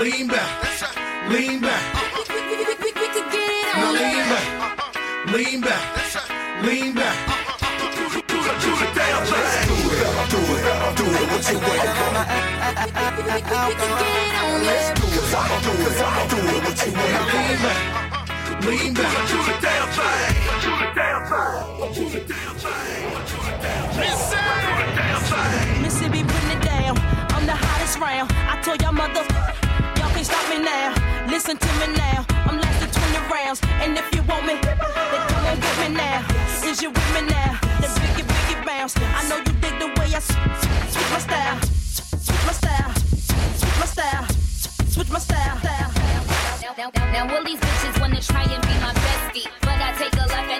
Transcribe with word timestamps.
Lean 0.00 0.26
back, 0.28 1.28
lean 1.28 1.60
back. 1.60 1.94
Now 3.76 3.92
lean 3.92 4.24
back, 4.30 4.46
lean 5.34 5.60
back, 5.60 5.82
lean 6.64 6.94
back. 6.94 7.16
What 11.30 11.44
you 11.50 11.58
waiting 11.60 11.94
for? 11.98 12.12
Let's 14.64 14.88
do 14.96 15.04
it. 15.04 15.20
I'ma 15.20 15.52
do 15.60 15.68
it, 15.68 15.92
do 16.30 16.36
it. 16.40 16.64
What 16.64 16.80
you 16.80 16.92
waiting 16.96 17.28
for? 17.28 17.76
Lean 18.66 18.94
back. 18.94 19.12
Do 19.28 19.36
the 19.36 19.54
damn 19.60 19.88
thing. 19.96 20.32
Do 20.64 20.70
the 20.80 20.88
damn 20.96 21.22
thing. 21.28 21.60
Do 21.94 22.04
the 22.08 22.20
damn 22.24 22.54
thing. 22.56 23.04
Do 23.28 23.36
the 23.36 23.56
damn 24.96 25.20
thing. 25.28 25.82
Mississippi 25.82 26.20
putting 26.24 26.52
it 26.56 26.62
down. 26.64 26.94
I'm 27.34 27.44
the 27.44 27.54
hottest 27.54 27.98
round. 27.98 28.32
I 28.32 28.60
told 28.62 28.80
y'all 28.82 28.92
mother, 28.92 29.24
me 30.50 30.58
now. 30.58 30.94
Listen 31.28 31.56
to 31.56 31.70
me 31.78 31.86
now. 31.94 32.26
I'm 32.46 32.58
lasting 32.58 32.90
20 32.90 33.32
rounds. 33.32 33.60
And 33.82 33.96
if 33.96 34.06
you 34.14 34.22
want 34.22 34.44
me, 34.46 34.54
then 34.60 34.76
come 35.30 35.46
on 35.46 35.56
get 35.60 35.76
me 35.82 35.88
now. 35.94 36.26
Is 36.66 36.82
you 36.82 36.90
with 36.90 37.10
me 37.14 37.22
now? 37.30 37.58
The 37.80 37.86
biggie, 37.86 38.26
biggie 38.26 38.66
bounce. 38.66 38.94
I 38.98 39.22
know 39.28 39.38
you 39.38 39.54
dig 39.62 39.78
the 39.78 39.88
way 39.96 40.08
I 40.10 40.18
switch 40.18 41.06
my 41.14 41.18
style. 41.18 41.58
Switch 42.26 42.42
my 42.46 42.52
style. 42.52 42.90
Switch 43.60 43.78
my 43.78 43.86
style. 43.94 44.26
Switch 44.94 45.10
my 45.10 45.18
style. 45.20 45.56
Now, 45.62 45.90
now, 46.62 46.90
now, 46.94 47.12
now 47.12 47.36
all 47.36 47.44
these 47.44 47.60
bitches 47.60 48.00
wanna 48.00 48.20
try 48.20 48.42
and 48.42 48.62
be 48.62 48.74
my 48.84 48.92
bestie, 49.04 49.46
but 49.62 49.78
I 49.86 49.94
take 49.98 50.14
a 50.14 50.26
left 50.26 50.50
and 50.50 50.59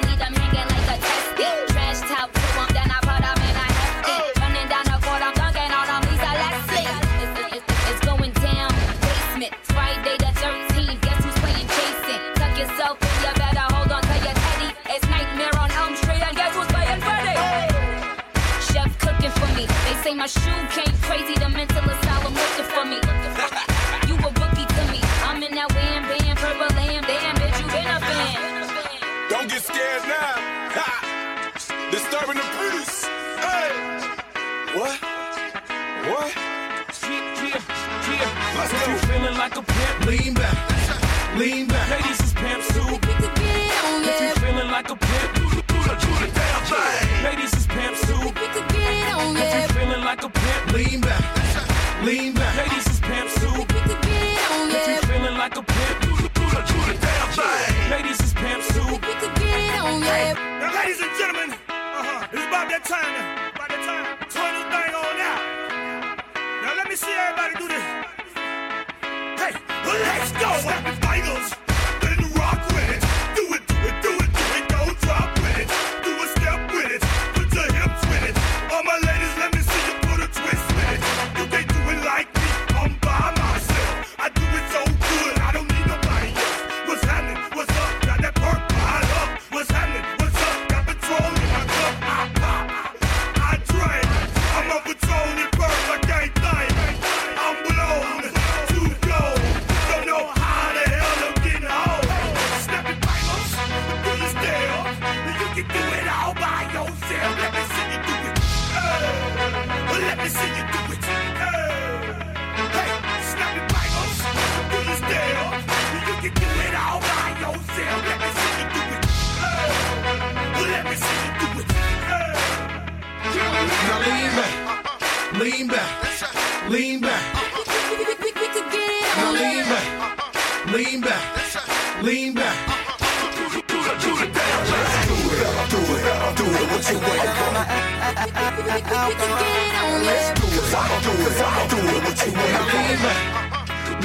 lean 130.73 131.01
back, 131.01 132.03
lean 132.03 132.35
back. 132.35 132.81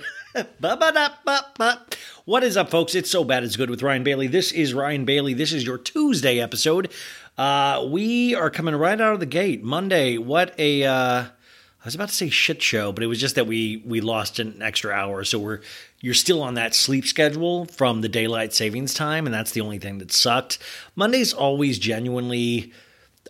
What 2.26 2.44
is 2.44 2.56
up, 2.56 2.70
folks? 2.70 2.94
It's 2.94 3.10
So 3.10 3.24
Bad 3.24 3.44
It's 3.44 3.56
Good 3.56 3.70
with 3.70 3.82
Ryan 3.82 4.04
Bailey. 4.04 4.26
This 4.26 4.52
is 4.52 4.74
Ryan 4.74 5.06
Bailey. 5.06 5.32
This 5.32 5.54
is 5.54 5.64
your 5.64 5.78
Tuesday 5.78 6.38
episode. 6.38 6.92
Uh, 7.38 7.86
we 7.90 8.34
are 8.34 8.50
coming 8.50 8.74
right 8.76 9.00
out 9.00 9.14
of 9.14 9.20
the 9.20 9.26
gate. 9.26 9.62
Monday, 9.62 10.18
what 10.18 10.54
a. 10.58 10.84
Uh, 10.84 11.24
I 11.24 11.84
was 11.86 11.94
about 11.94 12.10
to 12.10 12.14
say 12.14 12.28
shit 12.28 12.60
show, 12.60 12.92
but 12.92 13.02
it 13.02 13.06
was 13.06 13.18
just 13.18 13.36
that 13.36 13.46
we 13.46 13.82
we 13.86 14.02
lost 14.02 14.38
an 14.38 14.60
extra 14.60 14.92
hour, 14.92 15.24
so 15.24 15.38
we're 15.38 15.60
you're 16.02 16.12
still 16.12 16.42
on 16.42 16.54
that 16.54 16.74
sleep 16.74 17.06
schedule 17.06 17.64
from 17.64 18.02
the 18.02 18.08
daylight 18.08 18.52
savings 18.52 18.92
time, 18.92 19.26
and 19.26 19.32
that's 19.32 19.52
the 19.52 19.62
only 19.62 19.78
thing 19.78 19.96
that 19.98 20.12
sucked. 20.12 20.58
Monday's 20.94 21.32
always 21.32 21.78
genuinely 21.78 22.72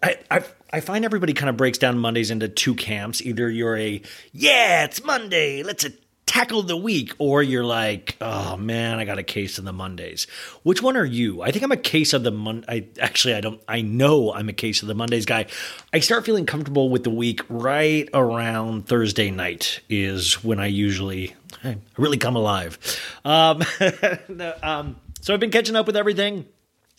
I, 0.03 0.19
I 0.31 0.45
I 0.73 0.81
find 0.81 1.05
everybody 1.05 1.33
kind 1.33 1.49
of 1.49 1.57
breaks 1.57 1.79
down 1.79 1.99
Mondays 1.99 2.33
into 2.33 2.49
two 2.49 2.75
camps. 2.75 3.23
Either 3.23 3.49
you're 3.49 3.77
a 3.77 4.03
yeah, 4.33 4.85
it's 4.85 5.05
Monday, 5.05 5.63
let's 5.63 5.87
tackle 6.31 6.63
the 6.63 6.77
week, 6.77 7.13
or 7.19 7.43
you're 7.43 7.65
like, 7.65 8.17
oh 8.21 8.57
man, 8.57 9.01
I 9.01 9.05
got 9.05 9.19
a 9.19 9.23
case 9.25 9.59
of 9.59 9.65
the 9.65 9.73
Mondays. 9.73 10.29
Which 10.63 10.81
one 10.81 10.97
are 10.97 11.05
you? 11.05 11.43
I 11.43 11.51
think 11.51 11.65
I'm 11.65 11.73
a 11.73 11.77
case 11.77 12.13
of 12.13 12.23
the 12.23 12.31
Mon. 12.31 12.65
I 12.69 12.87
actually 13.01 13.35
I 13.35 13.41
don't. 13.41 13.61
I 13.67 13.83
know 13.83 14.33
I'm 14.33 14.49
a 14.49 14.53
case 14.53 14.81
of 14.81 14.87
the 14.87 14.95
Mondays 14.95 15.27
guy. 15.27 15.47
I 15.93 15.99
start 15.99 16.25
feeling 16.25 16.47
comfortable 16.47 16.89
with 16.89 17.03
the 17.03 17.11
week 17.11 17.41
right 17.49 18.09
around 18.15 18.87
Thursday 18.87 19.33
night 19.33 19.81
is 19.89 20.45
when 20.45 20.61
I 20.61 20.67
usually 20.67 21.35
I 21.65 21.79
really 21.99 22.17
come 22.17 22.37
alive. 22.37 22.79
Um, 23.25 23.65
um, 24.63 25.01
so 25.21 25.35
I've 25.35 25.41
been 25.41 25.51
catching 25.51 25.75
up 25.75 25.89
with 25.89 25.97
everything. 25.97 26.47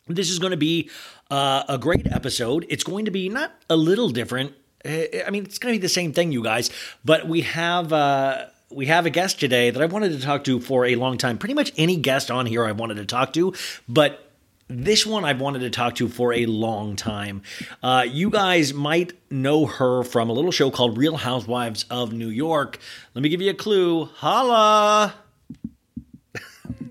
This 0.08 0.30
is 0.30 0.40
going 0.40 0.52
to 0.52 0.58
be 0.58 0.90
uh, 1.30 1.64
a 1.70 1.78
great 1.78 2.06
episode. 2.06 2.66
It's 2.68 2.84
going 2.84 3.06
to 3.06 3.12
be 3.12 3.30
not 3.30 3.54
a 3.70 3.78
little 3.78 4.10
different. 4.10 4.56
Uh, 4.84 5.24
I 5.26 5.30
mean, 5.30 5.46
it's 5.46 5.58
going 5.58 5.74
to 5.74 5.80
be 5.80 5.82
the 5.82 5.88
same 5.88 6.12
thing, 6.12 6.34
you 6.34 6.44
guys. 6.44 6.70
But 7.06 7.30
we 7.30 7.42
have 7.42 7.94
uh, 7.94 8.48
we 8.72 8.88
have 8.88 9.06
a 9.06 9.10
guest 9.10 9.40
today 9.40 9.70
that 9.70 9.82
I 9.82 9.86
wanted 9.86 10.12
to 10.14 10.22
talk 10.22 10.44
to 10.46 10.60
for 10.60 10.86
a 10.86 10.96
long 10.96 11.18
time. 11.18 11.38
Pretty 11.38 11.54
much 11.54 11.72
any 11.78 11.98
guest 11.98 12.32
on 12.32 12.46
here 12.46 12.66
I 12.66 12.72
wanted 12.72 12.98
to 12.98 13.06
talk 13.06 13.34
to, 13.34 13.54
but 13.88 14.32
this 14.68 15.06
one 15.06 15.26
I've 15.26 15.42
wanted 15.42 15.60
to 15.60 15.70
talk 15.70 15.96
to 15.96 16.08
for 16.08 16.34
a 16.34 16.46
long 16.46 16.96
time. 16.96 17.42
Uh, 17.84 18.06
you 18.08 18.30
guys 18.30 18.74
might 18.74 19.14
know 19.30 19.66
her 19.66 20.04
from 20.04 20.30
a 20.30 20.34
little 20.34 20.52
show 20.52 20.72
called 20.72 20.98
Real 20.98 21.18
Housewives 21.18 21.86
of 21.90 22.14
New 22.14 22.30
York. 22.30 22.80
Let 23.14 23.22
me 23.22 23.30
give 23.30 23.42
you 23.42 23.52
a 23.52 23.56
clue. 23.56 24.06
Holla! 24.06 25.14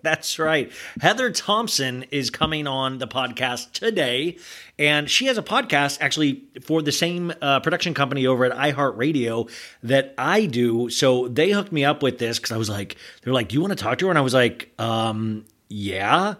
That's 0.02 0.38
right. 0.38 0.72
Heather 1.00 1.30
Thomson 1.30 2.04
is 2.10 2.30
coming 2.30 2.66
on 2.66 2.98
the 2.98 3.06
podcast 3.06 3.72
today, 3.72 4.38
and 4.78 5.10
she 5.10 5.26
has 5.26 5.36
a 5.36 5.42
podcast 5.42 5.98
actually 6.00 6.44
for 6.62 6.82
the 6.82 6.92
same 6.92 7.32
uh, 7.42 7.60
production 7.60 7.92
company 7.92 8.26
over 8.26 8.44
at 8.44 8.52
iHeartRadio 8.52 9.50
that 9.82 10.14
I 10.16 10.46
do. 10.46 10.88
So 10.90 11.28
they 11.28 11.50
hooked 11.50 11.72
me 11.72 11.84
up 11.84 12.02
with 12.02 12.18
this 12.18 12.38
because 12.38 12.52
I 12.52 12.56
was 12.56 12.70
like, 12.70 12.96
they're 13.22 13.32
like, 13.34 13.48
"Do 13.48 13.54
you 13.54 13.60
want 13.60 13.76
to 13.76 13.82
talk 13.82 13.98
to 13.98 14.06
her?" 14.06 14.10
And 14.10 14.18
I 14.18 14.22
was 14.22 14.34
like, 14.34 14.72
um, 14.78 15.44
"Yeah." 15.68 16.34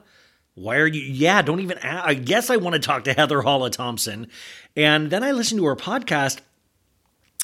Why 0.55 0.77
are 0.77 0.87
you? 0.87 1.01
Yeah, 1.01 1.41
don't 1.41 1.61
even. 1.61 1.79
I 1.79 2.12
guess 2.12 2.51
I 2.51 2.57
want 2.57 2.75
to 2.75 2.81
talk 2.81 3.05
to 3.05 3.15
Heather 3.15 3.41
Holla 3.41 3.71
Thomson, 3.71 4.27
and 4.77 5.09
then 5.09 5.23
I 5.23 5.31
listened 5.31 5.61
to 5.61 5.65
her 5.67 5.77
podcast, 5.77 6.41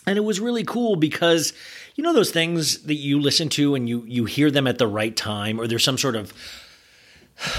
and 0.06 0.18
it 0.18 0.22
was 0.22 0.38
really 0.38 0.64
cool 0.64 0.96
because 0.96 1.54
you 1.96 2.04
know 2.04 2.12
those 2.12 2.30
things 2.30 2.82
that 2.82 2.94
you 2.94 3.18
listen 3.20 3.48
to 3.48 3.74
and 3.74 3.88
you 3.88 4.04
you 4.06 4.26
hear 4.26 4.50
them 4.50 4.66
at 4.66 4.78
the 4.78 4.86
right 4.86 5.16
time 5.16 5.58
or 5.58 5.66
there's 5.66 5.84
some 5.84 5.98
sort 5.98 6.14
of 6.14 6.32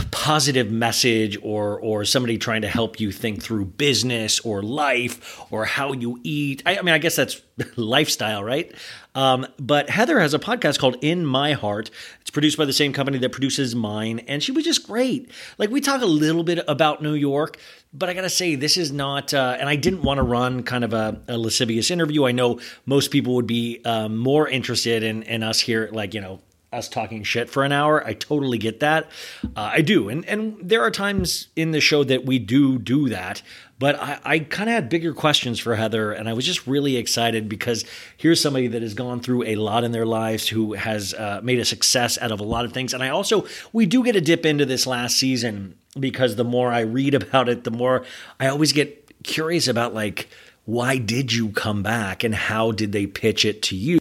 positive 0.09 0.71
message 0.71 1.37
or 1.43 1.79
or 1.79 2.05
somebody 2.05 2.37
trying 2.37 2.61
to 2.61 2.67
help 2.67 2.99
you 2.99 3.11
think 3.11 3.43
through 3.43 3.65
business 3.65 4.39
or 4.39 4.63
life 4.63 5.39
or 5.51 5.65
how 5.65 5.91
you 5.91 6.19
eat? 6.23 6.63
I, 6.65 6.77
I 6.77 6.81
mean 6.81 6.95
i 6.95 6.97
guess 6.97 7.15
that's 7.15 7.41
lifestyle 7.75 8.43
right 8.43 8.71
um, 9.17 9.45
but 9.59 9.89
heather 9.89 10.19
has 10.19 10.33
a 10.33 10.39
podcast 10.39 10.79
called 10.79 10.95
in 11.01 11.25
my 11.25 11.53
heart 11.53 11.89
it's 12.21 12.29
produced 12.29 12.57
by 12.57 12.65
the 12.65 12.73
same 12.73 12.93
company 12.93 13.17
that 13.17 13.31
produces 13.31 13.75
mine 13.75 14.19
and 14.27 14.41
she 14.41 14.51
was 14.51 14.63
just 14.63 14.87
great 14.87 15.29
like 15.57 15.69
we 15.69 15.81
talk 15.81 16.01
a 16.01 16.05
little 16.05 16.43
bit 16.43 16.59
about 16.67 17.01
new 17.01 17.13
york 17.13 17.57
but 17.93 18.09
I 18.09 18.13
gotta 18.13 18.29
say, 18.29 18.55
this 18.55 18.77
is 18.77 18.91
not, 18.91 19.33
uh, 19.33 19.57
and 19.59 19.67
I 19.69 19.75
didn't 19.75 20.03
want 20.03 20.17
to 20.17 20.21
run 20.21 20.63
kind 20.63 20.83
of 20.83 20.93
a, 20.93 21.19
a 21.27 21.37
lascivious 21.37 21.89
interview. 21.89 22.25
I 22.25 22.31
know 22.31 22.59
most 22.85 23.11
people 23.11 23.35
would 23.35 23.47
be 23.47 23.81
um, 23.85 24.17
more 24.17 24.47
interested 24.47 25.03
in, 25.03 25.23
in 25.23 25.41
us 25.41 25.59
here, 25.59 25.89
like, 25.91 26.13
you 26.13 26.21
know, 26.21 26.41
us 26.71 26.89
talking 26.89 27.23
shit 27.23 27.49
for 27.49 27.63
an 27.63 27.71
hour. 27.71 28.05
I 28.05 28.13
totally 28.13 28.57
get 28.57 28.81
that. 28.81 29.09
Uh, 29.43 29.71
I 29.73 29.81
do. 29.81 30.09
And, 30.09 30.25
and 30.25 30.57
there 30.61 30.81
are 30.81 30.91
times 30.91 31.47
in 31.55 31.71
the 31.71 31.79
show 31.79 32.03
that 32.03 32.25
we 32.25 32.39
do 32.39 32.77
do 32.77 33.07
that. 33.09 33.41
But 33.79 34.01
I, 34.01 34.19
I 34.23 34.39
kind 34.39 34.69
of 34.69 34.73
had 34.73 34.89
bigger 34.89 35.13
questions 35.13 35.59
for 35.59 35.75
Heather, 35.75 36.11
and 36.11 36.27
I 36.27 36.33
was 36.33 36.45
just 36.45 36.65
really 36.65 36.97
excited 36.97 37.47
because 37.47 37.85
here's 38.17 38.41
somebody 38.41 38.67
that 38.67 38.81
has 38.81 38.93
gone 38.93 39.19
through 39.19 39.43
a 39.43 39.55
lot 39.55 39.83
in 39.83 39.91
their 39.91 40.05
lives, 40.05 40.47
who 40.47 40.73
has 40.73 41.13
uh, 41.13 41.41
made 41.43 41.59
a 41.59 41.65
success 41.65 42.17
out 42.17 42.31
of 42.31 42.39
a 42.39 42.43
lot 42.43 42.65
of 42.65 42.73
things. 42.73 42.93
And 42.93 43.03
I 43.03 43.09
also, 43.09 43.45
we 43.73 43.85
do 43.85 44.03
get 44.03 44.15
a 44.15 44.21
dip 44.21 44.45
into 44.45 44.65
this 44.65 44.87
last 44.87 45.17
season 45.17 45.75
because 45.99 46.35
the 46.35 46.43
more 46.43 46.71
I 46.71 46.81
read 46.81 47.13
about 47.21 47.49
it, 47.49 47.63
the 47.63 47.71
more 47.71 48.03
I 48.39 48.47
always 48.47 48.73
get 48.73 49.23
curious 49.23 49.67
about 49.67 49.93
like, 49.93 50.27
why 50.65 50.97
did 50.97 51.31
you 51.31 51.49
come 51.49 51.83
back 51.83 52.23
and 52.23 52.35
how 52.35 52.71
did 52.71 52.91
they 52.91 53.07
pitch 53.07 53.45
it 53.45 53.61
to 53.63 53.75
you? 53.75 53.99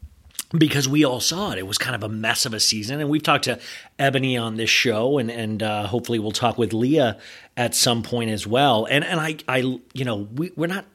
Because 0.59 0.89
we 0.89 1.05
all 1.05 1.21
saw 1.21 1.53
it. 1.53 1.59
It 1.59 1.67
was 1.67 1.79
kind 1.79 1.95
of 1.95 2.03
a 2.03 2.09
mess 2.09 2.47
of 2.47 2.55
a 2.55 2.61
season, 2.61 3.01
and 3.01 3.09
we've 3.09 3.23
talked 3.23 3.45
to 3.45 3.59
Ebony 3.99 4.37
on 4.37 4.57
this 4.57 4.71
show, 4.71 5.19
and 5.19 5.31
and 5.31 5.63
uh, 5.63 5.87
hopefully 5.87 6.19
we'll 6.19 6.33
talk 6.33 6.59
with 6.59 6.73
Leah 6.73 7.19
at 7.57 7.75
some 7.75 8.03
point 8.03 8.31
as 8.31 8.47
well. 8.47 8.87
And 8.87 9.05
and 9.05 9.21
I 9.21 9.37
I 9.49 9.59
you 9.93 10.05
know 10.05 10.29
we 10.35 10.53
we're 10.57 10.67
not. 10.67 10.87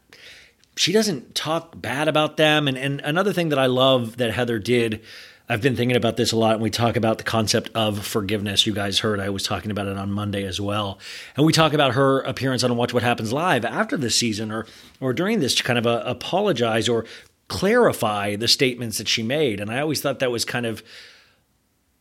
She 0.77 0.93
doesn't 0.93 1.35
talk 1.35 1.79
bad 1.79 2.07
about 2.07 2.37
them, 2.37 2.67
and 2.67 2.77
and 2.77 3.01
another 3.01 3.33
thing 3.33 3.49
that 3.49 3.59
I 3.59 3.67
love 3.67 4.17
that 4.17 4.31
Heather 4.31 4.59
did. 4.59 5.01
I've 5.49 5.61
been 5.61 5.75
thinking 5.75 5.97
about 5.97 6.15
this 6.15 6.31
a 6.31 6.37
lot, 6.37 6.53
and 6.53 6.61
we 6.61 6.69
talk 6.69 6.95
about 6.95 7.17
the 7.17 7.25
concept 7.25 7.71
of 7.75 8.05
forgiveness. 8.05 8.65
You 8.65 8.73
guys 8.73 8.99
heard 8.99 9.19
I 9.19 9.31
was 9.31 9.43
talking 9.43 9.69
about 9.69 9.87
it 9.87 9.97
on 9.97 10.09
Monday 10.09 10.45
as 10.45 10.61
well, 10.61 10.97
and 11.35 11.45
we 11.45 11.51
talk 11.51 11.73
about 11.73 11.93
her 11.93 12.21
appearance 12.21 12.63
on 12.63 12.73
Watch 12.77 12.93
What 12.93 13.03
Happens 13.03 13.33
Live 13.33 13.65
after 13.65 13.97
this 13.97 14.15
season, 14.15 14.49
or 14.49 14.65
or 15.01 15.11
during 15.11 15.41
this 15.41 15.53
to 15.55 15.63
kind 15.63 15.77
of 15.77 15.85
uh, 15.85 16.03
apologize 16.05 16.87
or 16.87 17.05
clarify 17.51 18.37
the 18.37 18.47
statements 18.47 18.97
that 18.97 19.09
she 19.09 19.21
made. 19.21 19.59
And 19.59 19.69
I 19.69 19.81
always 19.81 19.99
thought 19.99 20.19
that 20.19 20.31
was 20.31 20.45
kind 20.45 20.65
of 20.65 20.81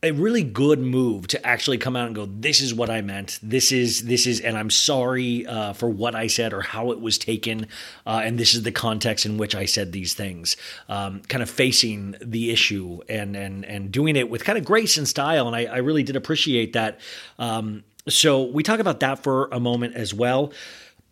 a 0.01 0.11
really 0.11 0.43
good 0.43 0.79
move 0.79 1.27
to 1.27 1.45
actually 1.45 1.77
come 1.77 1.97
out 1.97 2.07
and 2.07 2.15
go, 2.15 2.25
"This 2.25 2.61
is 2.61 2.73
what 2.73 2.89
I 2.89 3.01
meant. 3.01 3.37
This 3.43 3.73
is 3.73 4.03
this 4.03 4.25
is, 4.25 4.39
and 4.39 4.57
I'm 4.57 4.69
sorry 4.69 5.45
uh, 5.45 5.73
for 5.73 5.89
what 5.89 6.15
I 6.15 6.27
said 6.27 6.53
or 6.53 6.61
how 6.61 6.91
it 6.91 7.01
was 7.01 7.17
taken, 7.17 7.67
uh, 8.07 8.21
and 8.23 8.39
this 8.39 8.55
is 8.55 8.63
the 8.63 8.71
context 8.71 9.25
in 9.25 9.37
which 9.37 9.53
I 9.53 9.65
said 9.65 9.91
these 9.91 10.13
things." 10.13 10.55
Um, 10.87 11.21
kind 11.27 11.43
of 11.43 11.49
facing 11.49 12.15
the 12.21 12.49
issue 12.49 13.01
and 13.09 13.35
and 13.35 13.65
and 13.65 13.91
doing 13.91 14.15
it 14.15 14.29
with 14.29 14.45
kind 14.45 14.57
of 14.57 14.63
grace 14.63 14.97
and 14.97 15.07
style, 15.07 15.47
and 15.47 15.55
I, 15.55 15.65
I 15.65 15.77
really 15.79 16.03
did 16.03 16.15
appreciate 16.15 16.73
that. 16.73 16.99
Um, 17.37 17.83
so 18.07 18.43
we 18.43 18.63
talk 18.63 18.79
about 18.79 19.01
that 19.01 19.21
for 19.21 19.49
a 19.51 19.59
moment 19.59 19.95
as 19.95 20.13
well, 20.13 20.53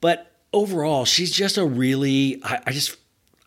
but 0.02 0.32
overall, 0.54 1.06
she's 1.06 1.32
just 1.32 1.58
a 1.58 1.66
really, 1.66 2.42
I, 2.44 2.62
I 2.68 2.72
just 2.72 2.98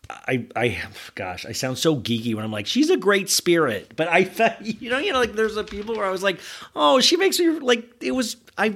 I, 0.09 0.45
I, 0.55 0.81
gosh, 1.15 1.45
I 1.45 1.53
sound 1.53 1.77
so 1.77 1.95
geeky 1.95 2.35
when 2.35 2.43
I'm 2.43 2.51
like, 2.51 2.67
she's 2.67 2.89
a 2.89 2.97
great 2.97 3.29
spirit. 3.29 3.93
But 3.95 4.07
I 4.09 4.23
thought, 4.23 4.63
you 4.81 4.89
know, 4.89 4.97
you 4.97 5.13
know, 5.13 5.19
like 5.19 5.33
there's 5.33 5.57
a 5.57 5.63
people 5.63 5.95
where 5.95 6.05
I 6.05 6.11
was 6.11 6.23
like, 6.23 6.39
oh, 6.75 6.99
she 6.99 7.17
makes 7.17 7.39
me 7.39 7.47
like 7.47 8.01
it 8.01 8.11
was. 8.11 8.37
I, 8.57 8.75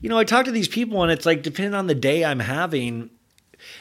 you 0.00 0.08
know, 0.08 0.18
I 0.18 0.24
talk 0.24 0.44
to 0.44 0.52
these 0.52 0.68
people 0.68 1.02
and 1.02 1.10
it's 1.10 1.26
like 1.26 1.42
depending 1.42 1.74
on 1.74 1.88
the 1.88 1.94
day 1.94 2.24
I'm 2.24 2.38
having, 2.38 3.10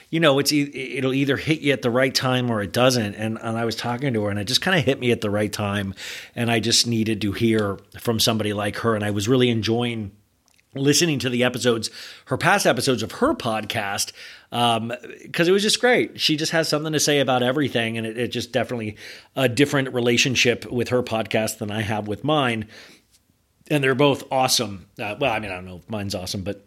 you 0.10 0.20
know, 0.20 0.40
it's 0.40 0.52
it'll 0.52 1.14
either 1.14 1.38
hit 1.38 1.60
you 1.60 1.74
at 1.74 1.84
the 1.84 1.92
right 1.92 2.14
time 2.14 2.50
or 2.50 2.62
it 2.62 2.72
doesn't. 2.72 3.14
And 3.16 3.38
and 3.40 3.58
I 3.58 3.66
was 3.66 3.76
talking 3.76 4.14
to 4.14 4.24
her 4.24 4.30
and 4.30 4.40
it 4.40 4.46
just 4.46 4.62
kind 4.62 4.80
of 4.80 4.86
hit 4.86 5.00
me 5.00 5.12
at 5.12 5.22
the 5.22 5.30
right 5.30 5.52
time, 5.52 5.94
and 6.36 6.50
I 6.50 6.60
just 6.60 6.88
needed 6.88 7.22
to 7.22 7.34
hear 7.34 7.78
from 8.00 8.20
somebody 8.20 8.54
like 8.54 8.78
her, 8.78 8.96
and 8.96 9.04
I 9.04 9.12
was 9.12 9.28
really 9.28 9.50
enjoying 9.50 10.12
listening 10.74 11.20
to 11.20 11.30
the 11.30 11.44
episodes, 11.44 11.90
her 12.26 12.38
past 12.38 12.66
episodes 12.66 13.04
of 13.04 13.14
her 13.14 13.34
podcast, 13.34 14.12
because 14.50 14.78
um, 14.78 14.92
it 15.38 15.52
was 15.52 15.64
just 15.64 15.82
great. 15.82 16.20
She 16.20 16.38
just 16.38 16.52
has 16.52 16.70
something 16.70 16.94
to 16.94 17.00
say 17.00 17.20
about 17.20 17.44
everything, 17.44 17.98
and 17.98 18.08
it, 18.08 18.18
it 18.18 18.28
just 18.30 18.52
definitely 18.52 18.96
a 19.36 19.50
different 19.50 19.94
relationship 19.94 20.66
with 20.72 20.90
her 20.90 21.04
podcast 21.04 21.58
than 21.58 21.72
I 21.72 21.82
have 21.82 22.08
with 22.08 22.24
mine. 22.24 22.68
And 23.70 23.84
they're 23.84 23.96
both 23.96 24.24
awesome. 24.32 24.88
Uh, 24.98 25.16
well, 25.20 25.34
I 25.34 25.40
mean, 25.40 25.52
I 25.52 25.56
don't 25.56 25.66
know 25.66 25.78
if 25.78 25.90
mine's 25.90 26.16
awesome, 26.16 26.44
but 26.44 26.66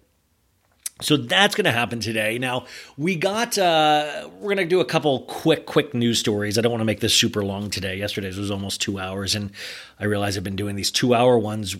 so 1.00 1.16
that's 1.16 1.54
going 1.54 1.64
to 1.64 1.72
happen 1.72 2.00
today. 2.00 2.38
Now 2.38 2.66
we 2.98 3.16
got 3.16 3.56
uh, 3.56 4.28
we're 4.34 4.54
going 4.54 4.58
to 4.58 4.66
do 4.66 4.80
a 4.80 4.84
couple 4.84 5.20
quick 5.22 5.64
quick 5.64 5.94
news 5.94 6.18
stories. 6.18 6.58
I 6.58 6.60
don't 6.60 6.72
want 6.72 6.82
to 6.82 6.86
make 6.86 7.00
this 7.00 7.14
super 7.14 7.42
long 7.42 7.70
today. 7.70 7.96
Yesterday's 7.96 8.36
was 8.36 8.50
almost 8.50 8.82
two 8.82 8.98
hours, 8.98 9.34
and 9.34 9.52
I 9.98 10.04
realize 10.04 10.36
I've 10.36 10.44
been 10.44 10.56
doing 10.56 10.76
these 10.76 10.90
two 10.90 11.14
hour 11.14 11.38
ones 11.38 11.76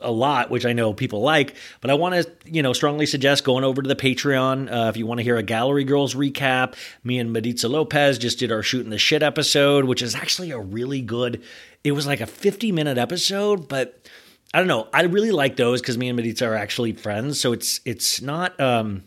a 0.00 0.10
lot, 0.10 0.50
which 0.50 0.66
I 0.66 0.72
know 0.72 0.92
people 0.92 1.20
like. 1.20 1.54
But 1.80 1.90
I 1.90 1.94
want 1.94 2.14
to, 2.14 2.30
you 2.44 2.62
know, 2.62 2.72
strongly 2.72 3.06
suggest 3.06 3.44
going 3.44 3.64
over 3.64 3.82
to 3.82 3.88
the 3.88 3.96
Patreon 3.96 4.70
uh, 4.72 4.88
if 4.88 4.96
you 4.96 5.06
want 5.06 5.18
to 5.18 5.24
hear 5.24 5.36
a 5.36 5.42
Gallery 5.42 5.84
Girls 5.84 6.14
recap. 6.14 6.74
Me 7.04 7.18
and 7.18 7.32
Maritza 7.32 7.68
Lopez 7.68 8.18
just 8.18 8.38
did 8.38 8.52
our 8.52 8.62
shooting 8.62 8.90
the 8.90 8.98
shit 8.98 9.22
episode, 9.22 9.84
which 9.84 10.02
is 10.02 10.14
actually 10.14 10.50
a 10.50 10.58
really 10.58 11.00
good. 11.00 11.42
It 11.84 11.92
was 11.92 12.06
like 12.06 12.20
a 12.20 12.26
50 12.26 12.72
minute 12.72 12.98
episode, 12.98 13.68
but 13.68 14.08
I 14.52 14.58
don't 14.58 14.68
know. 14.68 14.88
I 14.92 15.02
really 15.02 15.30
like 15.32 15.56
those 15.56 15.80
because 15.80 15.96
me 15.96 16.08
and 16.08 16.16
Maritza 16.16 16.46
are 16.46 16.54
actually 16.54 16.92
friends, 16.92 17.40
so 17.40 17.52
it's 17.52 17.80
it's 17.84 18.20
not. 18.20 18.58
um 18.60 19.04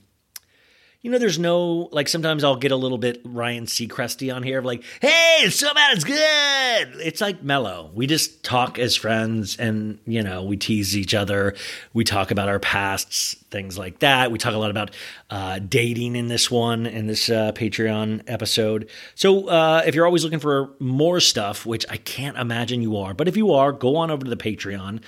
you 1.03 1.11
know, 1.11 1.17
there's 1.17 1.37
no 1.37 1.89
like 1.91 2.07
sometimes 2.07 2.45
I'll 2.45 2.55
get 2.55 2.71
a 2.71 2.77
little 2.77 2.97
bit 2.97 3.21
Ryan 3.25 3.65
Seacresty 3.65 4.33
on 4.33 4.41
here 4.41 4.59
of 4.59 4.65
like, 4.65 4.83
hey, 5.01 5.39
it's 5.41 5.57
so 5.57 5.73
bad, 5.73 5.97
it's 5.97 6.05
good. 6.05 7.05
It's 7.05 7.19
like 7.19 7.43
mellow. 7.43 7.91
We 7.93 8.07
just 8.07 8.41
talk 8.41 8.79
as 8.79 8.95
friends 8.95 9.57
and, 9.57 9.99
you 10.05 10.23
know, 10.23 10.43
we 10.43 10.55
tease 10.55 10.95
each 10.95 11.13
other. 11.13 11.55
We 11.91 12.05
talk 12.05 12.31
about 12.31 12.47
our 12.47 12.57
pasts, 12.57 13.35
things 13.51 13.77
like 13.77 13.99
that. 13.99 14.31
We 14.31 14.37
talk 14.37 14.53
a 14.53 14.57
lot 14.57 14.71
about 14.71 14.91
uh, 15.29 15.59
dating 15.59 16.15
in 16.15 16.29
this 16.29 16.49
one, 16.49 16.85
in 16.85 17.07
this 17.07 17.29
uh, 17.29 17.51
Patreon 17.51 18.23
episode. 18.27 18.89
So 19.15 19.49
uh, 19.49 19.83
if 19.85 19.95
you're 19.95 20.05
always 20.05 20.23
looking 20.23 20.39
for 20.39 20.73
more 20.79 21.19
stuff, 21.19 21.65
which 21.65 21.85
I 21.89 21.97
can't 21.97 22.37
imagine 22.37 22.81
you 22.81 22.95
are, 22.95 23.13
but 23.13 23.27
if 23.27 23.35
you 23.35 23.51
are, 23.51 23.73
go 23.73 23.97
on 23.97 24.09
over 24.09 24.23
to 24.23 24.29
the 24.29 24.37
Patreon. 24.37 25.01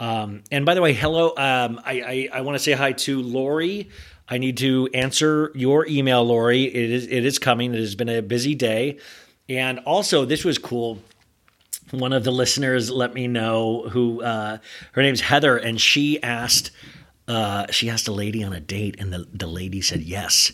Um, 0.00 0.42
and 0.50 0.64
by 0.64 0.74
the 0.74 0.80
way, 0.80 0.94
hello. 0.94 1.28
Um, 1.36 1.80
I, 1.84 2.28
I, 2.32 2.38
I 2.38 2.40
want 2.40 2.56
to 2.56 2.58
say 2.58 2.72
hi 2.72 2.92
to 2.92 3.22
Lori. 3.22 3.90
I 4.28 4.38
need 4.38 4.56
to 4.58 4.88
answer 4.94 5.50
your 5.54 5.86
email, 5.86 6.24
Lori. 6.24 6.64
It 6.64 6.90
is 6.90 7.06
it 7.06 7.24
is 7.24 7.38
coming. 7.38 7.74
It 7.74 7.80
has 7.80 7.94
been 7.94 8.08
a 8.08 8.22
busy 8.22 8.54
day, 8.54 8.98
and 9.48 9.78
also 9.80 10.24
this 10.24 10.44
was 10.44 10.58
cool. 10.58 10.98
One 11.90 12.12
of 12.12 12.24
the 12.24 12.30
listeners 12.30 12.90
let 12.90 13.12
me 13.12 13.26
know 13.26 13.88
who 13.90 14.22
uh, 14.22 14.58
her 14.92 15.02
name's 15.02 15.20
Heather, 15.20 15.56
and 15.56 15.80
she 15.80 16.22
asked 16.22 16.70
uh, 17.28 17.66
she 17.70 17.90
asked 17.90 18.08
a 18.08 18.12
lady 18.12 18.42
on 18.42 18.52
a 18.52 18.60
date, 18.60 18.96
and 18.98 19.12
the 19.12 19.26
the 19.32 19.46
lady 19.46 19.80
said 19.80 20.02
yes, 20.02 20.52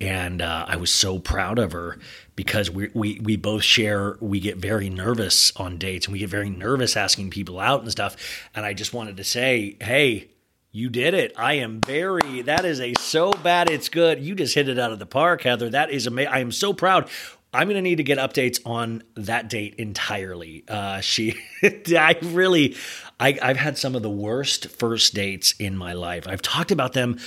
and 0.00 0.42
uh, 0.42 0.66
I 0.68 0.76
was 0.76 0.92
so 0.92 1.18
proud 1.18 1.58
of 1.58 1.72
her 1.72 1.98
because 2.36 2.70
we, 2.70 2.90
we 2.94 3.18
we 3.20 3.36
both 3.36 3.62
share 3.62 4.16
we 4.20 4.38
get 4.40 4.58
very 4.58 4.90
nervous 4.90 5.52
on 5.56 5.78
dates 5.78 6.06
and 6.06 6.12
we 6.12 6.18
get 6.18 6.28
very 6.28 6.50
nervous 6.50 6.96
asking 6.96 7.30
people 7.30 7.58
out 7.58 7.80
and 7.80 7.90
stuff 7.90 8.14
and 8.54 8.64
i 8.64 8.74
just 8.74 8.92
wanted 8.92 9.16
to 9.16 9.24
say 9.24 9.76
hey 9.80 10.28
you 10.76 10.90
did 10.90 11.14
it. 11.14 11.32
I 11.38 11.54
am 11.54 11.80
very, 11.80 12.42
that 12.42 12.66
is 12.66 12.82
a 12.82 12.92
so 13.00 13.32
bad 13.32 13.70
it's 13.70 13.88
good. 13.88 14.22
You 14.22 14.34
just 14.34 14.54
hit 14.54 14.68
it 14.68 14.78
out 14.78 14.92
of 14.92 14.98
the 14.98 15.06
park, 15.06 15.42
Heather. 15.42 15.70
That 15.70 15.90
is 15.90 16.06
amazing. 16.06 16.30
I 16.30 16.40
am 16.40 16.52
so 16.52 16.74
proud. 16.74 17.08
I'm 17.54 17.66
going 17.68 17.76
to 17.76 17.82
need 17.82 17.96
to 17.96 18.04
get 18.04 18.18
updates 18.18 18.60
on 18.66 19.02
that 19.14 19.48
date 19.48 19.76
entirely. 19.76 20.64
Uh, 20.68 21.00
she, 21.00 21.34
I 21.64 22.18
really, 22.22 22.76
I, 23.18 23.38
I've 23.40 23.56
had 23.56 23.78
some 23.78 23.94
of 23.94 24.02
the 24.02 24.10
worst 24.10 24.68
first 24.68 25.14
dates 25.14 25.54
in 25.58 25.78
my 25.78 25.94
life. 25.94 26.28
I've 26.28 26.42
talked 26.42 26.70
about 26.70 26.92
them 26.92 27.18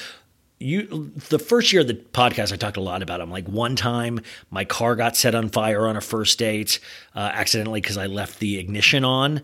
you 0.60 1.12
the 1.30 1.40
first 1.40 1.72
year 1.72 1.84
of 1.84 1.88
the 1.88 1.94
podcast 1.94 2.52
i 2.52 2.58
talked 2.58 2.76
a 2.76 2.82
lot 2.82 3.02
about 3.02 3.20
them 3.20 3.32
like 3.32 3.48
one 3.48 3.78
time 3.78 4.20
my 4.52 4.66
car 4.66 4.94
got 4.98 5.16
set 5.16 5.34
on 5.34 5.48
fire 5.48 5.88
on 5.88 5.96
a 5.96 6.02
first 6.02 6.38
date 6.38 6.82
uh, 7.16 7.32
accidentally 7.34 7.80
because 7.80 7.96
i 7.96 8.08
left 8.08 8.40
the 8.40 8.60
ignition 8.60 9.06
on 9.06 9.42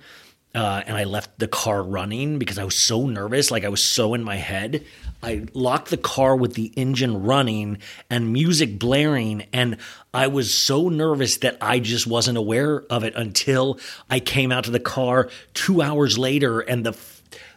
uh, 0.56 0.84
and 0.88 0.96
I 0.96 1.04
left 1.04 1.38
the 1.38 1.48
car 1.48 1.84
running 1.84 2.40
because 2.40 2.58
I 2.58 2.64
was 2.64 2.76
so 2.76 3.08
nervous. 3.08 3.52
Like 3.52 3.66
I 3.66 3.70
was 3.70 3.84
so 3.84 4.14
in 4.14 4.24
my 4.24 4.38
head. 4.38 4.86
I 5.22 5.46
locked 5.54 5.90
the 5.90 5.98
car 5.98 6.36
with 6.36 6.54
the 6.54 6.72
engine 6.76 7.24
running 7.24 7.80
and 8.10 8.32
music 8.32 8.80
blaring. 8.80 9.48
And 9.52 9.78
I 10.14 10.28
was 10.28 10.54
so 10.54 10.88
nervous 10.88 11.38
that 11.38 11.58
I 11.60 11.80
just 11.80 12.08
wasn't 12.08 12.38
aware 12.38 12.84
of 12.90 13.04
it 13.04 13.16
until 13.16 13.80
I 14.10 14.20
came 14.20 14.52
out 14.52 14.64
to 14.64 14.72
the 14.72 14.80
car 14.80 15.30
two 15.54 15.82
hours 15.82 16.18
later 16.18 16.62
and 16.62 16.86
the 16.86 16.98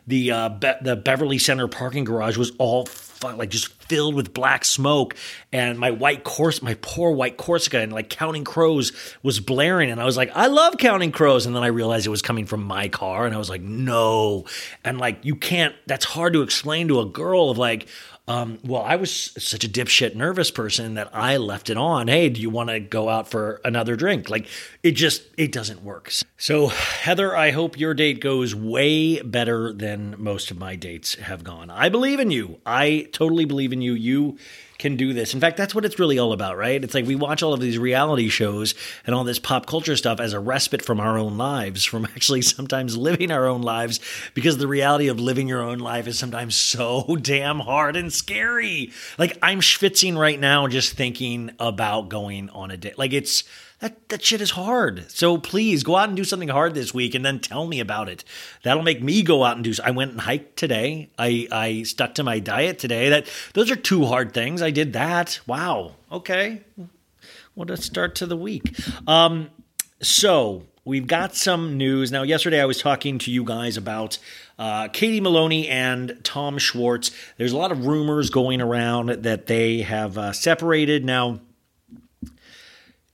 the 0.07 0.31
uh, 0.33 0.49
Be- 0.49 0.73
the 0.81 0.97
Beverly 0.97 1.38
Center 1.38 1.69
parking 1.69 2.05
garage 2.05 2.38
was 2.38 2.52
all 2.59 2.87
like 3.22 3.50
just 3.50 3.68
filled 3.82 4.14
with 4.14 4.32
black 4.34 4.64
smoke 4.64 5.14
and 5.52 5.78
my 5.78 5.90
white 5.90 6.25
course 6.25 6.62
my 6.62 6.75
poor 6.82 7.10
white 7.10 7.37
corsica 7.37 7.78
and 7.78 7.92
like 7.92 8.08
counting 8.10 8.44
crows 8.44 8.92
was 9.22 9.40
blaring 9.40 9.90
and 9.90 10.00
i 10.00 10.04
was 10.04 10.16
like 10.16 10.30
i 10.34 10.46
love 10.46 10.76
counting 10.78 11.10
crows 11.10 11.46
and 11.46 11.54
then 11.54 11.62
i 11.62 11.68
realized 11.68 12.06
it 12.06 12.10
was 12.10 12.22
coming 12.22 12.46
from 12.46 12.62
my 12.62 12.88
car 12.88 13.26
and 13.26 13.34
i 13.34 13.38
was 13.38 13.50
like 13.50 13.62
no 13.62 14.44
and 14.84 14.98
like 14.98 15.25
you 15.25 15.34
can't 15.34 15.75
that's 15.87 16.04
hard 16.04 16.32
to 16.32 16.42
explain 16.42 16.88
to 16.88 17.00
a 17.00 17.06
girl 17.06 17.50
of 17.50 17.58
like 17.58 17.88
um, 18.28 18.58
well, 18.62 18.82
I 18.82 18.97
was 18.97 19.11
such 19.11 19.64
a 19.64 19.68
dipshit 19.68 20.14
nervous 20.14 20.50
person 20.50 20.94
that 20.94 21.08
I 21.14 21.38
left 21.38 21.70
it 21.70 21.78
on. 21.78 22.08
Hey, 22.08 22.28
do 22.28 22.42
you 22.42 22.50
want 22.50 22.68
to 22.68 22.78
go 22.78 23.08
out 23.08 23.28
for 23.30 23.61
another 23.64 23.97
drink? 23.97 24.28
Like 24.28 24.47
it 24.82 24.92
just 24.92 25.23
it 25.38 25.50
doesn't 25.50 25.82
work. 25.82 26.12
So 26.37 26.68
Heather, 26.68 27.35
I 27.35 27.52
hope 27.52 27.78
your 27.78 27.94
date 27.94 28.20
goes 28.20 28.54
way 28.54 29.23
better 29.23 29.73
than 29.73 30.14
most 30.18 30.50
of 30.50 30.58
my 30.58 30.76
dates 30.76 31.14
have 31.14 31.42
gone. 31.42 31.70
I 31.70 31.88
believe 31.88 32.20
in 32.20 32.30
you. 32.30 32.61
I 32.66 33.08
totally 33.12 33.47
believe 33.47 33.73
in 33.73 33.80
you. 33.80 33.94
You 33.94 34.37
can 34.78 34.97
do 34.97 35.12
this. 35.12 35.35
In 35.35 35.40
fact, 35.40 35.56
that's 35.56 35.75
what 35.75 35.85
it's 35.85 35.99
really 35.99 36.18
all 36.18 36.32
about, 36.32 36.56
right? 36.56 36.82
It's 36.82 36.94
like 36.94 37.06
we 37.06 37.16
watch 37.16 37.42
all 37.42 37.52
of 37.52 37.61
these 37.61 37.78
reality 37.78 38.28
shows 38.28 38.75
and 39.04 39.14
all 39.14 39.25
this 39.25 39.40
pop 39.40 39.66
culture 39.66 39.97
stuff 39.97 40.20
as 40.20 40.32
a 40.32 40.40
respite 40.40 40.82
from 40.82 41.00
our 41.00 41.18
own 41.18 41.37
lives, 41.37 41.85
from 41.85 42.04
actually 42.14 42.42
sometimes 42.42 42.97
living 42.97 43.32
our 43.32 43.47
own 43.47 43.62
lives, 43.62 44.00
because 44.35 44.58
the 44.58 44.68
reality 44.68 45.08
of 45.08 45.18
living 45.18 45.49
your 45.49 45.62
own 45.62 45.78
life 45.78 46.06
is 46.06 46.18
sometimes 46.18 46.54
so 46.54 47.16
damn 47.23 47.61
hard 47.61 47.97
and 47.97 48.12
scary. 48.12 48.92
Like 49.18 49.37
I'm 49.42 49.61
schwitzing 49.61 50.16
right 50.16 50.38
now 50.38 50.68
just 50.68 50.94
thinking 50.94 51.50
about 51.58 52.08
going 52.08 52.49
on 52.50 52.70
a 52.70 52.76
date. 52.76 52.99
Like 52.99 53.12
it's 53.12 53.42
that 53.80 54.08
that 54.08 54.25
shit 54.25 54.40
is 54.40 54.50
hard. 54.50 55.11
So 55.11 55.38
please 55.38 55.82
go 55.82 55.97
out 55.97 56.08
and 56.08 56.16
do 56.16 56.25
something 56.25 56.49
hard 56.49 56.75
this 56.75 56.92
week 56.92 57.14
and 57.14 57.25
then 57.25 57.38
tell 57.38 57.66
me 57.66 57.80
about 57.80 58.08
it. 58.08 58.25
That'll 58.62 58.82
make 58.82 59.02
me 59.02 59.23
go 59.23 59.44
out 59.44 59.56
and 59.56 59.64
do 59.64 59.73
I 59.85 59.90
went 59.92 60.12
and 60.12 60.20
hiked 60.20 60.56
today. 60.56 61.11
I 61.18 61.47
I 61.50 61.82
stuck 61.85 62.14
to 62.16 62.25
my 62.25 62.38
diet 62.40 62.78
today. 62.78 63.08
That 63.08 63.30
those 63.54 63.70
are 63.70 63.76
two 63.76 64.06
hard 64.06 64.32
things. 64.32 64.62
I 64.62 64.70
did 64.70 64.92
that. 64.94 65.40
Wow. 65.47 65.94
Okay. 66.11 66.62
What 67.54 67.70
a 67.70 67.76
start 67.76 68.14
to 68.16 68.26
the 68.26 68.37
week. 68.37 68.75
Um 69.06 69.50
so 70.00 70.64
we've 70.85 71.06
got 71.06 71.35
some 71.35 71.76
news. 71.76 72.11
Now, 72.11 72.23
yesterday 72.23 72.61
I 72.61 72.64
was 72.64 72.80
talking 72.80 73.18
to 73.18 73.30
you 73.30 73.44
guys 73.44 73.76
about 73.76 74.18
uh, 74.58 74.88
Katie 74.88 75.20
Maloney 75.20 75.68
and 75.68 76.18
Tom 76.25 76.56
Schwartz. 76.56 77.11
There's 77.37 77.52
a 77.52 77.56
lot 77.56 77.73
of 77.73 77.87
rumors 77.87 78.30
going 78.30 78.61
around 78.61 79.11
that 79.25 79.47
they 79.47 79.82
have 79.82 80.16
uh, 80.16 80.32
separated. 80.32 81.04
Now, 81.04 81.40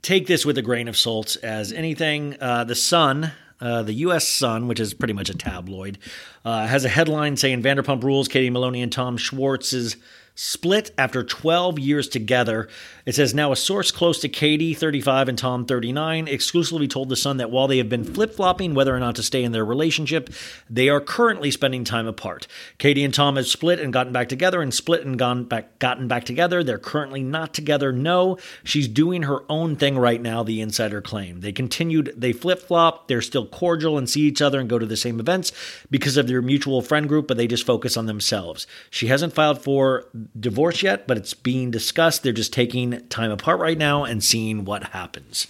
take 0.04 0.26
this 0.26 0.44
with 0.44 0.58
a 0.58 0.62
grain 0.62 0.87
of 0.87 0.96
salt 0.96 1.37
as 1.42 1.73
anything. 1.73 2.37
Uh, 2.40 2.62
the 2.64 2.75
Sun, 2.75 3.32
uh, 3.61 3.82
the 3.82 3.94
U.S. 3.94 4.28
Sun, 4.28 4.68
which 4.68 4.78
is 4.78 4.92
pretty 4.92 5.14
much 5.14 5.30
a 5.30 5.34
tabloid, 5.34 5.99
uh, 6.44 6.66
has 6.66 6.84
a 6.84 6.88
headline 6.88 7.37
saying 7.37 7.62
Vanderpump 7.62 8.04
Rules, 8.04 8.28
Katie 8.28 8.50
Maloney 8.50 8.82
and 8.82 8.92
Tom 8.92 9.16
Schwartz's 9.16 9.96
split 10.35 10.91
after 10.99 11.23
12 11.23 11.79
years 11.79 12.09
together. 12.09 12.69
It 13.07 13.14
says 13.14 13.35
now 13.35 13.53
a 13.53 13.57
source 13.57 13.93
close 13.93 14.19
to 14.21 14.29
Katie, 14.29 14.75
35, 14.75 15.29
and 15.29 15.38
Tom, 15.38 15.64
39, 15.64 16.26
exclusively 16.26 16.88
told 16.88 17.09
The 17.09 17.17
Sun 17.17 17.37
that 17.37 17.50
while 17.50 17.69
they 17.69 17.79
have 17.79 17.88
been 17.88 18.05
flip 18.05 18.35
flopping 18.35 18.75
whether 18.75 18.95
or 18.95 18.99
not 18.99 19.14
to 19.17 19.23
stay 19.23 19.45
in 19.45 19.53
their 19.53 19.64
relationship, 19.64 20.31
they 20.69 20.88
are 20.88 21.00
currently 21.00 21.50
spending 21.50 21.85
time 21.85 22.07
apart. 22.07 22.49
Katie 22.79 23.05
and 23.05 23.14
Tom 23.14 23.37
have 23.37 23.47
split 23.47 23.79
and 23.79 23.93
gotten 23.93 24.12
back 24.12 24.29
together, 24.29 24.61
and 24.61 24.75
split 24.75 25.05
and 25.07 25.19
gone 25.19 25.45
back, 25.45 25.79
gotten 25.79 26.09
back 26.09 26.25
together. 26.25 26.64
They're 26.64 26.79
currently 26.79 27.23
not 27.23 27.55
together. 27.55 27.93
No, 27.93 28.38
she's 28.64 28.88
doing 28.88 29.23
her 29.23 29.41
own 29.49 29.76
thing 29.76 29.99
right 29.99 30.21
now, 30.21 30.43
the 30.43 30.61
insider 30.61 31.00
claimed. 31.00 31.43
They 31.43 31.53
continued, 31.53 32.12
they 32.17 32.33
flip 32.33 32.61
flop, 32.61 33.07
they're 33.07 33.23
still 33.23 33.47
cordial 33.47 33.97
and 33.99 34.11
see 34.11 34.23
each 34.23 34.43
other 34.43 34.59
and 34.59 34.69
go 34.69 34.79
to 34.79 34.87
the 34.87 34.97
same 34.97 35.21
events 35.21 35.53
because 35.91 36.17
of 36.17 36.26
their 36.26 36.43
mutual 36.43 36.83
friend 36.83 37.09
group, 37.09 37.29
but 37.29 37.37
they 37.37 37.47
just 37.47 37.67
focus 37.67 37.97
on 37.97 38.07
themselves. 38.07 38.67
She 38.91 39.07
hasn't 39.07 39.33
filed 39.33 39.62
for 39.62 40.07
divorced 40.38 40.83
yet, 40.83 41.07
but 41.07 41.16
it's 41.16 41.35
being 41.35 41.71
discussed. 41.71 42.23
They're 42.23 42.33
just 42.33 42.52
taking 42.52 43.07
time 43.09 43.31
apart 43.31 43.61
right 43.61 43.78
now 43.78 44.04
and 44.04 44.23
seeing 44.23 44.64
what 44.64 44.85
happens. 44.85 45.47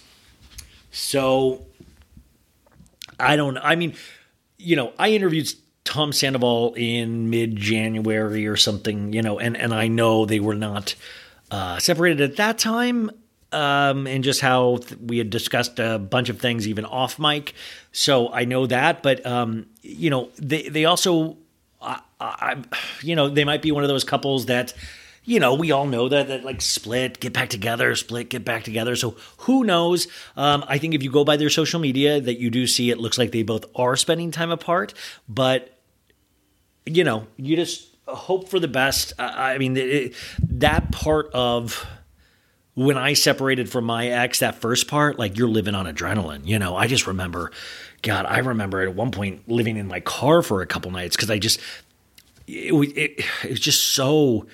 So 0.91 1.65
I 3.19 3.35
don't 3.35 3.57
I 3.57 3.75
mean, 3.75 3.95
you 4.57 4.75
know, 4.75 4.93
I 4.97 5.09
interviewed 5.09 5.49
Tom 5.83 6.11
Sandoval 6.11 6.73
in 6.75 7.29
mid 7.29 7.55
January 7.55 8.47
or 8.47 8.57
something, 8.57 9.13
you 9.13 9.21
know, 9.21 9.39
and, 9.39 9.55
and 9.55 9.73
I 9.73 9.87
know 9.87 10.25
they 10.25 10.39
were 10.39 10.55
not 10.55 10.95
uh, 11.51 11.77
separated 11.79 12.21
at 12.21 12.37
that 12.37 12.57
time. 12.57 13.11
Um, 13.51 14.05
and 14.05 14.21
just 14.21 14.41
how 14.41 14.77
th- 14.77 14.99
we 14.99 15.17
had 15.17 15.29
discussed 15.29 15.79
a 15.79 15.97
bunch 15.97 16.27
of 16.27 16.41
things 16.41 16.67
even 16.67 16.83
off 16.83 17.19
mic. 17.19 17.53
So 17.93 18.33
I 18.33 18.43
know 18.43 18.65
that, 18.65 19.01
but 19.01 19.25
um, 19.25 19.67
you 19.81 20.09
know, 20.09 20.29
they 20.37 20.67
they 20.67 20.83
also, 20.83 21.37
I, 21.85 22.01
I, 22.19 22.63
you 23.01 23.15
know, 23.15 23.29
they 23.29 23.43
might 23.43 23.61
be 23.61 23.71
one 23.71 23.83
of 23.83 23.89
those 23.89 24.03
couples 24.03 24.47
that, 24.47 24.73
you 25.23 25.39
know, 25.39 25.53
we 25.55 25.71
all 25.71 25.87
know 25.87 26.09
that 26.09 26.27
that 26.27 26.43
like 26.43 26.61
split, 26.61 27.19
get 27.19 27.33
back 27.33 27.49
together, 27.49 27.95
split, 27.95 28.29
get 28.29 28.43
back 28.43 28.63
together. 28.63 28.95
So 28.95 29.15
who 29.39 29.63
knows? 29.63 30.07
Um, 30.35 30.63
I 30.67 30.77
think 30.77 30.93
if 30.93 31.03
you 31.03 31.11
go 31.11 31.23
by 31.23 31.37
their 31.37 31.49
social 31.49 31.79
media, 31.79 32.19
that 32.21 32.39
you 32.39 32.49
do 32.49 32.67
see 32.67 32.89
it 32.89 32.97
looks 32.97 33.17
like 33.17 33.31
they 33.31 33.43
both 33.43 33.65
are 33.75 33.95
spending 33.95 34.31
time 34.31 34.51
apart, 34.51 34.93
but 35.27 35.71
you 36.85 37.03
know, 37.03 37.27
you 37.37 37.55
just 37.55 37.95
hope 38.07 38.49
for 38.49 38.59
the 38.59 38.67
best. 38.67 39.13
I, 39.17 39.53
I 39.53 39.57
mean, 39.57 39.75
it, 39.77 40.13
that 40.39 40.91
part 40.91 41.31
of 41.33 41.85
when 42.75 42.97
I 42.97 43.13
separated 43.13 43.69
from 43.69 43.85
my 43.85 44.07
ex, 44.07 44.39
that 44.39 44.55
first 44.55 44.87
part, 44.87 45.17
like 45.17 45.37
you're 45.37 45.47
living 45.47 45.75
on 45.75 45.85
adrenaline. 45.85 46.45
You 46.45 46.59
know, 46.59 46.75
I 46.75 46.87
just 46.87 47.07
remember, 47.07 47.51
God, 48.01 48.25
I 48.27 48.39
remember 48.39 48.81
at 48.81 48.93
one 48.93 49.11
point 49.11 49.47
living 49.49 49.77
in 49.77 49.87
my 49.87 49.99
car 49.99 50.41
for 50.41 50.61
a 50.61 50.67
couple 50.67 50.91
nights 50.91 51.15
because 51.15 51.29
I 51.31 51.39
just, 51.39 51.59
it, 52.47 52.73
it, 52.73 53.25
it 53.43 53.49
was 53.49 53.59
just 53.59 53.93
so. 53.93 54.45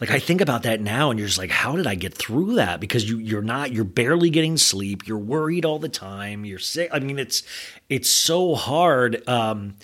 Like 0.00 0.10
I 0.10 0.18
think 0.18 0.40
about 0.40 0.64
that 0.64 0.80
now, 0.80 1.10
and 1.10 1.20
you're 1.20 1.28
just 1.28 1.38
like, 1.38 1.52
how 1.52 1.76
did 1.76 1.86
I 1.86 1.94
get 1.94 2.12
through 2.14 2.56
that? 2.56 2.80
Because 2.80 3.08
you 3.08 3.18
you're 3.18 3.42
not, 3.42 3.72
you're 3.72 3.84
barely 3.84 4.28
getting 4.28 4.56
sleep. 4.56 5.06
You're 5.06 5.18
worried 5.18 5.64
all 5.64 5.78
the 5.78 5.88
time. 5.88 6.44
You're 6.44 6.58
sick. 6.58 6.90
I 6.92 6.98
mean, 6.98 7.18
it's 7.18 7.44
it's 7.88 8.10
so 8.10 8.56
hard. 8.56 9.26
Um, 9.28 9.76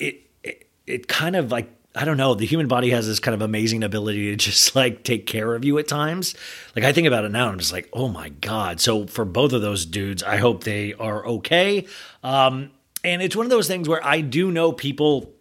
it 0.00 0.22
it, 0.42 0.68
it 0.86 1.08
kind 1.08 1.36
of 1.36 1.52
like 1.52 1.70
I 1.96 2.04
don't 2.04 2.18
know, 2.18 2.34
the 2.34 2.44
human 2.44 2.68
body 2.68 2.90
has 2.90 3.06
this 3.06 3.18
kind 3.18 3.34
of 3.34 3.40
amazing 3.40 3.82
ability 3.82 4.30
to 4.30 4.36
just 4.36 4.76
like 4.76 5.02
take 5.02 5.26
care 5.26 5.54
of 5.54 5.64
you 5.64 5.78
at 5.78 5.88
times. 5.88 6.34
Like 6.76 6.84
I 6.84 6.92
think 6.92 7.06
about 7.06 7.24
it 7.24 7.32
now, 7.32 7.48
I'm 7.48 7.58
just 7.58 7.72
like, 7.72 7.88
oh 7.92 8.08
my 8.08 8.28
God. 8.28 8.80
So 8.80 9.06
for 9.06 9.24
both 9.24 9.52
of 9.52 9.62
those 9.62 9.86
dudes, 9.86 10.22
I 10.22 10.36
hope 10.36 10.64
they 10.64 10.92
are 10.94 11.26
okay. 11.26 11.86
Um, 12.22 12.70
and 13.02 13.22
it's 13.22 13.34
one 13.34 13.46
of 13.46 13.50
those 13.50 13.66
things 13.66 13.88
where 13.88 14.04
I 14.04 14.20
do 14.20 14.52
know 14.52 14.72
people 14.72 15.32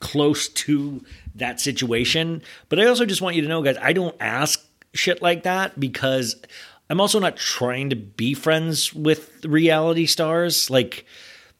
close 0.00 0.48
to 0.48 1.04
that 1.36 1.60
situation, 1.60 2.42
but 2.68 2.80
I 2.80 2.86
also 2.86 3.06
just 3.06 3.22
want 3.22 3.36
you 3.36 3.42
to 3.42 3.48
know, 3.48 3.62
guys, 3.62 3.76
I 3.80 3.92
don't 3.92 4.16
ask 4.18 4.66
shit 4.92 5.22
like 5.22 5.44
that 5.44 5.78
because 5.78 6.36
I'm 6.88 7.00
also 7.00 7.18
not 7.18 7.36
trying 7.36 7.90
to 7.90 7.96
be 7.96 8.34
friends 8.34 8.94
with 8.94 9.44
reality 9.44 10.06
stars. 10.06 10.70
Like, 10.70 11.04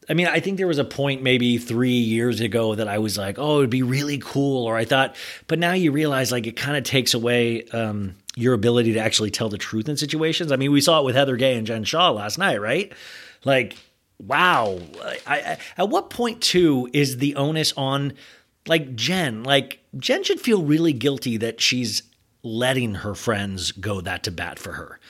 I 0.08 0.14
mean, 0.14 0.28
I 0.28 0.40
think 0.40 0.56
there 0.56 0.66
was 0.66 0.78
a 0.78 0.84
point 0.84 1.22
maybe 1.22 1.58
three 1.58 1.90
years 1.90 2.40
ago 2.40 2.74
that 2.74 2.86
I 2.86 2.98
was 2.98 3.18
like, 3.18 3.38
oh, 3.38 3.58
it'd 3.58 3.70
be 3.70 3.82
really 3.82 4.18
cool. 4.18 4.64
Or 4.64 4.76
I 4.76 4.84
thought, 4.84 5.16
but 5.48 5.58
now 5.58 5.72
you 5.72 5.90
realize 5.90 6.30
like 6.30 6.46
it 6.46 6.56
kind 6.56 6.76
of 6.76 6.84
takes 6.84 7.14
away 7.14 7.64
um, 7.68 8.14
your 8.36 8.54
ability 8.54 8.92
to 8.92 9.00
actually 9.00 9.30
tell 9.30 9.48
the 9.48 9.58
truth 9.58 9.88
in 9.88 9.96
situations. 9.96 10.52
I 10.52 10.56
mean, 10.56 10.70
we 10.70 10.80
saw 10.80 11.00
it 11.00 11.04
with 11.04 11.16
Heather 11.16 11.36
Gay 11.36 11.56
and 11.56 11.66
Jen 11.66 11.84
Shah 11.84 12.10
last 12.10 12.38
night, 12.38 12.60
right? 12.60 12.92
Like, 13.44 13.76
wow. 14.18 14.78
I, 15.04 15.18
I, 15.26 15.58
at 15.76 15.88
what 15.88 16.10
point, 16.10 16.40
too, 16.40 16.88
is 16.92 17.18
the 17.18 17.34
onus 17.34 17.72
on 17.76 18.12
like 18.66 18.94
Jen? 18.94 19.42
Like, 19.42 19.80
Jen 19.98 20.22
should 20.22 20.40
feel 20.40 20.62
really 20.62 20.92
guilty 20.92 21.36
that 21.38 21.60
she's 21.60 22.02
letting 22.42 22.96
her 22.96 23.14
friends 23.14 23.72
go 23.72 24.00
that 24.00 24.22
to 24.22 24.30
bat 24.30 24.58
for 24.58 24.72
her. 24.74 25.00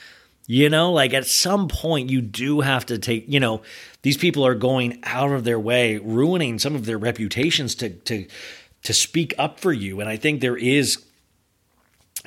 You 0.49 0.69
know, 0.69 0.93
like 0.93 1.13
at 1.13 1.27
some 1.27 1.67
point, 1.67 2.09
you 2.09 2.21
do 2.21 2.61
have 2.61 2.85
to 2.85 2.97
take, 2.97 3.25
you 3.27 3.39
know, 3.39 3.61
these 4.01 4.15
people 4.15 4.45
are 4.47 4.55
going 4.55 4.99
out 5.03 5.33
of 5.33 5.43
their 5.43 5.59
way, 5.59 5.97
ruining 5.97 6.57
some 6.57 6.73
of 6.73 6.85
their 6.85 6.97
reputations 6.97 7.75
to, 7.75 7.89
to, 7.89 8.25
to 8.83 8.93
speak 8.93 9.33
up 9.37 9.59
for 9.59 9.73
you. 9.73 9.99
And 9.99 10.09
I 10.09 10.15
think 10.15 10.39
there 10.39 10.55
is 10.55 11.03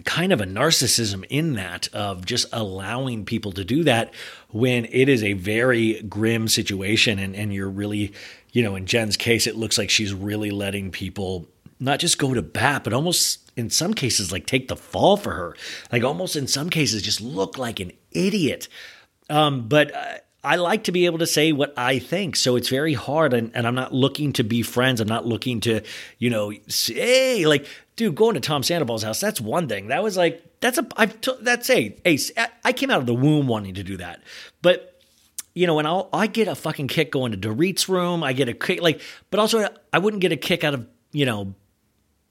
kind 0.04 0.32
of 0.32 0.40
a 0.42 0.44
narcissism 0.44 1.24
in 1.30 1.54
that 1.54 1.88
of 1.94 2.26
just 2.26 2.46
allowing 2.52 3.24
people 3.24 3.52
to 3.52 3.64
do 3.64 3.84
that 3.84 4.12
when 4.50 4.84
it 4.90 5.08
is 5.08 5.24
a 5.24 5.32
very 5.32 6.02
grim 6.02 6.46
situation 6.46 7.18
and, 7.18 7.34
and 7.34 7.54
you're 7.54 7.70
really, 7.70 8.12
you 8.52 8.62
know, 8.62 8.76
in 8.76 8.84
Jen's 8.84 9.16
case, 9.16 9.46
it 9.46 9.56
looks 9.56 9.78
like 9.78 9.88
she's 9.88 10.12
really 10.12 10.50
letting 10.50 10.90
people 10.90 11.48
not 11.80 11.98
just 11.98 12.18
go 12.18 12.34
to 12.34 12.42
bat, 12.42 12.84
but 12.84 12.92
almost 12.92 13.50
in 13.56 13.70
some 13.70 13.94
cases, 13.94 14.30
like 14.30 14.46
take 14.46 14.68
the 14.68 14.76
fall 14.76 15.16
for 15.16 15.32
her. 15.32 15.56
Like 15.90 16.04
almost 16.04 16.36
in 16.36 16.46
some 16.46 16.70
cases, 16.70 17.02
just 17.02 17.20
look 17.20 17.58
like 17.58 17.80
an 17.80 17.92
idiot. 18.12 18.68
Um, 19.28 19.68
but 19.68 19.94
uh, 19.94 20.18
I 20.42 20.56
like 20.56 20.84
to 20.84 20.92
be 20.92 21.06
able 21.06 21.18
to 21.18 21.26
say 21.26 21.52
what 21.52 21.72
I 21.76 21.98
think. 21.98 22.36
So 22.36 22.56
it's 22.56 22.68
very 22.68 22.94
hard. 22.94 23.32
And, 23.32 23.50
and, 23.54 23.66
I'm 23.66 23.74
not 23.74 23.94
looking 23.94 24.32
to 24.34 24.42
be 24.42 24.62
friends. 24.62 25.00
I'm 25.00 25.08
not 25.08 25.26
looking 25.26 25.60
to, 25.60 25.82
you 26.18 26.30
know, 26.30 26.52
say, 26.66 26.94
hey, 26.94 27.46
like, 27.46 27.66
dude, 27.96 28.14
going 28.14 28.34
to 28.34 28.40
Tom 28.40 28.62
Sandoval's 28.62 29.02
house, 29.02 29.20
that's 29.20 29.40
one 29.40 29.68
thing. 29.68 29.88
That 29.88 30.02
was 30.02 30.16
like, 30.16 30.42
that's 30.60 30.78
a, 30.78 30.86
I've, 30.96 31.20
t- 31.20 31.36
that's 31.42 31.70
a, 31.70 31.96
hey, 32.04 32.18
I 32.64 32.72
came 32.72 32.90
out 32.90 33.00
of 33.00 33.06
the 33.06 33.14
womb 33.14 33.46
wanting 33.46 33.74
to 33.74 33.82
do 33.82 33.96
that. 33.98 34.22
But 34.62 34.90
you 35.54 35.66
know, 35.66 35.78
and 35.78 35.88
I'll 35.88 36.08
I 36.12 36.26
get 36.26 36.48
a 36.48 36.54
fucking 36.54 36.88
kick 36.88 37.10
going 37.10 37.32
to 37.32 37.36
Dorit's 37.36 37.88
room. 37.88 38.22
I 38.22 38.32
get 38.32 38.48
a 38.48 38.54
kick 38.54 38.80
like, 38.80 39.00
but 39.30 39.40
also 39.40 39.68
I 39.92 39.98
wouldn't 39.98 40.20
get 40.20 40.32
a 40.32 40.36
kick 40.36 40.62
out 40.62 40.74
of 40.74 40.86
you 41.12 41.26
know 41.26 41.54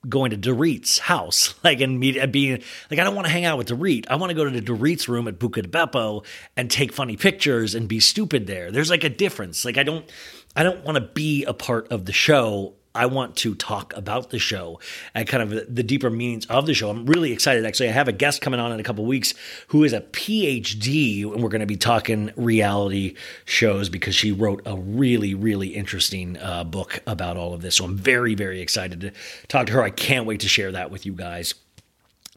going 0.08 0.32
to 0.32 0.38
Dorit's 0.38 1.00
house, 1.00 1.54
like 1.64 1.82
and 1.82 2.00
meet 2.00 2.32
being 2.32 2.62
like 2.90 3.00
I 3.00 3.04
don't 3.04 3.16
want 3.16 3.28
to 3.28 3.34
hang 3.34 3.46
out 3.46 3.58
with 3.58 3.68
Dorit. 3.68 4.06
I 4.10 4.16
want 4.16 4.30
to 4.30 4.34
go 4.36 4.50
to 4.50 4.62
Dorit's 4.62 5.10
room 5.10 5.28
at 5.28 5.40
Buca 5.40 5.62
di 5.62 5.70
Beppo 5.70 6.26
and 6.56 6.70
take 6.70 6.94
funny 6.94 7.18
pictures 7.18 7.76
and 7.76 7.88
be 7.88 8.00
stupid 8.00 8.48
there. 8.48 8.72
There's 8.72 8.90
like 8.90 9.04
a 9.04 9.10
difference. 9.10 9.66
Like 9.66 9.78
I 9.78 9.84
don't 9.84 10.10
I 10.56 10.64
don't 10.64 10.84
want 10.84 10.96
to 10.96 11.02
be 11.02 11.44
a 11.46 11.54
part 11.54 11.92
of 11.92 12.06
the 12.06 12.14
show. 12.14 12.76
I 12.96 13.06
want 13.06 13.36
to 13.38 13.54
talk 13.54 13.96
about 13.96 14.32
the 14.32 14.40
show 14.40 14.80
and 15.14 15.28
kind 15.28 15.44
of 15.44 15.76
the 15.76 15.84
deeper 15.84 16.10
meanings 16.10 16.46
of 16.48 16.66
the 16.66 16.74
show. 16.74 16.90
I'm 16.90 17.06
really 17.06 17.32
excited. 17.32 17.66
Actually, 17.66 17.90
I 17.90 17.92
have 17.94 18.08
a 18.08 18.12
guest 18.12 18.42
coming 18.42 18.60
on 18.60 18.72
in 18.72 18.80
a 18.80 18.84
couple 18.84 19.06
weeks 19.06 19.34
who 19.68 19.84
is 19.84 19.94
a 19.94 20.02
PhD, 20.02 21.24
and 21.24 21.44
we're 21.44 21.50
going 21.50 21.62
to 21.62 21.68
be 21.68 21.78
talking 21.78 22.32
reality 22.36 23.16
shows 23.46 23.90
because 23.90 24.16
she 24.16 24.32
wrote 24.32 24.62
a 24.66 24.76
really, 24.76 25.36
really 25.36 25.70
interesting 25.70 26.38
uh, 26.38 26.64
book 26.64 27.02
about 27.06 27.38
all 27.38 27.54
of 27.54 27.62
this. 27.62 27.76
So 27.76 27.86
I'm 27.86 27.96
very, 27.96 28.34
very 28.34 28.60
excited 28.60 29.02
to 29.02 29.12
talk 29.48 29.68
to 29.68 29.74
her. 29.74 29.84
I 29.84 29.92
can't 29.92 30.26
wait 30.26 30.40
to 30.42 30.48
share 30.48 30.72
that 30.72 30.90
with 30.90 31.06
you 31.06 31.14
guys. 31.14 31.54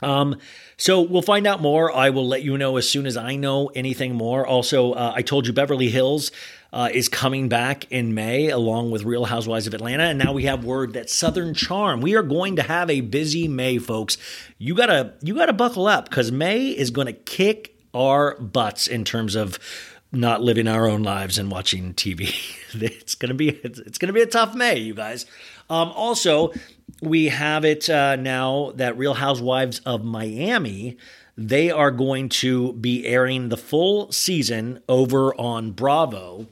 Um, 0.03 0.37
so 0.77 1.01
we'll 1.01 1.23
find 1.23 1.47
out 1.47 1.63
more. 1.63 1.95
I 1.95 2.11
will 2.11 2.27
let 2.27 2.43
you 2.43 2.59
know 2.59 2.77
as 2.77 2.89
soon 2.89 3.07
as 3.07 3.17
I 3.17 3.37
know 3.37 3.69
anything 3.69 4.15
more. 4.15 4.47
Also, 4.47 4.93
uh, 4.93 5.13
I 5.15 5.23
told 5.23 5.47
you 5.47 5.53
Beverly 5.53 5.91
Hills 5.91 6.33
uh, 6.73 6.89
is 6.93 7.09
coming 7.09 7.49
back 7.49 7.91
in 7.91 8.15
May 8.15 8.49
along 8.49 8.91
with 8.91 9.05
Real 9.05 9.27
Housewives 9.27 9.67
of 9.67 9.75
Atlanta, 9.75 10.05
and 10.05 10.19
now 10.19 10.33
we 10.33 10.45
have 10.45 10.65
word 10.65 10.95
that 10.95 11.11
Southern 11.11 11.53
Charm. 11.55 12.01
We 12.01 12.15
are 12.17 12.23
going 12.23 12.57
to 12.57 12.63
have 12.63 12.89
a 12.89 13.03
busy 13.03 13.47
May, 13.47 13.79
folks. 13.79 14.17
You 14.59 14.75
gotta 14.75 15.15
you 15.23 15.35
gotta 15.35 15.53
buckle 15.53 15.87
up 15.87 16.09
because 16.09 16.33
May 16.33 16.69
is 16.69 16.91
to 16.91 17.13
kick 17.13 17.77
our 17.95 18.39
butts 18.41 18.87
in 18.87 19.05
terms 19.05 19.35
of 19.35 19.59
not 20.13 20.43
living 20.43 20.69
our 20.69 20.89
own 20.89 21.03
lives 21.03 21.39
and 21.39 21.51
watching 21.51 21.93
TV. 21.95 22.35
it's 22.75 23.15
gonna 23.15 23.35
be 23.35 23.51
it's, 23.51 23.79
it's 23.81 23.99
gonna 23.99 24.13
be 24.13 24.23
a 24.23 24.27
tough 24.27 24.55
May, 24.55 24.79
you 24.79 24.95
guys. 24.95 25.27
Um, 25.69 25.91
also, 25.91 26.53
we 27.03 27.29
have 27.29 27.65
it 27.65 27.91
uh, 27.91 28.17
now 28.17 28.73
that 28.77 28.97
Real 28.97 29.15
Housewives 29.15 29.81
of 29.81 30.05
Miami. 30.05 30.97
They 31.35 31.71
are 31.71 31.91
going 31.91 32.29
to 32.29 32.75
be 32.75 33.07
airing 33.07 33.49
the 33.49 33.57
full 33.57 34.13
season 34.13 34.83
over 34.87 35.35
on 35.41 35.71
Bravo, 35.71 36.47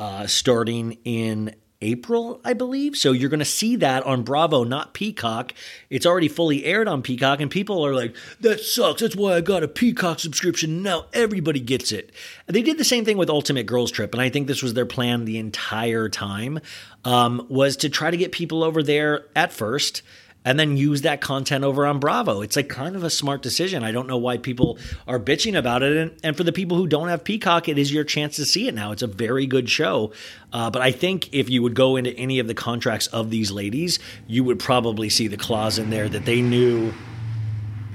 uh, 0.00 0.26
starting 0.26 0.96
in 1.04 1.54
April, 1.82 2.40
I 2.42 2.54
believe. 2.54 2.96
So 2.96 3.12
you're 3.12 3.28
going 3.28 3.38
to 3.40 3.44
see 3.44 3.76
that 3.76 4.02
on 4.04 4.22
Bravo, 4.22 4.64
not 4.64 4.94
Peacock. 4.94 5.52
It's 5.90 6.06
already 6.06 6.28
fully 6.28 6.64
aired 6.64 6.88
on 6.88 7.02
Peacock, 7.02 7.40
and 7.40 7.50
people 7.50 7.84
are 7.84 7.94
like, 7.94 8.16
that 8.40 8.60
sucks. 8.60 9.02
That's 9.02 9.14
why 9.14 9.34
I 9.34 9.40
got 9.42 9.62
a 9.62 9.68
Peacock 9.68 10.18
subscription. 10.18 10.82
Now 10.82 11.06
everybody 11.12 11.60
gets 11.60 11.92
it. 11.92 12.12
They 12.46 12.62
did 12.62 12.78
the 12.78 12.84
same 12.84 13.04
thing 13.04 13.18
with 13.18 13.30
Ultimate 13.30 13.66
Girls 13.66 13.90
Trip, 13.90 14.12
and 14.12 14.22
I 14.22 14.30
think 14.30 14.46
this 14.46 14.62
was 14.62 14.74
their 14.74 14.86
plan 14.86 15.26
the 15.26 15.38
entire 15.38 16.08
time, 16.08 16.60
um, 17.04 17.46
was 17.48 17.76
to 17.78 17.88
try 17.90 18.10
to 18.10 18.16
get 18.16 18.32
people 18.32 18.64
over 18.64 18.82
there 18.82 19.26
at 19.36 19.52
first 19.52 20.02
and 20.44 20.58
then 20.58 20.76
use 20.76 21.02
that 21.02 21.20
content 21.20 21.64
over 21.64 21.86
on 21.86 21.98
Bravo. 21.98 22.40
It's 22.40 22.56
like 22.56 22.68
kind 22.68 22.96
of 22.96 23.04
a 23.04 23.10
smart 23.10 23.42
decision. 23.42 23.84
I 23.84 23.92
don't 23.92 24.06
know 24.06 24.16
why 24.16 24.38
people 24.38 24.78
are 25.06 25.18
bitching 25.18 25.56
about 25.56 25.82
it. 25.82 25.96
And, 25.96 26.12
and 26.24 26.36
for 26.36 26.44
the 26.44 26.52
people 26.52 26.76
who 26.76 26.86
don't 26.86 27.08
have 27.08 27.24
Peacock, 27.24 27.68
it 27.68 27.78
is 27.78 27.92
your 27.92 28.04
chance 28.04 28.36
to 28.36 28.44
see 28.44 28.66
it 28.66 28.74
now. 28.74 28.92
It's 28.92 29.02
a 29.02 29.06
very 29.06 29.46
good 29.46 29.68
show. 29.68 30.12
Uh, 30.52 30.70
but 30.70 30.80
I 30.80 30.92
think 30.92 31.34
if 31.34 31.50
you 31.50 31.62
would 31.62 31.74
go 31.74 31.96
into 31.96 32.12
any 32.12 32.38
of 32.38 32.46
the 32.46 32.54
contracts 32.54 33.06
of 33.08 33.30
these 33.30 33.50
ladies, 33.50 33.98
you 34.26 34.42
would 34.44 34.58
probably 34.58 35.10
see 35.10 35.28
the 35.28 35.36
clause 35.36 35.78
in 35.78 35.90
there 35.90 36.08
that 36.08 36.24
they 36.24 36.40
knew. 36.40 36.92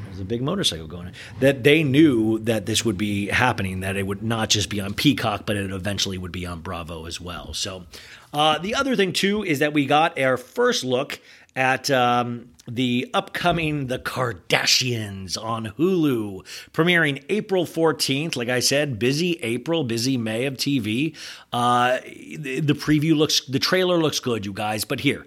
There's 0.05 0.19
a 0.19 0.25
big 0.25 0.43
motorcycle 0.43 0.87
going. 0.87 1.07
On. 1.07 1.13
That 1.39 1.63
they 1.63 1.83
knew 1.83 2.39
that 2.39 2.67
this 2.67 2.85
would 2.85 2.97
be 2.97 3.27
happening. 3.27 3.79
That 3.79 3.97
it 3.97 4.05
would 4.05 4.21
not 4.21 4.49
just 4.49 4.69
be 4.69 4.79
on 4.79 4.93
Peacock, 4.93 5.47
but 5.47 5.57
it 5.57 5.71
eventually 5.71 6.19
would 6.19 6.31
be 6.31 6.45
on 6.45 6.61
Bravo 6.61 7.05
as 7.05 7.19
well. 7.19 7.53
So, 7.53 7.85
uh, 8.31 8.59
the 8.59 8.75
other 8.75 8.95
thing 8.95 9.13
too 9.13 9.43
is 9.43 9.59
that 9.59 9.73
we 9.73 9.85
got 9.85 10.19
our 10.19 10.37
first 10.37 10.83
look 10.83 11.19
at 11.55 11.89
um, 11.89 12.49
the 12.67 13.09
upcoming 13.13 13.87
The 13.87 13.99
Kardashians 13.99 15.41
on 15.41 15.67
Hulu, 15.77 16.45
premiering 16.73 17.23
April 17.29 17.65
14th. 17.65 18.35
Like 18.35 18.49
I 18.49 18.59
said, 18.59 18.99
busy 18.99 19.33
April, 19.41 19.83
busy 19.83 20.17
May 20.17 20.45
of 20.45 20.55
TV. 20.55 21.15
Uh, 21.53 21.99
the, 22.03 22.59
the 22.59 22.73
preview 22.73 23.15
looks, 23.15 23.41
the 23.45 23.59
trailer 23.59 23.97
looks 23.97 24.19
good, 24.19 24.45
you 24.45 24.53
guys. 24.53 24.83
But 24.83 24.99
here, 24.99 25.25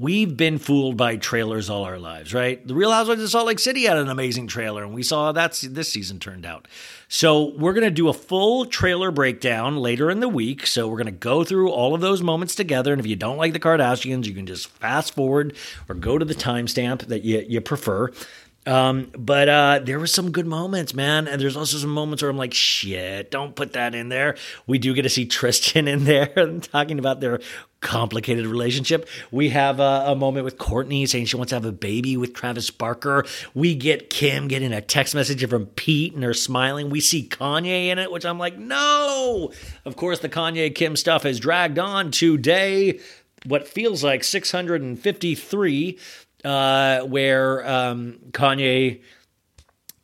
We've 0.00 0.34
been 0.34 0.56
fooled 0.56 0.96
by 0.96 1.16
trailers 1.16 1.68
all 1.68 1.84
our 1.84 1.98
lives, 1.98 2.32
right? 2.32 2.66
The 2.66 2.74
Real 2.74 2.90
Housewives 2.90 3.22
of 3.22 3.28
Salt 3.28 3.46
Lake 3.46 3.58
City 3.58 3.84
had 3.84 3.98
an 3.98 4.08
amazing 4.08 4.46
trailer, 4.46 4.82
and 4.82 4.94
we 4.94 5.02
saw 5.02 5.26
how 5.26 5.32
that's 5.32 5.60
this 5.60 5.90
season 5.90 6.18
turned 6.18 6.46
out. 6.46 6.68
So 7.08 7.54
we're 7.58 7.74
gonna 7.74 7.90
do 7.90 8.08
a 8.08 8.14
full 8.14 8.64
trailer 8.64 9.10
breakdown 9.10 9.76
later 9.76 10.10
in 10.10 10.20
the 10.20 10.28
week. 10.28 10.66
So 10.66 10.88
we're 10.88 10.96
gonna 10.96 11.10
go 11.10 11.44
through 11.44 11.70
all 11.70 11.94
of 11.94 12.00
those 12.00 12.22
moments 12.22 12.54
together. 12.54 12.94
And 12.94 13.00
if 13.00 13.06
you 13.06 13.14
don't 13.14 13.36
like 13.36 13.52
the 13.52 13.60
Kardashians, 13.60 14.24
you 14.24 14.32
can 14.32 14.46
just 14.46 14.68
fast 14.68 15.14
forward 15.14 15.54
or 15.86 15.94
go 15.94 16.16
to 16.16 16.24
the 16.24 16.34
timestamp 16.34 17.00
that 17.08 17.22
you, 17.22 17.44
you 17.46 17.60
prefer. 17.60 18.10
Um, 18.66 19.10
but 19.16 19.48
uh, 19.48 19.80
there 19.82 19.98
were 19.98 20.06
some 20.06 20.32
good 20.32 20.46
moments, 20.46 20.92
man. 20.92 21.26
And 21.26 21.40
there's 21.40 21.56
also 21.56 21.78
some 21.78 21.90
moments 21.90 22.22
where 22.22 22.30
I'm 22.30 22.36
like, 22.36 22.52
shit, 22.52 23.30
don't 23.30 23.56
put 23.56 23.72
that 23.72 23.94
in 23.94 24.10
there. 24.10 24.36
We 24.66 24.78
do 24.78 24.92
get 24.94 25.02
to 25.02 25.08
see 25.08 25.26
Tristan 25.26 25.88
in 25.88 26.04
there 26.04 26.58
talking 26.60 26.98
about 26.98 27.20
their 27.20 27.40
complicated 27.80 28.46
relationship. 28.46 29.08
We 29.30 29.48
have 29.50 29.80
a, 29.80 30.04
a, 30.08 30.14
moment 30.14 30.44
with 30.44 30.58
Kourtney 30.58 31.08
saying 31.08 31.26
she 31.26 31.36
wants 31.36 31.48
to 31.50 31.56
have 31.56 31.64
a 31.64 31.72
baby 31.72 32.18
with 32.18 32.34
Travis 32.34 32.70
Barker. 32.70 33.24
We 33.54 33.74
get 33.74 34.10
Kim 34.10 34.48
getting 34.48 34.74
a 34.74 34.82
text 34.82 35.14
message 35.14 35.48
from 35.48 35.64
Pete 35.64 36.12
and 36.12 36.22
they're 36.22 36.34
smiling. 36.34 36.90
We 36.90 37.00
see 37.00 37.26
Kanye 37.26 37.86
in 37.86 37.98
it, 37.98 38.12
which 38.12 38.26
I'm 38.26 38.38
like, 38.38 38.58
no. 38.58 39.50
Of 39.86 39.96
course, 39.96 40.18
the 40.18 40.28
Kanye 40.28 40.74
Kim 40.74 40.94
stuff 40.94 41.22
has 41.22 41.40
dragged 41.40 41.78
on 41.78 42.10
today. 42.10 43.00
What 43.46 43.66
feels 43.66 44.04
like 44.04 44.22
653 44.22 45.98
uh, 46.44 47.00
where 47.00 47.68
um, 47.68 48.18
Kanye 48.32 49.02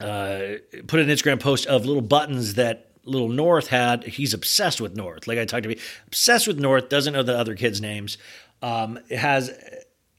uh, 0.01 0.38
put 0.87 1.01
an 1.01 1.09
Instagram 1.09 1.40
post 1.40 1.66
of 1.66 1.87
little 1.87 2.03
buttons 2.03 2.55
that 2.55 2.90
little 3.05 3.29
North 3.29 3.68
had. 3.68 4.05
He's 4.05 4.35
obsessed 4.35 4.81
with 4.81 4.96
North. 4.96 5.27
Like 5.27 5.38
I 5.38 5.44
talked 5.44 5.62
to 5.62 5.68
me, 5.68 5.79
obsessed 6.07 6.46
with 6.46 6.59
North. 6.59 6.88
Doesn't 6.88 7.12
know 7.12 7.22
the 7.22 7.37
other 7.37 7.55
kids' 7.55 7.81
names. 7.81 8.18
Um, 8.62 8.99
it 9.09 9.18
has 9.18 9.51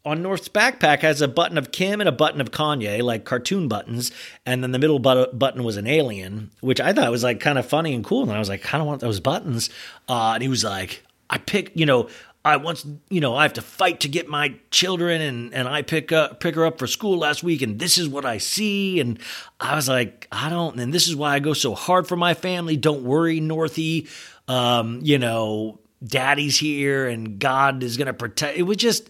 on 0.08 0.22
North's 0.22 0.48
backpack 0.48 1.00
has 1.00 1.22
a 1.22 1.28
button 1.28 1.58
of 1.58 1.74
Kim 1.74 2.00
and 2.00 2.08
a 2.08 2.14
button 2.14 2.40
of 2.40 2.50
Kanye, 2.50 3.04
like 3.04 3.26
cartoon 3.26 3.68
buttons, 3.68 4.12
and 4.46 4.64
then 4.64 4.72
the 4.72 4.80
middle 4.80 5.00
but- 5.00 5.38
button 5.38 5.66
was 5.66 5.76
an 5.76 5.86
alien, 5.86 6.50
which 6.62 6.80
I 6.80 6.94
thought 6.94 7.12
was 7.12 7.24
like 7.24 7.42
kind 7.42 7.58
of 7.58 7.66
funny 7.66 7.94
and 7.94 8.06
cool. 8.06 8.24
And 8.24 8.32
I 8.32 8.40
was 8.40 8.48
like, 8.48 8.62
kind 8.62 8.82
of 8.82 8.88
want 8.88 9.02
those 9.02 9.20
buttons. 9.20 9.70
Uh, 10.08 10.32
and 10.36 10.42
he 10.42 10.48
was 10.48 10.64
like, 10.64 11.04
I 11.30 11.40
pick, 11.40 11.74
you 11.76 11.86
know, 11.86 12.08
I 12.48 12.58
once, 12.58 12.86
you 13.10 13.22
know, 13.22 13.36
I 13.36 13.44
have 13.44 13.54
to 13.54 13.62
fight 13.62 14.00
to 14.02 14.10
get 14.10 14.28
my 14.28 14.56
children, 14.72 15.22
and 15.22 15.54
and 15.54 15.68
I 15.68 15.82
pick 15.82 16.12
up 16.12 16.40
pick 16.40 16.56
her 16.56 16.66
up 16.66 16.80
for 16.80 16.88
school 16.88 17.18
last 17.18 17.44
week, 17.44 17.62
and 17.62 17.80
this 17.80 17.98
is 17.98 18.08
what 18.08 18.26
I 18.26 18.38
see, 18.38 19.00
and 19.00 19.20
I 19.60 19.76
was 19.76 19.88
like, 19.88 20.28
I 20.32 20.50
don't, 20.50 20.80
and 20.80 20.94
this 20.94 21.08
is 21.08 21.16
why 21.16 21.34
I 21.34 21.40
go 21.40 21.54
so 21.54 21.76
hard 21.76 22.08
for 22.08 22.16
my 22.16 22.34
family. 22.34 22.78
Don't 22.78 23.04
worry, 23.04 23.40
Northy, 23.40 24.10
um, 24.48 25.00
you 25.04 25.18
know, 25.20 25.80
Daddy's 26.06 26.58
here, 26.58 27.08
and 27.08 27.40
God 27.40 27.84
is 27.84 27.98
gonna 27.98 28.14
protect. 28.14 28.58
It 28.58 28.64
was 28.64 28.78
just. 28.78 29.10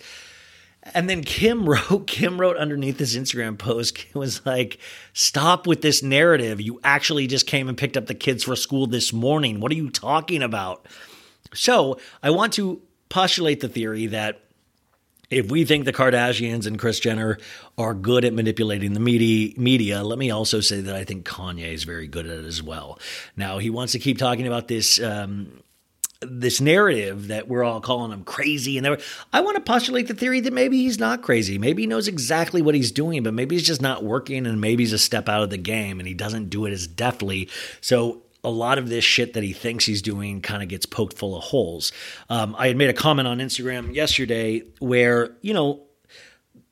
And 0.93 1.09
then 1.09 1.21
Kim 1.21 1.67
wrote, 1.69 2.07
Kim 2.07 2.39
wrote 2.39 2.55
underneath 2.55 2.97
this 2.97 3.13
Instagram 3.13 3.57
post, 3.57 4.05
it 4.07 4.15
was 4.15 4.45
like, 4.45 4.77
stop 5.11 5.67
with 5.67 5.81
this 5.81 6.01
narrative. 6.01 6.61
You 6.61 6.79
actually 6.81 7.27
just 7.27 7.45
came 7.45 7.67
and 7.67 7.77
picked 7.77 7.97
up 7.97 8.05
the 8.05 8.15
kids 8.15 8.45
for 8.45 8.55
school 8.55 8.87
this 8.87 9.11
morning. 9.11 9.59
What 9.59 9.69
are 9.73 9.75
you 9.75 9.89
talking 9.89 10.41
about? 10.41 10.85
So 11.53 11.99
I 12.23 12.29
want 12.29 12.53
to 12.53 12.81
postulate 13.09 13.59
the 13.59 13.69
theory 13.69 14.07
that 14.07 14.41
if 15.29 15.51
we 15.51 15.65
think 15.65 15.85
the 15.85 15.93
Kardashians 15.93 16.65
and 16.65 16.79
Kris 16.79 16.99
Jenner 16.99 17.37
are 17.77 17.93
good 17.93 18.23
at 18.23 18.33
manipulating 18.33 18.93
the 18.93 18.99
media, 18.99 20.03
let 20.03 20.17
me 20.17 20.31
also 20.31 20.61
say 20.61 20.81
that 20.81 20.95
I 20.95 21.03
think 21.03 21.25
Kanye 21.25 21.73
is 21.73 21.83
very 21.83 22.07
good 22.07 22.25
at 22.25 22.39
it 22.39 22.45
as 22.45 22.63
well. 22.63 22.97
Now 23.35 23.57
he 23.57 23.69
wants 23.69 23.91
to 23.93 23.99
keep 23.99 24.17
talking 24.17 24.47
about 24.47 24.67
this. 24.67 25.01
Um, 25.01 25.61
this 26.21 26.59
narrative 26.59 27.27
that 27.27 27.47
we're 27.47 27.63
all 27.63 27.79
calling 27.79 28.11
him 28.11 28.23
crazy 28.23 28.79
and 28.79 28.87
I 29.31 29.41
want 29.41 29.55
to 29.55 29.61
postulate 29.61 30.07
the 30.07 30.15
theory 30.15 30.39
that 30.39 30.51
maybe 30.51 30.79
he's 30.79 30.97
not 30.97 31.21
crazy. 31.21 31.59
Maybe 31.59 31.83
he 31.83 31.87
knows 31.87 32.07
exactly 32.07 32.59
what 32.59 32.73
he's 32.73 32.91
doing, 32.91 33.21
but 33.21 33.35
maybe 33.35 33.53
he's 33.53 33.67
just 33.67 33.83
not 33.83 34.03
working 34.03 34.47
and 34.47 34.59
maybe 34.59 34.81
he's 34.81 34.93
a 34.93 34.97
step 34.97 35.29
out 35.29 35.43
of 35.43 35.51
the 35.51 35.57
game 35.57 35.99
and 35.99 36.07
he 36.07 36.15
doesn't 36.15 36.49
do 36.49 36.65
it 36.65 36.71
as 36.71 36.87
deftly. 36.87 37.49
So 37.81 38.23
a 38.47 38.49
lot 38.49 38.77
of 38.77 38.87
this 38.87 39.03
shit 39.03 39.33
that 39.33 39.43
he 39.43 39.51
thinks 39.51 39.85
he's 39.85 40.01
doing 40.01 40.41
kind 40.41 40.63
of 40.63 40.69
gets 40.69 40.85
poked 40.85 41.17
full 41.17 41.35
of 41.35 41.43
holes. 41.43 41.91
Um, 42.29 42.55
I 42.57 42.67
had 42.67 42.77
made 42.77 42.89
a 42.89 42.93
comment 42.93 43.27
on 43.27 43.39
Instagram 43.39 43.93
yesterday 43.93 44.63
where, 44.79 45.35
you 45.41 45.53
know, 45.53 45.81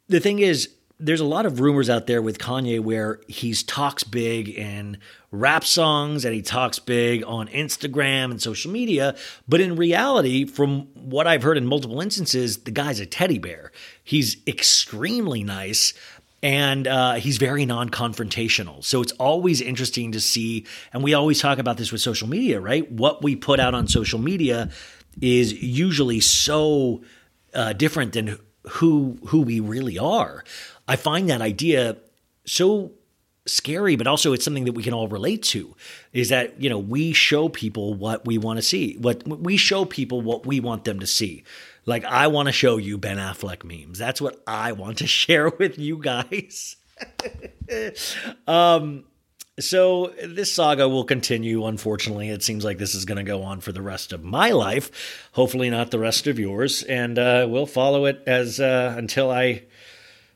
the 0.07 0.21
thing 0.21 0.39
is, 0.39 0.69
there's 0.97 1.19
a 1.19 1.25
lot 1.25 1.45
of 1.45 1.59
rumors 1.59 1.89
out 1.89 2.07
there 2.07 2.21
with 2.21 2.37
Kanye 2.37 2.79
where 2.79 3.19
he's 3.27 3.63
talks 3.63 4.05
big 4.05 4.47
in 4.47 4.97
rap 5.29 5.65
songs 5.65 6.23
and 6.23 6.33
he 6.33 6.41
talks 6.41 6.79
big 6.79 7.21
on 7.25 7.49
Instagram 7.49 8.31
and 8.31 8.41
social 8.41 8.71
media. 8.71 9.17
But 9.45 9.59
in 9.59 9.75
reality, 9.75 10.45
from 10.45 10.87
what 10.93 11.27
I've 11.27 11.43
heard 11.43 11.57
in 11.57 11.65
multiple 11.65 11.99
instances, 11.99 12.59
the 12.59 12.71
guy's 12.71 13.01
a 13.01 13.05
teddy 13.05 13.39
bear. 13.39 13.73
He's 14.01 14.37
extremely 14.47 15.43
nice 15.43 15.93
and 16.45 16.87
uh, 16.87 17.13
he's 17.13 17.37
very 17.37 17.65
non-confrontational. 17.65 18.83
So 18.83 19.01
it's 19.01 19.13
always 19.13 19.61
interesting 19.61 20.11
to 20.11 20.21
see 20.21 20.67
and 20.93 21.01
we 21.01 21.15
always 21.15 21.41
talk 21.41 21.57
about 21.57 21.77
this 21.77 21.91
with 21.91 22.01
social 22.01 22.29
media 22.29 22.61
right? 22.61 22.89
What 22.91 23.23
we 23.23 23.35
put 23.35 23.59
out 23.59 23.73
on 23.73 23.87
social 23.87 24.19
media 24.19 24.69
is 25.19 25.53
usually 25.63 26.19
so 26.19 27.01
uh, 27.55 27.73
different 27.73 28.13
than 28.13 28.37
who 28.69 29.17
who 29.25 29.41
we 29.41 29.59
really 29.59 29.97
are. 29.97 30.43
I 30.87 30.97
find 30.97 31.31
that 31.31 31.41
idea 31.41 31.97
so 32.45 32.91
scary 33.47 33.95
but 33.95 34.05
also 34.05 34.31
it's 34.33 34.43
something 34.43 34.65
that 34.65 34.73
we 34.73 34.83
can 34.83 34.93
all 34.93 35.07
relate 35.07 35.41
to 35.41 35.75
is 36.13 36.29
that 36.29 36.61
you 36.61 36.69
know 36.69 36.79
we 36.79 37.11
show 37.13 37.49
people 37.49 37.93
what 37.93 38.25
we 38.25 38.39
want 38.39 38.57
to 38.57 38.61
see 38.63 38.97
what 38.97 39.27
we 39.27 39.55
show 39.55 39.85
people 39.85 40.19
what 40.19 40.47
we 40.47 40.59
want 40.59 40.83
them 40.83 40.99
to 40.99 41.05
see 41.05 41.43
like, 41.85 42.03
I 42.05 42.27
want 42.27 42.47
to 42.47 42.51
show 42.51 42.77
you 42.77 42.97
Ben 42.97 43.17
Affleck 43.17 43.63
memes. 43.63 43.99
That's 43.99 44.21
what 44.21 44.41
I 44.47 44.71
want 44.71 44.99
to 44.99 45.07
share 45.07 45.49
with 45.49 45.77
you 45.77 45.97
guys. 45.99 46.77
um, 48.47 49.05
so 49.59 50.13
this 50.23 50.51
saga 50.51 50.89
will 50.89 51.05
continue. 51.05 51.65
Unfortunately, 51.65 52.29
it 52.29 52.43
seems 52.43 52.65
like 52.65 52.77
this 52.77 52.95
is 52.95 53.05
going 53.05 53.17
to 53.17 53.23
go 53.23 53.43
on 53.43 53.61
for 53.61 53.71
the 53.71 53.81
rest 53.81 54.11
of 54.11 54.23
my 54.23 54.49
life. 54.49 55.29
Hopefully, 55.33 55.69
not 55.69 55.91
the 55.91 55.99
rest 55.99 56.27
of 56.27 56.39
yours, 56.39 56.83
and 56.83 57.17
uh, 57.17 57.47
we'll 57.49 57.65
follow 57.65 58.05
it 58.05 58.21
as 58.27 58.59
uh, 58.59 58.93
until 58.97 59.31
I 59.31 59.63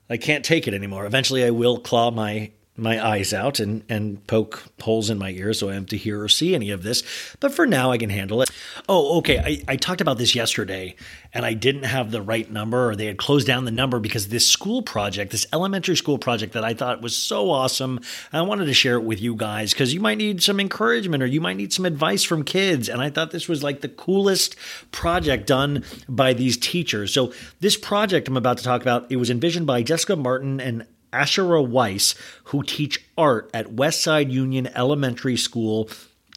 I 0.09 0.17
can't 0.17 0.45
take 0.45 0.67
it 0.67 0.73
anymore. 0.73 1.05
Eventually, 1.05 1.43
I 1.43 1.49
will 1.49 1.79
claw 1.79 2.11
my 2.11 2.51
my 2.79 3.05
eyes 3.05 3.33
out 3.33 3.59
and, 3.59 3.83
and 3.89 4.25
poke 4.27 4.63
holes 4.81 5.09
in 5.09 5.17
my 5.17 5.31
ears 5.31 5.59
so 5.59 5.69
I 5.69 5.73
have 5.73 5.87
to 5.87 5.97
hear 5.97 6.21
or 6.21 6.29
see 6.29 6.55
any 6.55 6.71
of 6.71 6.83
this. 6.83 7.03
But 7.39 7.53
for 7.53 7.65
now, 7.65 7.91
I 7.91 7.97
can 7.97 8.09
handle 8.09 8.41
it. 8.41 8.49
Oh, 8.87 9.17
okay. 9.19 9.39
I, 9.39 9.73
I 9.73 9.75
talked 9.75 10.01
about 10.01 10.17
this 10.17 10.35
yesterday 10.35 10.95
and 11.33 11.45
I 11.45 11.53
didn't 11.53 11.83
have 11.83 12.11
the 12.11 12.21
right 12.21 12.49
number 12.49 12.89
or 12.89 12.95
they 12.95 13.05
had 13.05 13.17
closed 13.17 13.45
down 13.47 13.65
the 13.65 13.71
number 13.71 13.99
because 13.99 14.29
this 14.29 14.47
school 14.47 14.81
project, 14.81 15.31
this 15.31 15.45
elementary 15.53 15.95
school 15.95 16.17
project 16.17 16.53
that 16.53 16.63
I 16.63 16.73
thought 16.73 17.01
was 17.01 17.15
so 17.15 17.51
awesome, 17.51 17.99
I 18.33 18.41
wanted 18.41 18.65
to 18.65 18.73
share 18.73 18.95
it 18.95 19.03
with 19.03 19.21
you 19.21 19.35
guys 19.35 19.73
because 19.73 19.93
you 19.93 19.99
might 19.99 20.17
need 20.17 20.41
some 20.41 20.59
encouragement 20.59 21.21
or 21.21 21.27
you 21.27 21.41
might 21.41 21.57
need 21.57 21.73
some 21.73 21.85
advice 21.85 22.23
from 22.23 22.43
kids. 22.43 22.89
And 22.89 23.01
I 23.01 23.09
thought 23.09 23.31
this 23.31 23.47
was 23.47 23.63
like 23.63 23.81
the 23.81 23.89
coolest 23.89 24.55
project 24.91 25.47
done 25.47 25.83
by 26.07 26.33
these 26.33 26.57
teachers. 26.57 27.13
So 27.13 27.33
this 27.59 27.77
project 27.77 28.27
I'm 28.27 28.37
about 28.37 28.57
to 28.57 28.63
talk 28.63 28.81
about, 28.81 29.11
it 29.11 29.17
was 29.17 29.29
envisioned 29.29 29.67
by 29.67 29.83
Jessica 29.83 30.15
Martin 30.15 30.59
and 30.59 30.85
Ashara 31.11 31.67
Weiss, 31.67 32.15
who 32.45 32.63
teach 32.63 33.05
art 33.17 33.49
at 33.53 33.75
Westside 33.75 34.31
Union 34.31 34.67
Elementary 34.75 35.37
School 35.37 35.89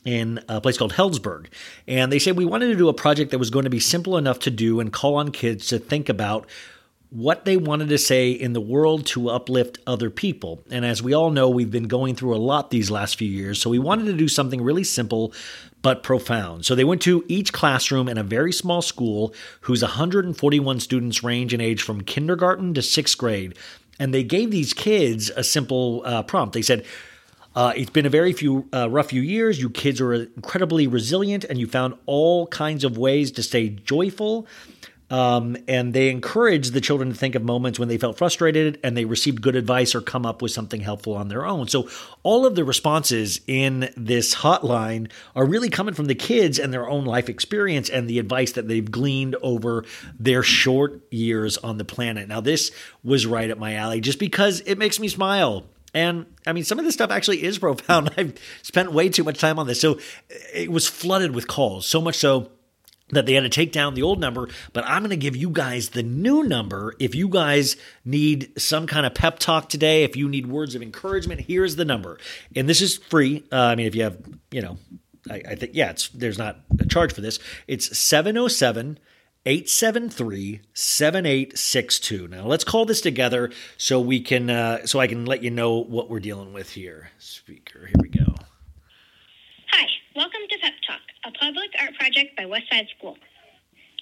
in 0.04 0.40
a 0.48 0.61
place 0.61 0.78
called 0.78 0.94
Healdsburg. 0.94 1.46
And 1.87 2.12
they 2.12 2.18
said 2.18 2.37
we 2.37 2.44
wanted 2.44 2.68
to 2.68 2.76
do 2.76 2.88
a 2.88 2.94
project 2.94 3.30
that 3.30 3.38
was 3.38 3.50
going 3.50 3.64
to 3.64 3.70
be 3.70 3.80
simple 3.80 4.16
enough 4.16 4.40
to 4.40 4.50
do 4.50 4.80
and 4.80 4.92
call 4.92 5.16
on 5.16 5.30
kids 5.30 5.68
to 5.68 5.78
think 5.78 6.08
about 6.08 6.46
what 7.12 7.44
they 7.44 7.58
wanted 7.58 7.90
to 7.90 7.98
say 7.98 8.30
in 8.30 8.54
the 8.54 8.61
world 8.61 9.04
to 9.04 9.28
uplift 9.28 9.78
other 9.87 10.08
people. 10.08 10.62
And 10.70 10.85
as 10.85 11.02
we 11.02 11.12
all 11.12 11.30
know, 11.30 11.50
we've 11.50 11.70
been 11.70 11.87
going 11.87 12.14
through 12.14 12.35
a 12.35 12.38
lot 12.38 12.70
these 12.70 12.90
last 12.90 13.18
few 13.18 13.28
years. 13.28 13.61
So 13.61 13.68
we 13.68 13.78
wanted 13.78 14.06
to 14.06 14.14
do 14.14 14.28
something 14.28 14.62
really 14.62 14.82
simple 14.82 15.35
but 15.82 16.02
profound. 16.02 16.64
So 16.64 16.74
they 16.74 16.85
went 16.85 17.02
to 17.02 17.22
each 17.28 17.52
classroom 17.52 18.08
in 18.08 18.16
a 18.16 18.22
very 18.22 18.52
small 18.52 18.80
school 18.80 19.35
whose 19.62 19.82
141 19.82 20.80
students 20.80 21.22
range 21.22 21.52
in 21.52 21.61
age 21.61 21.82
from 21.82 22.02
kindergarten 22.02 22.72
to 22.74 22.82
sixth 22.82 23.18
grade 23.18 23.58
and 24.02 24.12
they 24.12 24.24
gave 24.24 24.50
these 24.50 24.74
kids 24.74 25.30
a 25.30 25.44
simple 25.44 26.02
uh, 26.04 26.24
prompt. 26.24 26.54
They 26.54 26.62
said, 26.62 26.84
uh, 27.54 27.72
it's 27.76 27.90
been 27.90 28.04
a 28.04 28.10
very 28.10 28.32
few 28.32 28.68
uh, 28.74 28.90
rough 28.90 29.10
few 29.10 29.22
years. 29.22 29.60
You 29.60 29.70
kids 29.70 30.00
are 30.00 30.12
incredibly 30.12 30.88
resilient, 30.88 31.44
and 31.44 31.56
you 31.60 31.68
found 31.68 31.94
all 32.06 32.48
kinds 32.48 32.82
of 32.82 32.98
ways 32.98 33.30
to 33.30 33.44
stay 33.44 33.68
joyful. 33.68 34.48
Um, 35.12 35.59
and 35.68 35.92
they 35.92 36.09
encourage 36.09 36.70
the 36.70 36.81
children 36.81 37.11
to 37.11 37.14
think 37.14 37.35
of 37.35 37.44
moments 37.44 37.79
when 37.79 37.88
they 37.88 37.98
felt 37.98 38.16
frustrated 38.16 38.81
and 38.83 38.96
they 38.96 39.05
received 39.05 39.42
good 39.42 39.57
advice 39.57 39.94
or 39.94 40.01
come 40.01 40.25
up 40.25 40.40
with 40.40 40.53
something 40.53 40.81
helpful 40.81 41.12
on 41.12 41.29
their 41.29 41.44
own. 41.44 41.68
So 41.68 41.87
all 42.22 42.46
of 42.46 42.55
the 42.55 42.64
responses 42.64 43.42
in 43.46 43.92
this 43.94 44.37
hotline 44.37 45.11
are 45.37 45.44
really 45.44 45.68
coming 45.68 45.92
from 45.92 46.07
the 46.07 46.14
kids 46.14 46.59
and 46.59 46.72
their 46.72 46.88
own 46.88 47.05
life 47.05 47.29
experience 47.29 47.90
and 47.90 48.09
the 48.09 48.18
advice 48.18 48.53
that 48.53 48.68
they've 48.68 48.90
gleaned 48.90 49.37
over 49.42 49.85
their 50.18 50.42
short 50.42 51.03
years 51.12 51.59
on 51.59 51.77
the 51.77 51.85
planet. 51.85 52.27
Now, 52.27 52.40
this 52.40 52.70
was 53.05 53.27
right 53.27 53.51
up 53.51 53.59
my 53.59 53.75
alley 53.75 54.01
just 54.01 54.18
because 54.18 54.61
it 54.61 54.79
makes 54.79 54.98
me 54.98 55.09
smile. 55.09 55.66
And 55.92 56.25
I 56.46 56.55
mean, 56.55 56.64
some 56.64 56.79
of 56.79 56.87
this 56.87 56.94
stuff 56.94 57.11
actually 57.11 57.42
is 57.42 57.59
profound. 57.59 58.14
I've 58.16 58.33
spent 58.62 58.94
way 58.94 59.11
too 59.11 59.25
much 59.25 59.38
time 59.38 59.59
on 59.59 59.66
this. 59.66 59.79
So 59.79 59.98
it 60.55 60.72
was 60.72 60.88
flooded 60.88 61.35
with 61.35 61.48
calls, 61.48 61.87
so 61.87 62.01
much 62.01 62.16
so 62.16 62.51
that 63.12 63.27
they 63.27 63.35
had 63.35 63.42
to 63.42 63.48
take 63.48 63.72
down 63.72 63.94
the 63.94 64.03
old 64.03 64.18
number, 64.18 64.48
but 64.72 64.85
I'm 64.87 65.03
going 65.03 65.11
to 65.11 65.16
give 65.16 65.37
you 65.37 65.51
guys 65.51 65.90
the 65.90 66.03
new 66.03 66.42
number. 66.42 66.94
If 66.98 67.14
you 67.14 67.29
guys 67.29 67.77
need 68.05 68.53
some 68.61 68.87
kind 68.87 69.07
of 69.07 69.14
pep 69.14 69.38
talk 69.38 69.68
today, 69.68 70.03
if 70.03 70.16
you 70.16 70.29
need 70.29 70.46
words 70.46 70.75
of 70.75 70.83
encouragement, 70.83 71.42
here's 71.42 71.77
the 71.77 71.85
number. 71.85 72.18
And 72.57 72.68
this 72.68 72.81
is 72.81 72.96
free. 72.96 73.44
Uh, 73.53 73.57
I 73.57 73.75
mean, 73.77 73.87
if 73.87 73.94
you 73.94 74.03
have, 74.03 74.18
you 74.51 74.62
know, 74.62 74.79
I, 75.31 75.42
I 75.51 75.55
think, 75.55 75.72
yeah, 75.75 75.90
it's 75.90 76.09
there's 76.09 76.38
not 76.38 76.61
a 76.81 76.87
charge 76.87 77.12
for 77.12 77.20
this. 77.20 77.38
It's 77.68 77.96
707 77.96 78.98
873 79.44 80.61
7862. 80.72 82.29
Now 82.29 82.46
let's 82.46 82.64
call 82.64 82.85
this 82.85 83.01
together 83.01 83.51
so 83.77 84.01
we 84.01 84.20
can, 84.20 84.48
uh, 84.48 84.87
so 84.87 85.01
I 85.01 85.07
can 85.07 85.27
let 85.27 85.42
you 85.42 85.51
know 85.51 85.79
what 85.83 86.09
we're 86.09 86.20
dealing 86.20 86.53
with 86.53 86.70
here. 86.70 87.11
Speaker, 87.18 87.87
here 87.87 87.96
we 88.01 88.09
go. 88.09 88.35
Hi, 89.72 89.87
welcome 90.14 90.40
to 90.48 90.59
Pep 90.59 90.75
Talk, 90.87 91.01
a 91.24 91.30
public 91.32 91.70
art 91.80 91.94
project 91.98 92.37
by 92.37 92.44
Westside 92.44 92.88
School. 92.96 93.16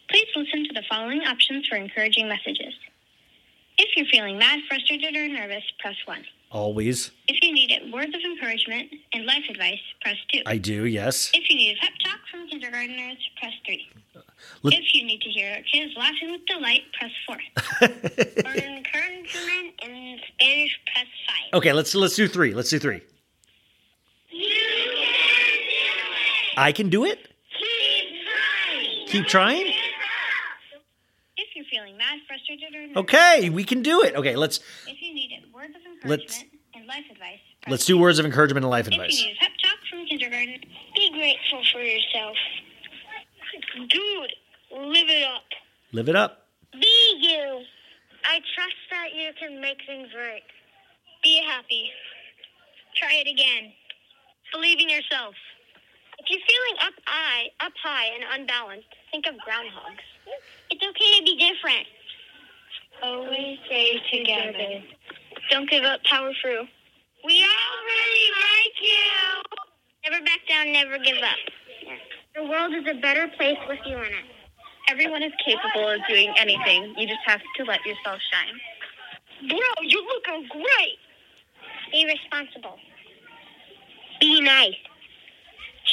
Please 0.09 0.27
listen 0.35 0.65
to 0.65 0.73
the 0.75 0.83
following 0.89 1.21
options 1.23 1.67
for 1.67 1.77
encouraging 1.77 2.29
messages. 2.29 2.75
If 3.79 3.97
you're 3.97 4.07
feeling 4.07 4.39
mad, 4.39 4.61
frustrated, 4.69 5.15
or 5.17 5.29
nervous, 5.29 5.63
press 5.79 5.97
1. 6.05 6.25
Always. 6.51 7.13
If 7.29 7.39
you 7.43 7.53
needed 7.55 7.93
words 7.93 8.13
of 8.15 8.21
encouragement 8.25 8.91
and 9.15 9.25
life 9.25 9.45
advice, 9.49 9.79
press 10.03 10.17
2. 10.33 10.43
I 10.47 10.59
do, 10.59 10.87
yes. 10.87 11.31
If 11.33 11.49
you 11.49 11.57
need 11.57 11.77
a 11.77 11.81
pep 11.81 11.93
talk 12.05 12.19
from 12.31 12.49
kindergartners, 12.49 13.17
press 13.39 13.53
3. 13.65 13.89
Let- 14.63 14.75
if 14.75 14.95
you 14.95 15.05
need 15.07 15.21
to 15.23 15.31
hear 15.31 15.63
kids 15.73 15.95
laughing 15.97 16.33
with 16.33 16.45
delight, 16.47 16.83
press 16.99 17.11
4. 17.27 17.37
or 18.45 18.55
encouragement 18.55 19.81
in 19.85 20.19
Spanish, 20.35 20.81
press 20.93 21.07
5. 21.53 21.59
Okay, 21.61 21.73
let's 21.73 21.95
let's 21.95 22.17
do 22.17 22.27
three. 22.27 22.53
Let's 22.53 22.71
do 22.71 22.79
three. 22.79 23.01
I 26.61 26.73
can 26.73 26.91
do 26.91 27.05
it. 27.07 27.19
Keep 29.07 29.27
trying. 29.27 29.67
If 31.37 31.49
you're 31.57 31.65
feeling 31.71 31.97
mad, 31.97 32.19
frustrated, 32.29 32.75
or 32.75 32.81
nervous, 32.83 32.97
Okay, 32.99 33.49
we 33.49 33.65
can 33.65 33.83
do 33.83 34.03
it. 34.03 34.15
Okay, 34.15 34.37
let's 34.37 34.61
if 34.87 35.01
you 35.01 35.15
needed 35.15 35.53
words 35.55 35.75
of 35.75 36.09
Let's- 36.09 36.45
and 36.75 36.87
life 36.87 37.05
advice, 37.11 37.41
let's 37.67 37.87
do 37.87 37.97
words 37.99 38.19
of 38.19 38.27
encouragement 38.27 38.65
and 38.65 38.71
life 38.71 38.87
If 38.87 38.93
advice. 38.93 39.21
you 39.21 39.29
need 39.29 39.39
pep 39.41 39.51
talk 39.63 39.79
from 39.91 40.07
kindergarten, 40.07 40.61
be 40.95 41.11
grateful 41.13 41.65
for 41.73 41.81
yourself. 41.83 42.37
Dude, 43.89 44.33
live 44.71 45.09
it 45.09 45.25
up. 45.27 45.43
Live 45.93 46.09
it 46.11 46.15
up. 46.17 46.47
Be 46.73 47.17
you. 47.21 47.65
I 48.25 48.39
trust 48.55 48.77
that 48.91 49.09
you 49.15 49.31
can 49.41 49.61
make 49.61 49.79
things 49.87 50.09
right. 50.15 50.43
Be 51.25 51.43
happy. 51.43 51.91
Try 52.97 53.15
it 53.15 53.27
again. 53.29 53.73
Believe 54.53 54.79
in 54.79 54.89
yourself. 54.91 55.35
If 56.31 56.39
you're 56.39 56.47
feeling 56.47 56.79
up 56.87 56.95
high, 57.07 57.51
up 57.59 57.73
high 57.83 58.07
and 58.15 58.23
unbalanced, 58.39 58.87
think 59.11 59.27
of 59.27 59.35
groundhogs. 59.43 60.07
It's 60.71 60.79
okay 60.79 61.19
to 61.19 61.25
be 61.25 61.35
different. 61.35 61.87
Always 63.03 63.59
stay 63.67 63.99
together. 64.13 64.79
Don't 65.51 65.69
give 65.69 65.83
up, 65.83 65.99
power 66.05 66.31
through. 66.41 66.69
We 67.27 67.43
all 67.43 67.79
really 67.83 68.31
like 68.47 68.77
you. 68.79 70.09
Never 70.09 70.25
back 70.25 70.39
down, 70.49 70.71
never 70.73 70.99
give 70.99 71.19
up. 71.19 71.41
The 72.37 72.45
world 72.45 72.75
is 72.79 72.87
a 72.87 73.01
better 73.01 73.27
place 73.37 73.59
with 73.69 73.81
you 73.85 73.97
in 73.97 74.15
it. 74.15 74.31
Everyone 74.89 75.25
is 75.25 75.33
capable 75.45 75.91
of 75.91 75.99
doing 76.09 76.33
anything. 76.39 76.95
You 76.97 77.09
just 77.09 77.27
have 77.27 77.41
to 77.57 77.65
let 77.65 77.85
yourself 77.85 78.21
shine. 78.31 79.51
Bro, 79.51 79.83
you're 79.83 80.07
looking 80.07 80.47
great. 80.49 80.99
Be 81.91 82.07
responsible. 82.07 82.77
Be 84.21 84.41
nice. 84.41 84.79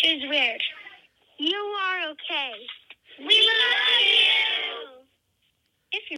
Choose 0.02 0.24
weird. 0.30 0.62
You 1.40 1.56
are 1.56 2.10
okay. 2.12 2.54
We 3.20 3.26
love 3.26 4.02
you. 4.02 5.04
If 5.92 6.12
you 6.12 6.18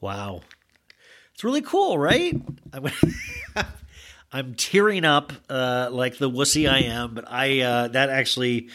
Wow. 0.00 0.42
It's 1.34 1.42
really 1.42 1.62
cool, 1.62 1.98
right? 1.98 2.40
I'm 4.32 4.54
tearing 4.54 5.04
up 5.04 5.32
uh, 5.48 5.88
like 5.90 6.18
the 6.18 6.30
wussy 6.30 6.68
I 6.70 6.80
am, 6.80 7.14
but 7.14 7.24
I 7.30 7.60
uh, 7.60 7.88
that 7.88 8.10
actually 8.10 8.68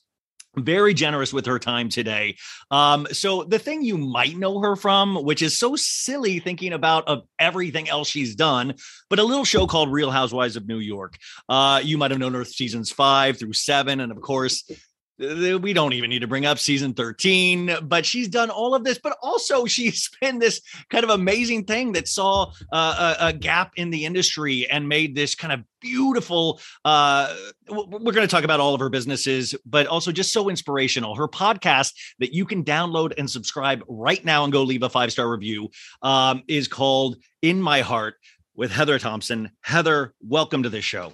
very 0.55 0.93
generous 0.93 1.33
with 1.33 1.45
her 1.45 1.59
time 1.59 1.89
today. 1.89 2.37
Um, 2.71 3.07
so 3.11 3.43
the 3.43 3.59
thing 3.59 3.83
you 3.83 3.97
might 3.97 4.37
know 4.37 4.59
her 4.59 4.75
from, 4.75 5.23
which 5.23 5.41
is 5.41 5.57
so 5.57 5.75
silly 5.75 6.39
thinking 6.39 6.73
about 6.73 7.07
of 7.07 7.23
everything 7.39 7.89
else 7.89 8.07
she's 8.07 8.35
done, 8.35 8.75
but 9.09 9.19
a 9.19 9.23
little 9.23 9.45
show 9.45 9.67
called 9.67 9.91
Real 9.91 10.11
Housewives 10.11 10.55
of 10.55 10.67
New 10.67 10.79
York. 10.79 11.17
Uh, 11.49 11.81
you 11.83 11.97
might 11.97 12.11
have 12.11 12.19
known 12.19 12.33
her 12.33 12.45
seasons 12.45 12.91
five 12.91 13.37
through 13.37 13.53
seven, 13.53 13.99
and 13.99 14.11
of 14.11 14.21
course. 14.21 14.69
We 15.19 15.73
don't 15.73 15.93
even 15.93 16.09
need 16.09 16.19
to 16.19 16.27
bring 16.27 16.45
up 16.45 16.57
season 16.57 16.93
13, 16.93 17.77
but 17.83 18.03
she's 18.05 18.27
done 18.27 18.49
all 18.49 18.73
of 18.73 18.83
this. 18.83 18.97
But 18.97 19.17
also, 19.21 19.65
she's 19.73 20.09
been 20.19 20.39
this 20.39 20.61
kind 20.89 21.03
of 21.03 21.11
amazing 21.11 21.65
thing 21.65 21.91
that 21.93 22.07
saw 22.07 22.51
uh, 22.71 23.15
a, 23.19 23.27
a 23.27 23.33
gap 23.33 23.73
in 23.75 23.89
the 23.89 24.05
industry 24.05 24.67
and 24.69 24.89
made 24.89 25.15
this 25.15 25.35
kind 25.35 25.53
of 25.53 25.63
beautiful 25.83 26.61
uh 26.85 27.35
we're 27.69 28.13
going 28.13 28.25
to 28.25 28.27
talk 28.27 28.45
about 28.45 28.61
all 28.61 28.73
of 28.73 28.79
her 28.79 28.87
businesses 28.87 29.53
but 29.65 29.85
also 29.85 30.13
just 30.13 30.31
so 30.31 30.49
inspirational 30.49 31.13
her 31.13 31.27
podcast 31.27 31.91
that 32.19 32.33
you 32.33 32.45
can 32.45 32.63
download 32.63 33.11
and 33.17 33.29
subscribe 33.29 33.83
right 33.89 34.23
now 34.23 34.45
and 34.45 34.53
go 34.53 34.63
leave 34.63 34.81
a 34.81 34.89
five 34.89 35.11
star 35.11 35.29
review 35.29 35.69
um 36.01 36.41
is 36.47 36.69
called 36.69 37.17
in 37.41 37.61
my 37.61 37.81
heart 37.81 38.15
with 38.55 38.71
heather 38.71 38.97
thomson 38.97 39.51
heather 39.59 40.13
welcome 40.21 40.63
to 40.63 40.69
the 40.69 40.79
show 40.79 41.11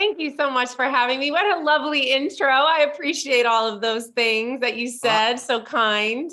Thank 0.00 0.18
you 0.18 0.34
so 0.34 0.50
much 0.50 0.70
for 0.70 0.86
having 0.86 1.20
me. 1.20 1.30
What 1.30 1.44
a 1.58 1.60
lovely 1.62 2.10
intro. 2.10 2.48
I 2.48 2.88
appreciate 2.90 3.44
all 3.44 3.68
of 3.70 3.82
those 3.82 4.06
things 4.06 4.62
that 4.62 4.78
you 4.78 4.88
said. 4.88 5.36
so 5.36 5.60
kind. 5.60 6.30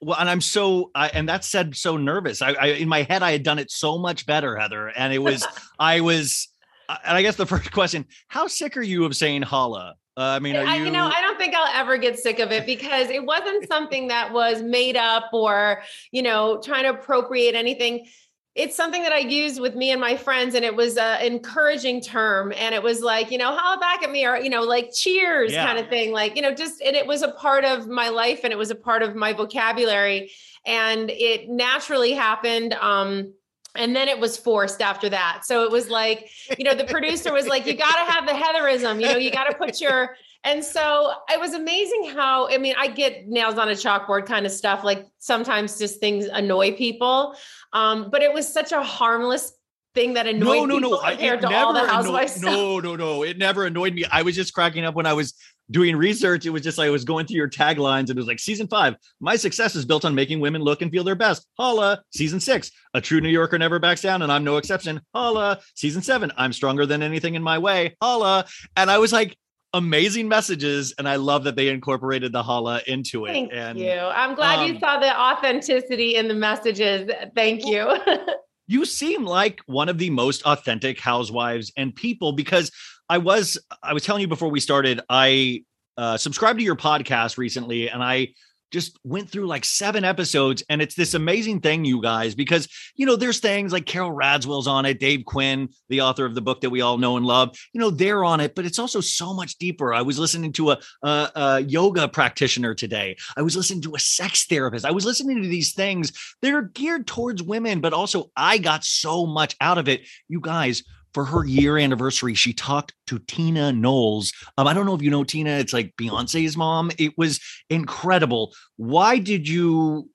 well 0.00 0.18
and 0.18 0.30
i'm 0.30 0.40
so 0.40 0.90
I, 0.94 1.08
and 1.08 1.28
that 1.28 1.44
said 1.44 1.76
so 1.76 1.98
nervous 1.98 2.40
I, 2.40 2.52
I 2.52 2.66
in 2.68 2.88
my 2.88 3.02
head 3.02 3.22
i 3.22 3.32
had 3.32 3.42
done 3.42 3.58
it 3.58 3.70
so 3.70 3.98
much 3.98 4.24
better 4.24 4.56
heather 4.56 4.88
and 4.88 5.12
it 5.12 5.18
was 5.18 5.46
i 5.78 6.00
was 6.00 6.48
and 6.88 7.14
i 7.18 7.20
guess 7.20 7.36
the 7.36 7.44
first 7.44 7.70
question 7.72 8.06
how 8.28 8.46
sick 8.46 8.78
are 8.78 8.82
you 8.82 9.04
of 9.04 9.14
saying 9.14 9.42
holla 9.42 9.96
uh, 10.16 10.22
i 10.22 10.38
mean 10.38 10.56
are 10.56 10.64
I, 10.64 10.76
you, 10.76 10.86
you 10.86 10.90
know, 10.90 11.06
I 11.06 11.20
don't 11.20 11.38
think 11.38 11.54
I'll 11.54 11.80
ever 11.80 11.98
get 11.98 12.18
sick 12.18 12.38
of 12.38 12.50
it 12.52 12.64
because 12.66 13.10
it 13.10 13.24
wasn't 13.24 13.66
something 13.68 14.08
that 14.08 14.32
was 14.32 14.60
made 14.60 14.96
up 14.96 15.30
or, 15.32 15.82
you 16.10 16.22
know, 16.22 16.60
trying 16.62 16.82
to 16.82 16.90
appropriate 16.90 17.54
anything. 17.54 18.06
It's 18.54 18.76
something 18.76 19.02
that 19.04 19.12
I 19.12 19.18
used 19.18 19.60
with 19.60 19.76
me 19.76 19.92
and 19.92 20.00
my 20.00 20.16
friends, 20.16 20.54
and 20.56 20.64
it 20.64 20.74
was 20.74 20.96
an 20.96 21.22
encouraging 21.22 22.00
term. 22.00 22.52
And 22.56 22.74
it 22.74 22.82
was 22.82 23.00
like, 23.00 23.30
you 23.30 23.38
know, 23.38 23.56
holla 23.56 23.78
back 23.78 24.02
at 24.02 24.10
me, 24.10 24.26
or, 24.26 24.36
you 24.36 24.50
know, 24.50 24.62
like 24.62 24.92
cheers 24.92 25.52
Yeah. 25.52 25.64
kind 25.64 25.78
of 25.78 25.88
thing. 25.88 26.10
Like, 26.10 26.34
you 26.34 26.42
know, 26.42 26.52
just, 26.52 26.82
and 26.82 26.96
it 26.96 27.06
was 27.06 27.22
a 27.22 27.30
part 27.30 27.64
of 27.64 27.86
my 27.86 28.08
life 28.08 28.40
and 28.42 28.52
it 28.52 28.56
was 28.56 28.70
a 28.70 28.74
part 28.74 29.02
of 29.02 29.14
my 29.14 29.32
vocabulary. 29.32 30.32
And 30.66 31.10
it 31.10 31.48
naturally 31.48 32.12
happened. 32.12 32.74
Um, 32.74 33.32
and 33.76 33.94
then 33.94 34.08
it 34.08 34.18
was 34.18 34.36
forced 34.36 34.82
after 34.82 35.08
that. 35.10 35.42
So 35.44 35.62
it 35.62 35.70
was 35.70 35.88
like, 35.88 36.28
you 36.58 36.64
know, 36.64 36.74
the 36.74 36.84
producer 36.84 37.32
was 37.32 37.46
like, 37.46 37.66
you 37.66 37.74
got 37.74 38.04
to 38.04 38.12
have 38.12 38.26
the 38.26 38.34
Heatherism, 38.34 39.00
you 39.00 39.06
know, 39.06 39.16
you 39.16 39.30
got 39.30 39.44
to 39.44 39.56
put 39.56 39.80
your, 39.80 40.16
and 40.44 40.64
so 40.64 41.12
it 41.30 41.38
was 41.38 41.52
amazing 41.54 42.10
how, 42.14 42.48
I 42.48 42.58
mean, 42.58 42.74
I 42.78 42.88
get 42.88 43.28
nails 43.28 43.58
on 43.58 43.68
a 43.68 43.72
chalkboard 43.72 44.26
kind 44.26 44.46
of 44.46 44.52
stuff. 44.52 44.82
Like 44.84 45.06
sometimes 45.18 45.78
just 45.78 46.00
things 46.00 46.24
annoy 46.26 46.72
people. 46.76 47.34
Um, 47.72 48.08
but 48.10 48.22
it 48.22 48.32
was 48.32 48.48
such 48.52 48.72
a 48.72 48.82
harmless 48.82 49.52
thing 49.94 50.14
that 50.14 50.26
annoyed 50.26 50.68
No, 50.68 50.78
no, 50.78 50.78
no. 50.78 51.00
I- 51.00 51.10
compared 51.12 51.40
it 51.44 51.48
to 51.48 51.54
all 51.54 51.72
the 51.72 51.80
annoyed- 51.80 51.90
housewives. 51.90 52.40
No, 52.42 52.78
no, 52.80 52.96
no. 52.96 53.22
It 53.22 53.38
never 53.38 53.66
annoyed 53.66 53.92
me. 53.94 54.04
I 54.10 54.22
was 54.22 54.34
just 54.34 54.54
cracking 54.54 54.84
up 54.84 54.94
when 54.94 55.04
I 55.06 55.12
was 55.12 55.34
doing 55.70 55.94
research. 55.94 56.46
It 56.46 56.50
was 56.50 56.62
just 56.62 56.78
like 56.78 56.86
I 56.86 56.90
was 56.90 57.04
going 57.04 57.26
through 57.26 57.36
your 57.36 57.48
taglines 57.48 58.00
and 58.08 58.10
it 58.10 58.16
was 58.16 58.26
like 58.26 58.40
season 58.40 58.66
five, 58.66 58.96
my 59.20 59.36
success 59.36 59.76
is 59.76 59.84
built 59.84 60.04
on 60.04 60.14
making 60.16 60.40
women 60.40 60.62
look 60.62 60.82
and 60.82 60.90
feel 60.90 61.04
their 61.04 61.14
best. 61.14 61.46
Holla. 61.58 62.02
Season 62.12 62.40
six, 62.40 62.72
a 62.94 63.00
true 63.00 63.20
New 63.20 63.28
Yorker 63.28 63.58
never 63.58 63.78
backs 63.78 64.00
down 64.02 64.22
and 64.22 64.32
I'm 64.32 64.42
no 64.42 64.56
exception. 64.56 65.00
Holla. 65.14 65.60
Season 65.74 66.02
seven, 66.02 66.32
I'm 66.36 66.52
stronger 66.52 66.86
than 66.86 67.02
anything 67.02 67.34
in 67.34 67.42
my 67.42 67.58
way. 67.58 67.96
Holla. 68.00 68.46
And 68.76 68.90
I 68.90 68.98
was 68.98 69.12
like, 69.12 69.36
amazing 69.72 70.28
messages. 70.28 70.94
And 70.98 71.08
I 71.08 71.16
love 71.16 71.44
that 71.44 71.56
they 71.56 71.68
incorporated 71.68 72.32
the 72.32 72.42
Holla 72.42 72.80
into 72.86 73.26
it. 73.26 73.32
Thank 73.32 73.52
and 73.52 73.78
you. 73.78 73.92
I'm 73.92 74.34
glad 74.34 74.66
you 74.66 74.74
um, 74.74 74.80
saw 74.80 74.98
the 74.98 75.18
authenticity 75.18 76.16
in 76.16 76.28
the 76.28 76.34
messages. 76.34 77.10
Thank 77.34 77.64
you. 77.64 77.96
you 78.66 78.84
seem 78.84 79.24
like 79.24 79.60
one 79.66 79.88
of 79.88 79.98
the 79.98 80.10
most 80.10 80.42
authentic 80.42 81.00
housewives 81.00 81.72
and 81.76 81.94
people 81.94 82.32
because 82.32 82.70
I 83.08 83.18
was 83.18 83.58
I 83.82 83.92
was 83.92 84.04
telling 84.04 84.22
you 84.22 84.28
before 84.28 84.50
we 84.50 84.60
started 84.60 85.00
I 85.08 85.64
uh 85.96 86.16
subscribed 86.16 86.60
to 86.60 86.64
your 86.64 86.76
podcast 86.76 87.36
recently 87.36 87.90
and 87.90 88.02
I 88.02 88.28
just 88.70 88.98
went 89.04 89.28
through 89.28 89.46
like 89.46 89.64
seven 89.64 90.04
episodes 90.04 90.62
and 90.68 90.80
it's 90.80 90.94
this 90.94 91.14
amazing 91.14 91.60
thing 91.60 91.84
you 91.84 92.00
guys 92.00 92.34
because 92.34 92.68
you 92.96 93.06
know 93.06 93.16
there's 93.16 93.40
things 93.40 93.72
like 93.72 93.86
Carole 93.86 94.12
Radziwill's 94.12 94.66
on 94.66 94.86
it 94.86 95.00
Dave 95.00 95.24
Quinn 95.24 95.68
the 95.88 96.00
author 96.00 96.24
of 96.24 96.34
the 96.34 96.40
book 96.40 96.60
that 96.60 96.70
we 96.70 96.80
all 96.80 96.98
know 96.98 97.16
and 97.16 97.26
love 97.26 97.56
you 97.72 97.80
know 97.80 97.90
they're 97.90 98.24
on 98.24 98.40
it 98.40 98.54
but 98.54 98.64
it's 98.64 98.78
also 98.78 99.00
so 99.00 99.34
much 99.34 99.56
deeper. 99.58 99.92
I 99.92 100.02
was 100.02 100.18
listening 100.18 100.52
to 100.52 100.70
a, 100.70 100.78
a, 101.02 101.30
a 101.34 101.60
yoga 101.60 102.08
practitioner 102.08 102.74
today. 102.74 103.16
I 103.36 103.42
was 103.42 103.56
listening 103.56 103.82
to 103.82 103.94
a 103.94 103.98
sex 103.98 104.46
therapist. 104.46 104.84
I 104.84 104.90
was 104.90 105.04
listening 105.04 105.42
to 105.42 105.48
these 105.48 105.72
things. 105.72 106.12
That 106.42 106.54
are 106.54 106.62
geared 106.62 107.06
towards 107.06 107.42
women 107.42 107.80
but 107.80 107.92
also 107.92 108.30
I 108.36 108.58
got 108.58 108.84
so 108.84 109.26
much 109.26 109.56
out 109.60 109.78
of 109.78 109.88
it. 109.88 110.02
You 110.28 110.40
guys 110.40 110.82
for 111.12 111.24
her 111.24 111.44
year 111.44 111.78
anniversary, 111.78 112.34
she 112.34 112.52
talked 112.52 112.94
to 113.06 113.18
Tina 113.18 113.72
Knowles. 113.72 114.32
Um, 114.56 114.66
I 114.66 114.74
don't 114.74 114.86
know 114.86 114.94
if 114.94 115.02
you 115.02 115.10
know 115.10 115.24
Tina. 115.24 115.50
It's 115.50 115.72
like 115.72 115.94
Beyonce's 115.96 116.56
mom. 116.56 116.90
It 116.98 117.14
was 117.16 117.40
incredible. 117.68 118.52
Why 118.76 119.18
did 119.18 119.48
you? 119.48 120.08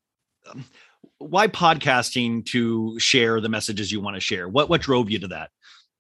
um, 0.50 0.66
Why 1.18 1.48
podcasting 1.48 2.46
to 2.48 3.00
share 3.00 3.42
the 3.42 3.50
messages 3.50 3.92
you 3.92 4.02
want 4.02 4.16
to 4.16 4.22
share? 4.22 4.48
What 4.48 4.70
what 4.70 4.82
drove 4.82 5.10
you 5.10 5.20
to 5.20 5.28
that? 5.30 5.50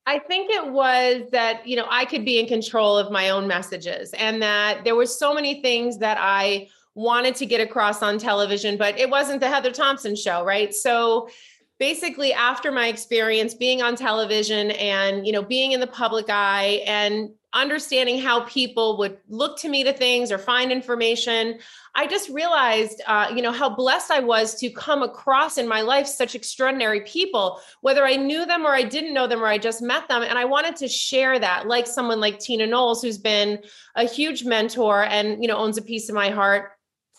I 0.07 0.19
think 0.19 0.51
it 0.51 0.71
was 0.71 1.23
that, 1.31 1.67
you 1.67 1.75
know, 1.75 1.87
I 1.89 2.05
could 2.05 2.25
be 2.25 2.39
in 2.39 2.45
control 2.45 2.95
of 2.95 3.11
my 3.11 3.29
own 3.31 3.47
messages 3.47 4.13
and 4.13 4.39
that 4.41 4.83
there 4.83 4.95
were 4.95 5.07
so 5.07 5.33
many 5.33 5.63
things 5.63 5.97
that 5.97 6.19
I 6.21 6.67
wanted 6.93 7.35
to 7.35 7.45
get 7.47 7.59
across 7.59 8.03
on 8.03 8.19
television, 8.19 8.77
but 8.77 8.99
it 8.99 9.09
wasn't 9.09 9.41
the 9.41 9.49
Heather 9.49 9.71
Thomson 9.71 10.15
show, 10.15 10.43
right? 10.45 10.73
So 10.73 11.27
basically 11.79 12.33
after 12.33 12.71
my 12.71 12.87
experience 12.87 13.53
being 13.53 13.81
on 13.81 13.95
television 13.95 14.71
and, 14.71 15.25
you 15.25 15.33
know, 15.33 15.41
being 15.41 15.73
in 15.73 15.79
the 15.79 15.87
public 15.87 16.29
eye 16.29 16.81
and 16.85 17.29
understanding 17.51 18.19
how 18.19 18.41
people 18.41 18.97
would 18.97 19.17
look 19.29 19.57
to 19.57 19.69
me 19.69 19.83
to 19.83 19.93
things 19.93 20.31
or 20.31 20.37
find 20.37 20.71
information, 20.71 21.57
I 21.93 22.05
just 22.05 22.29
realized, 22.29 23.01
uh, 23.07 23.31
you 23.33 23.41
know, 23.41 23.53
how 23.53 23.73
blessed 23.73 24.11
I 24.11 24.19
was 24.19 24.55
to 24.59 24.69
come 24.69 25.03
across 25.03 25.57
in 25.57 25.67
my 25.67 25.81
life 25.81 26.05
such 26.05 26.35
extraordinary 26.35 27.01
people, 27.01 27.61
whether 27.79 28.05
I 28.05 28.17
knew 28.17 28.45
them 28.45 28.65
or 28.65 28.73
I 28.73 28.83
didn't 28.83 29.13
know 29.13 29.27
them 29.27 29.41
or 29.41 29.47
I 29.47 29.57
just 29.57 29.81
met 29.81 30.07
them. 30.09 30.21
And 30.21 30.37
I 30.37 30.43
wanted 30.45 30.75
to 30.77 30.89
share 30.89 31.39
that, 31.39 31.67
like 31.67 31.87
someone 31.87 32.19
like 32.19 32.39
Tina 32.39 32.67
Knowles, 32.67 33.01
who's 33.01 33.17
been 33.17 33.63
a 33.95 34.03
huge 34.03 34.43
mentor 34.43 35.05
and, 35.05 35.41
you 35.41 35.47
know, 35.47 35.57
owns 35.57 35.77
a 35.77 35.81
piece 35.81 36.09
of 36.09 36.15
my 36.15 36.29
heart. 36.29 36.71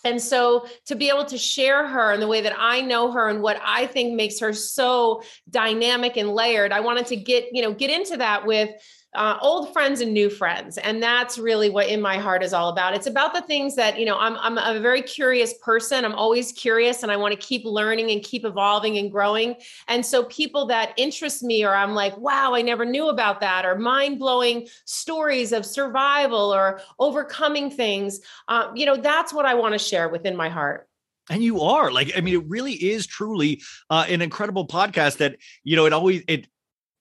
And 0.04 0.20
so 0.22 0.66
to 0.87 0.94
be 0.94 1.09
able 1.09 1.24
to 1.26 1.38
share 1.38 1.87
her 1.87 2.12
in 2.12 2.20
the 2.20 2.28
way 2.28 2.40
that 2.42 2.54
I 2.56 2.80
know 2.80 3.11
her 3.12 3.28
and 3.28 3.42
what 3.42 3.61
I 3.64 3.87
think 3.87 4.14
makes 4.14 4.38
her 4.40 4.52
so 4.52 5.22
dynamic 5.50 6.16
and 6.16 6.30
layered, 6.30 6.72
I 6.72 6.80
wanted 6.80 7.06
to 7.06 7.16
get, 7.16 7.46
you 7.52 7.62
know, 7.62 7.72
get 7.72 7.90
into 7.90 8.16
that 8.18 8.46
with 8.46 8.70
uh, 9.16 9.38
old 9.40 9.72
friends 9.72 10.00
and 10.00 10.12
new 10.12 10.31
friends. 10.31 10.79
And 10.79 11.02
that's 11.02 11.38
really 11.38 11.70
what 11.70 11.88
in 11.88 12.00
my 12.00 12.18
heart 12.18 12.42
is 12.42 12.52
all 12.52 12.68
about. 12.68 12.94
It's 12.94 13.07
about 13.07 13.35
the 13.35 13.40
things 13.42 13.74
that, 13.76 13.98
you 13.98 14.05
know, 14.05 14.18
I'm, 14.18 14.37
I'm 14.37 14.59
a 14.59 14.79
very 14.81 15.02
curious 15.02 15.55
person. 15.55 16.05
I'm 16.05 16.14
always 16.14 16.52
curious 16.52 17.02
and 17.02 17.11
I 17.11 17.16
want 17.16 17.33
to 17.33 17.38
keep 17.38 17.64
learning 17.64 18.11
and 18.11 18.22
keep 18.22 18.44
evolving 18.44 18.98
and 18.98 19.11
growing. 19.11 19.57
And 19.88 20.05
so 20.05 20.24
people 20.24 20.66
that 20.66 20.92
interest 20.96 21.42
me 21.42 21.64
or 21.64 21.74
I'm 21.74 21.94
like, 21.94 22.16
wow, 22.18 22.55
I 22.55 22.62
never 22.62 22.85
knew 22.85 23.09
about 23.09 23.40
that 23.40 23.64
or 23.64 23.76
mind 23.76 24.18
blowing 24.18 24.68
stories 24.85 25.52
of 25.52 25.64
survival 25.64 26.55
or 26.55 26.81
overcoming 26.98 27.70
things, 27.70 28.20
uh, 28.48 28.70
you 28.74 28.87
know, 28.87 28.96
that's 28.96 29.33
what 29.33 29.46
I 29.46 29.55
want 29.55 29.72
to 29.72 29.79
share 29.79 30.09
within 30.09 30.37
my 30.37 30.48
heart. 30.48 30.88
And 31.29 31.42
you 31.42 31.62
are 31.62 31.90
like, 31.90 32.12
I 32.16 32.20
mean, 32.20 32.35
it 32.35 32.46
really 32.46 32.74
is 32.74 33.07
truly 33.07 33.61
uh, 33.90 34.05
an 34.09 34.22
incredible 34.22 34.66
podcast 34.66 35.16
that, 35.16 35.37
you 35.64 35.74
know, 35.74 35.87
it 35.87 35.92
always, 35.92 36.22
it, 36.29 36.46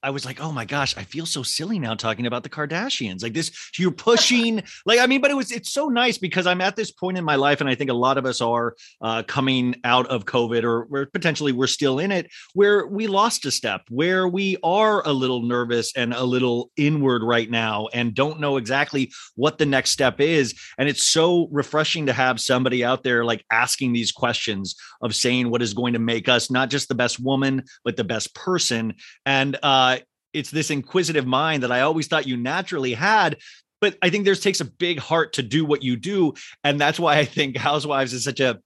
I 0.06 0.12
was 0.12 0.24
like, 0.24 0.40
oh 0.40 0.52
my 0.52 0.66
gosh, 0.66 0.96
I 0.96 1.04
feel 1.04 1.26
so 1.26 1.42
silly 1.42 1.80
now 1.80 1.96
talking 1.96 2.28
about 2.28 2.44
the 2.44 2.50
Kardashians. 2.50 3.24
Like 3.24 3.34
this, 3.34 3.52
you're 3.76 3.90
pushing, 3.90 4.62
like, 4.86 5.00
I 5.00 5.08
mean, 5.08 5.20
but 5.20 5.32
it 5.32 5.34
was, 5.34 5.52
it's 5.52 5.72
so 5.72 5.88
nice 5.88 6.20
because 6.20 6.46
I'm 6.46 6.62
at 6.62 6.76
this 6.76 6.92
point 6.92 7.18
in 7.18 7.24
my 7.24 7.36
life, 7.36 7.60
and 7.60 7.68
I 7.68 7.74
think 7.74 7.90
a 7.90 7.96
lot 7.96 8.20
of 8.20 8.26
us 8.28 8.40
are 8.40 8.76
uh, 9.02 9.24
coming 9.24 9.76
out 9.84 10.06
of 10.06 10.26
COVID 10.26 10.64
or 10.64 10.84
where 10.84 11.08
potentially 11.08 11.54
we're 11.54 11.66
still 11.66 11.98
in 11.98 12.12
it, 12.12 12.30
where 12.54 12.86
we 12.86 13.08
lost 13.08 13.48
a 13.48 13.52
step, 13.52 13.82
where 13.90 14.28
we 14.28 14.58
are 14.64 15.02
a 15.08 15.12
little 15.12 15.42
nervous 15.42 15.92
and 15.98 16.14
a 16.14 16.24
little 16.24 16.70
inward 16.78 17.24
right 17.24 17.50
now 17.50 17.88
and 17.92 18.14
don't 18.14 18.40
know 18.40 18.58
exactly 18.58 19.12
what 19.34 19.58
the 19.58 19.66
next 19.66 19.90
step 19.90 20.22
is. 20.22 20.54
And 20.78 20.88
it's 20.88 21.08
so 21.08 21.48
refreshing 21.52 22.06
to 22.06 22.14
have 22.14 22.40
somebody 22.40 22.86
out 22.86 23.02
there 23.02 23.26
like 23.26 23.44
asking 23.52 23.94
these 23.94 24.12
questions 24.12 24.76
of 25.02 25.16
saying 25.16 25.50
what 25.50 25.64
is 25.64 25.74
going 25.74 25.94
to 25.94 26.00
make 26.00 26.30
us 26.30 26.52
not 26.52 26.70
just 26.70 26.90
the 26.90 26.96
best 26.96 27.20
woman, 27.20 27.64
but 27.84 27.98
the 27.98 28.04
best 28.04 28.36
person. 28.36 28.94
And, 29.26 29.58
uh, 29.64 29.95
it's 30.36 30.52
this 30.52 30.70
inquisitive 30.70 31.26
mind 31.26 31.64
that 31.64 31.72
I 31.72 31.82
always 31.82 32.08
thought 32.08 32.28
you 32.28 32.38
naturally 32.38 32.94
had. 32.94 33.38
But 33.82 33.98
I 34.02 34.10
think 34.10 34.26
there's 34.26 34.40
takes 34.40 34.62
a 34.62 34.66
big 34.66 35.00
heart 35.00 35.34
to 35.34 35.44
do 35.44 35.66
what 35.66 35.84
you 35.84 35.96
do. 35.96 36.34
And 36.64 36.80
that's 36.80 37.00
why 37.00 37.18
I 37.18 37.26
think 37.26 37.58
Housewives 37.70 38.14
is 38.14 38.24
such 38.24 38.40
a 38.40 38.60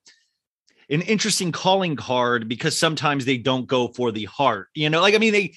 an 0.91 1.01
interesting 1.03 1.51
calling 1.51 1.95
card 1.95 2.49
because 2.49 2.77
sometimes 2.77 3.23
they 3.23 3.37
don't 3.37 3.67
go 3.67 3.89
for 3.89 4.11
the 4.11 4.25
heart. 4.25 4.69
You 4.73 4.89
know, 4.89 5.01
like 5.01 5.13
I 5.13 5.19
mean, 5.19 5.33
they 5.33 5.53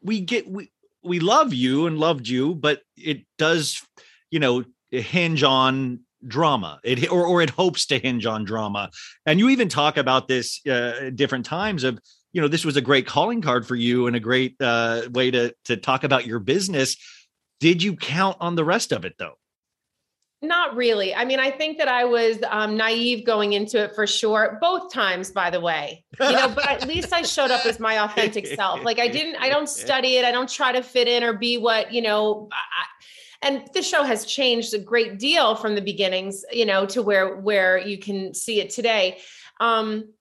we 0.00 0.20
get 0.20 0.48
we 0.48 0.70
we 1.02 1.20
love 1.20 1.52
you 1.52 1.86
and 1.86 1.98
loved 1.98 2.28
you, 2.28 2.54
but 2.54 2.82
it 2.96 3.24
does, 3.38 3.82
you 4.30 4.38
know, 4.38 4.64
hinge 4.90 5.42
on 5.42 6.00
drama 6.26 6.80
it 6.82 7.12
or, 7.12 7.24
or 7.24 7.42
it 7.42 7.50
hopes 7.50 7.86
to 7.86 7.96
hinge 7.96 8.26
on 8.26 8.42
drama 8.44 8.90
and 9.24 9.38
you 9.38 9.50
even 9.50 9.68
talk 9.68 9.96
about 9.96 10.26
this 10.26 10.60
uh, 10.66 11.10
different 11.14 11.46
times 11.46 11.84
of 11.84 12.00
you 12.32 12.40
know 12.40 12.48
this 12.48 12.64
was 12.64 12.76
a 12.76 12.80
great 12.80 13.06
calling 13.06 13.40
card 13.40 13.66
for 13.66 13.76
you 13.76 14.06
and 14.06 14.16
a 14.16 14.20
great 14.20 14.56
uh, 14.60 15.02
way 15.12 15.30
to 15.30 15.54
to 15.64 15.76
talk 15.76 16.04
about 16.04 16.26
your 16.26 16.38
business 16.38 16.96
did 17.60 17.82
you 17.82 17.96
count 17.96 18.36
on 18.40 18.54
the 18.54 18.64
rest 18.64 18.92
of 18.92 19.04
it 19.04 19.14
though 19.18 19.34
Not 20.40 20.76
really. 20.76 21.12
I 21.12 21.24
mean, 21.24 21.40
I 21.40 21.50
think 21.50 21.78
that 21.78 21.88
I 21.88 22.04
was 22.04 22.38
um, 22.48 22.76
naive 22.76 23.26
going 23.26 23.54
into 23.54 23.82
it 23.82 23.96
for 23.96 24.06
sure. 24.06 24.56
Both 24.60 24.92
times, 24.92 25.32
by 25.32 25.50
the 25.50 25.60
way, 25.60 26.04
you 26.20 26.30
know. 26.30 26.48
but 26.54 26.68
at 26.68 26.86
least 26.86 27.12
I 27.12 27.22
showed 27.22 27.50
up 27.50 27.66
as 27.66 27.80
my 27.80 28.04
authentic 28.04 28.46
self. 28.46 28.84
Like 28.84 29.00
I 29.00 29.08
didn't. 29.08 29.34
I 29.42 29.48
don't 29.48 29.68
study 29.84 30.16
it. 30.16 30.24
I 30.24 30.30
don't 30.30 30.48
try 30.48 30.70
to 30.70 30.82
fit 30.82 31.08
in 31.08 31.24
or 31.24 31.32
be 31.32 31.58
what 31.58 31.92
you 31.92 32.02
know. 32.02 32.48
I, 32.52 32.84
and 33.42 33.68
the 33.74 33.82
show 33.82 34.04
has 34.04 34.26
changed 34.26 34.74
a 34.74 34.78
great 34.78 35.18
deal 35.18 35.56
from 35.56 35.74
the 35.74 35.80
beginnings, 35.80 36.44
you 36.52 36.66
know, 36.66 36.86
to 36.86 37.02
where 37.02 37.36
where 37.36 37.76
you 37.76 37.98
can 37.98 38.32
see 38.32 38.60
it 38.60 38.70
today. 38.70 39.18
Um, 39.58 40.12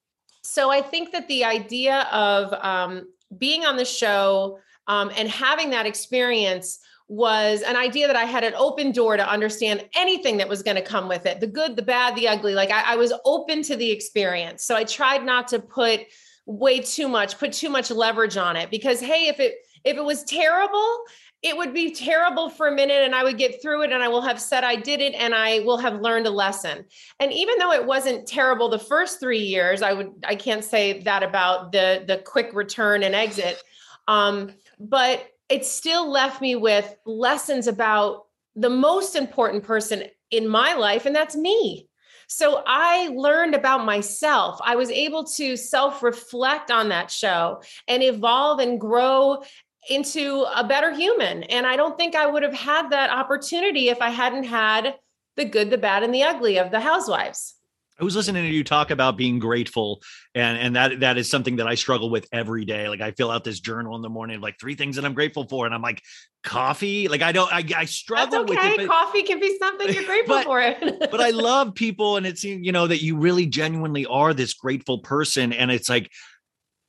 so 0.50 0.72
I 0.72 0.82
think 0.82 1.12
that 1.12 1.28
the 1.28 1.44
idea 1.44 2.08
of 2.10 2.54
um, 2.64 3.10
being 3.38 3.66
on 3.66 3.76
the 3.76 3.84
show 3.84 4.60
um, 4.88 5.12
and 5.18 5.28
having 5.28 5.72
that 5.72 5.86
experience 5.86 6.80
was 7.10 7.64
an 7.64 7.76
idea 7.76 8.08
that 8.08 8.16
I 8.16 8.24
had 8.24 8.46
an 8.46 8.54
open 8.56 8.94
door 8.94 9.18
to 9.18 9.30
understand 9.30 9.84
anything 9.94 10.38
that 10.38 10.48
was 10.48 10.64
going 10.64 10.78
to 10.78 10.82
come 10.82 11.10
with 11.10 11.26
it 11.26 11.42
the 11.42 11.48
good, 11.48 11.76
the 11.76 11.82
bad, 11.82 12.16
the 12.16 12.30
ugly. 12.30 12.54
Like 12.54 12.72
I, 12.72 12.94
I 12.94 12.96
was 12.96 13.12
open 13.26 13.62
to 13.64 13.76
the 13.76 13.92
experience. 13.92 14.64
So 14.64 14.74
I 14.74 14.86
tried 14.86 15.26
not 15.26 15.50
to 15.50 15.60
put 15.60 16.00
way 16.46 16.80
too 16.80 17.10
much, 17.10 17.38
put 17.38 17.52
too 17.52 17.70
much 17.70 17.92
leverage 17.92 18.38
on 18.38 18.56
it 18.56 18.72
because, 18.72 19.02
hey, 19.02 19.28
if 19.28 19.42
it, 19.42 19.56
if 19.84 19.98
it 19.98 20.04
was 20.04 20.24
terrible 20.24 20.98
it 21.44 21.56
would 21.56 21.74
be 21.74 21.94
terrible 21.94 22.50
for 22.50 22.68
a 22.68 22.72
minute 22.72 23.04
and 23.04 23.14
I 23.14 23.24
would 23.24 23.38
get 23.38 23.62
through 23.62 23.84
it 23.84 23.92
and 23.92 24.02
I 24.02 24.08
will 24.08 24.22
have 24.22 24.42
said 24.42 24.64
I 24.64 24.76
did 24.76 25.02
it 25.02 25.14
and 25.14 25.36
I 25.36 25.60
will 25.60 25.78
have 25.78 26.02
learned 26.02 26.26
a 26.26 26.32
lesson. 26.32 26.86
And 27.20 27.32
even 27.32 27.60
though 27.60 27.72
it 27.72 27.86
wasn't 27.86 28.28
terrible 28.28 28.70
the 28.70 28.80
first 28.80 29.20
3 29.20 29.38
years, 29.38 29.82
I 29.82 29.94
would 29.94 30.12
I 30.24 30.36
can't 30.36 30.64
say 30.64 31.04
that 31.04 31.22
about 31.22 31.72
the 31.72 32.04
the 32.08 32.18
quick 32.18 32.54
return 32.54 33.04
and 33.04 33.14
exit. 33.14 33.62
Um, 34.08 34.54
but 34.80 35.28
it 35.50 35.66
still 35.66 36.10
left 36.10 36.42
me 36.42 36.56
with 36.56 36.96
lessons 37.06 37.68
about 37.68 38.26
the 38.56 38.70
most 38.70 39.16
important 39.16 39.64
person 39.64 40.04
in 40.32 40.48
my 40.48 40.74
life 40.74 41.06
and 41.06 41.16
that's 41.16 41.36
me. 41.36 41.88
So 42.30 42.62
I 42.68 43.08
learned 43.16 43.56
about 43.56 43.86
myself. 43.86 44.60
I 44.62 44.76
was 44.76 44.92
able 44.92 45.24
to 45.24 45.56
self 45.56 46.04
reflect 46.04 46.72
on 46.72 46.90
that 46.90 47.10
show 47.10 47.62
and 47.88 48.04
evolve 48.04 48.60
and 48.60 48.80
grow 48.80 49.44
into 49.90 50.46
a 50.56 50.64
better 50.64 50.92
human. 50.94 51.44
And 51.44 51.66
I 51.66 51.76
don't 51.76 51.98
think 51.98 52.16
I 52.16 52.28
would 52.28 52.44
have 52.44 52.54
had 52.54 52.90
that 52.90 53.10
opportunity 53.10 53.90
if 53.90 54.02
I 54.02 54.10
hadn't 54.10 54.44
had 54.44 54.96
the 55.36 55.46
good, 55.46 55.70
the 55.70 55.78
bad, 55.78 56.04
and 56.04 56.14
the 56.14 56.24
ugly 56.24 56.58
of 56.58 56.72
the 56.72 56.80
housewives. 56.80 57.56
I 58.00 58.04
was 58.04 58.16
listening 58.16 58.44
to 58.44 58.50
you 58.50 58.64
talk 58.64 58.92
about 58.92 59.18
being 59.18 59.40
grateful, 59.40 60.04
and 60.36 60.58
and 60.60 60.76
that 60.76 61.00
that 61.00 61.18
is 61.18 61.32
something 61.32 61.56
that 61.56 61.68
I 61.68 61.74
struggle 61.74 62.12
with 62.12 62.28
every 62.32 62.64
day. 62.64 62.88
Like 62.90 63.02
I 63.02 63.10
fill 63.12 63.32
out 63.32 63.44
this 63.44 63.60
journal 63.60 63.96
in 63.96 64.04
the 64.04 64.10
morning 64.10 64.36
of 64.36 64.44
like 64.44 64.60
three 64.60 64.76
things 64.76 64.98
that 64.98 65.06
I'm 65.06 65.16
grateful 65.16 65.48
for, 65.48 65.66
and 65.66 65.74
I'm 65.74 65.82
like, 65.82 66.04
coffee. 66.44 67.08
Like 67.08 67.24
I 67.24 67.32
don't, 67.32 67.52
I, 67.52 67.64
I 67.76 67.86
struggle 67.86 68.46
That's 68.46 68.52
okay. 68.52 68.72
with 68.72 68.80
it. 68.82 68.88
But, 68.88 68.96
Coffee 68.96 69.24
can 69.24 69.40
be 69.40 69.58
something 69.58 69.94
you're 69.94 70.04
grateful 70.06 70.36
but, 70.36 70.46
for. 70.46 70.62
It. 70.62 71.00
but 71.12 71.22
I 71.22 71.32
love 71.32 71.74
people, 71.74 72.18
and 72.18 72.28
it's 72.28 72.44
you 72.44 72.72
know 72.72 72.86
that 72.86 73.02
you 73.02 73.18
really 73.18 73.48
genuinely 73.48 74.06
are 74.06 74.34
this 74.34 74.54
grateful 74.54 75.00
person, 75.00 75.52
and 75.52 75.72
it's 75.72 75.90
like 75.90 76.12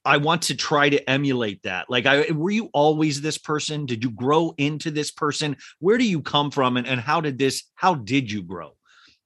I 0.08 0.16
want 0.16 0.40
to 0.42 0.56
try 0.56 0.88
to 0.88 1.10
emulate 1.10 1.64
that. 1.64 1.90
Like, 1.90 2.06
I 2.06 2.32
were 2.32 2.50
you 2.50 2.70
always 2.72 3.20
this 3.20 3.36
person? 3.36 3.84
Did 3.84 4.02
you 4.02 4.10
grow 4.10 4.54
into 4.56 4.90
this 4.90 5.10
person? 5.10 5.58
Where 5.80 5.98
do 5.98 6.04
you 6.04 6.22
come 6.22 6.50
from, 6.50 6.78
and, 6.78 6.86
and 6.86 6.98
how 6.98 7.20
did 7.20 7.38
this? 7.38 7.64
How 7.74 7.94
did 7.94 8.32
you 8.32 8.42
grow? 8.42 8.72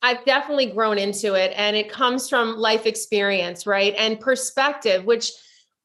I've 0.03 0.25
definitely 0.25 0.67
grown 0.67 0.99
into 0.99 1.35
it, 1.35 1.53
and 1.55 1.77
it 1.77 1.89
comes 1.89 2.29
from 2.29 2.57
life 2.57 2.85
experience, 2.85 3.65
right, 3.65 3.95
and 3.97 4.19
perspective, 4.19 5.05
which 5.05 5.31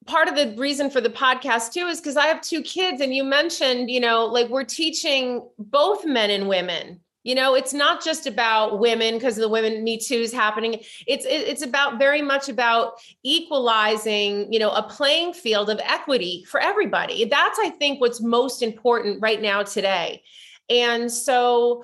part 0.08 0.28
of 0.28 0.36
the 0.36 0.56
reason 0.58 0.90
for 0.90 1.00
the 1.00 1.12
podcast 1.12 1.74
too 1.74 1.86
is 1.86 2.02
because 2.02 2.18
I 2.18 2.26
have 2.26 2.42
two 2.42 2.64
kids, 2.64 3.00
and 3.00 3.14
you 3.14 3.24
mentioned, 3.24 3.92
you 3.92 4.00
know, 4.00 4.26
like 4.26 4.50
we're 4.50 4.64
teaching 4.64 5.48
both 5.60 6.06
men 6.06 6.32
and 6.32 6.50
women 6.50 7.02
you 7.28 7.36
know 7.36 7.56
it's 7.56 7.74
not 7.74 8.02
just 8.04 8.26
about 8.26 8.80
women 8.80 9.16
because 9.16 9.36
the 9.36 9.50
women 9.50 9.84
me 9.84 9.98
too 9.98 10.16
is 10.16 10.32
happening 10.32 10.76
it's 11.06 11.26
it's 11.28 11.62
about 11.62 12.00
very 12.00 12.22
much 12.22 12.48
about 12.48 12.94
equalizing 13.24 14.52
you 14.52 14.58
know 14.58 14.72
a 14.72 14.82
playing 14.84 15.34
field 15.34 15.70
of 15.70 15.80
equity 15.84 16.46
for 16.50 16.60
everybody 16.60 17.26
that's 17.26 17.60
i 17.60 17.70
think 17.70 18.00
what's 18.00 18.22
most 18.22 18.64
important 18.64 19.22
right 19.22 19.42
now 19.42 19.62
today 19.62 20.24
and 20.70 21.12
so 21.12 21.84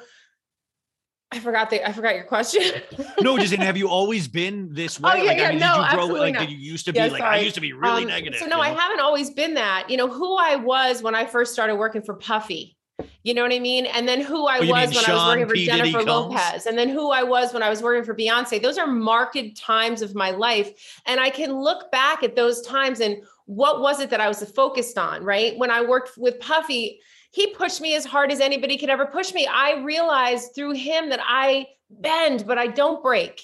I 1.31 1.39
forgot 1.39 1.71
the 1.71 1.83
I 1.83 1.91
forgot 1.91 2.13
your 2.13 2.25
question. 2.25 2.61
no, 3.21 3.39
just 3.39 3.55
have 3.55 3.75
you 3.75 3.89
always 3.89 4.27
been 4.27 4.71
this 4.71 4.99
way? 4.99 5.09
Oh, 5.11 5.15
yeah, 5.17 5.23
like, 5.23 5.37
yeah, 5.39 5.47
I 5.47 5.49
mean, 5.49 5.59
no, 5.61 5.81
did 5.81 5.91
you 5.91 5.97
grow 5.97 6.05
like 6.19 6.33
not. 6.35 6.39
did 6.41 6.51
you 6.51 6.57
used 6.59 6.85
to 6.85 6.93
be 6.93 6.99
Yeah, 6.99 7.07
like 7.07 7.23
I 7.23 7.39
used 7.39 7.55
to 7.55 7.61
be 7.61 7.73
really 7.73 8.03
Um, 8.03 8.09
negative? 8.09 8.39
So 8.39 8.45
no, 8.45 8.61
I 8.61 8.71
know? 8.71 8.77
haven't 8.77 8.99
always 8.99 9.31
been 9.31 9.55
that. 9.55 9.89
You 9.89 9.97
know 9.97 10.07
who 10.07 10.37
I 10.37 10.57
was 10.57 11.01
when 11.01 11.15
I 11.15 11.25
first 11.25 11.51
started 11.51 11.77
working 11.77 12.03
for 12.03 12.13
Puffy. 12.13 12.77
You 13.23 13.33
know 13.33 13.41
what 13.41 13.53
I 13.53 13.59
mean? 13.59 13.85
And 13.85 14.07
then 14.07 14.21
who 14.21 14.45
I 14.45 14.57
Oh, 14.57 14.61
was 14.61 14.69
when 14.69 14.75
I 14.77 14.85
was 14.85 14.97
Sean 14.97 15.27
working 15.29 15.47
for 15.47 15.53
P. 15.53 15.65
Diddy 15.65 15.77
Jennifer 15.91 16.03
Combs? 16.05 16.33
Lopez. 16.35 16.65
And 16.65 16.77
then 16.77 16.89
who 16.89 17.11
I 17.11 17.23
was 17.23 17.53
when 17.53 17.63
I 17.63 17.69
was 17.69 17.81
working 17.81 18.03
for 18.03 18.13
Beyonce. 18.13 18.61
Those 18.61 18.77
are 18.77 18.87
marked 18.87 19.37
times 19.57 20.01
of 20.01 20.13
my 20.13 20.31
life. 20.31 20.99
And 21.05 21.19
I 21.19 21.29
can 21.29 21.53
look 21.53 21.91
back 21.91 22.23
at 22.23 22.35
those 22.35 22.61
times 22.61 22.99
and 22.99 23.23
what 23.45 23.81
was 23.81 23.99
it 23.99 24.09
that 24.11 24.21
I 24.21 24.27
was 24.27 24.43
focused 24.51 24.97
on, 24.97 25.23
right? 25.23 25.57
When 25.57 25.71
I 25.71 25.81
worked 25.81 26.11
with 26.17 26.39
Puffy, 26.39 26.99
he 27.31 27.47
pushed 27.55 27.81
me 27.81 27.95
as 27.95 28.05
hard 28.05 28.31
as 28.31 28.39
anybody 28.39 28.77
could 28.77 28.89
ever 28.89 29.05
push 29.07 29.33
me. 29.33 29.47
I 29.47 29.81
realized 29.81 30.53
through 30.53 30.73
him 30.73 31.09
that 31.09 31.19
I 31.23 31.67
bend, 31.89 32.45
but 32.45 32.57
I 32.57 32.67
don't 32.67 33.01
break. 33.01 33.41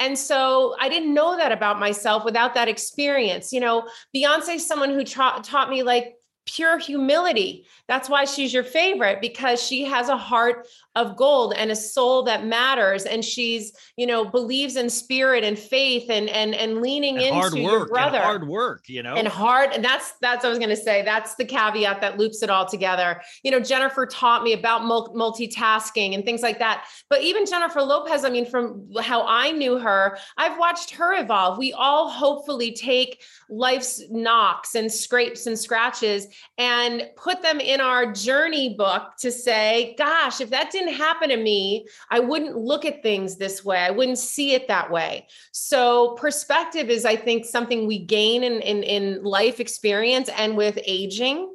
And 0.00 0.18
so 0.18 0.74
I 0.78 0.88
didn't 0.88 1.14
know 1.14 1.36
that 1.36 1.52
about 1.52 1.78
myself 1.78 2.24
without 2.24 2.54
that 2.54 2.68
experience. 2.68 3.52
You 3.52 3.60
know, 3.60 3.88
Beyonce's 4.14 4.66
someone 4.66 4.90
who 4.90 5.04
tra- 5.04 5.40
taught 5.42 5.70
me 5.70 5.82
like 5.82 6.14
pure 6.48 6.78
humility. 6.78 7.66
That's 7.86 8.08
why 8.08 8.24
she's 8.24 8.54
your 8.54 8.64
favorite 8.64 9.20
because 9.20 9.62
she 9.62 9.84
has 9.84 10.08
a 10.08 10.16
heart 10.16 10.66
of 10.96 11.16
gold 11.16 11.54
and 11.56 11.70
a 11.70 11.76
soul 11.76 12.24
that 12.24 12.44
matters. 12.44 13.04
And 13.04 13.24
she's, 13.24 13.72
you 13.96 14.06
know, 14.06 14.24
believes 14.24 14.76
in 14.76 14.90
spirit 14.90 15.44
and 15.44 15.58
faith 15.58 16.10
and 16.10 16.28
and 16.28 16.54
and 16.54 16.80
leaning 16.80 17.16
And 17.16 17.26
into 17.26 17.34
hard 17.34 17.54
your 17.54 17.64
work, 17.72 17.80
and 17.82 17.88
brother. 17.90 18.18
hard 18.20 18.48
work, 18.48 18.88
you 18.88 19.02
know. 19.02 19.14
and 19.14 19.28
hard 19.28 19.70
and 19.72 19.84
that's 19.84 20.12
that's 20.20 20.42
what 20.42 20.46
i 20.46 20.50
was 20.50 20.58
going 20.58 20.70
to 20.70 20.76
say 20.76 21.02
that's 21.02 21.34
the 21.36 21.44
caveat 21.44 22.00
that 22.00 22.18
loops 22.18 22.42
it 22.42 22.50
all 22.50 22.66
together. 22.66 23.20
You 23.44 23.50
know 23.52 23.60
jennifer 23.60 24.06
taught 24.06 24.42
me 24.42 24.52
about 24.54 24.82
multitasking 24.82 26.14
and 26.14 26.24
things 26.24 26.42
like 26.42 26.58
that. 26.58 26.84
But 27.08 27.22
even 27.22 27.46
jennifer 27.46 27.82
lopez 27.82 28.24
i 28.24 28.30
mean 28.30 28.46
from 28.46 28.88
how 29.00 29.24
i 29.26 29.50
knew 29.52 29.78
her 29.78 30.18
i've 30.36 30.58
watched 30.58 30.90
her 30.92 31.14
evolve. 31.20 31.58
We 31.58 31.72
all 31.72 32.08
hopefully 32.08 32.72
take 32.72 33.22
life's 33.50 34.02
knocks 34.10 34.74
and 34.74 34.90
scrapes 34.92 35.46
and 35.46 35.58
scratches 35.58 36.26
and 36.58 37.08
put 37.16 37.42
them 37.42 37.60
in 37.60 37.80
our 37.80 38.12
journey 38.12 38.74
book 38.74 39.12
to 39.20 39.30
say 39.30 39.94
gosh 39.98 40.40
if 40.40 40.50
that 40.50 40.70
didn't 40.70 40.87
happen 40.92 41.28
to 41.28 41.36
me 41.36 41.86
i 42.10 42.18
wouldn't 42.18 42.56
look 42.56 42.84
at 42.84 43.02
things 43.02 43.36
this 43.36 43.64
way 43.64 43.78
i 43.78 43.90
wouldn't 43.90 44.18
see 44.18 44.54
it 44.54 44.68
that 44.68 44.90
way 44.90 45.26
so 45.52 46.14
perspective 46.14 46.88
is, 46.88 47.04
I 47.04 47.16
think, 47.16 47.44
something 47.44 47.86
we 47.86 47.98
gain 47.98 48.42
in 48.42 48.60
in, 48.60 48.82
in 48.82 49.22
life 49.22 49.60
experience 49.60 50.28
and 50.36 50.56
with 50.56 50.78
aging. 50.86 51.54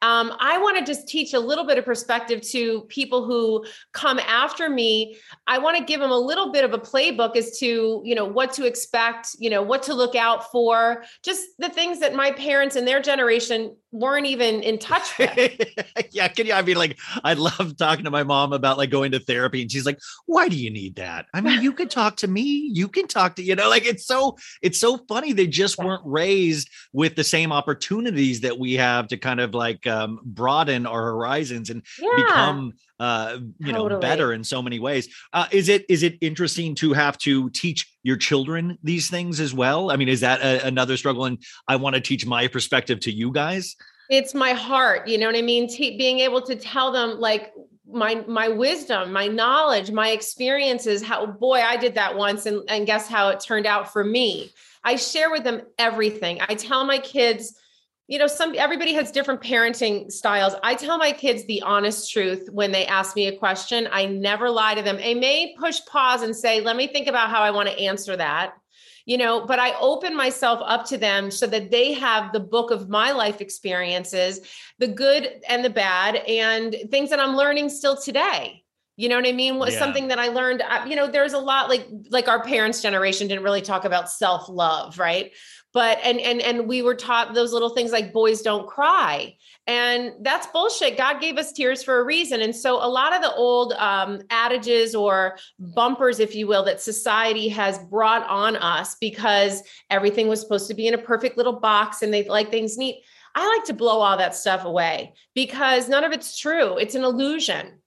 Um, 0.00 0.32
I 0.38 0.58
want 0.58 0.78
to 0.78 0.84
just 0.84 1.08
teach 1.08 1.34
a 1.34 1.40
little 1.40 1.64
bit 1.64 1.78
of 1.78 1.84
perspective 1.84 2.40
to 2.50 2.82
people 2.82 3.24
who 3.24 3.64
come 3.92 4.18
after 4.20 4.68
me. 4.68 5.16
I 5.46 5.58
want 5.58 5.76
to 5.76 5.84
give 5.84 6.00
them 6.00 6.10
a 6.10 6.18
little 6.18 6.52
bit 6.52 6.64
of 6.64 6.72
a 6.72 6.78
playbook 6.78 7.36
as 7.36 7.58
to, 7.58 8.02
you 8.04 8.14
know, 8.14 8.24
what 8.24 8.52
to 8.52 8.64
expect, 8.64 9.30
you 9.38 9.50
know, 9.50 9.62
what 9.62 9.82
to 9.84 9.94
look 9.94 10.14
out 10.14 10.50
for, 10.52 11.04
just 11.24 11.44
the 11.58 11.68
things 11.68 11.98
that 12.00 12.14
my 12.14 12.30
parents 12.30 12.76
and 12.76 12.86
their 12.86 13.00
generation 13.00 13.74
weren't 13.90 14.26
even 14.26 14.62
in 14.62 14.78
touch 14.78 15.18
with. 15.18 15.60
yeah, 16.12 16.28
can 16.28 16.46
you? 16.46 16.52
I 16.52 16.62
mean, 16.62 16.76
like, 16.76 16.98
I 17.24 17.34
love 17.34 17.76
talking 17.76 18.04
to 18.04 18.10
my 18.10 18.22
mom 18.22 18.52
about 18.52 18.78
like 18.78 18.90
going 18.90 19.12
to 19.12 19.20
therapy, 19.20 19.62
and 19.62 19.72
she's 19.72 19.86
like, 19.86 19.98
"Why 20.26 20.48
do 20.48 20.56
you 20.56 20.70
need 20.70 20.96
that? 20.96 21.26
I 21.34 21.40
mean, 21.40 21.62
you 21.62 21.72
can 21.72 21.88
talk 21.88 22.16
to 22.16 22.28
me. 22.28 22.70
You 22.72 22.88
can 22.88 23.08
talk 23.08 23.36
to 23.36 23.42
you 23.42 23.54
know, 23.54 23.68
like 23.68 23.86
it's 23.86 24.06
so 24.06 24.36
it's 24.62 24.78
so 24.78 24.98
funny. 25.08 25.32
They 25.32 25.46
just 25.46 25.78
weren't 25.78 26.02
raised 26.04 26.68
with 26.92 27.16
the 27.16 27.24
same 27.24 27.52
opportunities 27.52 28.40
that 28.42 28.58
we 28.58 28.74
have 28.74 29.08
to 29.08 29.16
kind 29.16 29.40
of 29.40 29.54
like 29.54 29.86
um, 29.88 30.20
broaden 30.24 30.86
our 30.86 31.02
horizons 31.02 31.70
and 31.70 31.82
Yeah. 31.98 32.08
become 32.16 32.72
uh 33.00 33.38
you 33.58 33.72
know 33.72 34.00
better 34.00 34.32
in 34.32 34.42
so 34.44 34.60
many 34.60 34.78
ways. 34.78 35.08
Uh 35.32 35.46
is 35.52 35.68
it 35.68 35.84
is 35.88 36.02
it 36.02 36.16
interesting 36.20 36.74
to 36.76 36.92
have 36.92 37.16
to 37.18 37.48
teach 37.50 37.86
your 38.02 38.16
children 38.16 38.76
these 38.82 39.08
things 39.08 39.40
as 39.40 39.54
well? 39.54 39.90
I 39.90 39.96
mean 39.96 40.08
is 40.08 40.20
that 40.20 40.40
a, 40.40 40.66
another 40.66 40.96
struggle? 40.96 41.24
And 41.24 41.42
i 41.68 41.76
want 41.76 41.94
to 41.94 42.00
teach 42.00 42.26
my 42.26 42.48
perspective 42.48 43.00
to 43.00 43.12
you 43.12 43.30
guys. 43.32 43.76
It's 44.10 44.34
my 44.34 44.52
heart 44.52 45.06
you 45.08 45.18
know 45.18 45.26
what 45.26 45.36
i 45.36 45.42
mean? 45.42 45.68
Being 45.76 46.20
able 46.20 46.42
to 46.42 46.56
tell 46.56 46.90
them 46.92 47.20
like 47.20 47.52
my 47.90 48.16
my 48.26 48.48
wisdom 48.48 49.12
my 49.12 49.26
knowledge 49.26 49.90
my 49.90 50.10
experiences 50.10 51.02
how 51.02 51.24
boy 51.24 51.58
i 51.58 51.74
did 51.74 51.94
that 51.94 52.14
once 52.14 52.44
and, 52.44 52.62
and 52.68 52.86
guess 52.86 53.08
how 53.08 53.30
it 53.30 53.40
turned 53.40 53.64
out 53.66 53.92
for 53.92 54.04
me? 54.04 54.50
I 54.84 54.96
share 54.96 55.30
with 55.30 55.44
them 55.44 55.62
everything. 55.78 56.40
I 56.48 56.54
tell 56.54 56.84
my 56.84 56.98
kids 56.98 57.58
you 58.08 58.18
know 58.18 58.26
some 58.26 58.54
everybody 58.56 58.94
has 58.94 59.12
different 59.12 59.40
parenting 59.42 60.10
styles. 60.10 60.54
I 60.62 60.74
tell 60.74 60.98
my 60.98 61.12
kids 61.12 61.44
the 61.44 61.62
honest 61.62 62.10
truth 62.10 62.48
when 62.50 62.72
they 62.72 62.86
ask 62.86 63.14
me 63.14 63.26
a 63.26 63.36
question. 63.36 63.86
I 63.92 64.06
never 64.06 64.50
lie 64.50 64.74
to 64.74 64.82
them. 64.82 64.98
I 65.00 65.14
may 65.14 65.54
push 65.58 65.80
pause 65.86 66.22
and 66.22 66.34
say 66.34 66.60
let 66.62 66.76
me 66.76 66.86
think 66.86 67.06
about 67.06 67.30
how 67.30 67.42
i 67.42 67.50
want 67.50 67.68
to 67.68 67.78
answer 67.78 68.16
that 68.16 68.54
you 69.04 69.16
know 69.16 69.44
but 69.46 69.58
i 69.58 69.72
open 69.80 70.16
myself 70.16 70.60
up 70.64 70.84
to 70.86 70.96
them 70.98 71.30
so 71.30 71.46
that 71.46 71.70
they 71.70 71.92
have 71.92 72.32
the 72.32 72.40
book 72.40 72.70
of 72.70 72.88
my 72.88 73.12
life 73.12 73.40
experiences 73.40 74.40
the 74.78 74.88
good 74.88 75.40
and 75.48 75.64
the 75.64 75.70
bad 75.70 76.16
and 76.16 76.76
things 76.90 77.10
that 77.10 77.20
i'm 77.20 77.36
learning 77.36 77.68
still 77.68 77.96
today. 77.96 78.62
You 78.96 79.08
know 79.08 79.14
what 79.16 79.28
i 79.28 79.32
mean? 79.32 79.58
Was 79.58 79.74
Yeah. 79.74 79.78
something 79.80 80.08
that 80.08 80.18
i 80.18 80.28
learned 80.28 80.62
you 80.86 80.96
know 80.96 81.06
there's 81.06 81.32
a 81.32 81.38
lot 81.38 81.68
like 81.68 81.86
like 82.10 82.26
our 82.28 82.42
parents 82.42 82.82
generation 82.82 83.28
didn't 83.28 83.44
really 83.44 83.62
talk 83.62 83.84
about 83.84 84.10
self 84.10 84.48
love 84.48 84.98
right 84.98 85.32
but 85.72 85.98
and 86.02 86.18
and 86.20 86.40
and 86.40 86.66
we 86.66 86.82
were 86.82 86.94
taught 86.94 87.34
those 87.34 87.52
little 87.52 87.70
things 87.70 87.92
like 87.92 88.12
boys 88.12 88.42
don't 88.42 88.66
cry. 88.66 89.36
And 89.66 90.12
that's 90.22 90.46
bullshit. 90.46 90.96
God 90.96 91.20
gave 91.20 91.36
us 91.36 91.52
tears 91.52 91.82
for 91.82 92.00
a 92.00 92.04
reason. 92.04 92.40
And 92.40 92.56
so 92.56 92.76
a 92.76 92.88
lot 92.88 93.14
of 93.14 93.20
the 93.20 93.34
old 93.34 93.74
um, 93.74 94.22
adages 94.30 94.94
or 94.94 95.36
bumpers 95.58 96.20
if 96.20 96.34
you 96.34 96.46
will 96.46 96.64
that 96.64 96.80
society 96.80 97.48
has 97.48 97.78
brought 97.78 98.26
on 98.28 98.56
us 98.56 98.96
because 98.98 99.62
everything 99.90 100.26
was 100.26 100.40
supposed 100.40 100.68
to 100.68 100.74
be 100.74 100.86
in 100.86 100.94
a 100.94 100.98
perfect 100.98 101.36
little 101.36 101.60
box 101.60 102.00
and 102.00 102.14
they 102.14 102.24
like 102.24 102.50
things 102.50 102.78
neat 102.78 103.02
i 103.34 103.46
like 103.46 103.64
to 103.64 103.74
blow 103.74 104.00
all 104.00 104.16
that 104.16 104.34
stuff 104.34 104.64
away 104.64 105.12
because 105.34 105.88
none 105.88 106.02
of 106.02 106.12
it's 106.12 106.38
true. 106.38 106.76
It's 106.78 106.94
an 106.94 107.04
illusion. 107.04 107.78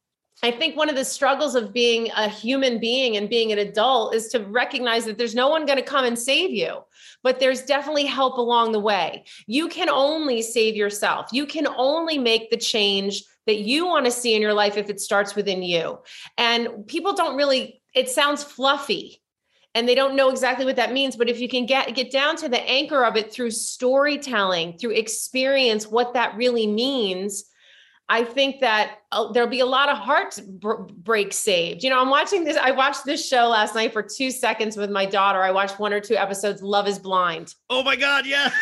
I 0.43 0.49
think 0.49 0.75
one 0.75 0.89
of 0.89 0.95
the 0.95 1.05
struggles 1.05 1.53
of 1.53 1.71
being 1.71 2.09
a 2.15 2.27
human 2.27 2.79
being 2.79 3.15
and 3.15 3.29
being 3.29 3.51
an 3.51 3.59
adult 3.59 4.15
is 4.15 4.29
to 4.29 4.39
recognize 4.39 5.05
that 5.05 5.17
there's 5.17 5.35
no 5.35 5.49
one 5.49 5.65
going 5.65 5.77
to 5.77 5.83
come 5.83 6.03
and 6.03 6.17
save 6.17 6.49
you, 6.49 6.77
but 7.23 7.39
there's 7.39 7.63
definitely 7.63 8.05
help 8.05 8.37
along 8.37 8.71
the 8.71 8.79
way. 8.79 9.23
You 9.47 9.67
can 9.67 9.89
only 9.89 10.41
save 10.41 10.75
yourself. 10.75 11.27
You 11.31 11.45
can 11.45 11.67
only 11.67 12.17
make 12.17 12.49
the 12.49 12.57
change 12.57 13.23
that 13.47 13.59
you 13.59 13.85
want 13.85 14.05
to 14.05 14.11
see 14.11 14.35
in 14.35 14.41
your 14.41 14.53
life 14.53 14.77
if 14.77 14.89
it 14.89 14.99
starts 14.99 15.35
within 15.35 15.63
you. 15.63 15.99
And 16.37 16.87
people 16.87 17.13
don't 17.13 17.35
really, 17.35 17.81
it 17.93 18.09
sounds 18.09 18.43
fluffy 18.43 19.21
and 19.73 19.87
they 19.87 19.95
don't 19.95 20.15
know 20.15 20.29
exactly 20.29 20.65
what 20.65 20.75
that 20.75 20.91
means 20.91 21.15
but 21.15 21.29
if 21.29 21.39
you 21.39 21.47
can 21.47 21.65
get 21.65 21.93
get 21.95 22.11
down 22.11 22.35
to 22.35 22.49
the 22.49 22.61
anchor 22.69 23.05
of 23.05 23.15
it 23.15 23.31
through 23.31 23.51
storytelling 23.51 24.77
through 24.77 24.91
experience 24.91 25.87
what 25.87 26.13
that 26.13 26.35
really 26.35 26.67
means 26.67 27.45
I 28.11 28.25
think 28.25 28.59
that 28.59 28.97
uh, 29.13 29.31
there'll 29.31 29.47
be 29.47 29.61
a 29.61 29.65
lot 29.65 29.87
of 29.87 29.97
heartbreak 29.97 31.31
saved. 31.31 31.81
You 31.81 31.89
know, 31.89 32.01
I'm 32.01 32.09
watching 32.09 32.43
this. 32.43 32.57
I 32.57 32.71
watched 32.71 33.05
this 33.05 33.25
show 33.25 33.47
last 33.47 33.73
night 33.73 33.93
for 33.93 34.03
two 34.03 34.31
seconds 34.31 34.75
with 34.75 34.91
my 34.91 35.05
daughter. 35.05 35.41
I 35.41 35.51
watched 35.51 35.79
one 35.79 35.93
or 35.93 36.01
two 36.01 36.17
episodes. 36.17 36.61
Love 36.61 36.89
is 36.89 36.99
Blind. 36.99 37.55
Oh 37.69 37.83
my 37.83 37.95
God! 37.95 38.25
Yeah. 38.25 38.51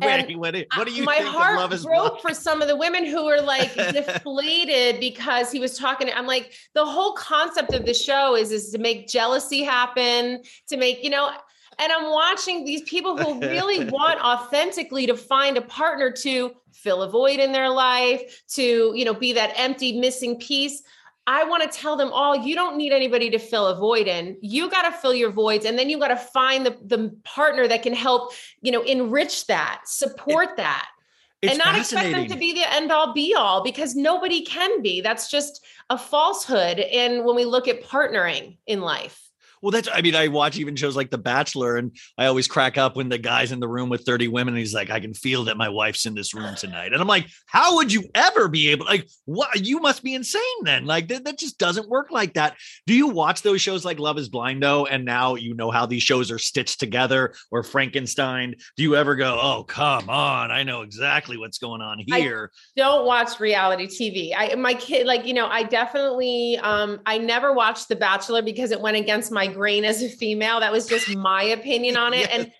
And 0.00 0.36
what, 0.38 0.56
what 0.74 0.86
do 0.86 0.92
you 0.92 1.04
my 1.04 1.18
heart 1.18 1.82
broke 1.82 2.20
for 2.20 2.32
some 2.32 2.62
of 2.62 2.68
the 2.68 2.74
women 2.74 3.04
who 3.04 3.26
were 3.26 3.40
like 3.40 3.74
deflated 3.74 4.98
because 4.98 5.52
he 5.52 5.60
was 5.60 5.78
talking 5.78 6.08
i'm 6.16 6.26
like 6.26 6.52
the 6.74 6.84
whole 6.84 7.12
concept 7.12 7.74
of 7.74 7.84
the 7.84 7.92
show 7.92 8.34
is 8.34 8.50
is 8.50 8.70
to 8.70 8.78
make 8.78 9.06
jealousy 9.06 9.62
happen 9.62 10.40
to 10.68 10.78
make 10.78 11.04
you 11.04 11.10
know 11.10 11.30
and 11.78 11.92
i'm 11.92 12.10
watching 12.10 12.64
these 12.64 12.82
people 12.82 13.16
who 13.16 13.40
really 13.48 13.84
want 13.90 14.20
authentically 14.20 15.06
to 15.06 15.16
find 15.16 15.56
a 15.56 15.62
partner 15.62 16.10
to 16.10 16.52
fill 16.72 17.02
a 17.02 17.10
void 17.10 17.38
in 17.38 17.52
their 17.52 17.70
life 17.70 18.42
to 18.48 18.92
you 18.94 19.04
know 19.04 19.14
be 19.14 19.32
that 19.32 19.52
empty 19.56 19.98
missing 19.98 20.38
piece 20.38 20.82
I 21.26 21.44
want 21.44 21.62
to 21.62 21.68
tell 21.78 21.96
them 21.96 22.12
all 22.12 22.36
you 22.36 22.54
don't 22.54 22.76
need 22.76 22.92
anybody 22.92 23.30
to 23.30 23.38
fill 23.38 23.66
a 23.68 23.74
void 23.74 24.06
in. 24.08 24.36
You 24.42 24.68
got 24.68 24.82
to 24.82 24.92
fill 24.92 25.14
your 25.14 25.30
voids 25.30 25.64
and 25.64 25.78
then 25.78 25.88
you 25.88 25.98
got 25.98 26.08
to 26.08 26.16
find 26.16 26.66
the, 26.66 26.76
the 26.84 27.16
partner 27.24 27.66
that 27.66 27.82
can 27.82 27.94
help, 27.94 28.32
you 28.60 28.70
know, 28.70 28.82
enrich 28.82 29.46
that, 29.46 29.82
support 29.86 30.50
it, 30.50 30.56
that. 30.58 30.86
And 31.42 31.58
not 31.58 31.76
expect 31.76 32.10
them 32.10 32.26
to 32.26 32.36
be 32.36 32.54
the 32.54 32.72
end 32.72 32.90
all 32.90 33.12
be 33.12 33.34
all 33.34 33.62
because 33.62 33.94
nobody 33.94 34.44
can 34.44 34.82
be. 34.82 35.00
That's 35.00 35.30
just 35.30 35.64
a 35.90 35.98
falsehood. 35.98 36.78
And 36.78 37.24
when 37.24 37.36
we 37.36 37.44
look 37.44 37.68
at 37.68 37.84
partnering 37.84 38.56
in 38.66 38.80
life. 38.80 39.20
Well, 39.64 39.70
that's, 39.70 39.88
I 39.90 40.02
mean, 40.02 40.14
I 40.14 40.28
watch 40.28 40.58
even 40.58 40.76
shows 40.76 40.94
like 40.94 41.08
The 41.08 41.16
Bachelor, 41.16 41.78
and 41.78 41.96
I 42.18 42.26
always 42.26 42.46
crack 42.46 42.76
up 42.76 42.96
when 42.96 43.08
the 43.08 43.16
guy's 43.16 43.50
in 43.50 43.60
the 43.60 43.66
room 43.66 43.88
with 43.88 44.02
30 44.02 44.28
women 44.28 44.52
and 44.52 44.58
he's 44.58 44.74
like, 44.74 44.90
I 44.90 45.00
can 45.00 45.14
feel 45.14 45.44
that 45.44 45.56
my 45.56 45.70
wife's 45.70 46.04
in 46.04 46.14
this 46.14 46.34
room 46.34 46.54
tonight. 46.58 46.92
And 46.92 47.00
I'm 47.00 47.08
like, 47.08 47.28
how 47.46 47.76
would 47.76 47.90
you 47.90 48.04
ever 48.14 48.46
be 48.48 48.68
able, 48.68 48.84
like, 48.84 49.08
what? 49.24 49.64
You 49.64 49.80
must 49.80 50.02
be 50.02 50.12
insane 50.12 50.42
then. 50.64 50.84
Like, 50.84 51.08
that, 51.08 51.24
that 51.24 51.38
just 51.38 51.56
doesn't 51.56 51.88
work 51.88 52.10
like 52.10 52.34
that. 52.34 52.58
Do 52.86 52.92
you 52.92 53.08
watch 53.08 53.40
those 53.40 53.62
shows 53.62 53.86
like 53.86 53.98
Love 53.98 54.18
is 54.18 54.28
Blind, 54.28 54.62
though? 54.62 54.84
And 54.84 55.06
now 55.06 55.36
you 55.36 55.54
know 55.54 55.70
how 55.70 55.86
these 55.86 56.02
shows 56.02 56.30
are 56.30 56.38
stitched 56.38 56.78
together 56.78 57.32
or 57.50 57.62
Frankenstein. 57.62 58.56
Do 58.76 58.82
you 58.82 58.96
ever 58.96 59.16
go, 59.16 59.38
oh, 59.40 59.64
come 59.64 60.10
on, 60.10 60.50
I 60.50 60.62
know 60.62 60.82
exactly 60.82 61.38
what's 61.38 61.56
going 61.56 61.80
on 61.80 62.00
here? 62.06 62.50
I 62.76 62.80
don't 62.80 63.06
watch 63.06 63.40
reality 63.40 63.86
TV. 63.86 64.34
I, 64.36 64.54
my 64.56 64.74
kid, 64.74 65.06
like, 65.06 65.24
you 65.24 65.32
know, 65.32 65.46
I 65.46 65.62
definitely, 65.62 66.58
um, 66.62 67.00
I 67.06 67.16
never 67.16 67.54
watched 67.54 67.88
The 67.88 67.96
Bachelor 67.96 68.42
because 68.42 68.70
it 68.70 68.78
went 68.78 68.98
against 68.98 69.32
my 69.32 69.53
grain 69.54 69.84
as 69.84 70.02
a 70.02 70.08
female. 70.08 70.60
That 70.60 70.72
was 70.72 70.86
just 70.86 71.14
my 71.16 71.42
opinion 71.42 71.96
on 71.96 72.12
it. 72.14 72.28
And 72.30 72.52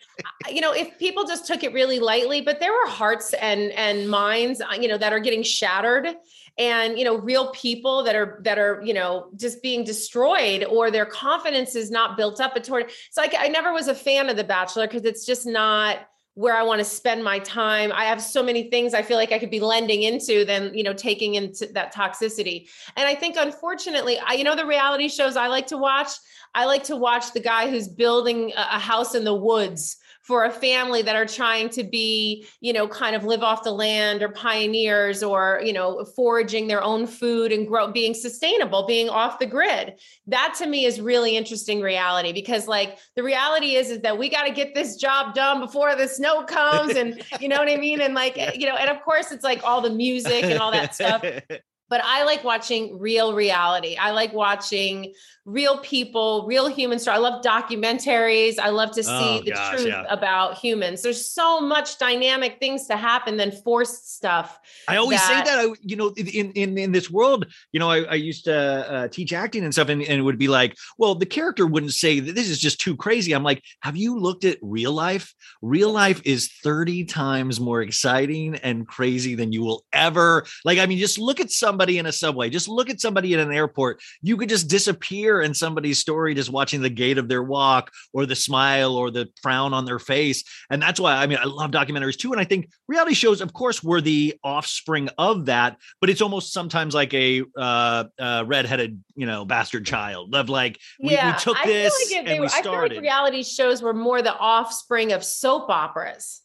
you 0.49 0.61
know, 0.61 0.73
if 0.73 0.99
people 0.99 1.25
just 1.25 1.47
took 1.47 1.65
it 1.65 1.73
really 1.73 1.99
lightly, 1.99 2.41
but 2.41 2.61
there 2.61 2.73
were 2.73 2.89
hearts 2.89 3.35
and 3.35 3.73
and 3.73 4.09
minds, 4.09 4.61
uh, 4.61 4.75
you 4.81 4.89
know, 4.89 4.99
that 4.99 5.13
are 5.13 5.21
getting 5.21 5.43
shattered 5.43 6.15
and 6.57 6.99
you 6.99 7.05
know 7.05 7.19
real 7.19 7.51
people 7.51 8.05
that 8.05 8.15
are 8.15 8.39
that 8.43 8.59
are 8.59 8.81
you 8.85 8.95
know 8.95 9.29
just 9.37 9.63
being 9.63 9.85
destroyed 9.85 10.65
or 10.65 10.91
their 10.91 11.07
confidence 11.07 11.75
is 11.75 11.91
not 11.91 12.17
built 12.17 12.41
up 12.41 12.55
toward 12.63 12.91
so 13.11 13.21
like 13.21 13.35
I 13.37 13.49
never 13.49 13.73
was 13.73 13.89
a 13.89 13.95
fan 13.95 14.29
of 14.29 14.37
the 14.37 14.45
bachelor 14.45 14.87
because 14.87 15.05
it's 15.05 15.27
just 15.27 15.47
not 15.47 15.99
where 16.35 16.57
I 16.57 16.63
want 16.65 16.81
to 16.81 16.85
spend 16.85 17.23
my 17.23 17.39
time. 17.39 17.93
I 17.93 18.05
have 18.07 18.21
so 18.21 18.43
many 18.43 18.69
things 18.69 18.93
I 18.93 19.03
feel 19.03 19.17
like 19.17 19.31
I 19.31 19.39
could 19.39 19.51
be 19.51 19.61
lending 19.61 20.03
into 20.03 20.45
than, 20.45 20.75
you 20.75 20.83
know, 20.83 20.93
taking 20.93 21.37
into 21.37 21.67
that 21.69 21.95
toxicity. 21.95 22.69
And 22.97 23.07
I 23.07 23.15
think 23.15 23.37
unfortunately, 23.39 24.19
I 24.19 24.33
you 24.33 24.45
know 24.45 24.57
the 24.57 24.67
reality 24.67 25.09
shows 25.09 25.37
I 25.37 25.47
like 25.47 25.69
to 25.69 25.79
watch, 25.79 26.11
I 26.55 26.65
like 26.67 26.85
to 26.85 26.97
watch 26.97 27.33
the 27.33 27.41
guy 27.41 27.71
who's 27.71 27.89
building 27.89 28.53
a 28.57 28.79
house 28.79 29.15
in 29.15 29.25
the 29.25 29.35
woods 29.35 29.97
for 30.25 30.45
a 30.45 30.51
family 30.51 31.03
that 31.03 31.17
are 31.17 31.27
trying 31.27 31.69
to 31.69 31.85
be, 31.85 32.47
you 32.61 32.73
know, 32.73 32.89
kind 32.89 33.15
of 33.15 33.25
live 33.25 33.43
off 33.43 33.63
the 33.63 33.71
land 33.71 34.23
or 34.23 34.31
pioneers 34.31 35.23
or, 35.23 35.61
you 35.63 35.73
know, 35.73 36.03
foraging 36.17 36.67
their 36.67 36.83
own 36.83 37.07
food 37.07 37.53
and 37.53 37.69
grow 37.69 37.93
being 37.93 38.15
sustainable, 38.15 38.87
being 38.87 39.11
off 39.11 39.39
the 39.39 39.45
grid. 39.45 40.01
That 40.27 40.55
to 40.59 40.67
me 40.67 40.87
is 40.87 40.99
really 40.99 41.37
interesting 41.37 41.83
reality 41.83 42.33
because 42.33 42.67
like 42.67 42.97
the 43.17 43.23
reality 43.23 43.77
is 43.77 43.91
is 43.91 44.01
that 44.01 44.17
we 44.17 44.31
got 44.31 44.45
to 44.45 44.53
get 44.53 44.75
this 44.75 44.97
job 44.97 45.35
done 45.35 45.61
before 45.61 45.95
the 45.95 46.09
snow 46.09 46.43
comes 46.45 46.97
and 46.97 47.23
you 47.41 47.49
know 47.49 47.59
what 47.59 47.69
I 47.69 47.77
mean 47.77 48.01
and 48.01 48.15
like 48.15 48.37
you 48.57 48.67
know 48.67 48.77
and 48.77 48.89
of 48.89 49.03
course 49.03 49.31
it's 49.31 49.45
like 49.45 49.63
all 49.63 49.83
the 49.83 49.91
music 49.91 50.43
and 50.43 50.59
all 50.59 50.73
that 50.73 50.95
stuff 50.95 51.23
but 51.89 52.01
I 52.03 52.25
like 52.25 52.43
watching 52.45 52.99
real 52.99 53.35
reality. 53.35 53.97
I 53.97 54.11
like 54.13 54.33
watching 54.33 55.13
real 55.47 55.79
people, 55.79 56.47
real 56.47 56.69
human 56.69 56.99
story. 56.99 57.17
I 57.17 57.21
love 57.21 57.43
documentaries. 57.43 58.59
I 58.59 58.71
love 58.71 58.93
to 58.93 59.03
see 59.03 59.11
oh, 59.11 59.43
the 59.45 59.51
gosh, 59.51 59.75
truth 59.75 59.89
yeah. 59.89 60.05
about 60.09 60.57
humans. 60.57 61.03
There's 61.03 61.31
so 61.31 61.61
much 61.61 61.99
dynamic 61.99 62.59
things 62.61 62.87
to 62.87 62.97
happen 62.97 63.37
than 63.37 63.53
forced 63.53 64.15
stuff. 64.15 64.59
I 64.89 64.97
always 64.97 65.21
that- 65.21 65.47
say 65.47 65.53
that. 65.53 65.61
I, 65.61 65.75
you 65.83 65.97
know, 65.97 66.09
in 66.17 66.53
in 66.53 66.79
in 66.79 66.93
this 66.93 67.11
world, 67.11 67.47
you 67.73 67.81
know, 67.81 67.91
I, 67.91 68.03
I 68.05 68.15
used 68.15 68.45
to 68.47 68.55
uh, 68.55 69.09
teach 69.09 69.33
acting 69.33 69.65
and 69.65 69.73
stuff, 69.73 69.89
and, 69.89 70.03
and 70.03 70.19
it 70.19 70.23
would 70.23 70.39
be 70.39 70.49
like, 70.49 70.77
well, 70.99 71.15
the 71.15 71.27
character 71.27 71.67
wouldn't 71.67 71.93
say 71.93 72.21
that 72.21 72.35
this 72.35 72.49
is 72.49 72.59
just 72.59 72.81
too 72.81 72.97
crazy. 72.97 73.33
I'm 73.33 73.43
like, 73.43 73.63
have 73.81 73.97
you 73.97 74.19
looked 74.19 74.45
at 74.45 74.59
real 74.63 74.93
life? 74.93 75.35
Real 75.61 75.93
life 75.93 76.23
is 76.25 76.51
30 76.63 77.05
times 77.05 77.61
more 77.61 77.83
exciting 77.83 78.57
and 78.57 78.87
crazy 78.87 79.35
than 79.35 79.53
you 79.53 79.63
will 79.63 79.85
ever. 79.93 80.47
Like, 80.65 80.79
I 80.79 80.87
mean, 80.87 80.99
just 80.99 81.19
look 81.19 81.41
at 81.41 81.51
somebody 81.51 81.99
in 81.99 82.07
a 82.07 82.13
subway. 82.13 82.49
Just 82.49 82.69
look 82.69 82.89
at 82.89 83.01
somebody 83.01 83.35
in 83.35 83.41
an 83.41 83.53
airport. 83.53 84.01
You 84.23 84.37
could 84.37 84.49
just 84.49 84.69
disappear 84.69 85.34
in 85.43 85.55
somebody's 85.55 85.99
story 85.99 86.35
just 86.35 86.51
watching 86.51 86.81
the 86.81 86.91
gait 86.91 87.19
of 87.19 87.29
their 87.29 87.43
walk 87.43 87.91
or 88.13 88.27
the 88.27 88.37
smile 88.37 88.97
or 88.97 89.11
the 89.11 89.29
frown 89.43 89.73
on 89.73 89.85
their 89.85 89.99
face. 89.99 90.45
And 90.71 90.81
that's 90.81 91.01
why 91.01 91.17
I 91.17 91.27
mean 91.27 91.39
I 91.41 91.45
love 91.45 91.71
documentaries 91.71 92.17
too. 92.17 92.33
And 92.33 92.41
I 92.41 92.45
think 92.45 92.71
reality 92.89 93.15
shows, 93.15 93.41
of 93.41 93.53
course, 93.53 93.83
were 93.83 94.01
the 94.01 94.35
offspring 94.43 95.09
of 95.19 95.47
that, 95.47 95.79
but 96.01 96.11
it's 96.11 96.21
almost 96.21 96.53
sometimes 96.53 96.95
like 96.95 97.15
a 97.15 97.43
uh, 97.57 98.05
uh 98.19 98.45
redheaded, 98.47 99.03
you 99.15 99.27
know, 99.27 99.45
bastard 99.45 99.87
child 99.87 100.35
of 100.35 100.49
like 100.49 100.79
we, 101.03 101.13
yeah, 101.13 101.33
we 101.33 101.39
took 101.41 101.57
this 101.65 102.13
like 102.13 102.27
and 102.27 102.41
we 102.41 102.49
started. 102.49 102.93
I 102.93 102.95
feel 102.95 102.97
like 102.97 103.03
reality 103.03 103.43
shows 103.43 103.83
were 103.83 103.95
more 103.95 104.23
the 104.23 104.37
offspring 104.37 105.13
of 105.13 105.25
soap 105.25 105.71
operas 105.71 106.43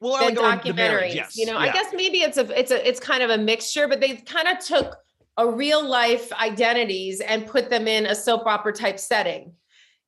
well, 0.00 0.24
than 0.24 0.34
like 0.36 0.62
documentaries. 0.62 1.14
Yes. 1.14 1.36
You 1.36 1.46
know, 1.46 1.54
yeah. 1.54 1.70
I 1.70 1.72
guess 1.72 1.92
maybe 1.92 2.18
it's 2.18 2.38
a 2.38 2.58
it's 2.58 2.70
a 2.70 2.88
it's 2.88 3.00
kind 3.00 3.22
of 3.22 3.30
a 3.30 3.38
mixture, 3.38 3.88
but 3.88 4.00
they 4.00 4.16
kind 4.16 4.48
of 4.48 4.58
took 4.58 4.96
a 5.38 5.48
real 5.48 5.86
life 5.86 6.32
identities 6.32 7.20
and 7.20 7.46
put 7.46 7.70
them 7.70 7.88
in 7.88 8.06
a 8.06 8.14
soap 8.14 8.46
opera 8.46 8.72
type 8.72 8.98
setting 8.98 9.52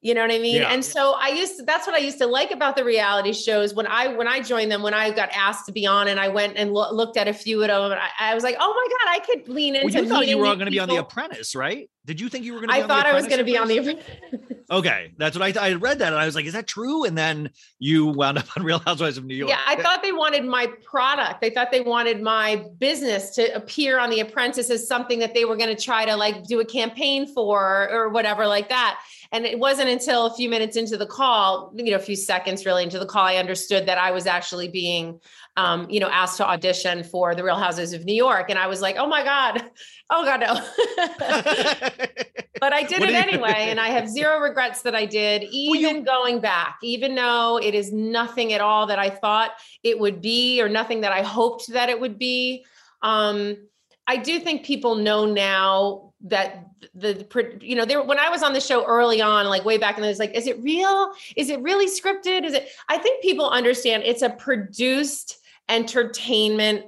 you 0.03 0.14
know 0.14 0.22
what 0.22 0.30
i 0.30 0.38
mean? 0.38 0.57
Yeah. 0.57 0.72
and 0.72 0.84
so 0.84 1.14
i 1.18 1.28
used 1.28 1.59
to 1.59 1.62
that's 1.64 1.86
what 1.86 1.94
i 1.94 1.98
used 1.98 2.18
to 2.18 2.26
like 2.26 2.51
about 2.51 2.76
the 2.76 2.84
reality 2.84 3.32
shows. 3.32 3.74
When 3.74 3.86
i 3.86 4.09
when 4.09 4.26
i 4.26 4.40
joined 4.40 4.70
them 4.72 4.82
when 4.82 4.94
i 4.94 5.11
got 5.11 5.30
asked 5.34 5.66
to 5.66 5.72
be 5.72 5.86
on 5.86 6.09
and 6.09 6.18
i 6.18 6.28
went 6.28 6.57
and 6.57 6.72
lo- 6.72 6.92
looked 6.92 7.16
at 7.16 7.28
a 7.28 7.34
few 7.34 7.62
of 7.62 7.68
them 7.68 7.92
and 7.92 8.01
I, 8.01 8.30
I, 8.30 8.34
was 8.34 8.42
like 8.42 8.57
oh 8.59 8.72
my 8.72 8.88
god 8.90 9.14
i 9.14 9.24
could 9.24 9.48
lean 9.48 9.76
into 9.76 9.94
well, 9.94 10.05
you 10.05 10.09
thought 10.09 10.28
you 10.28 10.38
were 10.38 10.44
going 10.44 10.61
to 10.61 10.70
be 10.70 10.80
on 10.80 10.88
the 10.88 10.96
apprentice 10.96 11.55
right? 11.55 11.90
Did 12.07 12.18
you 12.20 12.28
think 12.30 12.44
you 12.44 12.55
were 12.55 12.61
going 12.61 12.70
to 12.70 12.74
i 12.74 12.86
thought 12.86 13.07
i 13.07 13.12
was 13.12 13.26
going 13.26 13.38
to 13.38 13.44
be 13.44 13.57
on 13.57 13.68
the 13.68 13.78
apprentice. 13.78 14.05
Okay 14.70 15.12
that's 15.18 15.36
what 15.36 15.57
I, 15.57 15.70
I 15.70 15.72
read 15.72 15.98
that 15.98 16.12
and 16.12 16.22
i 16.22 16.24
was 16.24 16.36
like 16.36 16.44
is 16.44 16.53
that 16.53 16.66
true? 16.66 17.05
And 17.05 17.18
then 17.18 17.51
you 17.78 18.07
wound 18.07 18.38
up 18.38 18.46
on 18.57 18.62
real 18.70 18.78
housewives 18.78 19.18
of 19.18 19.24
new 19.24 19.34
york. 19.34 19.51
Yeah 19.51 19.59
i 19.66 19.76
thought 19.76 20.03
they 20.03 20.12
wanted 20.12 20.44
my 20.44 20.68
product. 20.84 21.40
They 21.40 21.51
thought 21.51 21.70
they 21.70 21.80
wanted 21.80 22.22
my 22.22 22.64
business 22.78 23.30
to 23.30 23.55
appear 23.55 23.98
on 23.98 24.11
the 24.11 24.20
apprentice 24.20 24.70
as 24.70 24.86
something 24.86 25.18
that 25.18 25.34
they 25.34 25.44
were 25.44 25.57
going 25.57 25.74
to 25.74 25.80
try 25.80 26.05
to 26.05 26.16
like 26.16 26.44
do 26.44 26.61
a 26.61 26.64
campaign 26.64 27.26
for 27.26 27.88
or 27.90 28.09
whatever 28.09 28.46
like 28.46 28.68
that 28.68 29.01
and 29.33 29.47
it 29.47 29.59
wasn't 29.59 29.89
until 29.89 30.26
a 30.26 30.35
few 30.35 30.49
minutes 30.49 30.76
into 30.76 30.97
the 30.97 31.07
call, 31.07 31.72
you 31.76 31.91
know, 31.91 31.97
a 31.97 32.01
few 32.01 32.16
seconds 32.16 32.66
really 32.66 32.83
into 32.83 32.99
the 32.99 33.07
call, 33.07 33.24
I 33.24 33.37
understood 33.37 33.87
that 33.87 33.97
I 33.97 34.11
was 34.11 34.26
actually 34.26 34.68
being, 34.68 35.20
um, 35.57 35.89
you 35.89 36.01
know, 36.01 36.09
asked 36.09 36.39
to 36.39 36.49
audition 36.49 37.05
for 37.05 37.35
the 37.37 37.45
Real 37.45 37.57
Houses 37.57 37.93
of 37.93 38.05
New 38.05 38.14
York. 38.14 38.51
And 38.51 38.59
I 38.59 38.66
was 38.66 38.81
like, 38.81 38.97
oh 38.99 39.07
my 39.07 39.22
God, 39.22 39.62
oh 40.11 40.24
God, 40.24 40.41
no. 40.41 40.55
but 42.61 42.72
I 42.72 42.83
did 42.83 43.03
it 43.03 43.14
anyway. 43.14 43.68
and 43.68 43.78
I 43.78 43.89
have 43.89 44.09
zero 44.09 44.41
regrets 44.41 44.83
that 44.83 44.97
I 44.97 45.07
did, 45.07 45.45
even 45.45 45.85
well, 45.85 45.97
you- 45.97 46.05
going 46.05 46.41
back, 46.41 46.78
even 46.83 47.14
though 47.14 47.61
it 47.62 47.74
is 47.74 47.93
nothing 47.93 48.53
at 48.53 48.61
all 48.61 48.89
that 48.89 48.99
I 48.99 49.11
thought 49.11 49.53
it 49.85 50.01
would 50.01 50.20
be 50.20 50.61
or 50.61 50.68
nothing 50.68 51.03
that 51.03 51.12
I 51.12 51.22
hoped 51.22 51.72
that 51.72 51.89
it 51.89 52.01
would 52.01 52.18
be. 52.18 52.64
Um, 53.01 53.57
I 54.09 54.16
do 54.16 54.41
think 54.41 54.64
people 54.64 54.97
know 54.97 55.24
now 55.24 56.10
that 56.23 56.66
the 56.95 57.27
you 57.62 57.75
know 57.75 57.85
there 57.85 58.03
when 58.03 58.18
i 58.18 58.29
was 58.29 58.43
on 58.43 58.53
the 58.53 58.61
show 58.61 58.85
early 58.85 59.23
on 59.23 59.47
like 59.47 59.64
way 59.64 59.79
back 59.79 59.97
in 59.97 60.03
those 60.03 60.18
like 60.18 60.35
is 60.35 60.47
it 60.47 60.62
real 60.62 61.12
is 61.35 61.49
it 61.49 61.61
really 61.62 61.87
scripted 61.87 62.45
is 62.45 62.53
it 62.53 62.68
i 62.89 62.99
think 62.99 63.23
people 63.23 63.49
understand 63.49 64.03
it's 64.03 64.23
a 64.23 64.29
produced 64.31 65.39
entertainment 65.68 66.85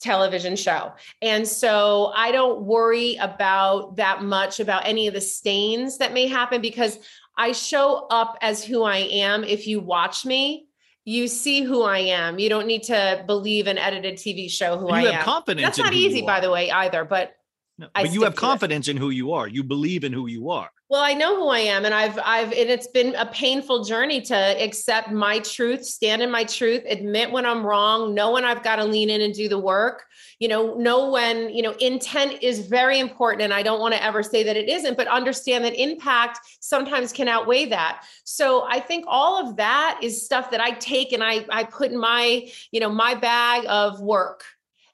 television 0.00 0.54
show 0.54 0.92
and 1.20 1.46
so 1.46 2.12
i 2.14 2.30
don't 2.30 2.62
worry 2.62 3.16
about 3.16 3.96
that 3.96 4.22
much 4.22 4.60
about 4.60 4.86
any 4.86 5.08
of 5.08 5.14
the 5.14 5.20
stains 5.20 5.98
that 5.98 6.12
may 6.14 6.26
happen 6.26 6.60
because 6.60 6.98
i 7.36 7.50
show 7.50 8.06
up 8.08 8.38
as 8.40 8.62
who 8.64 8.84
i 8.84 8.98
am 8.98 9.42
if 9.42 9.66
you 9.66 9.80
watch 9.80 10.24
me 10.24 10.66
you 11.08 11.28
see 11.28 11.62
who 11.62 11.82
I 11.82 11.98
am. 11.98 12.40
You 12.40 12.48
don't 12.48 12.66
need 12.66 12.82
to 12.84 13.22
believe 13.28 13.68
an 13.68 13.78
edited 13.78 14.16
TV 14.16 14.50
show 14.50 14.76
who 14.76 14.88
You 14.88 14.94
I 14.94 15.02
have 15.04 15.14
am. 15.14 15.22
confidence 15.22 15.64
That's 15.64 15.78
not 15.78 15.92
easy, 15.92 16.22
by 16.22 16.40
the 16.40 16.50
way, 16.50 16.68
either. 16.68 17.04
But 17.04 17.35
No, 17.78 17.88
but 17.94 18.12
you 18.12 18.22
have 18.22 18.34
confidence 18.34 18.88
in 18.88 18.96
who 18.96 19.10
you 19.10 19.32
are. 19.32 19.46
You 19.48 19.62
believe 19.62 20.02
in 20.02 20.12
who 20.12 20.28
you 20.28 20.50
are. 20.50 20.70
Well, 20.88 21.02
I 21.02 21.12
know 21.12 21.36
who 21.36 21.48
I 21.48 21.58
am, 21.58 21.84
and 21.84 21.92
I've 21.92 22.18
I've 22.24 22.52
and 22.52 22.70
it's 22.70 22.86
been 22.86 23.14
a 23.16 23.26
painful 23.26 23.84
journey 23.84 24.22
to 24.22 24.34
accept 24.34 25.10
my 25.10 25.40
truth, 25.40 25.84
stand 25.84 26.22
in 26.22 26.30
my 26.30 26.44
truth, 26.44 26.84
admit 26.88 27.32
when 27.32 27.44
I'm 27.44 27.66
wrong, 27.66 28.14
know 28.14 28.30
when 28.32 28.46
I've 28.46 28.62
got 28.62 28.76
to 28.76 28.84
lean 28.84 29.10
in 29.10 29.20
and 29.20 29.34
do 29.34 29.46
the 29.48 29.58
work. 29.58 30.04
You 30.38 30.48
know, 30.48 30.74
know 30.76 31.10
when 31.10 31.50
you 31.50 31.60
know 31.60 31.72
intent 31.72 32.42
is 32.42 32.60
very 32.60 32.98
important, 32.98 33.42
and 33.42 33.52
I 33.52 33.62
don't 33.62 33.80
want 33.80 33.92
to 33.94 34.02
ever 34.02 34.22
say 34.22 34.42
that 34.44 34.56
it 34.56 34.70
isn't, 34.70 34.96
but 34.96 35.06
understand 35.08 35.64
that 35.64 35.74
impact 35.74 36.38
sometimes 36.60 37.12
can 37.12 37.28
outweigh 37.28 37.66
that. 37.66 38.04
So 38.24 38.64
I 38.66 38.80
think 38.80 39.04
all 39.06 39.46
of 39.46 39.56
that 39.56 39.98
is 40.02 40.24
stuff 40.24 40.50
that 40.52 40.60
I 40.62 40.70
take 40.70 41.12
and 41.12 41.22
I 41.22 41.44
I 41.50 41.64
put 41.64 41.90
in 41.90 41.98
my 41.98 42.48
you 42.70 42.80
know 42.80 42.90
my 42.90 43.14
bag 43.14 43.66
of 43.68 44.00
work, 44.00 44.44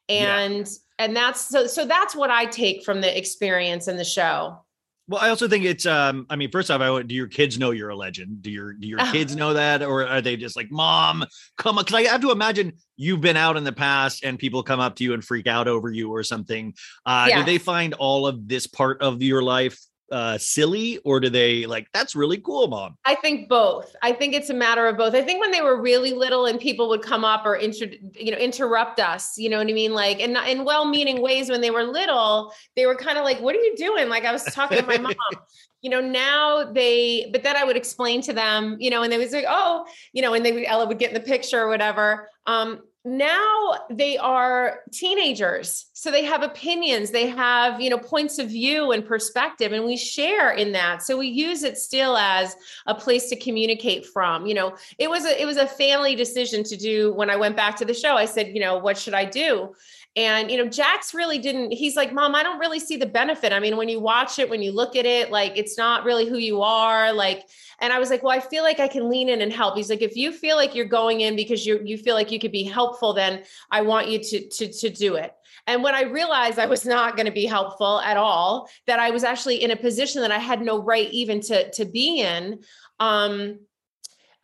Yeah. 0.08 0.74
And 1.02 1.12
and 1.12 1.16
that's 1.16 1.48
so 1.48 1.66
so 1.66 1.84
that's 1.84 2.16
what 2.16 2.30
I 2.30 2.46
take 2.46 2.84
from 2.84 3.00
the 3.02 3.16
experience 3.16 3.86
in 3.86 3.96
the 3.98 4.04
show. 4.04 4.64
Well, 5.08 5.20
I 5.20 5.28
also 5.28 5.46
think 5.48 5.64
it's. 5.64 5.84
Um, 5.84 6.26
I 6.30 6.36
mean, 6.36 6.50
first 6.50 6.70
off, 6.70 6.80
I 6.80 7.02
do 7.02 7.14
your 7.14 7.26
kids 7.26 7.58
know 7.58 7.72
you're 7.72 7.90
a 7.90 7.96
legend? 7.96 8.40
Do 8.40 8.50
your 8.50 8.72
do 8.72 8.88
your 8.88 8.98
kids 9.12 9.36
know 9.36 9.52
that, 9.52 9.82
or 9.82 10.06
are 10.06 10.22
they 10.22 10.36
just 10.36 10.56
like, 10.56 10.70
"Mom, 10.70 11.24
come 11.58 11.76
on"? 11.76 11.84
Because 11.84 12.06
I 12.06 12.10
have 12.10 12.22
to 12.22 12.30
imagine 12.30 12.72
you've 12.96 13.20
been 13.20 13.36
out 13.36 13.58
in 13.58 13.64
the 13.64 13.72
past 13.72 14.24
and 14.24 14.38
people 14.38 14.62
come 14.62 14.80
up 14.80 14.96
to 14.96 15.04
you 15.04 15.12
and 15.12 15.22
freak 15.22 15.46
out 15.46 15.68
over 15.68 15.90
you 15.90 16.10
or 16.10 16.22
something. 16.22 16.72
Uh, 17.04 17.26
Yeah. 17.28 17.40
Do 17.40 17.44
they 17.44 17.58
find 17.58 17.92
all 17.94 18.26
of 18.26 18.48
this 18.48 18.66
part 18.66 19.02
of 19.02 19.22
your 19.22 19.42
life 19.42 19.78
uh, 20.12 20.36
silly, 20.36 20.98
or 20.98 21.18
do 21.20 21.30
they 21.30 21.64
like 21.64 21.88
that's 21.92 22.14
really 22.14 22.38
cool, 22.38 22.68
Mom? 22.68 22.98
I 23.04 23.14
think 23.14 23.48
both. 23.48 23.96
I 24.02 24.12
think 24.12 24.34
it's 24.34 24.50
a 24.50 24.54
matter 24.54 24.86
of 24.86 24.98
both. 24.98 25.14
I 25.14 25.22
think 25.22 25.40
when 25.40 25.50
they 25.50 25.62
were 25.62 25.80
really 25.80 26.12
little 26.12 26.44
and 26.46 26.60
people 26.60 26.88
would 26.90 27.02
come 27.02 27.24
up 27.24 27.46
or 27.46 27.56
inter, 27.56 27.86
you 28.14 28.30
know, 28.30 28.36
interrupt 28.36 29.00
us, 29.00 29.38
you 29.38 29.48
know 29.48 29.56
what 29.58 29.68
I 29.68 29.72
mean? 29.72 29.94
Like, 29.94 30.20
and 30.20 30.36
in 30.46 30.64
well-meaning 30.64 31.22
ways 31.22 31.48
when 31.48 31.62
they 31.62 31.70
were 31.70 31.84
little, 31.84 32.52
they 32.76 32.84
were 32.84 32.94
kind 32.94 33.16
of 33.16 33.24
like, 33.24 33.40
what 33.40 33.56
are 33.56 33.60
you 33.60 33.74
doing? 33.74 34.10
Like 34.10 34.24
I 34.24 34.32
was 34.32 34.44
talking 34.44 34.78
to 34.78 34.86
my 34.86 34.98
mom, 34.98 35.14
you 35.80 35.90
know, 35.90 36.00
now 36.00 36.70
they, 36.70 37.30
but 37.32 37.42
then 37.42 37.56
I 37.56 37.64
would 37.64 37.76
explain 37.76 38.20
to 38.22 38.34
them, 38.34 38.76
you 38.78 38.90
know, 38.90 39.02
and 39.02 39.10
they 39.10 39.18
was 39.18 39.32
like, 39.32 39.46
oh, 39.48 39.86
you 40.12 40.20
know, 40.20 40.34
and 40.34 40.44
they 40.44 40.52
would, 40.52 40.64
Ella 40.64 40.86
would 40.86 40.98
get 40.98 41.08
in 41.08 41.14
the 41.14 41.20
picture 41.20 41.60
or 41.60 41.68
whatever. 41.68 42.28
Um, 42.46 42.82
now 43.04 43.74
they 43.90 44.16
are 44.16 44.80
teenagers 44.92 45.86
so 45.92 46.10
they 46.10 46.24
have 46.24 46.44
opinions 46.44 47.10
they 47.10 47.26
have 47.26 47.80
you 47.80 47.90
know 47.90 47.98
points 47.98 48.38
of 48.38 48.48
view 48.48 48.92
and 48.92 49.04
perspective 49.04 49.72
and 49.72 49.84
we 49.84 49.96
share 49.96 50.52
in 50.52 50.72
that. 50.72 51.02
So 51.02 51.18
we 51.18 51.28
use 51.28 51.62
it 51.62 51.76
still 51.78 52.16
as 52.16 52.56
a 52.86 52.94
place 52.94 53.28
to 53.30 53.36
communicate 53.36 54.06
from. 54.06 54.46
You 54.46 54.54
know 54.54 54.76
it 54.98 55.08
was 55.08 55.24
a 55.24 55.40
it 55.40 55.46
was 55.46 55.56
a 55.56 55.66
family 55.66 56.14
decision 56.14 56.62
to 56.64 56.76
do 56.76 57.12
when 57.14 57.30
i 57.30 57.36
went 57.36 57.56
back 57.56 57.76
to 57.76 57.84
the 57.84 57.94
show 57.94 58.16
i 58.16 58.24
said 58.24 58.48
you 58.48 58.60
know 58.60 58.78
what 58.78 58.98
should 58.98 59.14
i 59.14 59.24
do 59.24 59.74
and 60.14 60.50
you 60.50 60.58
know 60.58 60.68
jax 60.68 61.14
really 61.14 61.38
didn't 61.38 61.72
he's 61.72 61.96
like 61.96 62.12
mom 62.12 62.34
i 62.34 62.42
don't 62.42 62.58
really 62.58 62.78
see 62.78 62.96
the 62.96 63.06
benefit. 63.06 63.52
I 63.52 63.60
mean 63.60 63.76
when 63.76 63.88
you 63.88 64.00
watch 64.00 64.38
it 64.38 64.50
when 64.50 64.62
you 64.62 64.72
look 64.72 64.94
at 64.96 65.06
it 65.06 65.30
like 65.30 65.56
it's 65.56 65.78
not 65.78 66.04
really 66.04 66.28
who 66.28 66.36
you 66.36 66.62
are 66.62 67.12
like 67.12 67.44
and 67.80 67.92
i 67.92 67.98
was 67.98 68.10
like 68.10 68.22
well 68.22 68.36
i 68.36 68.40
feel 68.40 68.62
like 68.62 68.80
i 68.80 68.88
can 68.88 69.08
lean 69.08 69.28
in 69.28 69.40
and 69.40 69.52
help. 69.52 69.76
He's 69.76 69.90
like 69.90 70.02
if 70.02 70.16
you 70.16 70.32
feel 70.32 70.56
like 70.56 70.74
you're 70.74 70.84
going 70.84 71.22
in 71.22 71.36
because 71.36 71.66
you 71.66 71.80
you 71.84 71.96
feel 71.96 72.14
like 72.14 72.30
you 72.30 72.38
could 72.38 72.52
be 72.52 72.64
helpful 72.64 73.12
then 73.14 73.42
i 73.70 73.80
want 73.80 74.08
you 74.08 74.18
to 74.18 74.48
to 74.48 74.72
to 74.72 74.90
do 74.90 75.16
it. 75.16 75.32
And 75.66 75.82
when 75.82 75.94
I 75.94 76.02
realized 76.02 76.58
I 76.58 76.66
was 76.66 76.84
not 76.84 77.14
going 77.16 77.26
to 77.26 77.32
be 77.32 77.46
helpful 77.46 78.00
at 78.00 78.16
all, 78.16 78.68
that 78.86 78.98
I 78.98 79.10
was 79.10 79.22
actually 79.22 79.62
in 79.62 79.70
a 79.70 79.76
position 79.76 80.22
that 80.22 80.32
I 80.32 80.38
had 80.38 80.60
no 80.60 80.82
right 80.82 81.08
even 81.12 81.40
to 81.42 81.70
to 81.72 81.84
be 81.84 82.20
in, 82.20 82.60
um, 82.98 83.60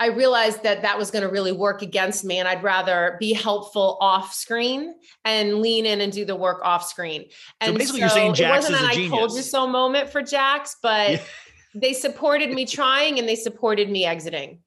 I 0.01 0.07
realized 0.07 0.62
that 0.62 0.82
that 0.82 0.96
was 0.96 1.11
going 1.11 1.24
to 1.24 1.28
really 1.28 1.53
work 1.53 1.82
against 1.82 2.24
me, 2.24 2.38
and 2.38 2.46
I'd 2.46 2.62
rather 2.62 3.16
be 3.18 3.32
helpful 3.32 3.99
off 4.01 4.32
screen 4.32 4.94
and 5.24 5.61
lean 5.61 5.86
in 5.86 6.01
and 6.01 6.12
do 6.12 6.24
the 6.24 6.36
work 6.36 6.61
off 6.64 6.86
screen. 6.86 7.24
So 7.62 7.70
And 7.70 7.78
basically 7.78 8.01
you're 8.01 8.09
saying 8.09 8.34
Jax 8.34 8.66
it 8.66 8.72
wasn't 8.72 8.90
is 8.90 8.99
a 8.99 9.01
an 9.01 9.09
I 9.14 9.18
told 9.18 9.32
you 9.32 9.42
so 9.42 9.66
moment 9.66 10.11
for 10.11 10.22
Jax, 10.22 10.76
but 10.82 11.11
Yeah. 11.11 11.22
they 11.74 11.92
supported 11.92 12.51
me 12.51 12.64
trying 12.64 13.18
and 13.18 13.28
they 13.28 13.34
supported 13.34 13.90
me 13.90 14.05
exiting. 14.05 14.61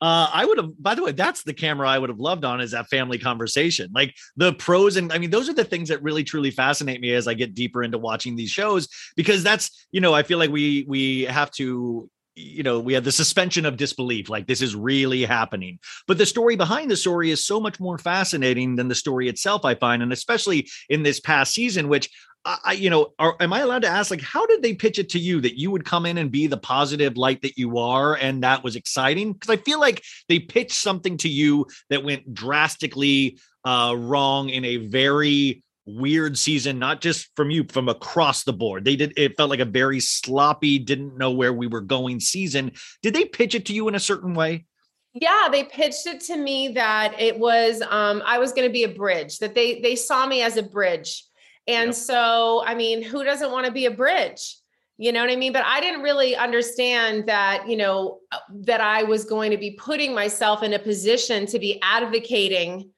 Uh, 0.00 0.28
I 0.32 0.44
would 0.44 0.58
have, 0.58 0.82
by 0.82 0.94
the 0.94 1.02
way, 1.04 1.12
that's 1.12 1.44
the 1.44 1.52
camera 1.54 1.88
I 1.88 1.98
would 1.98 2.08
have 2.08 2.18
loved 2.18 2.44
on 2.44 2.60
is 2.60 2.72
that 2.72 2.88
family 2.88 3.18
conversation. 3.18 3.90
Like 3.94 4.14
the 4.36 4.52
pros 4.54 4.96
and 4.96 5.12
I 5.12 5.18
mean, 5.18 5.30
those 5.30 5.48
are 5.48 5.54
the 5.54 5.64
things 5.64 5.90
that 5.90 6.02
really 6.02 6.24
truly 6.24 6.50
fascinate 6.50 7.00
me 7.00 7.12
as 7.12 7.28
I 7.28 7.34
get 7.34 7.54
deeper 7.54 7.84
into 7.84 7.98
watching 7.98 8.34
these 8.34 8.50
shows 8.50 8.88
because 9.16 9.44
that's, 9.44 9.86
you 9.92 10.00
know, 10.00 10.12
I 10.14 10.22
feel 10.24 10.38
like 10.38 10.50
we 10.50 10.86
we 10.88 11.22
have 11.24 11.50
to, 11.52 12.10
you 12.34 12.62
know, 12.62 12.80
we 12.80 12.94
have 12.94 13.04
the 13.04 13.12
suspension 13.12 13.66
of 13.66 13.76
disbelief, 13.76 14.28
like 14.28 14.46
this 14.46 14.62
is 14.62 14.74
really 14.74 15.24
happening. 15.24 15.78
But 16.06 16.18
the 16.18 16.26
story 16.26 16.56
behind 16.56 16.90
the 16.90 16.96
story 16.96 17.30
is 17.30 17.44
so 17.44 17.60
much 17.60 17.78
more 17.78 17.98
fascinating 17.98 18.76
than 18.76 18.88
the 18.88 18.94
story 18.94 19.28
itself, 19.28 19.64
I 19.64 19.74
find, 19.74 20.02
and 20.02 20.12
especially 20.12 20.68
in 20.88 21.02
this 21.02 21.20
past 21.20 21.54
season, 21.54 21.88
which 21.88 22.10
I, 22.44 22.72
you 22.72 22.90
know, 22.90 23.12
are, 23.20 23.36
am 23.38 23.52
I 23.52 23.60
allowed 23.60 23.82
to 23.82 23.88
ask, 23.88 24.10
like, 24.10 24.20
how 24.20 24.46
did 24.46 24.62
they 24.62 24.74
pitch 24.74 24.98
it 24.98 25.10
to 25.10 25.18
you 25.18 25.40
that 25.42 25.58
you 25.58 25.70
would 25.70 25.84
come 25.84 26.06
in 26.06 26.18
and 26.18 26.30
be 26.30 26.48
the 26.48 26.56
positive 26.56 27.16
light 27.16 27.42
that 27.42 27.56
you 27.56 27.78
are, 27.78 28.16
and 28.16 28.42
that 28.42 28.64
was 28.64 28.74
exciting? 28.74 29.32
Because 29.32 29.50
I 29.50 29.58
feel 29.58 29.78
like 29.78 30.02
they 30.28 30.40
pitched 30.40 30.72
something 30.72 31.16
to 31.18 31.28
you 31.28 31.66
that 31.88 32.02
went 32.02 32.34
drastically 32.34 33.38
uh, 33.64 33.94
wrong 33.96 34.48
in 34.48 34.64
a 34.64 34.78
very 34.78 35.62
weird 35.86 36.38
season, 36.38 36.78
not 36.78 37.00
just 37.00 37.28
from 37.36 37.50
you, 37.50 37.64
from 37.68 37.88
across 37.88 38.44
the 38.44 38.52
board. 38.52 38.84
They 38.84 38.96
did. 38.96 39.12
It 39.16 39.36
felt 39.36 39.50
like 39.50 39.60
a 39.60 39.64
very 39.64 40.00
sloppy, 40.00 40.78
didn't 40.78 41.18
know 41.18 41.30
where 41.30 41.52
we 41.52 41.66
were 41.66 41.80
going 41.80 42.20
season. 42.20 42.72
Did 43.02 43.14
they 43.14 43.24
pitch 43.24 43.54
it 43.54 43.66
to 43.66 43.72
you 43.72 43.88
in 43.88 43.94
a 43.94 44.00
certain 44.00 44.34
way? 44.34 44.66
Yeah, 45.14 45.48
they 45.50 45.64
pitched 45.64 46.06
it 46.06 46.20
to 46.22 46.36
me 46.36 46.68
that 46.68 47.20
it 47.20 47.38
was 47.38 47.82
um 47.82 48.22
I 48.24 48.38
was 48.38 48.52
going 48.52 48.68
to 48.68 48.72
be 48.72 48.84
a 48.84 48.88
bridge, 48.88 49.38
that 49.38 49.54
they 49.54 49.80
they 49.80 49.96
saw 49.96 50.26
me 50.26 50.42
as 50.42 50.56
a 50.56 50.62
bridge. 50.62 51.24
And 51.66 51.88
Yep. 51.88 51.94
so, 51.94 52.64
I 52.66 52.74
mean, 52.74 53.02
who 53.02 53.22
doesn't 53.22 53.52
want 53.52 53.66
to 53.66 53.72
be 53.72 53.86
a 53.86 53.90
bridge? 53.90 54.56
You 54.98 55.12
know 55.12 55.20
what 55.20 55.30
I 55.30 55.36
mean? 55.36 55.52
But 55.52 55.64
I 55.64 55.80
didn't 55.80 56.02
really 56.02 56.34
understand 56.36 57.26
that, 57.26 57.68
you 57.68 57.76
know, 57.76 58.18
uh, 58.30 58.38
that 58.64 58.80
I 58.80 59.04
was 59.04 59.24
going 59.24 59.50
to 59.52 59.56
be 59.56 59.72
putting 59.72 60.14
myself 60.14 60.62
in 60.62 60.72
a 60.74 60.78
position 60.78 61.46
to 61.46 61.58
be 61.58 61.80
advocating, 61.82 62.90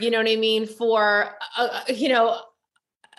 you 0.00 0.10
know 0.10 0.18
what 0.18 0.28
I 0.28 0.36
mean, 0.36 0.66
for 0.66 1.36
uh, 1.56 1.68
uh, 1.70 1.80
you 1.92 2.08
know, 2.08 2.40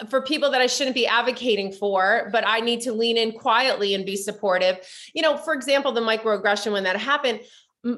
for 0.09 0.21
people 0.21 0.51
that 0.51 0.61
I 0.61 0.67
shouldn't 0.67 0.95
be 0.95 1.07
advocating 1.07 1.71
for, 1.71 2.29
but 2.31 2.45
I 2.47 2.59
need 2.61 2.81
to 2.81 2.93
lean 2.93 3.17
in 3.17 3.33
quietly 3.33 3.93
and 3.93 4.05
be 4.05 4.15
supportive. 4.15 4.77
You 5.13 5.21
know, 5.21 5.37
for 5.37 5.53
example, 5.53 5.91
the 5.91 6.01
microaggression 6.01 6.71
when 6.71 6.83
that 6.83 6.97
happened, 6.97 7.41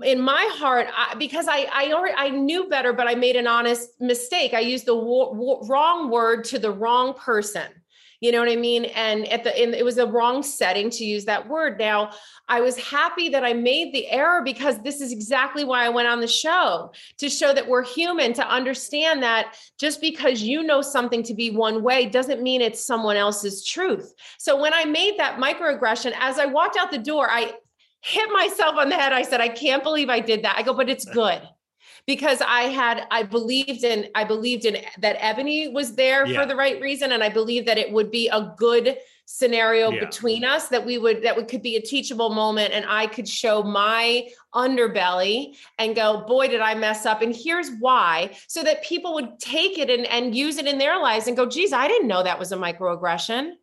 in 0.03 0.22
my 0.22 0.49
heart, 0.53 0.88
I, 0.95 1.15
because 1.15 1.47
I 1.47 1.67
I 1.74 1.91
already 1.93 2.15
I 2.15 2.30
knew 2.30 2.69
better, 2.69 2.93
but 2.93 3.07
I 3.07 3.15
made 3.15 3.36
an 3.36 3.47
honest 3.47 3.89
mistake. 3.99 4.53
I 4.53 4.59
used 4.59 4.86
the 4.86 4.95
wo- 4.95 5.34
wo- 5.34 5.65
wrong 5.67 6.11
word 6.11 6.43
to 6.45 6.59
the 6.59 6.72
wrong 6.72 7.13
person. 7.13 7.67
You 8.22 8.32
know 8.32 8.39
what 8.39 8.49
I 8.49 8.55
mean? 8.55 8.86
And 8.86 9.28
at 9.30 9.43
the 9.43 9.61
in, 9.61 9.74
it 9.74 9.84
was 9.84 9.95
the 9.95 10.07
wrong 10.07 10.43
setting 10.43 10.91
to 10.91 11.03
use 11.03 11.26
that 11.26 11.49
word. 11.49 11.80
Now, 11.80 12.11
I 12.47 12.61
was 12.61 12.78
happy 12.78 13.30
that 13.30 13.43
I 13.43 13.53
made 13.53 13.93
the 13.93 14.07
error 14.07 14.43
because 14.43 14.78
this 14.84 15.01
is 15.01 15.11
exactly 15.11 15.63
why 15.63 15.86
I 15.86 15.89
went 15.89 16.07
on 16.07 16.22
the 16.22 16.28
show 16.28 16.93
to 17.17 17.30
show 17.30 17.51
that 17.51 17.67
we're 17.67 17.84
human, 17.84 18.34
to 18.34 18.47
understand 18.47 19.24
that 19.24 19.57
just 19.80 20.01
because 20.01 20.43
you 20.43 20.61
know 20.61 20.84
something 20.84 21.24
to 21.24 21.34
be 21.34 21.49
one 21.49 21.82
way 21.82 22.05
doesn't 22.05 22.43
mean 22.43 22.61
it's 22.61 22.86
someone 22.86 23.17
else's 23.17 23.65
truth. 23.65 24.13
So 24.38 24.61
when 24.61 24.74
I 24.74 24.86
made 24.86 25.17
that 25.17 25.39
microaggression, 25.39 26.13
as 26.19 26.38
I 26.38 26.45
walked 26.45 26.78
out 26.78 26.91
the 26.91 26.99
door, 26.99 27.28
I 27.30 27.53
hit 28.01 28.30
myself 28.32 28.76
on 28.76 28.89
the 28.89 28.95
head. 28.95 29.13
I 29.13 29.24
said, 29.24 29.41
I 29.41 29.49
can't 29.49 29.84
believe 29.84 30.09
I 30.09 30.19
did 30.19 30.43
that. 30.43 30.57
I 30.57 30.61
go, 30.61 30.76
but 30.76 30.89
it's 30.89 31.05
good. 31.05 31.41
Because 32.08 32.41
I 32.41 32.64
had, 32.64 33.06
I 33.12 33.24
believed 33.24 33.84
in, 33.84 34.08
I 34.16 34.24
believed 34.24 34.66
in 34.66 34.78
that 34.99 35.18
Eboni 35.20 35.72
was 35.72 35.95
there 35.95 36.26
Yeah. 36.26 36.41
for 36.41 36.47
the 36.47 36.56
right 36.56 36.82
reason. 36.82 37.12
And 37.12 37.24
I 37.24 37.30
believed 37.30 37.68
that 37.68 37.78
it 37.78 37.91
would 37.91 38.12
be 38.12 38.28
a 38.30 38.54
good 38.58 38.97
scenario 39.26 39.91
Yeah. 39.91 40.02
between 40.02 40.43
us, 40.43 40.68
that 40.70 40.86
we 40.86 40.97
would, 40.97 41.24
that 41.24 41.38
would 41.38 41.47
could 41.47 41.62
be 41.62 41.78
a 41.78 41.82
teachable 41.82 42.32
moment. 42.32 42.74
And 42.74 42.86
I 42.88 43.08
could 43.08 43.30
show 43.30 43.64
my 43.64 44.28
underbelly 44.54 45.56
and 45.78 45.95
go, 45.95 46.26
boy, 46.28 46.47
did 46.47 46.60
I 46.60 46.76
mess 46.76 47.06
up. 47.06 47.22
And 47.22 47.34
here's 47.34 47.70
why. 47.80 48.36
So 48.47 48.64
that 48.64 48.84
people 48.84 49.14
would 49.14 49.39
take 49.39 49.78
it 49.78 49.89
and, 49.89 50.06
and 50.08 50.36
use 50.36 50.58
it 50.58 50.66
in 50.68 50.78
their 50.80 50.99
lives 50.99 51.28
and 51.28 51.38
go, 51.38 51.45
geez, 51.45 51.72
I 51.72 51.88
didn't 51.88 52.08
know 52.08 52.24
that 52.24 52.39
was 52.39 52.52
a 52.52 52.58
microaggression. 52.58 53.54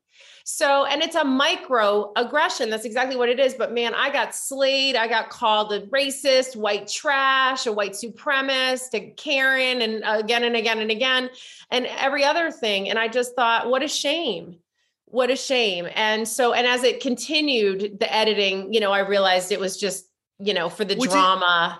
So, 0.50 0.86
and 0.86 1.02
it's 1.02 1.14
a 1.14 1.24
micro 1.24 2.10
aggression. 2.16 2.70
That's 2.70 2.86
exactly 2.86 3.16
what 3.16 3.28
it 3.28 3.38
is. 3.38 3.52
But 3.52 3.74
man, 3.74 3.92
I 3.92 4.10
got 4.10 4.34
slayed. 4.34 4.96
I 4.96 5.06
got 5.06 5.28
called 5.28 5.74
a 5.74 5.82
racist, 5.88 6.56
white 6.56 6.88
trash, 6.88 7.66
a 7.66 7.72
white 7.72 7.92
supremacist, 7.92 8.94
a 8.94 9.10
Karen, 9.10 9.82
and 9.82 10.02
again 10.06 10.44
and 10.44 10.56
again 10.56 10.78
and 10.78 10.90
again, 10.90 11.28
and 11.70 11.84
every 11.84 12.24
other 12.24 12.50
thing. 12.50 12.88
And 12.88 12.98
I 12.98 13.08
just 13.08 13.36
thought, 13.36 13.68
what 13.68 13.82
a 13.82 13.88
shame. 13.88 14.56
What 15.04 15.30
a 15.30 15.36
shame. 15.36 15.86
And 15.94 16.26
so, 16.26 16.54
and 16.54 16.66
as 16.66 16.82
it 16.82 17.02
continued, 17.02 17.98
the 18.00 18.10
editing, 18.10 18.72
you 18.72 18.80
know, 18.80 18.90
I 18.90 19.00
realized 19.00 19.52
it 19.52 19.60
was 19.60 19.76
just, 19.76 20.06
you 20.38 20.54
know, 20.54 20.70
for 20.70 20.86
the 20.86 20.96
is- 20.96 21.04
drama. 21.04 21.78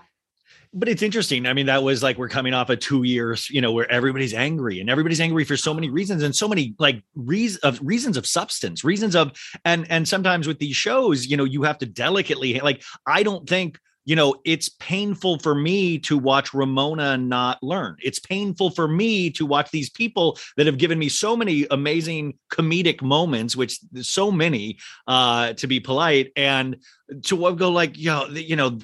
But 0.75 0.89
it's 0.89 1.03
interesting. 1.03 1.47
I 1.47 1.53
mean, 1.53 1.67
that 1.67 1.83
was 1.83 2.03
like 2.03 2.19
we're 2.19 2.29
coming 2.29 2.55
off 2.55 2.69
of 2.71 2.79
two 2.81 3.03
years, 3.03 3.49
you 3.49 3.61
know, 3.61 3.73
where 3.73 3.91
everybody's 3.91 4.35
angry 4.35 4.81
and 4.81 4.91
everybody's 4.91 5.21
angry 5.21 5.45
for 5.45 5.57
so 5.57 5.73
many 5.73 5.89
reasons 5.89 6.23
and 6.23 6.35
so 6.35 6.47
many 6.47 6.75
like 6.79 7.03
reasons 7.15 7.61
of 7.63 7.81
reasons 7.83 8.17
of 8.17 8.27
substance, 8.27 8.85
reasons 8.85 9.17
of 9.17 9.33
and 9.65 9.91
and 9.91 10.07
sometimes 10.07 10.47
with 10.47 10.59
these 10.59 10.77
shows, 10.77 11.27
you 11.27 11.37
know, 11.37 11.45
you 11.45 11.63
have 11.63 11.79
to 11.79 11.87
delicately 11.87 12.61
like 12.61 12.83
I 13.07 13.23
don't 13.23 13.49
think 13.49 13.79
you 14.09 14.17
know, 14.17 14.35
it's 14.47 14.71
painful 14.71 15.39
for 15.39 15.55
me 15.55 15.99
to 15.99 16.17
watch 16.17 16.55
Ramona 16.55 17.19
not 17.19 17.63
learn. 17.63 17.95
It's 18.01 18.19
painful 18.19 18.71
for 18.71 18.89
me 18.89 19.29
to 19.33 19.45
watch 19.45 19.71
these 19.71 19.91
people 19.91 20.39
that 20.57 20.65
have 20.65 20.79
given 20.79 20.99
me 20.99 21.11
so 21.11 21.37
many 21.37 21.67
amazing 21.71 22.39
comedic 22.51 23.03
moments, 23.03 23.55
which 23.55 23.79
so 24.01 24.33
many, 24.33 24.79
uh, 25.07 25.53
to 25.53 25.67
be 25.67 25.79
polite, 25.79 26.33
and 26.37 26.79
to 27.25 27.55
go 27.55 27.71
like, 27.71 27.99
yo, 27.99 28.29
you 28.29 28.57
know, 28.57 28.79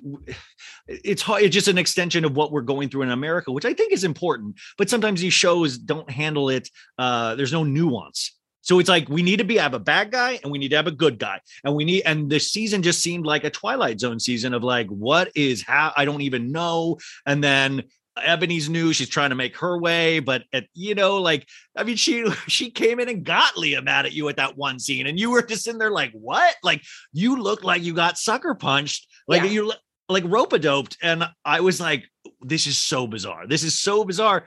it's 0.87 1.23
hard. 1.23 1.43
It's 1.43 1.55
just 1.55 1.69
an 1.69 1.79
extension 1.79 2.27
of 2.27 2.37
what 2.37 2.53
we're 2.53 2.61
going 2.61 2.91
through 2.91 3.03
in 3.03 3.11
America, 3.11 3.51
which 3.51 3.65
I 3.65 3.73
think 3.73 3.95
is 3.95 4.05
important. 4.05 4.57
But 4.77 4.91
sometimes 4.91 5.23
these 5.23 5.33
shows 5.33 5.79
don't 5.79 6.11
handle 6.11 6.51
it. 6.51 6.69
Uh, 6.99 7.35
there's 7.35 7.53
no 7.53 7.65
nuance 7.65 8.37
so 8.65 8.79
it's 8.79 8.89
like 8.89 9.09
we 9.11 9.23
need 9.23 9.37
to 9.37 9.45
be 9.45 9.59
have 9.59 9.75
a 9.75 9.79
bad 9.79 10.11
guy 10.11 10.41
and 10.43 10.51
we 10.51 10.59
need 10.59 10.71
to 10.71 10.77
have 10.77 10.87
a 10.87 10.91
good 10.91 11.19
guy. 11.19 11.41
And 11.65 11.75
we 11.75 11.85
need 11.85 12.03
and 12.07 12.31
the 12.31 12.41
season 12.41 12.83
just 12.83 13.03
seemed 13.03 13.27
like 13.27 13.45
a 13.45 13.51
Twilight 13.51 14.01
Zone 14.01 14.19
season 14.19 14.55
of 14.55 14.65
like, 14.65 14.89
what 14.89 15.31
is 15.35 15.63
how 15.63 15.93
I 15.97 16.07
don't 16.07 16.23
even 16.23 16.51
know. 16.51 16.97
And 17.27 17.45
then 17.45 17.85
Eboni's 18.19 18.71
new, 18.71 18.95
she's 18.95 19.09
trying 19.09 19.31
to 19.31 19.37
make 19.37 19.57
her 19.59 19.79
way, 19.79 20.21
but 20.21 20.45
at, 20.53 20.67
you 20.73 20.95
know, 20.95 21.19
like 21.19 21.47
I 21.77 21.85
mean, 21.85 21.97
she 21.97 22.25
she 22.49 22.71
came 22.71 23.01
in 23.01 23.09
and 23.11 23.23
got 23.23 23.59
Leah 23.59 23.83
mad 23.83 24.07
at 24.07 24.13
you 24.13 24.29
at 24.31 24.37
that 24.37 24.57
one 24.57 24.79
scene, 24.79 25.07
and 25.07 25.21
you 25.21 25.31
were 25.31 25.43
just 25.43 25.69
in 25.69 25.77
there 25.77 25.91
like, 25.91 26.13
what? 26.13 26.57
Like 26.63 26.83
you 27.13 27.43
look 27.43 27.65
like 27.65 27.83
you 27.83 27.93
got 27.93 28.17
sucker 28.17 28.55
punched, 28.55 29.07
like 29.29 29.43
yeah. 29.43 29.51
you 29.51 29.73
like 30.09 30.25
rope 30.27 30.59
doped, 30.59 30.97
and 31.03 31.25
I 31.45 31.61
was 31.61 31.81
like, 31.81 32.05
this 32.41 32.67
is 32.67 32.79
so 32.79 33.07
bizarre. 33.07 33.47
This 33.47 33.63
is 33.63 33.79
so 33.79 34.05
bizarre 34.05 34.47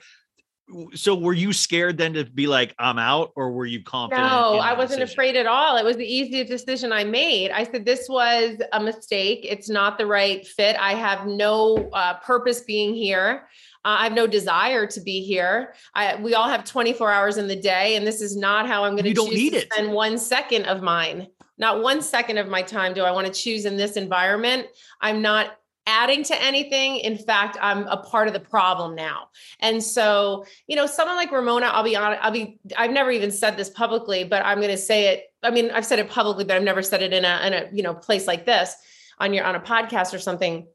so 0.93 1.15
were 1.15 1.33
you 1.33 1.53
scared 1.53 1.97
then 1.97 2.13
to 2.13 2.25
be 2.25 2.45
like 2.45 2.75
i'm 2.77 2.99
out 2.99 3.31
or 3.35 3.51
were 3.51 3.65
you 3.65 3.81
confident 3.81 4.27
no 4.27 4.57
i 4.57 4.73
wasn't 4.73 4.99
decision? 4.99 5.03
afraid 5.03 5.35
at 5.35 5.47
all 5.47 5.77
it 5.77 5.83
was 5.83 5.95
the 5.95 6.05
easiest 6.05 6.49
decision 6.49 6.91
i 6.91 7.03
made 7.03 7.51
i 7.51 7.63
said 7.63 7.85
this 7.85 8.07
was 8.09 8.57
a 8.73 8.79
mistake 8.79 9.39
it's 9.43 9.69
not 9.69 9.97
the 9.97 10.05
right 10.05 10.45
fit 10.45 10.75
i 10.79 10.93
have 10.93 11.25
no 11.25 11.89
uh, 11.93 12.15
purpose 12.15 12.61
being 12.61 12.93
here 12.93 13.47
uh, 13.85 13.99
I 13.99 14.03
have 14.03 14.13
no 14.13 14.27
desire 14.27 14.85
to 14.85 14.99
be 14.99 15.23
here. 15.23 15.73
I, 15.93 16.15
we 16.15 16.33
all 16.33 16.49
have 16.49 16.65
24 16.65 17.09
hours 17.09 17.37
in 17.37 17.47
the 17.47 17.55
day, 17.55 17.95
and 17.95 18.05
this 18.05 18.21
is 18.21 18.35
not 18.35 18.67
how 18.67 18.83
I'm 18.83 18.97
going 18.97 19.05
to 19.05 19.13
choose 19.13 19.29
need 19.29 19.51
to 19.51 19.57
it. 19.59 19.71
spend 19.71 19.93
one 19.93 20.17
second 20.17 20.65
of 20.65 20.81
mine. 20.81 21.27
Not 21.57 21.81
one 21.81 22.01
second 22.01 22.37
of 22.37 22.49
my 22.49 22.61
time 22.61 22.93
do 22.93 23.03
I 23.03 23.11
want 23.11 23.27
to 23.27 23.33
choose 23.33 23.63
in 23.63 23.77
this 23.77 23.95
environment. 23.95 24.67
I'm 24.99 25.21
not 25.21 25.57
adding 25.87 26.21
to 26.25 26.39
anything. 26.39 26.97
In 26.97 27.17
fact, 27.17 27.57
I'm 27.59 27.87
a 27.87 27.97
part 27.97 28.27
of 28.27 28.33
the 28.33 28.39
problem 28.39 28.93
now. 28.93 29.29
And 29.59 29.81
so, 29.81 30.45
you 30.67 30.75
know, 30.75 30.85
someone 30.85 31.15
like 31.15 31.31
Ramona, 31.31 31.67
I'll 31.67 31.83
be 31.83 31.95
honest, 31.95 32.21
I'll 32.23 32.31
be, 32.31 32.59
I've 32.77 32.91
never 32.91 33.09
even 33.09 33.31
said 33.31 33.57
this 33.57 33.69
publicly, 33.69 34.23
but 34.25 34.45
I'm 34.45 34.59
going 34.59 34.69
to 34.69 34.77
say 34.77 35.07
it. 35.13 35.23
I 35.41 35.49
mean, 35.49 35.71
I've 35.71 35.85
said 35.85 35.97
it 35.97 36.09
publicly, 36.09 36.43
but 36.43 36.57
I've 36.57 36.63
never 36.63 36.83
said 36.83 37.01
it 37.01 37.13
in 37.13 37.25
a, 37.25 37.47
in 37.47 37.53
a, 37.53 37.69
you 37.73 37.81
know, 37.81 37.93
place 37.95 38.27
like 38.27 38.45
this 38.45 38.75
on 39.17 39.33
your, 39.33 39.45
on 39.45 39.55
a 39.55 39.59
podcast 39.59 40.13
or 40.13 40.19
something. 40.19 40.67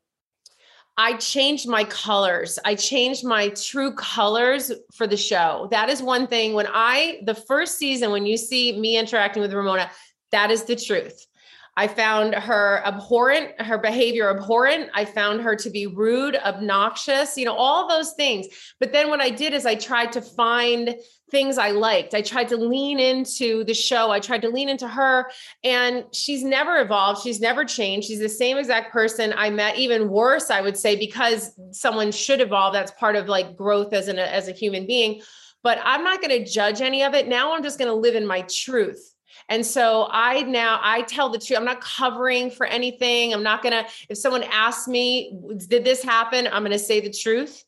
I 0.97 1.15
changed 1.15 1.69
my 1.69 1.85
colors. 1.85 2.59
I 2.65 2.75
changed 2.75 3.25
my 3.25 3.49
true 3.51 3.95
colors 3.95 4.73
for 4.93 5.07
the 5.07 5.17
show. 5.17 5.69
That 5.71 5.89
is 5.89 6.03
one 6.03 6.27
thing 6.27 6.53
when 6.53 6.67
I, 6.69 7.21
the 7.25 7.35
first 7.35 7.79
season, 7.79 8.11
when 8.11 8.27
you 8.27 8.37
see 8.37 8.79
me 8.79 8.99
interacting 8.99 9.43
with 9.43 9.53
Ramona, 9.55 9.91
that 10.33 10.51
is 10.51 10.65
the 10.65 10.77
truth. 10.77 11.27
I 11.75 11.89
found 11.89 12.35
her 12.35 12.83
abhorrent, 12.85 13.61
her 13.61 13.79
behavior 13.79 14.29
abhorrent. 14.29 14.91
I 14.93 15.07
found 15.07 15.41
her 15.41 15.57
to 15.57 15.70
be 15.70 15.87
rude, 15.87 16.37
obnoxious, 16.37 17.39
you 17.39 17.47
know, 17.47 17.55
all 17.55 17.89
those 17.89 18.12
things. 18.12 18.47
But 18.79 18.93
then 18.93 19.09
what 19.09 19.20
I 19.20 19.31
did 19.31 19.55
is 19.55 19.64
I 19.64 19.77
tried 19.77 20.12
to 20.12 20.20
find 20.20 20.95
things 21.31 21.57
I 21.57 21.70
liked. 21.70 22.12
I 22.12 22.20
tried 22.20 22.51
to 22.51 22.59
lean 22.59 23.01
into 23.01 23.64
the 23.64 23.73
show. 23.73 24.11
I 24.11 24.20
tried 24.20 24.43
to 24.43 24.51
lean 24.51 24.68
into 24.68 24.87
her 24.87 25.31
and 25.64 26.05
she's 26.12 26.45
never 26.45 26.79
evolved. 26.79 27.23
She's 27.23 27.41
never 27.41 27.64
changed. 27.64 28.07
She's 28.07 28.20
the 28.20 28.29
same 28.29 28.59
exact 28.59 28.93
person 28.93 29.33
I 29.35 29.49
met, 29.49 29.79
even 29.79 30.11
worse, 30.11 30.51
I 30.51 30.61
would 30.61 30.77
say, 30.77 30.95
because 30.95 31.59
someone 31.70 32.12
should 32.12 32.43
evolve. 32.43 32.75
That's 32.75 32.93
part 32.93 33.16
of 33.16 33.29
like 33.29 33.57
growth 33.57 33.95
as 33.95 34.09
an 34.09 34.18
as 34.18 34.47
a 34.47 34.53
human 34.53 34.87
being. 34.87 35.23
But 35.62 35.79
I'm 35.83 36.05
not 36.05 36.20
going 36.20 36.45
to 36.45 36.51
judge 36.51 36.83
any 36.83 37.03
of 37.03 37.14
it. 37.14 37.29
Now 37.29 37.55
I'm 37.55 37.62
just 37.62 37.79
going 37.79 37.91
to 37.91 37.95
live 37.95 38.14
in 38.14 38.27
my 38.27 38.43
truth 38.43 39.12
and 39.53 39.67
so 39.67 40.09
I 40.11 40.41
now 40.45 40.81
I 40.83 41.03
tell 41.03 41.29
the 41.29 41.39
truth. 41.39 41.59
I'm 41.59 41.67
not 41.67 41.83
covering 41.83 42.51
for 42.51 42.65
anything. 42.65 43.35
I'm 43.35 43.43
not 43.43 43.63
gonna, 43.63 43.85
if 44.09 44.17
someone 44.17 44.45
asks 44.45 44.89
me, 44.89 45.39
did 45.69 45.85
this 45.85 46.03
happen? 46.03 46.49
I'm 46.51 46.63
gonna 46.63 46.79
say 46.79 47.01
the 47.01 47.13
truth. 47.13 47.63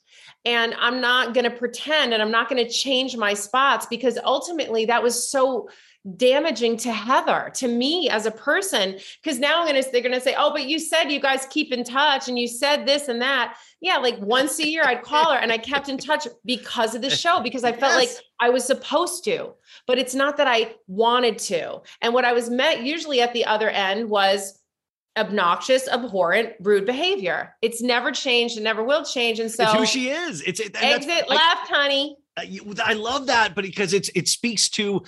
And 0.46 0.74
I'm 0.80 1.02
not 1.02 1.34
to 1.44 1.50
pretend 1.50 2.14
and 2.14 2.22
I'm 2.22 2.30
not 2.30 2.48
to 2.64 2.70
change 2.70 3.18
my 3.18 3.34
spots 3.34 3.84
because 3.84 4.18
ultimately 4.24 4.86
that 4.86 5.02
was 5.02 5.28
so 5.28 5.68
damaging 6.16 6.76
to 6.76 6.92
Heather, 6.92 7.50
to 7.54 7.68
me 7.68 8.10
as 8.10 8.26
a 8.26 8.30
person. 8.30 8.98
Because 9.22 9.38
now 9.38 9.60
I'm 9.60 9.66
gonna 9.66 9.82
they're 9.90 10.02
gonna 10.02 10.20
say, 10.20 10.34
Oh, 10.36 10.50
but 10.50 10.66
you 10.66 10.78
said 10.78 11.10
you 11.10 11.20
guys 11.20 11.46
keep 11.50 11.72
in 11.72 11.84
touch 11.84 12.28
and 12.28 12.38
you 12.38 12.46
said 12.46 12.86
this 12.86 13.08
and 13.08 13.22
that. 13.22 13.56
Yeah, 13.80 13.96
like 13.96 14.18
once 14.18 14.58
a 14.58 14.68
year 14.68 14.82
I'd 14.84 15.02
call 15.02 15.32
her 15.32 15.38
and 15.38 15.50
I 15.50 15.58
kept 15.58 15.88
in 15.88 15.98
touch 15.98 16.26
because 16.44 16.94
of 16.94 17.02
the 17.02 17.10
show, 17.24 17.40
because 17.40 17.64
I 17.64 17.72
felt 17.72 18.00
yes. 18.00 18.16
like 18.16 18.24
I 18.40 18.50
was 18.50 18.64
supposed 18.64 19.24
to, 19.24 19.54
but 19.86 19.98
it's 19.98 20.14
not 20.14 20.36
that 20.36 20.46
I 20.46 20.74
wanted 20.86 21.38
to. 21.38 21.80
And 22.02 22.12
what 22.12 22.24
I 22.24 22.32
was 22.32 22.50
met 22.50 22.82
usually 22.82 23.20
at 23.20 23.32
the 23.32 23.46
other 23.46 23.70
end 23.70 24.10
was 24.10 24.60
obnoxious, 25.16 25.88
abhorrent, 25.88 26.54
rude 26.60 26.86
behavior. 26.86 27.54
It's 27.62 27.80
never 27.80 28.10
changed 28.10 28.56
and 28.56 28.64
never 28.64 28.82
will 28.82 29.04
change. 29.04 29.40
And 29.40 29.50
so 29.50 29.64
it's 29.64 29.72
who 29.72 29.86
she 29.86 30.10
is. 30.10 30.42
It's 30.42 30.60
it, 30.60 30.76
exit 30.82 31.28
left, 31.28 31.68
honey. 31.68 32.16
Uh, 32.36 32.42
I 32.84 32.94
love 32.94 33.26
that, 33.26 33.54
but 33.54 33.64
because 33.64 33.92
it's 33.94 34.10
it 34.14 34.28
speaks 34.28 34.68
to 34.70 35.04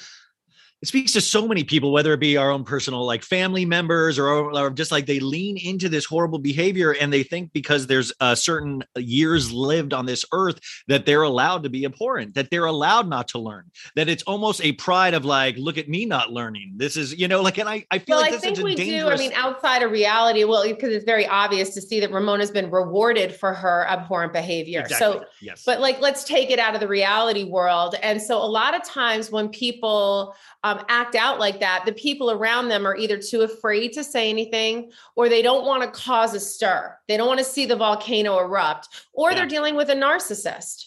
it 0.83 0.89
speaks 0.89 1.13
to 1.13 1.23
so 1.23 1.49
many 1.49 1.65
people, 1.65 1.91
whether 1.91 2.13
it 2.13 2.21
be 2.21 2.37
our 2.37 2.51
own 2.51 2.63
personal 2.63 3.07
like 3.07 3.23
family 3.23 3.65
members 3.65 4.19
or, 4.19 4.29
or 4.29 4.71
just 4.71 4.93
like 4.93 5.07
they 5.07 5.21
lean 5.21 5.57
into 5.57 5.89
this 5.89 6.05
horrible 6.05 6.39
behavior 6.39 6.93
and 6.93 7.11
they 7.11 7.23
think 7.23 7.51
because 7.55 7.87
there's 7.87 8.13
a 8.21 8.37
certain 8.37 8.85
years 8.97 9.51
lived 9.51 9.95
on 9.95 10.05
this 10.05 10.25
earth 10.33 10.61
that 10.87 11.07
they're 11.07 11.23
allowed 11.23 11.63
to 11.63 11.71
be 11.71 11.87
abhorrent, 11.87 12.35
that 12.35 12.51
they're 12.51 12.67
allowed 12.67 13.09
not 13.09 13.29
to 13.29 13.39
learn, 13.39 13.65
that 13.95 14.11
it's 14.11 14.23
almost 14.25 14.63
a 14.63 14.73
pride 14.73 15.15
of 15.15 15.25
like, 15.25 15.57
look 15.57 15.79
at 15.79 15.89
me 15.89 16.05
not 16.05 16.31
learning. 16.31 16.75
This 16.77 16.99
is, 16.99 17.19
you 17.19 17.27
know, 17.27 17.41
like, 17.41 17.57
and 17.57 17.69
I, 17.69 17.87
I 17.91 17.99
feel 17.99 18.17
well, 18.17 18.21
like 18.21 18.35
I 18.35 18.39
think 18.39 18.59
we 18.59 18.75
dangerous... 18.75 19.19
do. 19.19 19.25
I 19.25 19.29
mean, 19.29 19.33
outside 19.35 19.83
of 19.83 19.91
reality, 19.91 20.45
well, 20.45 20.63
because 20.63 20.91
it's 20.91 21.07
very 21.07 21.27
obvious 21.27 21.71
to 21.71 21.81
see 21.81 22.01
that 22.01 22.13
Ramona's 22.13 22.51
been 22.51 22.71
rewarded 22.71 23.35
for 23.35 23.55
her 23.55 23.87
abhorrent 23.89 24.35
behavior. 24.35 24.81
Exactly. 24.81 25.21
So, 25.21 25.25
yes. 25.41 25.63
but 25.65 25.81
like, 25.81 26.03
let's 26.03 26.23
take 26.25 26.51
it 26.51 26.59
out 26.59 26.75
of 26.75 26.81
the 26.81 26.89
reality 26.89 27.45
world. 27.45 27.95
And 28.03 28.21
so 28.21 28.37
a 28.37 28.45
lot 28.45 28.75
of 28.75 28.85
times 28.85 29.31
when 29.31 29.49
people, 29.49 30.35
um, 30.65 30.76
act 30.89 31.15
out 31.15 31.39
like 31.39 31.61
that, 31.61 31.85
the 31.87 31.93
people 31.93 32.31
around 32.31 32.69
them 32.69 32.87
are 32.87 32.97
either 32.97 33.19
too 33.19 33.43
afraid 33.43 33.93
to 33.93 34.05
say 34.05 34.31
anything 34.31 34.91
or 35.15 35.29
they 35.29 35.43
don't 35.43 35.67
want 35.67 35.83
to 35.83 36.01
cause 36.01 36.35
a 36.35 36.41
stir. 36.41 36.97
They 37.09 37.17
don't 37.17 37.29
want 37.29 37.39
to 37.39 37.45
see 37.45 37.67
the 37.67 37.77
volcano 37.77 38.39
erupt, 38.39 38.89
or 39.13 39.31
yeah. 39.31 39.37
they're 39.37 39.47
dealing 39.47 39.77
with 39.77 39.91
a 39.91 39.95
narcissist. 39.95 40.87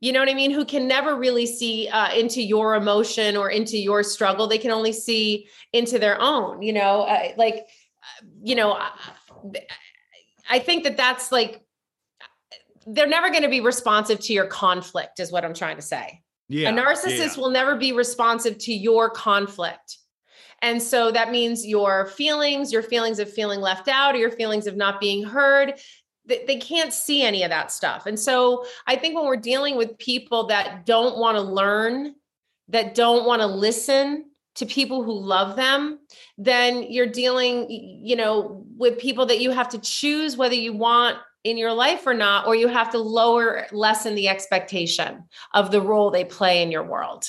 You 0.00 0.12
know 0.12 0.18
what 0.18 0.28
I 0.28 0.34
mean? 0.34 0.50
Who 0.50 0.64
can 0.64 0.88
never 0.88 1.16
really 1.16 1.46
see 1.46 1.88
uh, 1.88 2.12
into 2.12 2.42
your 2.42 2.74
emotion 2.74 3.36
or 3.36 3.50
into 3.50 3.78
your 3.78 4.02
struggle. 4.02 4.48
They 4.48 4.58
can 4.58 4.72
only 4.72 4.92
see 4.92 5.46
into 5.72 5.98
their 5.98 6.20
own, 6.20 6.60
you 6.62 6.72
know, 6.72 7.02
uh, 7.02 7.28
like, 7.36 7.66
you 8.42 8.56
know, 8.56 8.80
I 10.50 10.58
think 10.58 10.84
that 10.84 10.96
that's 10.96 11.30
like, 11.30 11.62
they're 12.84 13.06
never 13.06 13.30
going 13.30 13.44
to 13.44 13.48
be 13.48 13.60
responsive 13.60 14.18
to 14.20 14.32
your 14.32 14.46
conflict, 14.46 15.20
is 15.20 15.30
what 15.30 15.44
I'm 15.44 15.54
trying 15.54 15.76
to 15.76 15.82
say. 15.82 16.21
Yeah, 16.52 16.68
a 16.68 16.72
narcissist 16.72 17.36
yeah. 17.36 17.40
will 17.40 17.50
never 17.50 17.76
be 17.76 17.92
responsive 17.92 18.58
to 18.58 18.72
your 18.72 19.10
conflict. 19.10 19.98
And 20.60 20.80
so 20.80 21.10
that 21.10 21.32
means 21.32 21.66
your 21.66 22.06
feelings, 22.06 22.72
your 22.72 22.82
feelings 22.82 23.18
of 23.18 23.32
feeling 23.32 23.60
left 23.60 23.88
out, 23.88 24.14
or 24.14 24.18
your 24.18 24.30
feelings 24.30 24.66
of 24.66 24.76
not 24.76 25.00
being 25.00 25.24
heard, 25.24 25.74
they, 26.24 26.44
they 26.46 26.56
can't 26.56 26.92
see 26.92 27.22
any 27.22 27.42
of 27.42 27.50
that 27.50 27.72
stuff. 27.72 28.06
And 28.06 28.18
so 28.18 28.64
I 28.86 28.96
think 28.96 29.16
when 29.16 29.26
we're 29.26 29.36
dealing 29.36 29.76
with 29.76 29.98
people 29.98 30.46
that 30.48 30.86
don't 30.86 31.18
want 31.18 31.36
to 31.36 31.42
learn, 31.42 32.14
that 32.68 32.94
don't 32.94 33.26
want 33.26 33.42
to 33.42 33.46
listen 33.46 34.26
to 34.54 34.66
people 34.66 35.02
who 35.02 35.12
love 35.12 35.56
them, 35.56 35.98
then 36.38 36.84
you're 36.90 37.06
dealing, 37.06 37.66
you 37.68 38.14
know, 38.16 38.64
with 38.76 38.98
people 38.98 39.26
that 39.26 39.40
you 39.40 39.50
have 39.50 39.70
to 39.70 39.78
choose 39.78 40.36
whether 40.36 40.54
you 40.54 40.74
want 40.74 41.16
in 41.44 41.56
your 41.58 41.72
life 41.72 42.06
or 42.06 42.14
not, 42.14 42.46
or 42.46 42.54
you 42.54 42.68
have 42.68 42.90
to 42.90 42.98
lower, 42.98 43.66
lessen 43.72 44.14
the 44.14 44.28
expectation 44.28 45.24
of 45.54 45.70
the 45.70 45.80
role 45.80 46.10
they 46.10 46.24
play 46.24 46.62
in 46.62 46.70
your 46.70 46.84
world. 46.84 47.28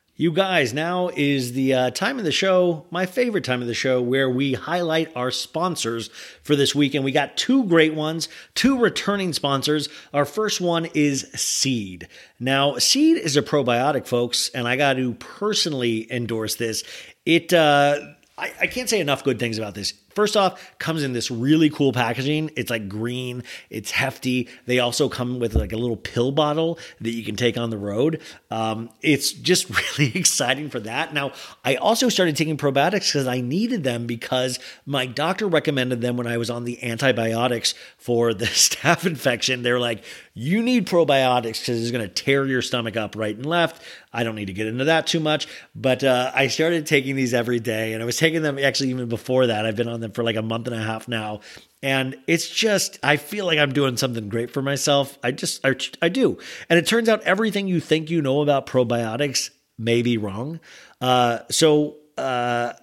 You 0.17 0.33
guys, 0.33 0.73
now 0.73 1.09
is 1.15 1.53
the 1.53 1.73
uh, 1.73 1.89
time 1.91 2.19
of 2.19 2.25
the 2.25 2.33
show, 2.33 2.85
my 2.91 3.05
favorite 3.05 3.45
time 3.45 3.61
of 3.61 3.67
the 3.67 3.73
show, 3.73 4.01
where 4.01 4.29
we 4.29 4.53
highlight 4.53 5.15
our 5.15 5.31
sponsors 5.31 6.09
for 6.43 6.55
this 6.55 6.75
week. 6.75 6.93
And 6.93 7.05
we 7.05 7.13
got 7.13 7.37
two 7.37 7.63
great 7.63 7.93
ones, 7.93 8.27
two 8.53 8.77
returning 8.77 9.31
sponsors. 9.31 9.87
Our 10.13 10.25
first 10.25 10.59
one 10.59 10.89
is 10.93 11.31
Seed. 11.31 12.09
Now, 12.41 12.77
Seed 12.77 13.17
is 13.17 13.37
a 13.37 13.41
probiotic, 13.41 14.05
folks, 14.05 14.49
and 14.49 14.67
I 14.67 14.75
got 14.75 14.95
to 14.97 15.13
personally 15.13 16.11
endorse 16.11 16.55
this. 16.55 16.83
It, 17.25 17.53
uh, 17.53 17.99
I, 18.37 18.53
I 18.61 18.67
can't 18.67 18.89
say 18.89 18.99
enough 18.99 19.23
good 19.23 19.39
things 19.39 19.57
about 19.57 19.75
this. 19.75 19.93
First 20.13 20.37
off, 20.37 20.77
comes 20.79 21.03
in 21.03 21.13
this 21.13 21.31
really 21.31 21.69
cool 21.69 21.93
packaging. 21.93 22.51
It's 22.55 22.69
like 22.69 22.89
green, 22.89 23.43
it's 23.69 23.91
hefty. 23.91 24.47
They 24.65 24.79
also 24.79 25.09
come 25.09 25.39
with 25.39 25.55
like 25.55 25.73
a 25.73 25.77
little 25.77 25.97
pill 25.97 26.31
bottle 26.31 26.79
that 26.99 27.11
you 27.11 27.23
can 27.23 27.35
take 27.35 27.57
on 27.57 27.69
the 27.69 27.77
road. 27.77 28.21
Um, 28.49 28.89
it's 29.01 29.31
just 29.31 29.69
really 29.99 30.11
exciting 30.15 30.69
for 30.69 30.79
that. 30.81 31.13
Now, 31.13 31.31
I 31.63 31.75
also 31.75 32.09
started 32.09 32.35
taking 32.35 32.57
probiotics 32.57 33.11
because 33.11 33.27
I 33.27 33.41
needed 33.41 33.83
them 33.83 34.05
because 34.05 34.59
my 34.85 35.05
doctor 35.05 35.47
recommended 35.47 36.01
them 36.01 36.17
when 36.17 36.27
I 36.27 36.37
was 36.37 36.49
on 36.49 36.65
the 36.65 36.83
antibiotics 36.83 37.73
for 37.97 38.33
the 38.33 38.45
staph 38.45 39.05
infection. 39.05 39.63
They're 39.63 39.79
like, 39.79 40.03
you 40.33 40.61
need 40.61 40.87
probiotics 40.87 41.59
because 41.61 41.81
it's 41.81 41.91
going 41.91 42.07
to 42.07 42.13
tear 42.13 42.45
your 42.45 42.61
stomach 42.61 42.95
up 42.95 43.15
right 43.15 43.35
and 43.35 43.45
left. 43.45 43.81
I 44.13 44.23
don't 44.23 44.35
need 44.35 44.45
to 44.45 44.53
get 44.53 44.67
into 44.67 44.85
that 44.85 45.07
too 45.07 45.21
much, 45.21 45.47
but 45.73 46.03
uh, 46.03 46.31
I 46.35 46.47
started 46.47 46.85
taking 46.85 47.15
these 47.15 47.33
every 47.33 47.61
day, 47.61 47.93
and 47.93 48.03
I 48.03 48.05
was 48.05 48.17
taking 48.17 48.41
them 48.41 48.59
actually 48.59 48.89
even 48.89 49.07
before 49.07 49.47
that. 49.47 49.65
I've 49.65 49.77
been 49.77 49.87
on 49.87 50.00
them 50.01 50.11
for 50.11 50.23
like 50.23 50.35
a 50.35 50.41
month 50.41 50.67
and 50.67 50.75
a 50.75 50.83
half 50.83 51.07
now. 51.07 51.39
And 51.83 52.17
it's 52.27 52.49
just, 52.49 52.99
I 53.01 53.17
feel 53.17 53.45
like 53.45 53.57
I'm 53.57 53.73
doing 53.73 53.97
something 53.97 54.29
great 54.29 54.51
for 54.51 54.61
myself. 54.61 55.17
I 55.23 55.31
just, 55.31 55.65
I, 55.65 55.75
I 56.01 56.09
do. 56.09 56.37
And 56.69 56.77
it 56.77 56.85
turns 56.85 57.09
out 57.09 57.21
everything 57.23 57.67
you 57.67 57.79
think 57.79 58.09
you 58.09 58.21
know 58.21 58.41
about 58.41 58.67
probiotics 58.67 59.49
may 59.77 60.01
be 60.01 60.17
wrong. 60.17 60.59
Uh, 60.99 61.39
so, 61.49 61.97
uh, 62.17 62.73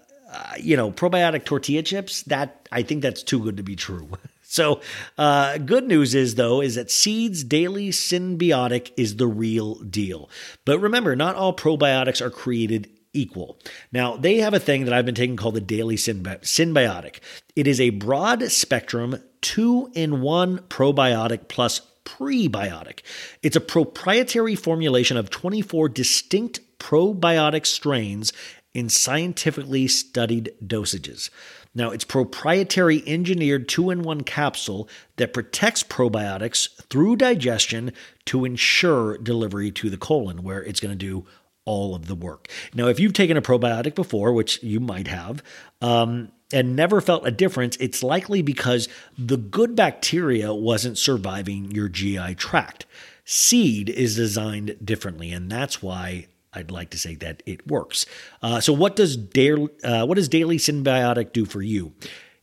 you 0.59 0.77
know, 0.77 0.91
probiotic 0.91 1.45
tortilla 1.45 1.83
chips, 1.83 2.23
that 2.25 2.69
I 2.73 2.83
think 2.83 3.03
that's 3.03 3.23
too 3.23 3.41
good 3.41 3.57
to 3.57 3.63
be 3.63 3.77
true. 3.77 4.09
So, 4.51 4.81
uh, 5.19 5.59
good 5.59 5.85
news 5.85 6.15
is 6.15 6.37
though 6.37 6.63
is 6.63 6.77
that 6.77 6.91
Seeds 6.91 7.45
Daily 7.45 7.91
Synbiotic 7.91 8.93
is 8.97 9.17
the 9.17 9.27
real 9.27 9.75
deal. 9.75 10.31
But 10.65 10.79
remember, 10.79 11.15
not 11.15 11.37
all 11.37 11.55
probiotics 11.55 12.23
are 12.23 12.31
created 12.31 12.89
equal. 13.19 13.59
Now, 13.93 14.17
they 14.17 14.39
have 14.39 14.55
a 14.55 14.61
thing 14.61 14.85
that 14.85 14.95
I've 14.95 15.07
been 15.07 15.15
taking 15.15 15.37
called 15.37 15.55
the 15.55 15.61
Daily 15.61 15.97
Synbi- 15.97 16.41
Synbiotic. 16.43 17.21
It 17.57 17.67
is 17.67 17.81
a 17.81 17.91
broad 17.91 18.43
spectrum, 18.51 19.17
two 19.41 19.91
in 19.95 20.21
one 20.21 20.59
probiotic 20.69 21.49
plus 21.49 21.83
prebiotic. 22.05 23.01
It's 23.43 23.57
a 23.57 23.61
proprietary 23.61 24.55
formulation 24.55 25.17
of 25.17 25.31
24 25.31 25.89
distinct 25.91 26.61
probiotic 26.79 27.67
strains 27.67 28.33
in 28.73 28.89
scientifically 28.89 29.89
studied 29.89 30.53
dosages. 30.65 31.31
Now, 31.75 31.91
it's 31.91 32.05
proprietary 32.05 33.03
engineered 33.07 33.69
two 33.69 33.91
in 33.91 34.03
one 34.03 34.23
capsule 34.23 34.89
that 35.17 35.35
protects 35.35 35.83
probiotics 35.83 36.69
through 36.89 37.17
digestion 37.17 37.93
to 38.27 38.45
ensure 38.45 39.19
delivery 39.19 39.71
to 39.73 39.91
the 39.91 39.97
colon, 39.97 40.43
where 40.43 40.63
it's 40.63 40.81
going 40.81 40.97
to 40.97 40.97
do 40.97 41.27
all 41.69 41.95
of 41.95 42.07
the 42.07 42.15
work. 42.15 42.49
Now, 42.75 42.87
if 42.87 42.99
you've 42.99 43.13
taken 43.13 43.37
a 43.37 43.43
probiotic 43.43 43.95
before, 43.95 44.33
which 44.33 44.63
you 44.63 44.81
might 44.81 45.07
have, 45.07 45.43
um, 45.83 46.33
and 46.51 46.75
never 46.75 47.03
felt 47.03 47.27
a 47.27 47.31
difference, 47.31 47.77
it's 47.77 48.03
likely 48.03 48.41
because 48.41 48.89
the 49.19 49.37
good 49.37 49.77
bacteria 49.77 50.55
wasn't 50.55 50.97
surviving 50.97 51.71
your 51.71 51.91
GI 51.91 52.37
tract. 52.37 52.87
Seed 53.27 53.91
is 53.91 54.17
designed 54.17 54.79
differently, 54.83 55.31
and 55.31 55.51
that's 55.51 55.83
why 55.83 56.29
I'd 56.55 56.71
like 56.71 56.89
to 56.91 56.99
say 56.99 57.15
that 57.17 57.43
it 57.45 57.67
works. 57.67 58.07
Uh, 58.41 58.61
so, 58.61 58.73
what 58.73 58.97
does 58.97 59.19
daily, 59.19 59.69
uh, 59.85 60.07
what 60.07 60.15
does 60.15 60.31
Daily 60.31 60.57
Synbiotic 60.57 61.35
do 61.35 61.45
for 61.45 61.61
you? 61.61 61.93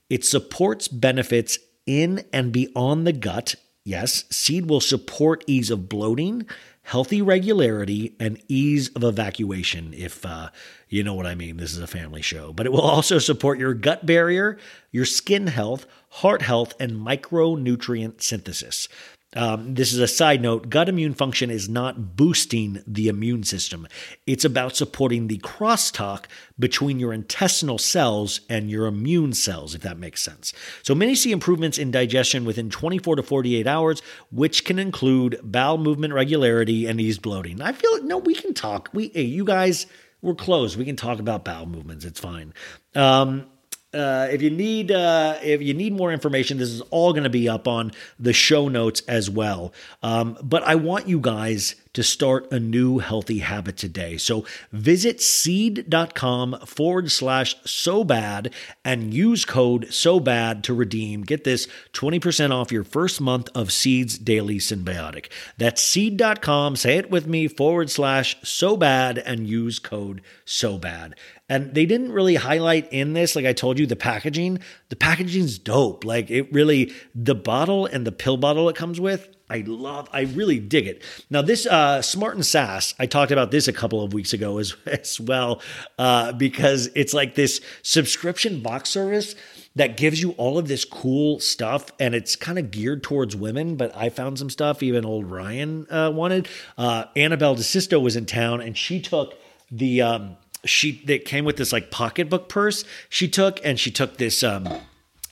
It 0.08 0.24
supports 0.24 0.88
benefits 0.88 1.58
in 1.88 2.24
and 2.32 2.52
beyond 2.52 3.08
the 3.08 3.14
gut. 3.14 3.56
Yes, 3.84 4.26
seed 4.30 4.70
will 4.70 4.82
support 4.82 5.44
ease 5.48 5.72
of 5.72 5.90
bloating, 5.90 6.48
healthy 6.86 7.20
regularity, 7.20 8.16
and 8.20 8.42
ease 8.48 8.90
of 8.90 9.04
evacuation. 9.04 9.94
If 9.94 10.24
uh, 10.26 10.50
you 10.88 11.04
know 11.04 11.16
what 11.16 11.26
I 11.26 11.36
mean, 11.36 11.58
this 11.58 11.74
is 11.74 11.80
a 11.80 11.88
family 11.88 12.22
show. 12.22 12.54
But 12.54 12.68
it 12.68 12.72
will 12.72 12.82
also 12.82 13.18
support 13.20 13.60
your 13.60 13.74
gut 13.74 14.06
barrier, 14.06 14.58
your 14.92 15.06
skin 15.06 15.48
health, 15.48 15.88
heart 16.10 16.44
health, 16.44 16.74
and 16.80 16.94
micronutrient 16.94 18.22
synthesis. 18.22 18.88
Um, 19.36 19.76
this 19.76 19.92
is 19.92 20.00
a 20.00 20.08
side 20.08 20.42
note 20.42 20.70
gut 20.70 20.90
immune 20.90 21.14
function 21.14 21.52
is 21.52 21.68
not 21.68 22.16
boosting 22.16 22.82
the 22.88 23.08
immune 23.10 23.44
system, 23.44 23.88
it's 24.26 24.46
about 24.46 24.76
supporting 24.76 25.28
the 25.28 25.38
crosstalk 25.40 26.26
between 26.58 27.00
your 27.00 27.14
intestinal 27.14 27.78
cells 27.78 28.42
and 28.50 28.72
your 28.72 28.86
immune 28.86 29.34
cells, 29.34 29.76
if 29.76 29.82
that 29.82 29.98
makes 29.98 30.22
sense. 30.22 30.54
So 30.84 30.96
many 30.96 31.16
see 31.16 31.32
improvements 31.32 31.78
in 31.78 31.92
digestion 31.92 32.46
within 32.46 32.70
24 32.70 33.18
to 33.18 33.24
48 33.24 33.68
hours, 33.68 34.02
which 34.32 34.64
can 34.64 34.80
include 34.80 35.40
bowel 35.44 35.78
movement 35.78 36.14
regularity 36.14 36.86
and 36.86 37.00
ease 37.02 37.20
bloating. 37.20 37.62
I 37.62 37.74
feel 37.74 38.04
no, 38.04 38.18
we 38.18 38.36
can 38.36 38.54
talk. 38.54 38.90
We, 38.94 39.10
hey, 39.10 39.24
you 39.24 39.44
guys, 39.44 39.86
we're 40.22 40.36
closed. 40.36 40.78
We 40.78 40.86
can 40.86 40.96
talk 40.96 41.20
about 41.20 41.46
bowel 41.46 41.66
movements. 41.66 42.06
It's 42.06 42.20
fine. 42.20 42.54
Um, 42.96 43.48
uh, 43.96 44.28
if 44.30 44.42
you 44.42 44.50
need 44.50 44.92
uh, 44.92 45.38
if 45.42 45.62
you 45.62 45.74
need 45.74 45.94
more 45.94 46.12
information, 46.12 46.58
this 46.58 46.70
is 46.70 46.82
all 46.92 47.14
going 47.14 47.24
to 47.24 47.30
be 47.30 47.48
up 47.48 47.68
on 47.68 47.92
the 48.20 48.34
show 48.34 48.68
notes 48.68 49.02
as 49.08 49.30
well. 49.30 49.74
Um, 50.04 50.38
but 50.44 50.64
I 50.64 50.76
want 50.76 51.08
you 51.08 51.20
guys 51.20 51.76
to 51.96 52.04
start 52.04 52.52
a 52.52 52.60
new 52.60 53.00
healthy 53.00 53.40
habit 53.40 53.78
today. 53.78 54.18
So 54.18 54.46
visit 54.72 55.22
seed.com 55.22 56.60
forward 56.66 57.12
slash 57.12 57.56
so 57.66 58.04
bad 58.04 58.54
and 58.84 59.14
use 59.14 59.46
code 59.46 59.94
so 59.94 60.20
bad 60.20 60.64
to 60.66 60.74
redeem. 60.74 61.24
Get 61.24 61.44
this 61.44 61.68
20% 61.94 62.52
off 62.52 62.72
your 62.72 62.84
first 62.84 63.20
month 63.20 63.50
of 63.56 63.72
Seeds 63.72 64.18
Daily 64.18 64.58
Synbiotic. 64.58 65.28
That's 65.58 65.82
seed.com, 65.82 66.76
say 66.76 66.98
it 66.98 67.10
with 67.10 67.28
me, 67.28 67.48
forward 67.48 67.90
slash 67.90 68.38
so 68.44 68.78
bad 68.78 69.18
and 69.18 69.48
use 69.48 69.80
code 69.80 70.22
so 70.44 70.78
bad. 70.78 71.16
And 71.48 71.76
they 71.76 71.86
didn't 71.86 72.12
really 72.12 72.36
highlight 72.36 72.92
in 72.92 73.14
this, 73.14 73.36
like 73.36 73.46
I 73.46 73.54
told 73.54 73.78
you, 73.78 73.86
the 73.86 73.96
packaging. 73.96 74.60
The 74.90 74.96
packaging's 74.96 75.60
dope. 75.60 76.04
Like 76.04 76.32
it 76.32 76.52
really, 76.52 76.92
the 77.14 77.36
bottle 77.36 77.86
and 77.86 78.06
the 78.06 78.12
pill 78.12 78.38
bottle 78.38 78.68
it 78.68 78.76
comes 78.76 79.00
with, 79.00 79.30
I 79.50 79.64
love, 79.68 80.10
I 80.12 80.22
really 80.22 80.60
dig 80.60 80.88
it. 80.88 81.04
Now, 81.30 81.42
this 81.44 81.68
uh, 81.68 82.02
Smart 82.02 82.36
and 82.36 82.46
Sass, 82.46 82.96
I 82.98 83.06
talked 83.06 83.32
about 83.32 83.52
this 83.52 83.68
a 83.68 83.74
couple 83.74 84.02
of 84.02 84.14
weeks 84.14 84.34
ago 84.34 84.58
as, 84.58 84.76
as 84.86 85.20
well, 85.20 85.62
uh, 86.00 86.32
because 86.34 86.90
it's 86.96 87.14
like 87.14 87.36
this 87.36 87.62
subscription 87.84 88.62
box 88.62 88.90
service 88.90 89.36
that 89.76 89.98
gives 89.98 90.22
you 90.22 90.32
all 90.32 90.58
of 90.58 90.68
this 90.68 90.86
cool 90.86 91.40
stuff, 91.40 91.92
and 92.00 92.16
it's 92.16 92.36
kind 92.36 92.58
of 92.58 92.72
geared 92.72 93.04
towards 93.04 93.36
women. 93.36 93.76
But 93.76 93.96
I 93.96 94.10
found 94.10 94.40
some 94.40 94.50
stuff 94.50 94.82
even 94.82 95.06
old 95.06 95.30
Ryan 95.30 95.86
uh, 95.92 96.12
wanted. 96.12 96.48
Uh, 96.78 97.06
Annabelle 97.16 97.56
DeSisto 97.56 98.02
was 98.02 98.16
in 98.16 98.26
town, 98.26 98.62
and 98.62 98.78
she 98.78 99.02
took 99.02 99.36
the 99.70 100.02
um, 100.02 100.38
she 100.64 101.04
that 101.06 101.26
came 101.26 101.46
with 101.46 101.58
this 101.58 101.72
like 101.72 101.92
pocketbook 101.92 102.50
purse 102.50 102.86
she 103.10 103.28
took, 103.28 103.60
and 103.64 103.80
she 103.80 103.92
took 103.92 104.18
this 104.18 104.44
um 104.44 104.68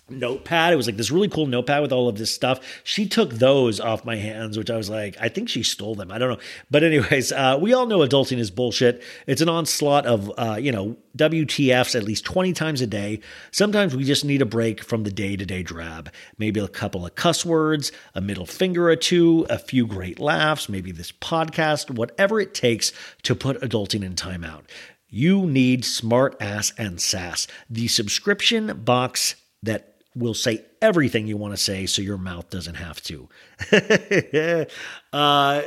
notepad. 0.10 0.74
It 0.74 0.76
was 0.76 0.86
like 0.88 0.98
this 0.98 1.12
really 1.12 1.30
cool 1.30 1.46
notepad 1.46 1.82
with 1.82 1.94
all 1.94 2.08
of 2.08 2.18
this 2.18 2.34
stuff. 2.34 2.60
She 2.84 3.08
took 3.08 3.32
those 3.32 3.80
off 3.80 4.06
my 4.06 4.16
hands, 4.16 4.58
which 4.58 4.70
I 4.70 4.78
was 4.78 4.90
like, 4.90 5.16
I 5.20 5.30
think 5.30 5.50
she 5.50 5.64
stole 5.64 5.96
them. 5.96 6.12
I 6.12 6.18
don't 6.18 6.30
know. 6.30 6.40
But 6.70 6.84
anyways, 6.84 7.32
uh, 7.32 7.58
we 7.60 7.74
all 7.74 7.86
know 7.86 8.00
adulting 8.00 8.38
is 8.38 8.52
bullshit. 8.52 9.02
It's 9.28 9.42
an 9.42 9.50
onslaught 9.50 10.06
of, 10.06 10.32
uh, 10.38 10.58
you 10.60 10.72
know, 10.72 10.98
WTFs 11.18 11.96
at 11.96 12.04
least 12.04 12.26
20 12.26 12.54
times 12.54 12.82
a 12.82 12.88
day. 12.88 13.22
Sometimes 13.52 13.96
we 13.96 14.04
just 14.04 14.26
need 14.26 14.42
a 14.42 14.46
break 14.46 14.84
from 14.84 15.04
the 15.04 15.12
day 15.12 15.36
to 15.36 15.46
day 15.46 15.64
drab. 15.64 16.12
Maybe 16.38 16.60
a 16.60 16.68
couple 16.68 17.06
of 17.06 17.16
cuss 17.16 17.46
words, 17.46 17.92
a 18.14 18.22
middle 18.22 18.46
finger 18.46 18.90
or 18.90 18.96
two, 18.96 19.46
a 19.50 19.58
few 19.58 19.88
great 19.88 20.20
laughs, 20.20 20.68
maybe 20.68 20.92
this 20.92 21.12
podcast, 21.12 21.92
whatever 21.92 22.40
it 22.40 22.54
takes 22.54 22.92
to 23.24 23.36
put 23.36 23.62
adulting 23.62 24.04
in 24.04 24.16
timeout. 24.16 24.64
You 25.08 25.46
need 25.46 25.86
Smart 25.86 26.36
Ass 26.42 26.74
and 26.76 27.00
Sass, 27.00 27.46
the 27.70 27.88
subscription 27.88 28.82
box 28.84 29.36
that 29.62 29.93
will 30.16 30.34
say 30.34 30.64
everything 30.82 31.28
you 31.28 31.38
want 31.38 31.54
to 31.54 31.58
say 31.58 31.86
so 31.86 32.02
your 32.02 32.18
mouth 32.18 32.50
doesn't 32.50 32.76
have 32.76 33.02
to. 33.04 33.30
uh, 35.14 35.62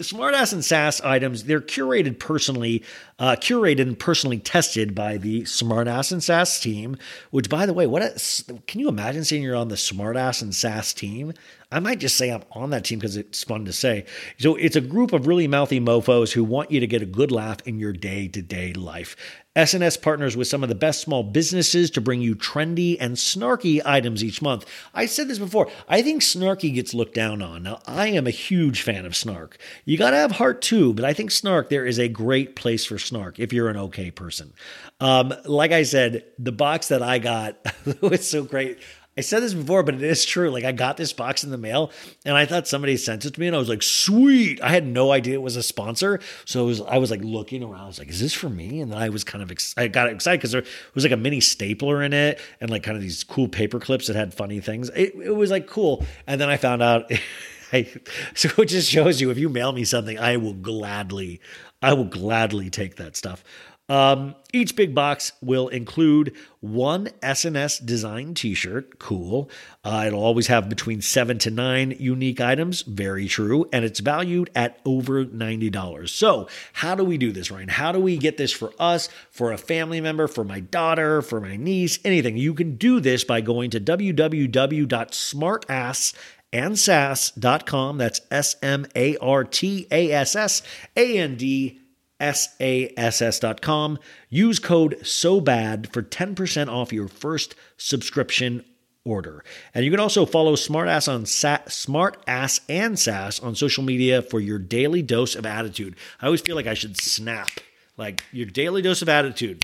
Smartass 0.00 0.54
and 0.54 0.64
Sass 0.64 1.00
items, 1.02 1.44
they're 1.44 1.60
curated 1.60 2.18
personally, 2.18 2.82
uh, 3.18 3.36
curated 3.38 3.82
and 3.82 3.98
personally 3.98 4.38
tested 4.38 4.94
by 4.94 5.18
the 5.18 5.42
Smartass 5.42 6.10
and 6.10 6.22
Sass 6.22 6.58
team, 6.58 6.96
which 7.30 7.50
by 7.50 7.66
the 7.66 7.74
way, 7.74 7.86
what 7.86 8.02
a, 8.02 8.60
can 8.66 8.80
you 8.80 8.88
imagine 8.88 9.24
seeing 9.24 9.42
you're 9.42 9.56
on 9.56 9.68
the 9.68 9.74
Smartass 9.74 10.40
and 10.40 10.54
Sass 10.54 10.94
team? 10.94 11.34
I 11.70 11.80
might 11.80 12.00
just 12.00 12.16
say 12.16 12.30
I'm 12.30 12.42
on 12.52 12.70
that 12.70 12.84
team 12.84 12.98
because 12.98 13.16
it's 13.16 13.44
fun 13.44 13.66
to 13.66 13.72
say. 13.72 14.06
So 14.38 14.56
it's 14.56 14.74
a 14.74 14.80
group 14.80 15.12
of 15.12 15.26
really 15.26 15.46
mouthy 15.46 15.80
mofos 15.80 16.32
who 16.32 16.44
want 16.44 16.70
you 16.70 16.80
to 16.80 16.86
get 16.86 17.02
a 17.02 17.06
good 17.06 17.30
laugh 17.30 17.58
in 17.66 17.78
your 17.78 17.92
day 17.92 18.26
to 18.28 18.42
day 18.42 18.72
life. 18.72 19.16
SNS 19.56 20.00
partners 20.00 20.36
with 20.36 20.46
some 20.46 20.62
of 20.62 20.68
the 20.68 20.76
best 20.76 21.00
small 21.00 21.24
businesses 21.24 21.90
to 21.90 22.00
bring 22.00 22.20
you 22.20 22.36
trendy 22.36 22.96
and 23.00 23.16
snarky 23.16 23.80
items 23.84 24.22
each 24.22 24.40
month. 24.40 24.64
I 24.94 25.06
said 25.06 25.26
this 25.26 25.40
before. 25.40 25.68
I 25.88 26.02
think 26.02 26.22
snarky 26.22 26.72
gets 26.72 26.94
looked 26.94 27.14
down 27.14 27.42
on. 27.42 27.64
Now, 27.64 27.80
I 27.84 28.08
am 28.08 28.28
a 28.28 28.30
huge 28.30 28.82
fan 28.82 29.04
of 29.04 29.16
snark. 29.16 29.58
You 29.84 29.98
got 29.98 30.10
to 30.10 30.18
have 30.18 30.30
heart 30.32 30.62
too, 30.62 30.94
but 30.94 31.04
I 31.04 31.14
think 31.14 31.32
snark, 31.32 31.68
there 31.68 31.84
is 31.84 31.98
a 31.98 32.06
great 32.06 32.54
place 32.54 32.84
for 32.84 32.96
snark 32.96 33.40
if 33.40 33.52
you're 33.52 33.68
an 33.68 33.76
okay 33.76 34.12
person. 34.12 34.52
Um, 35.00 35.34
like 35.44 35.72
I 35.72 35.82
said, 35.82 36.24
the 36.38 36.52
box 36.52 36.86
that 36.88 37.02
I 37.02 37.18
got 37.18 37.58
was 38.00 38.28
so 38.28 38.44
great. 38.44 38.78
I 39.20 39.22
said 39.22 39.42
this 39.42 39.52
before, 39.52 39.82
but 39.82 39.94
it 39.94 40.02
is 40.02 40.24
true. 40.24 40.50
Like 40.50 40.64
I 40.64 40.72
got 40.72 40.96
this 40.96 41.12
box 41.12 41.44
in 41.44 41.50
the 41.50 41.58
mail 41.58 41.92
and 42.24 42.38
I 42.38 42.46
thought 42.46 42.66
somebody 42.66 42.96
sent 42.96 43.26
it 43.26 43.34
to 43.34 43.38
me 43.40 43.48
and 43.48 43.54
I 43.54 43.58
was 43.58 43.68
like, 43.68 43.82
sweet. 43.82 44.62
I 44.62 44.70
had 44.70 44.86
no 44.86 45.12
idea 45.12 45.34
it 45.34 45.42
was 45.42 45.56
a 45.56 45.62
sponsor. 45.62 46.20
So 46.46 46.64
was, 46.64 46.80
I 46.80 46.96
was 46.96 47.10
like 47.10 47.20
looking 47.22 47.62
around. 47.62 47.82
I 47.82 47.86
was 47.86 47.98
like, 47.98 48.08
is 48.08 48.18
this 48.18 48.32
for 48.32 48.48
me? 48.48 48.80
And 48.80 48.90
then 48.90 48.98
I 48.98 49.10
was 49.10 49.22
kind 49.22 49.42
of, 49.42 49.50
ex- 49.50 49.74
I 49.76 49.88
got 49.88 50.08
excited 50.08 50.38
because 50.38 50.52
there 50.52 50.64
was 50.94 51.04
like 51.04 51.12
a 51.12 51.18
mini 51.18 51.40
stapler 51.40 52.02
in 52.02 52.14
it 52.14 52.40
and 52.62 52.70
like 52.70 52.82
kind 52.82 52.96
of 52.96 53.02
these 53.02 53.22
cool 53.22 53.46
paper 53.46 53.78
clips 53.78 54.06
that 54.06 54.16
had 54.16 54.32
funny 54.32 54.58
things. 54.58 54.88
It, 54.88 55.14
it 55.16 55.36
was 55.36 55.50
like 55.50 55.66
cool. 55.66 56.02
And 56.26 56.40
then 56.40 56.48
I 56.48 56.56
found 56.56 56.80
out, 56.80 57.12
I, 57.74 57.92
so 58.34 58.48
it 58.56 58.66
just 58.66 58.88
shows 58.90 59.20
you 59.20 59.30
if 59.30 59.36
you 59.36 59.50
mail 59.50 59.72
me 59.72 59.84
something, 59.84 60.18
I 60.18 60.38
will 60.38 60.54
gladly, 60.54 61.42
I 61.82 61.92
will 61.92 62.04
gladly 62.04 62.70
take 62.70 62.96
that 62.96 63.16
stuff. 63.16 63.44
Um, 63.90 64.34
each 64.52 64.76
big 64.76 64.94
box 64.94 65.32
will 65.42 65.66
include 65.66 66.36
one 66.60 67.06
SNS 67.22 67.84
design 67.84 68.34
t 68.34 68.54
shirt. 68.54 69.00
Cool. 69.00 69.50
Uh, 69.82 70.04
it'll 70.06 70.22
always 70.22 70.46
have 70.46 70.68
between 70.68 71.02
seven 71.02 71.40
to 71.40 71.50
nine 71.50 71.96
unique 71.98 72.40
items. 72.40 72.82
Very 72.82 73.26
true. 73.26 73.68
And 73.72 73.84
it's 73.84 73.98
valued 73.98 74.48
at 74.54 74.78
over 74.84 75.24
$90. 75.24 76.08
So, 76.08 76.46
how 76.74 76.94
do 76.94 77.04
we 77.04 77.18
do 77.18 77.32
this, 77.32 77.50
Ryan? 77.50 77.68
How 77.68 77.90
do 77.90 77.98
we 77.98 78.16
get 78.16 78.36
this 78.36 78.52
for 78.52 78.72
us, 78.78 79.08
for 79.32 79.52
a 79.52 79.58
family 79.58 80.00
member, 80.00 80.28
for 80.28 80.44
my 80.44 80.60
daughter, 80.60 81.20
for 81.20 81.40
my 81.40 81.56
niece, 81.56 81.98
anything? 82.04 82.36
You 82.36 82.54
can 82.54 82.76
do 82.76 83.00
this 83.00 83.24
by 83.24 83.40
going 83.40 83.70
to 83.70 83.80
www.smartass 83.80 86.14
and 86.52 86.76
sass.com. 86.78 87.98
That's 87.98 88.20
S 88.30 88.54
M 88.62 88.86
A 88.94 89.16
R 89.16 89.42
T 89.42 89.88
A 89.90 90.12
S 90.12 90.36
S 90.36 90.62
A 90.96 91.18
N 91.18 91.36
D 91.36 91.79
sass.com. 92.20 93.98
Use 94.28 94.58
code 94.58 94.98
SOBAD 95.02 95.92
for 95.92 96.02
10% 96.02 96.68
off 96.68 96.92
your 96.92 97.08
first 97.08 97.54
subscription 97.76 98.64
order. 99.04 99.44
And 99.74 99.84
you 99.84 99.90
can 99.90 100.00
also 100.00 100.26
follow 100.26 100.54
Smartass 100.54 101.12
on 101.12 101.26
Sa- 101.26 101.58
Smartass 101.66 102.60
and 102.68 102.98
Sass 102.98 103.40
on 103.40 103.54
social 103.54 103.82
media 103.82 104.22
for 104.22 104.40
your 104.40 104.58
daily 104.58 105.02
dose 105.02 105.34
of 105.34 105.46
attitude. 105.46 105.96
I 106.20 106.26
always 106.26 106.40
feel 106.40 106.56
like 106.56 106.66
I 106.66 106.74
should 106.74 106.96
snap, 106.96 107.48
like 107.96 108.22
your 108.32 108.46
daily 108.46 108.82
dose 108.82 109.02
of 109.02 109.08
attitude. 109.08 109.62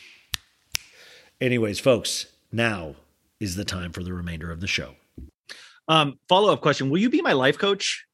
Anyways, 1.40 1.78
folks, 1.78 2.26
now 2.50 2.96
is 3.40 3.56
the 3.56 3.64
time 3.64 3.92
for 3.92 4.02
the 4.02 4.14
remainder 4.14 4.50
of 4.50 4.60
the 4.60 4.66
show. 4.66 4.94
Um, 5.88 6.18
follow 6.28 6.52
up 6.52 6.62
question: 6.62 6.90
Will 6.90 6.98
you 6.98 7.10
be 7.10 7.20
my 7.20 7.32
life 7.32 7.58
coach? 7.58 8.06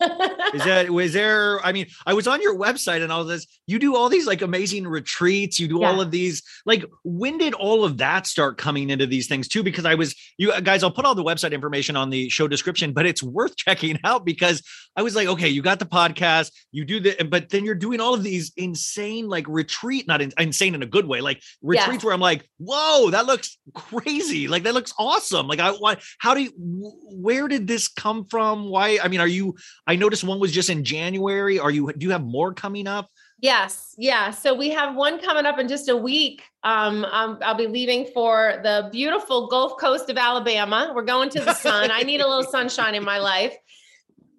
Is 0.00 0.64
that 0.64 0.88
was 0.90 1.12
there 1.12 1.64
i 1.64 1.72
mean 1.72 1.86
i 2.06 2.14
was 2.14 2.26
on 2.26 2.40
your 2.40 2.58
website 2.58 3.02
and 3.02 3.12
all 3.12 3.24
this 3.24 3.46
you 3.66 3.78
do 3.78 3.94
all 3.94 4.08
these 4.08 4.26
like 4.26 4.42
amazing 4.42 4.86
retreats 4.86 5.58
you 5.58 5.68
do 5.68 5.80
yeah. 5.80 5.88
all 5.88 6.00
of 6.00 6.10
these 6.10 6.42
like 6.66 6.84
when 7.04 7.38
did 7.38 7.54
all 7.54 7.84
of 7.84 7.98
that 7.98 8.26
start 8.26 8.56
coming 8.56 8.90
into 8.90 9.06
these 9.06 9.26
things 9.26 9.48
too 9.48 9.62
because 9.62 9.84
i 9.84 9.94
was 9.94 10.14
you 10.38 10.50
uh, 10.52 10.60
guys 10.60 10.82
i'll 10.82 10.90
put 10.90 11.04
all 11.04 11.14
the 11.14 11.24
website 11.24 11.52
information 11.52 11.96
on 11.96 12.10
the 12.10 12.28
show 12.28 12.48
description 12.48 12.92
but 12.92 13.06
it's 13.06 13.22
worth 13.22 13.56
checking 13.60 13.98
out 14.04 14.24
because 14.24 14.62
i 14.96 15.02
was 15.02 15.14
like 15.14 15.28
okay 15.28 15.48
you 15.48 15.62
got 15.62 15.78
the 15.78 15.86
podcast 15.86 16.50
you 16.72 16.84
do 16.84 17.00
the 17.00 17.22
but 17.24 17.48
then 17.50 17.64
you're 17.64 17.74
doing 17.74 18.00
all 18.00 18.14
of 18.14 18.22
these 18.22 18.52
insane 18.56 19.28
like 19.28 19.46
retreat 19.48 20.06
not 20.08 20.20
in, 20.20 20.32
insane 20.38 20.74
in 20.74 20.82
a 20.82 20.86
good 20.86 21.06
way 21.06 21.20
like 21.20 21.42
retreats 21.62 22.02
yeah. 22.02 22.06
where 22.06 22.14
i'm 22.14 22.20
like 22.20 22.48
whoa 22.58 23.10
that 23.10 23.26
looks 23.26 23.58
crazy 23.74 24.48
like 24.48 24.62
that 24.62 24.74
looks 24.74 24.92
awesome 24.98 25.46
like 25.46 25.60
i 25.60 25.70
want 25.70 26.00
how 26.18 26.34
do 26.34 26.42
you 26.42 26.50
where 26.56 27.48
did 27.48 27.66
this 27.66 27.88
come 27.88 28.24
from 28.24 28.68
why 28.68 28.98
i 29.02 29.08
mean 29.08 29.20
are 29.20 29.26
you 29.26 29.54
i 29.90 29.96
noticed 29.96 30.24
one 30.24 30.40
was 30.40 30.52
just 30.52 30.70
in 30.70 30.84
january 30.84 31.58
are 31.58 31.70
you 31.70 31.92
do 31.92 32.06
you 32.06 32.12
have 32.12 32.22
more 32.22 32.54
coming 32.54 32.86
up 32.86 33.10
Yes, 33.42 33.94
yeah. 33.96 34.30
So 34.30 34.54
we 34.54 34.68
have 34.70 34.94
one 34.94 35.18
coming 35.18 35.46
up 35.46 35.58
in 35.58 35.66
just 35.66 35.88
a 35.88 35.96
week. 35.96 36.42
Um, 36.62 37.06
um, 37.06 37.38
I'll 37.42 37.54
be 37.54 37.66
leaving 37.66 38.06
for 38.12 38.60
the 38.62 38.90
beautiful 38.92 39.46
Gulf 39.46 39.78
Coast 39.80 40.10
of 40.10 40.18
Alabama. 40.18 40.92
We're 40.94 41.02
going 41.02 41.30
to 41.30 41.40
the 41.40 41.54
sun. 41.54 41.90
I 41.90 42.02
need 42.02 42.20
a 42.20 42.28
little 42.28 42.44
sunshine 42.44 42.94
in 42.94 43.04
my 43.04 43.18
life. 43.32 43.56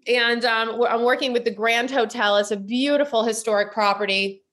And 0.07 0.45
um, 0.45 0.81
I'm 0.83 1.03
working 1.03 1.33
with 1.33 1.45
the 1.45 1.53
Grand 1.53 1.89
Hotel. 1.89 2.37
It's 2.37 2.51
a 2.51 2.57
beautiful 2.57 3.23
historic 3.23 3.73
property 3.73 4.43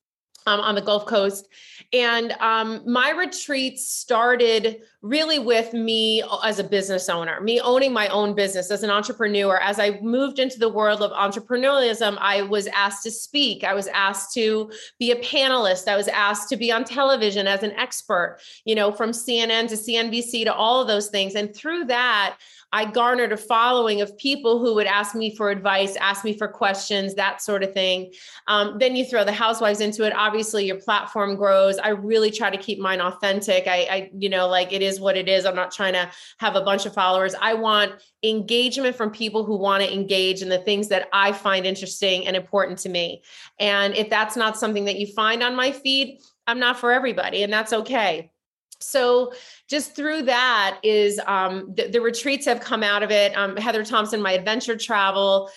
um, 0.49 0.61
on 0.61 0.75
the 0.75 0.81
Gulf 0.81 1.07
Coast. 1.07 1.49
And 1.93 2.33
um, 2.33 2.83
my 2.91 3.11
retreat 3.11 3.79
started 3.79 4.83
really 5.01 5.39
with 5.39 5.73
me 5.73 6.23
as 6.45 6.59
a 6.59 6.65
business 6.65 7.09
owner, 7.09 7.41
me 7.41 7.61
owning 7.61 7.93
my 7.93 8.09
own 8.09 8.35
business 8.35 8.71
as 8.71 8.83
an 8.83 8.91
entrepreneur. 8.91 9.59
As 9.59 9.79
I 9.79 9.99
moved 10.01 10.39
into 10.39 10.59
the 10.59 10.69
world 10.69 11.01
of 11.01 11.13
entrepreneurialism, 11.13 12.19
I 12.21 12.43
was 12.43 12.67
asked 12.69 13.05
to 13.05 13.11
speak. 13.11 13.65
I 13.65 13.75
was 13.75 13.87
asked 13.89 14.35
to 14.35 14.71
be 14.99 15.13
a 15.13 15.17
panelist. 15.17 15.89
I 15.89 15.97
was 15.97 16.09
asked 16.09 16.49
to 16.51 16.57
be 16.57 16.73
on 16.73 16.85
television 16.85 17.47
as 17.47 17.63
an 17.63 17.73
expert, 17.73 18.39
you 18.65 18.75
know, 18.75 18.91
from 18.91 19.13
CNN 19.13 19.69
to 19.69 19.77
CNBC 19.77 20.45
to 20.45 20.55
all 20.55 20.83
of 20.83 20.89
those 20.89 21.09
things. 21.09 21.37
And 21.37 21.55
through 21.55 21.85
that, 21.87 22.37
I 22.73 22.85
garnered 22.85 23.33
a 23.33 23.37
following 23.37 24.03
of 24.03 24.16
people 24.19 24.59
who 24.59 24.75
would 24.75 24.87
ask 24.87 25.14
me 25.14 25.35
for 25.35 25.51
advice, 25.51 25.97
ask 25.97 26.25
me 26.25 26.37
for 26.37 26.49
questions, 26.49 27.14
that 27.14 27.41
sort 27.41 27.62
of 27.62 27.73
thing. 27.73 28.12
Um, 28.47 28.79
then 28.79 28.95
you 28.95 29.07
throw 29.07 29.25
the 29.25 29.33
housewives 29.33 29.81
into 29.81 30.05
it. 30.05 30.12
Obviously, 30.14 30.66
your 30.66 30.81
platform 30.81 31.37
grows. 31.37 31.79
I 31.79 31.91
really 31.91 32.31
try 32.31 32.51
to 32.51 32.59
keep 32.59 32.79
mine 32.79 33.01
authentic. 33.01 33.66
I, 33.66 33.77
I, 33.91 34.11
you 34.19 34.29
know, 34.29 34.49
like 34.49 34.73
it 34.73 34.83
is 34.83 35.01
what 35.01 35.16
it 35.16 35.29
is. 35.29 35.47
I'm 35.47 35.57
not 35.57 35.73
trying 35.73 35.95
to 35.95 36.11
have 36.39 36.57
a 36.57 36.61
bunch 36.61 36.85
of 36.85 36.93
followers. 36.93 37.35
I 37.41 37.55
want 37.55 37.93
engagement 38.23 38.97
from 38.97 39.11
people 39.11 39.45
who 39.45 39.57
want 39.57 39.83
to 39.83 39.93
engage 39.93 40.43
in 40.43 40.51
the 40.51 40.59
things 40.59 40.89
that 40.89 41.09
I 41.12 41.33
find 41.33 41.64
interesting 41.64 42.27
and 42.27 42.37
important 42.37 42.79
to 42.81 42.91
me. 42.91 43.23
And 43.59 43.95
if 43.95 44.11
that's 44.11 44.37
not 44.37 44.59
something 44.59 44.85
that 44.85 44.99
you 44.99 45.07
find 45.07 45.43
on 45.43 45.57
my 45.57 45.73
feed, 45.73 46.21
I'm 46.47 46.59
not 46.59 46.79
for 46.79 46.93
everybody, 46.93 47.43
and 47.43 47.53
that's 47.53 47.73
okay 47.73 48.31
so 48.81 49.33
just 49.68 49.97
through 49.97 50.22
that 50.22 50.79
is 50.83 51.20
um, 51.26 51.74
the, 51.74 51.89
the, 51.89 52.01
retreats 52.01 52.47
have 52.47 52.61
come 52.61 52.83
out 52.83 53.03
of 53.03 53.11
it. 53.11 53.37
Um, 53.37 53.57
heather 53.57 53.85
thomson 53.85 54.22
my 54.22 54.33
adventure 54.33 54.76
travel. 54.76 55.51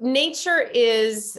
Nature 0.00 0.60
is 0.60 1.38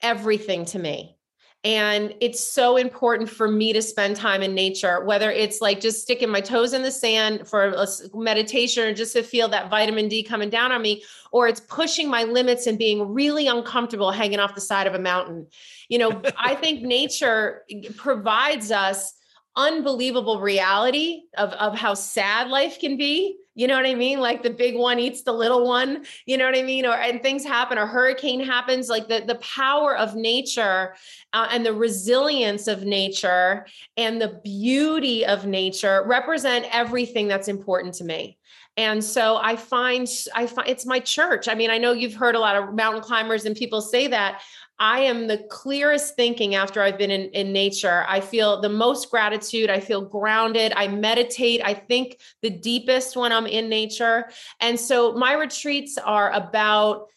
everything 0.00 0.64
to 0.66 0.78
me. 0.78 1.16
And 1.62 2.14
it's 2.22 2.40
so 2.40 2.78
important 2.78 3.28
for 3.28 3.46
me 3.46 3.74
to 3.74 3.82
spend 3.82 4.16
time 4.16 4.42
in 4.42 4.54
nature 4.54 5.04
whether 5.04 5.30
it's 5.30 5.60
like 5.60 5.78
just 5.78 6.00
sticking 6.00 6.30
my 6.30 6.40
toes 6.40 6.72
in 6.72 6.82
the 6.82 6.90
sand 6.90 7.46
for 7.46 7.86
meditation 8.14 8.84
or 8.84 8.94
just 8.94 9.12
to 9.12 9.22
feel 9.22 9.46
that 9.48 9.68
vitamin 9.68 10.08
d 10.08 10.22
coming 10.22 10.48
down 10.48 10.72
on 10.72 10.80
me 10.80 11.02
or 11.32 11.48
it's 11.48 11.60
pushing 11.60 12.08
my 12.08 12.24
limits 12.24 12.66
and 12.66 12.78
being 12.78 13.12
really 13.12 13.46
uncomfortable 13.46 14.10
hanging 14.10 14.38
off 14.38 14.54
the 14.54 14.60
side 14.60 14.86
of 14.86 14.94
a 14.94 14.98
mountain. 14.98 15.46
You 15.90 15.98
know 15.98 16.22
i 16.38 16.54
think 16.54 16.80
nature 16.80 17.66
provides 17.96 18.70
us 18.70 19.19
unbelievable 19.60 20.40
reality 20.40 21.22
of, 21.36 21.50
of 21.52 21.76
how 21.76 21.94
sad 21.94 22.48
life 22.48 22.78
can 22.80 22.96
be. 22.96 23.36
You 23.54 23.66
know 23.66 23.76
what 23.76 23.84
I 23.84 23.94
mean? 23.94 24.20
Like 24.20 24.42
the 24.42 24.50
big 24.50 24.76
one 24.76 24.98
eats 24.98 25.22
the 25.22 25.32
little 25.32 25.66
one, 25.66 26.04
you 26.24 26.38
know 26.38 26.46
what 26.46 26.56
I 26.56 26.62
mean? 26.62 26.86
Or 26.86 26.94
and 26.94 27.20
things 27.20 27.44
happen, 27.44 27.76
a 27.76 27.86
hurricane 27.86 28.42
happens, 28.42 28.88
like 28.88 29.08
the, 29.08 29.22
the 29.26 29.34
power 29.36 29.96
of 29.96 30.14
nature 30.14 30.94
uh, 31.32 31.48
and 31.50 31.66
the 31.66 31.74
resilience 31.74 32.68
of 32.68 32.84
nature 32.84 33.66
and 33.98 34.20
the 34.20 34.40
beauty 34.42 35.26
of 35.26 35.46
nature 35.46 36.04
represent 36.06 36.64
everything 36.72 37.28
that's 37.28 37.48
important 37.48 37.94
to 37.94 38.04
me. 38.04 38.38
And 38.76 39.04
so 39.04 39.36
I 39.36 39.56
find 39.56 40.08
I 40.34 40.46
find 40.46 40.68
it's 40.68 40.86
my 40.86 41.00
church. 41.00 41.48
I 41.48 41.54
mean, 41.54 41.70
I 41.70 41.76
know 41.76 41.92
you've 41.92 42.14
heard 42.14 42.36
a 42.36 42.40
lot 42.40 42.56
of 42.56 42.72
mountain 42.74 43.02
climbers 43.02 43.44
and 43.44 43.54
people 43.54 43.82
say 43.82 44.06
that. 44.06 44.40
I 44.80 45.00
am 45.00 45.28
the 45.28 45.36
clearest 45.50 46.16
thinking 46.16 46.54
after 46.54 46.80
I've 46.80 46.96
been 46.96 47.10
in, 47.10 47.28
in 47.30 47.52
nature. 47.52 48.06
I 48.08 48.20
feel 48.20 48.62
the 48.62 48.70
most 48.70 49.10
gratitude. 49.10 49.68
I 49.68 49.78
feel 49.78 50.00
grounded. 50.00 50.72
I 50.74 50.88
meditate. 50.88 51.60
I 51.62 51.74
think 51.74 52.18
the 52.40 52.48
deepest 52.48 53.14
when 53.14 53.30
I'm 53.30 53.46
in 53.46 53.68
nature. 53.68 54.30
And 54.58 54.80
so 54.80 55.12
my 55.12 55.34
retreats 55.34 55.98
are 55.98 56.32
about 56.32 57.08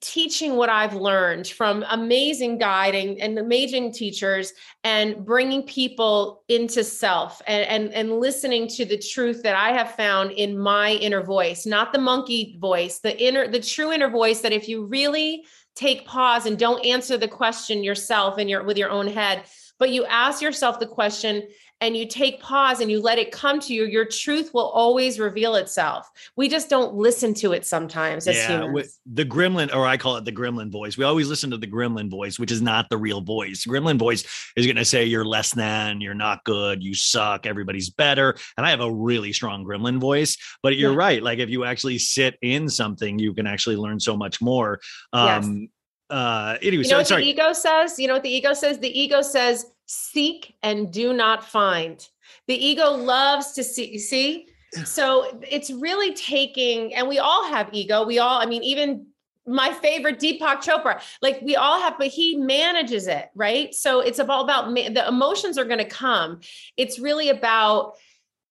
teaching 0.00 0.54
what 0.54 0.68
I've 0.68 0.94
learned 0.94 1.48
from 1.48 1.84
amazing 1.90 2.58
guiding 2.58 3.20
and 3.20 3.36
amazing 3.38 3.92
teachers 3.92 4.52
and 4.84 5.24
bringing 5.24 5.64
people 5.64 6.44
into 6.48 6.84
self 6.84 7.42
and, 7.48 7.66
and, 7.66 7.94
and 7.94 8.20
listening 8.20 8.68
to 8.68 8.84
the 8.84 8.98
truth 8.98 9.42
that 9.42 9.56
I 9.56 9.70
have 9.70 9.92
found 9.96 10.30
in 10.32 10.56
my 10.56 10.92
inner 10.92 11.22
voice, 11.22 11.66
not 11.66 11.92
the 11.92 11.98
monkey 11.98 12.56
voice, 12.60 13.00
the 13.00 13.20
inner, 13.20 13.48
the 13.48 13.60
true 13.60 13.90
inner 13.90 14.08
voice 14.08 14.40
that 14.42 14.52
if 14.52 14.68
you 14.68 14.84
really 14.86 15.44
take 15.78 16.06
pause 16.06 16.44
and 16.46 16.58
don't 16.58 16.84
answer 16.84 17.16
the 17.16 17.28
question 17.28 17.84
yourself 17.84 18.36
and 18.38 18.50
your 18.50 18.64
with 18.64 18.76
your 18.76 18.90
own 18.90 19.06
head, 19.06 19.44
but 19.78 19.90
you 19.90 20.04
ask 20.06 20.42
yourself 20.42 20.80
the 20.80 20.86
question 20.86 21.48
and 21.80 21.96
you 21.96 22.06
take 22.06 22.40
pause 22.40 22.80
and 22.80 22.90
you 22.90 23.00
let 23.00 23.18
it 23.18 23.30
come 23.30 23.60
to 23.60 23.72
you, 23.72 23.84
your 23.84 24.04
truth 24.04 24.52
will 24.52 24.68
always 24.70 25.20
reveal 25.20 25.54
itself. 25.54 26.10
We 26.36 26.48
just 26.48 26.68
don't 26.68 26.94
listen 26.94 27.34
to 27.34 27.52
it 27.52 27.64
sometimes 27.64 28.26
as 28.26 28.36
yeah, 28.36 28.48
humans. 28.48 28.74
with 28.74 28.98
the 29.06 29.24
gremlin, 29.24 29.72
or 29.74 29.86
I 29.86 29.96
call 29.96 30.16
it 30.16 30.24
the 30.24 30.32
gremlin 30.32 30.72
voice. 30.72 30.96
We 30.96 31.04
always 31.04 31.28
listen 31.28 31.50
to 31.50 31.56
the 31.56 31.68
gremlin 31.68 32.10
voice, 32.10 32.38
which 32.38 32.50
is 32.50 32.60
not 32.60 32.88
the 32.90 32.96
real 32.98 33.20
voice. 33.20 33.64
Gremlin 33.64 33.96
voice 33.98 34.24
is 34.56 34.66
going 34.66 34.76
to 34.76 34.84
say 34.84 35.04
you're 35.04 35.24
less 35.24 35.54
than, 35.54 36.00
you're 36.00 36.14
not 36.14 36.42
good, 36.44 36.82
you 36.82 36.94
suck, 36.94 37.46
everybody's 37.46 37.90
better. 37.90 38.34
And 38.56 38.66
I 38.66 38.70
have 38.70 38.80
a 38.80 38.92
really 38.92 39.32
strong 39.32 39.64
gremlin 39.64 39.98
voice, 40.00 40.36
but 40.62 40.76
you're 40.76 40.92
Yeah. 40.92 40.98
right. 40.98 41.22
Like 41.22 41.38
if 41.38 41.48
you 41.48 41.64
actually 41.64 41.98
sit 41.98 42.36
in 42.42 42.68
something, 42.68 43.18
you 43.20 43.32
can 43.34 43.46
actually 43.46 43.76
learn 43.76 44.00
so 44.00 44.16
much 44.16 44.40
more. 44.40 44.80
Yes. 45.14 45.44
Um, 45.44 45.68
uh, 46.10 46.56
anyway, 46.62 46.82
You 46.84 46.88
know 46.88 46.88
so 46.88 46.96
what 46.96 47.06
sorry. 47.06 47.22
the 47.24 47.28
ego 47.30 47.52
says? 47.52 47.98
You 47.98 48.08
know 48.08 48.14
what 48.14 48.22
the 48.22 48.30
ego 48.30 48.52
says? 48.54 48.78
The 48.78 48.98
ego 48.98 49.22
says, 49.22 49.66
seek 49.88 50.54
and 50.62 50.92
do 50.92 51.12
not 51.12 51.44
find. 51.44 52.06
The 52.46 52.54
ego 52.54 52.90
loves 52.90 53.52
to 53.52 53.64
see, 53.64 53.90
you 53.90 53.98
see? 53.98 54.46
So 54.84 55.40
it's 55.50 55.70
really 55.70 56.14
taking, 56.14 56.94
and 56.94 57.08
we 57.08 57.18
all 57.18 57.44
have 57.48 57.70
ego. 57.72 58.04
We 58.04 58.18
all, 58.18 58.38
I 58.40 58.44
mean, 58.44 58.62
even 58.62 59.06
my 59.46 59.72
favorite 59.72 60.20
Deepak 60.20 60.62
Chopra, 60.62 61.00
like 61.22 61.40
we 61.40 61.56
all 61.56 61.80
have, 61.80 61.96
but 61.96 62.08
he 62.08 62.36
manages 62.36 63.06
it, 63.06 63.30
right? 63.34 63.74
So 63.74 64.00
it's 64.00 64.20
all 64.20 64.44
about 64.44 64.74
the 64.74 65.08
emotions 65.08 65.56
are 65.56 65.64
going 65.64 65.78
to 65.78 65.86
come. 65.86 66.40
It's 66.76 66.98
really 66.98 67.30
about 67.30 67.94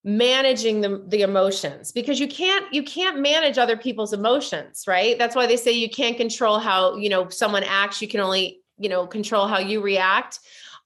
managing 0.04 0.82
the, 0.82 1.04
the 1.08 1.22
emotions 1.22 1.92
because 1.92 2.20
you 2.20 2.28
can't 2.28 2.74
you 2.74 2.82
can't 2.82 3.20
manage 3.20 3.58
other 3.58 3.76
people's 3.76 4.14
emotions 4.14 4.86
right 4.88 5.18
that's 5.18 5.36
why 5.36 5.46
they 5.46 5.58
say 5.58 5.70
you 5.70 5.90
can't 5.90 6.16
control 6.16 6.60
how 6.60 6.96
you 6.96 7.10
know 7.10 7.28
someone 7.28 7.62
acts 7.64 8.02
you 8.02 8.08
can 8.08 8.22
only 8.22 8.62
you 8.78 8.88
know 8.88 9.06
control 9.06 9.48
how 9.48 9.58
you 9.58 9.82
react 9.82 10.40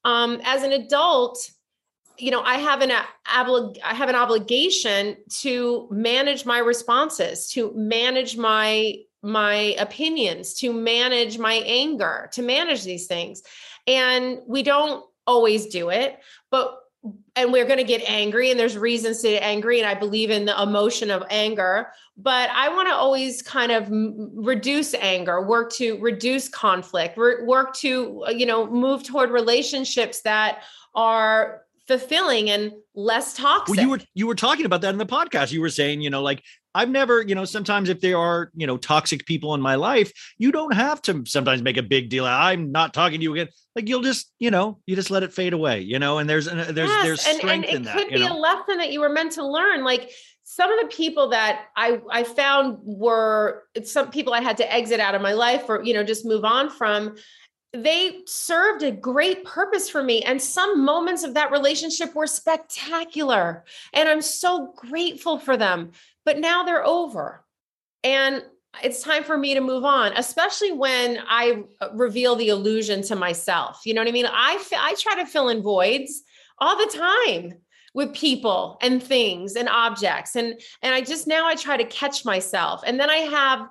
um 0.06 0.42
as 0.44 0.64
an 0.64 0.72
adult 0.72 1.52
you 2.18 2.32
know 2.32 2.42
i 2.42 2.56
have 2.56 2.82
an 2.82 2.92
a- 2.92 3.06
obli- 3.28 3.78
i 3.84 3.94
have 3.94 4.10
an 4.10 4.16
obligation 4.16 5.16
to 5.30 5.88
manage 5.92 6.46
my 6.46 6.60
responses 6.60 7.50
to 7.50 7.72
manage 7.76 8.38
my 8.38 8.96
my 9.24 9.76
opinions 9.78 10.54
to 10.56 10.74
manage 10.74 11.38
my 11.38 11.54
anger 11.66 12.28
to 12.34 12.42
manage 12.42 12.84
these 12.84 13.06
things. 13.06 13.44
And 13.86 14.40
we 14.48 14.64
don't 14.64 15.06
always 15.28 15.68
do 15.68 15.90
it 15.90 16.20
but 16.50 16.81
and 17.36 17.52
we're 17.52 17.66
going 17.66 17.78
to 17.78 17.84
get 17.84 18.02
angry 18.08 18.52
and 18.52 18.60
there's 18.60 18.78
reasons 18.78 19.22
to 19.22 19.30
get 19.30 19.44
angry 19.44 19.80
and 19.80 19.90
i 19.90 19.94
believe 19.94 20.30
in 20.30 20.46
the 20.46 20.62
emotion 20.62 21.10
of 21.10 21.24
anger 21.30 21.88
but 22.18 22.50
i 22.52 22.70
want 22.70 22.88
to 22.88 22.94
always 22.94 23.42
kind 23.42 23.72
of 23.72 23.88
reduce 24.36 24.94
anger 24.96 25.42
work 25.42 25.72
to 25.72 26.00
reduce 26.00 26.48
conflict 26.48 27.18
work 27.18 27.74
to 27.74 28.24
uh, 28.28 28.30
you 28.30 28.46
know 28.46 28.68
move 28.68 29.04
toward 29.04 29.32
relationships 29.32 30.22
that 30.22 30.64
are 30.94 31.64
fulfilling 31.88 32.50
and 32.50 32.72
less 32.96 33.34
toxic 33.34 33.76
Well, 33.76 33.84
you 33.84 33.90
were 33.90 34.00
you 34.14 34.28
were 34.28 34.36
talking 34.36 34.66
about 34.66 34.82
that 34.82 34.90
in 34.90 34.98
the 34.98 35.06
podcast. 35.06 35.52
You 35.52 35.62
were 35.62 35.70
saying, 35.70 36.02
you 36.02 36.10
know, 36.10 36.22
like 36.22 36.44
I've 36.74 36.90
never, 36.90 37.22
you 37.22 37.36
know, 37.36 37.46
sometimes 37.46 37.90
if 37.90 38.00
there 38.02 38.18
are, 38.18 38.52
you 38.56 38.66
know, 38.66 38.78
toxic 38.78 39.26
people 39.26 39.54
in 39.54 39.62
my 39.62 39.76
life, 39.76 40.12
you 40.38 40.52
don't 40.52 40.74
have 40.74 41.02
to 41.04 41.24
sometimes 41.26 41.62
make 41.62 41.78
a 41.78 41.84
big 41.84 42.10
deal. 42.10 42.26
I'm 42.26 42.72
not 42.72 42.94
talking 42.94 43.20
to 43.20 43.24
you 43.24 43.34
again. 43.34 43.50
Like 43.76 43.90
you'll 43.90 44.02
just, 44.02 44.32
you 44.40 44.52
know, 44.52 44.80
you 44.86 44.96
just 44.96 45.12
let 45.12 45.24
it 45.24 45.34
fade 45.34 45.54
away, 45.54 45.82
you 45.82 46.00
know. 46.00 46.18
And 46.18 46.30
there's 46.30 46.46
there's 46.46 46.76
Yes, 46.76 47.04
there's 47.04 47.28
and, 47.28 47.38
strength 47.38 47.68
and 47.68 47.76
in 47.76 47.82
it 47.82 47.86
that. 47.86 47.96
could 47.96 48.12
you 48.12 48.18
be 48.18 48.26
know? 48.26 48.38
a 48.38 48.40
lesson 48.40 48.78
that 48.78 48.92
you 48.92 49.00
were 49.00 49.10
meant 49.10 49.34
to 49.34 49.46
learn 49.46 49.84
like 49.84 50.12
some 50.44 50.72
of 50.72 50.80
the 50.82 50.94
people 50.94 51.30
that 51.30 51.68
i 51.78 52.00
i 52.12 52.24
found 52.24 52.78
were 52.84 53.64
some 53.84 54.10
people 54.12 54.34
i 54.34 54.42
had 54.42 54.58
to 54.58 54.74
exit 54.74 55.00
out 55.00 55.16
of 55.16 55.22
my 55.22 55.32
life 55.34 55.64
or 55.70 55.82
you 55.84 55.94
know 55.94 56.04
just 56.04 56.26
move 56.26 56.44
on 56.44 56.70
from 56.70 57.16
they 57.74 58.18
served 58.26 58.84
a 58.84 58.92
great 58.92 59.46
purpose 59.46 59.90
for 59.90 60.04
me 60.04 60.22
and 60.24 60.42
some 60.42 60.84
moments 60.84 61.24
of 61.24 61.36
that 61.36 61.52
relationship 61.52 62.14
were 62.16 62.28
spectacular 62.28 63.64
and 63.94 64.10
i'm 64.10 64.22
so 64.22 64.74
grateful 64.76 65.40
for 65.40 65.56
them 65.56 65.92
but 66.26 66.38
now 66.38 66.64
they're 66.64 66.86
over. 66.86 67.44
And 68.04 68.44
it's 68.82 69.04
time 69.04 69.24
for 69.24 69.38
me 69.38 69.54
to 69.54 69.60
move 69.60 69.84
on 69.84 70.14
especially 70.16 70.72
when 70.72 71.20
i 71.28 71.62
uh, 71.82 71.90
reveal 71.94 72.38
the 72.38 72.48
illusion 72.48 73.02
to 73.02 73.16
myself. 73.16 73.82
You 73.86 73.94
know 73.94 74.02
what 74.02 74.08
i 74.08 74.12
mean? 74.12 74.28
I 74.28 74.64
i 74.78 74.96
try 74.98 75.16
to 75.16 75.26
fill 75.26 75.50
in 75.50 75.62
voids 75.62 76.24
all 76.58 76.78
the 76.78 76.98
time 76.98 77.56
with 77.94 78.14
people 78.14 78.78
and 78.82 79.04
things 79.04 79.56
and 79.56 79.68
objects. 79.68 80.36
And 80.36 80.60
and 80.82 80.96
i 80.96 81.02
just 81.02 81.28
now 81.28 81.46
i 81.46 81.56
try 81.56 81.76
to 81.76 81.86
catch 81.86 82.24
myself. 82.24 82.82
And 82.86 83.00
then 83.00 83.10
i 83.10 83.18
have 83.18 83.68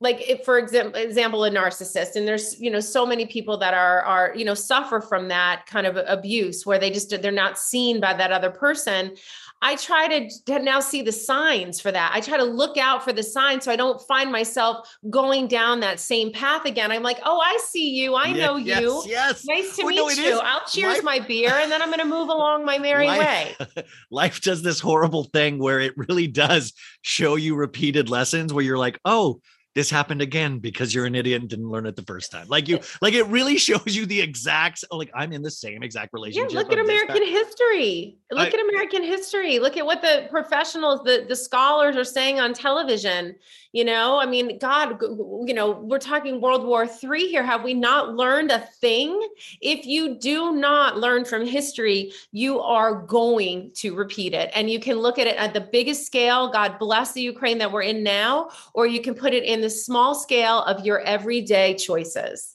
like 0.00 0.28
if 0.28 0.44
for 0.44 0.58
example 0.58 1.00
example 1.00 1.44
a 1.44 1.50
narcissist 1.50 2.14
and 2.14 2.26
there's 2.26 2.58
you 2.60 2.70
know 2.70 2.80
so 2.80 3.04
many 3.04 3.26
people 3.26 3.56
that 3.58 3.74
are 3.74 4.02
are 4.02 4.32
you 4.36 4.44
know 4.44 4.54
suffer 4.54 5.00
from 5.00 5.28
that 5.28 5.66
kind 5.66 5.86
of 5.86 5.96
abuse 6.06 6.64
where 6.64 6.78
they 6.78 6.90
just 6.90 7.10
they're 7.20 7.32
not 7.32 7.58
seen 7.58 8.00
by 8.00 8.14
that 8.14 8.32
other 8.32 8.50
person 8.50 9.16
i 9.60 9.74
try 9.76 10.06
to, 10.08 10.30
to 10.46 10.58
now 10.60 10.80
see 10.80 11.02
the 11.02 11.12
signs 11.12 11.80
for 11.80 11.90
that. 11.90 12.12
I 12.14 12.20
try 12.20 12.36
to 12.36 12.44
look 12.44 12.76
out 12.78 13.02
for 13.02 13.12
the 13.12 13.22
signs 13.22 13.64
so 13.64 13.72
i 13.72 13.76
don't 13.76 14.00
find 14.02 14.30
myself 14.30 14.88
going 15.10 15.48
down 15.48 15.80
that 15.80 15.98
same 16.00 16.32
path 16.32 16.64
again. 16.64 16.90
I'm 16.92 17.02
like 17.02 17.18
oh 17.24 17.40
i 17.44 17.58
see 17.62 17.90
you. 17.90 18.14
I 18.14 18.26
Yeah, 18.28 18.46
know 18.46 18.56
you. 18.56 19.02
Yes. 19.06 19.44
nice 19.46 19.76
to 19.76 19.84
Well, 19.84 19.90
meet 19.90 19.96
no, 19.96 20.08
you. 20.10 20.34
is. 20.34 20.40
i'll 20.42 20.64
cheers 20.66 20.94
Life- 20.96 21.04
my 21.04 21.18
beer 21.20 21.50
and 21.52 21.70
then 21.72 21.82
i'm 21.82 21.88
going 21.88 21.98
to 21.98 22.04
move 22.04 22.28
along 22.28 22.64
my 22.64 22.78
merry 22.78 23.06
way. 23.08 23.54
Life, 23.58 23.68
life 24.10 24.40
does 24.40 24.62
this 24.62 24.80
horrible 24.80 25.24
thing 25.24 25.58
where 25.58 25.80
it 25.80 25.92
really 25.96 26.26
does 26.28 26.72
show 27.02 27.34
you 27.36 27.54
repeated 27.56 28.08
lessons 28.10 28.52
where 28.52 28.64
you're 28.64 28.78
like, 28.78 28.98
oh, 29.04 29.40
this 29.78 29.90
happened 29.90 30.20
again 30.20 30.58
because 30.58 30.92
you're 30.92 31.06
an 31.06 31.14
idiot 31.14 31.40
and 31.40 31.48
didn't 31.48 31.70
learn 31.70 31.86
it 31.86 31.94
the 31.94 32.02
first 32.02 32.32
time. 32.32 32.48
Like 32.48 32.66
you, 32.66 32.80
like 33.00 33.14
it 33.14 33.24
really 33.26 33.56
shows 33.68 33.94
you 33.94 34.06
the 34.06 34.20
exact. 34.20 34.82
Like 34.90 35.08
I'm 35.14 35.32
in 35.32 35.40
the 35.40 35.52
same 35.52 35.84
exact 35.84 36.12
relationship. 36.12 36.50
Yeah, 36.50 36.58
look 36.58 36.72
at 36.72 36.80
American 36.80 37.22
history. 37.24 38.18
Look 38.32 38.52
I- 38.52 38.58
at 38.58 38.68
American 38.68 39.04
history. 39.04 39.60
Look 39.60 39.76
at 39.76 39.86
what 39.86 40.02
the 40.02 40.26
professionals, 40.30 41.04
the 41.04 41.26
the 41.28 41.36
scholars 41.36 41.96
are 41.96 42.02
saying 42.02 42.40
on 42.40 42.54
television. 42.54 43.36
You 43.72 43.84
know, 43.84 44.18
I 44.18 44.26
mean, 44.26 44.58
God, 44.58 44.98
you 45.00 45.52
know, 45.54 45.70
we're 45.70 45.98
talking 45.98 46.40
World 46.40 46.66
War 46.66 46.86
Three 46.86 47.28
here. 47.28 47.44
Have 47.44 47.62
we 47.62 47.74
not 47.74 48.16
learned 48.16 48.50
a 48.50 48.60
thing? 48.80 49.20
If 49.60 49.86
you 49.86 50.16
do 50.16 50.54
not 50.54 50.98
learn 50.98 51.24
from 51.24 51.46
history, 51.46 52.12
you 52.32 52.60
are 52.60 53.02
going 53.02 53.70
to 53.74 53.94
repeat 53.94 54.32
it. 54.32 54.50
And 54.54 54.70
you 54.70 54.80
can 54.80 54.96
look 54.96 55.18
at 55.18 55.26
it 55.26 55.36
at 55.36 55.52
the 55.52 55.60
biggest 55.60 56.06
scale. 56.06 56.50
God 56.50 56.78
bless 56.78 57.12
the 57.12 57.20
Ukraine 57.20 57.58
that 57.58 57.70
we're 57.70 57.82
in 57.82 58.02
now, 58.02 58.48
or 58.72 58.86
you 58.86 59.00
can 59.02 59.14
put 59.14 59.34
it 59.34 59.44
in 59.44 59.60
the 59.60 59.67
small 59.70 60.14
scale 60.14 60.62
of 60.62 60.84
your 60.84 61.00
everyday 61.00 61.74
choices. 61.74 62.54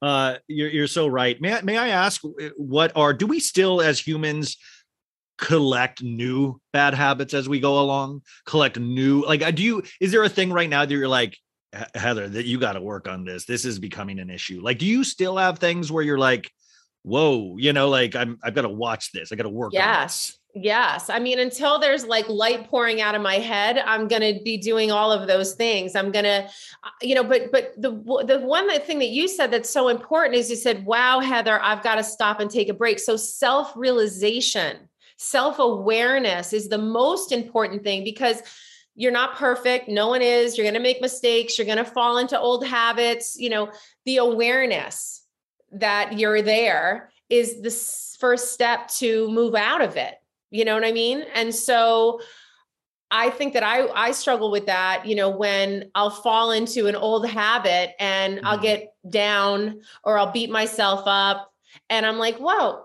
Uh, 0.00 0.36
you're 0.46 0.68
you're 0.68 0.86
so 0.86 1.06
right. 1.06 1.40
May 1.40 1.54
I, 1.54 1.62
may 1.62 1.76
I 1.76 1.88
ask 1.88 2.24
uh, 2.24 2.50
what 2.56 2.92
are 2.94 3.12
do 3.12 3.26
we 3.26 3.40
still 3.40 3.80
as 3.80 3.98
humans 3.98 4.56
collect 5.38 6.02
new 6.02 6.60
bad 6.72 6.94
habits 6.94 7.34
as 7.34 7.48
we 7.48 7.60
go 7.60 7.80
along? 7.80 8.22
Collect 8.46 8.78
new 8.78 9.24
like 9.24 9.42
uh, 9.42 9.50
do 9.50 9.62
you 9.62 9.82
is 10.00 10.12
there 10.12 10.22
a 10.22 10.28
thing 10.28 10.52
right 10.52 10.70
now 10.70 10.84
that 10.84 10.94
you're 10.94 11.08
like 11.08 11.36
Heather 11.94 12.28
that 12.28 12.46
you 12.46 12.58
got 12.58 12.74
to 12.74 12.80
work 12.80 13.08
on 13.08 13.24
this. 13.24 13.44
This 13.44 13.64
is 13.64 13.78
becoming 13.78 14.20
an 14.20 14.30
issue. 14.30 14.60
Like 14.62 14.78
do 14.78 14.86
you 14.86 15.02
still 15.04 15.36
have 15.36 15.58
things 15.58 15.90
where 15.90 16.04
you're 16.04 16.18
like 16.18 16.50
whoa, 17.02 17.56
you 17.58 17.72
know, 17.72 17.88
like 17.88 18.14
I'm 18.14 18.38
I've 18.42 18.54
got 18.54 18.62
to 18.62 18.68
watch 18.68 19.12
this. 19.12 19.32
I 19.32 19.36
got 19.36 19.44
to 19.44 19.48
work 19.48 19.72
on 19.72 19.78
this. 19.78 19.80
Yes. 19.80 20.38
Yes. 20.54 21.10
I 21.10 21.18
mean, 21.18 21.38
until 21.38 21.78
there's 21.78 22.06
like 22.06 22.28
light 22.28 22.68
pouring 22.68 23.00
out 23.00 23.14
of 23.14 23.20
my 23.20 23.36
head, 23.36 23.78
I'm 23.78 24.08
going 24.08 24.22
to 24.22 24.42
be 24.42 24.56
doing 24.56 24.90
all 24.90 25.12
of 25.12 25.28
those 25.28 25.54
things. 25.54 25.94
I'm 25.94 26.10
going 26.10 26.24
to, 26.24 26.48
uh, 26.82 26.90
you 27.02 27.14
know, 27.14 27.22
but, 27.22 27.52
but 27.52 27.74
the, 27.76 27.90
the 28.26 28.40
one 28.40 28.68
thing 28.80 28.98
that 29.00 29.10
you 29.10 29.28
said 29.28 29.50
that's 29.50 29.70
so 29.70 29.88
important 29.88 30.34
is 30.34 30.48
you 30.48 30.56
said, 30.56 30.86
wow, 30.86 31.20
Heather, 31.20 31.60
I've 31.62 31.82
got 31.82 31.96
to 31.96 32.04
stop 32.04 32.40
and 32.40 32.50
take 32.50 32.70
a 32.70 32.74
break. 32.74 32.98
So 32.98 33.16
self 33.16 33.72
realization, 33.76 34.88
self 35.16 35.58
awareness 35.58 36.52
is 36.52 36.68
the 36.68 36.78
most 36.78 37.30
important 37.30 37.84
thing 37.84 38.02
because 38.02 38.42
you're 38.96 39.12
not 39.12 39.36
perfect. 39.36 39.88
No 39.88 40.08
one 40.08 40.22
is. 40.22 40.56
You're 40.56 40.64
going 40.64 40.74
to 40.74 40.80
make 40.80 41.00
mistakes. 41.00 41.56
You're 41.56 41.66
going 41.66 41.78
to 41.78 41.84
fall 41.84 42.18
into 42.18 42.38
old 42.38 42.66
habits. 42.66 43.36
You 43.38 43.50
know, 43.50 43.70
the 44.06 44.16
awareness 44.16 45.22
that 45.72 46.18
you're 46.18 46.42
there 46.42 47.10
is 47.28 47.60
the 47.60 48.18
first 48.18 48.54
step 48.54 48.88
to 48.88 49.30
move 49.30 49.54
out 49.54 49.82
of 49.82 49.96
it 49.96 50.17
you 50.50 50.64
know 50.64 50.74
what 50.74 50.84
I 50.84 50.92
mean? 50.92 51.24
And 51.34 51.54
so 51.54 52.20
I 53.10 53.30
think 53.30 53.54
that 53.54 53.62
I 53.62 53.86
I 53.88 54.10
struggle 54.12 54.50
with 54.50 54.66
that, 54.66 55.06
you 55.06 55.14
know, 55.14 55.30
when 55.30 55.90
I'll 55.94 56.10
fall 56.10 56.50
into 56.52 56.86
an 56.86 56.96
old 56.96 57.26
habit 57.26 57.94
and 57.98 58.36
mm-hmm. 58.36 58.46
I'll 58.46 58.58
get 58.58 58.92
down 59.08 59.80
or 60.04 60.18
I'll 60.18 60.32
beat 60.32 60.50
myself 60.50 61.02
up 61.06 61.52
and 61.88 62.04
I'm 62.04 62.18
like, 62.18 62.36
whoa, 62.36 62.84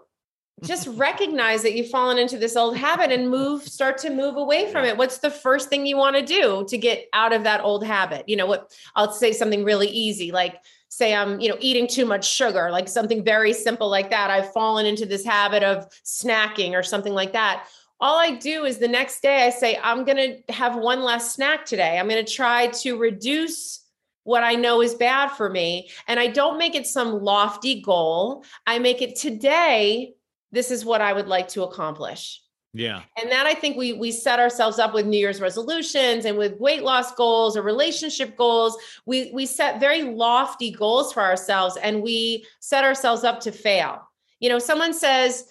just 0.63 0.87
recognize 0.95 1.61
that 1.63 1.73
you've 1.73 1.89
fallen 1.89 2.17
into 2.17 2.37
this 2.37 2.55
old 2.55 2.77
habit 2.77 3.11
and 3.11 3.29
move 3.29 3.63
start 3.63 3.97
to 3.99 4.09
move 4.09 4.37
away 4.37 4.71
from 4.71 4.85
it 4.85 4.97
what's 4.97 5.17
the 5.17 5.31
first 5.31 5.69
thing 5.69 5.85
you 5.85 5.97
want 5.97 6.15
to 6.15 6.21
do 6.21 6.65
to 6.69 6.77
get 6.77 7.07
out 7.13 7.33
of 7.33 7.43
that 7.43 7.61
old 7.61 7.85
habit 7.85 8.27
you 8.27 8.35
know 8.35 8.45
what 8.45 8.71
i'll 8.95 9.11
say 9.11 9.33
something 9.33 9.63
really 9.63 9.87
easy 9.87 10.31
like 10.31 10.55
say 10.93 11.15
I'm, 11.15 11.39
you 11.39 11.49
know, 11.49 11.57
eating 11.59 11.87
too 11.87 12.05
much 12.05 12.29
sugar, 12.29 12.69
like 12.69 12.87
something 12.87 13.23
very 13.23 13.51
simple 13.51 13.89
like 13.89 14.11
that. 14.11 14.29
I've 14.29 14.53
fallen 14.53 14.85
into 14.85 15.05
this 15.05 15.25
habit 15.25 15.63
of 15.63 15.87
snacking 16.05 16.73
or 16.73 16.83
something 16.83 17.13
like 17.13 17.33
that. 17.33 17.67
All 17.99 18.19
I 18.19 18.35
do 18.35 18.65
is 18.65 18.77
the 18.77 18.87
next 18.87 19.21
day 19.21 19.47
I 19.47 19.49
say, 19.49 19.79
I'm 19.81 20.03
going 20.05 20.17
to 20.17 20.53
have 20.53 20.75
one 20.75 21.01
less 21.01 21.33
snack 21.33 21.65
today. 21.65 21.97
I'm 21.97 22.07
going 22.07 22.23
to 22.23 22.31
try 22.31 22.67
to 22.67 22.97
reduce 22.97 23.81
what 24.23 24.43
I 24.43 24.53
know 24.53 24.81
is 24.81 24.93
bad 24.93 25.29
for 25.29 25.49
me. 25.49 25.89
And 26.07 26.19
I 26.19 26.27
don't 26.27 26.57
make 26.57 26.75
it 26.75 26.85
some 26.85 27.23
lofty 27.23 27.81
goal. 27.81 28.45
I 28.67 28.77
make 28.79 29.01
it 29.01 29.15
today. 29.15 30.13
This 30.51 30.69
is 30.69 30.85
what 30.85 31.01
I 31.01 31.13
would 31.13 31.27
like 31.27 31.47
to 31.49 31.63
accomplish. 31.63 32.42
Yeah. 32.73 33.03
And 33.21 33.31
that 33.31 33.45
I 33.45 33.53
think 33.53 33.77
we 33.77 33.93
we 33.93 34.11
set 34.11 34.39
ourselves 34.39 34.79
up 34.79 34.93
with 34.95 35.05
New 35.05 35.17
Year's 35.17 35.39
resolutions 35.39 36.25
and 36.25 36.37
with 36.37 36.59
weight 36.59 36.81
loss 36.81 37.13
goals 37.13 37.55
or 37.55 37.61
relationship 37.61 38.35
goals. 38.35 38.75
We 39.05 39.29
we 39.31 39.45
set 39.45 39.79
very 39.79 40.01
lofty 40.03 40.71
goals 40.71 41.13
for 41.13 41.21
ourselves 41.21 41.77
and 41.77 42.01
we 42.01 42.45
set 42.59 42.83
ourselves 42.83 43.23
up 43.23 43.39
to 43.41 43.51
fail. 43.51 44.09
You 44.39 44.49
know, 44.49 44.57
someone 44.57 44.93
says 44.93 45.45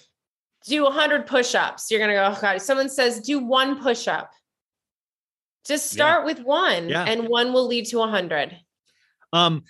do 0.67 0.83
100 0.85 1.27
push-ups. 1.27 1.91
You're 1.91 1.99
going 1.99 2.11
to 2.11 2.15
go, 2.15 2.35
oh 2.37 2.41
god. 2.41 2.61
Someone 2.61 2.89
says 2.89 3.21
do 3.21 3.39
one 3.39 3.81
push-up. 3.81 4.33
Just 5.65 5.91
start 5.91 6.23
yeah. 6.23 6.27
with 6.27 6.41
one 6.41 6.89
yeah. 6.89 7.05
and 7.05 7.29
one 7.29 7.53
will 7.53 7.69
lead 7.69 7.87
to 7.87 7.99
a 7.99 8.01
100. 8.01 8.57
Um 9.33 9.63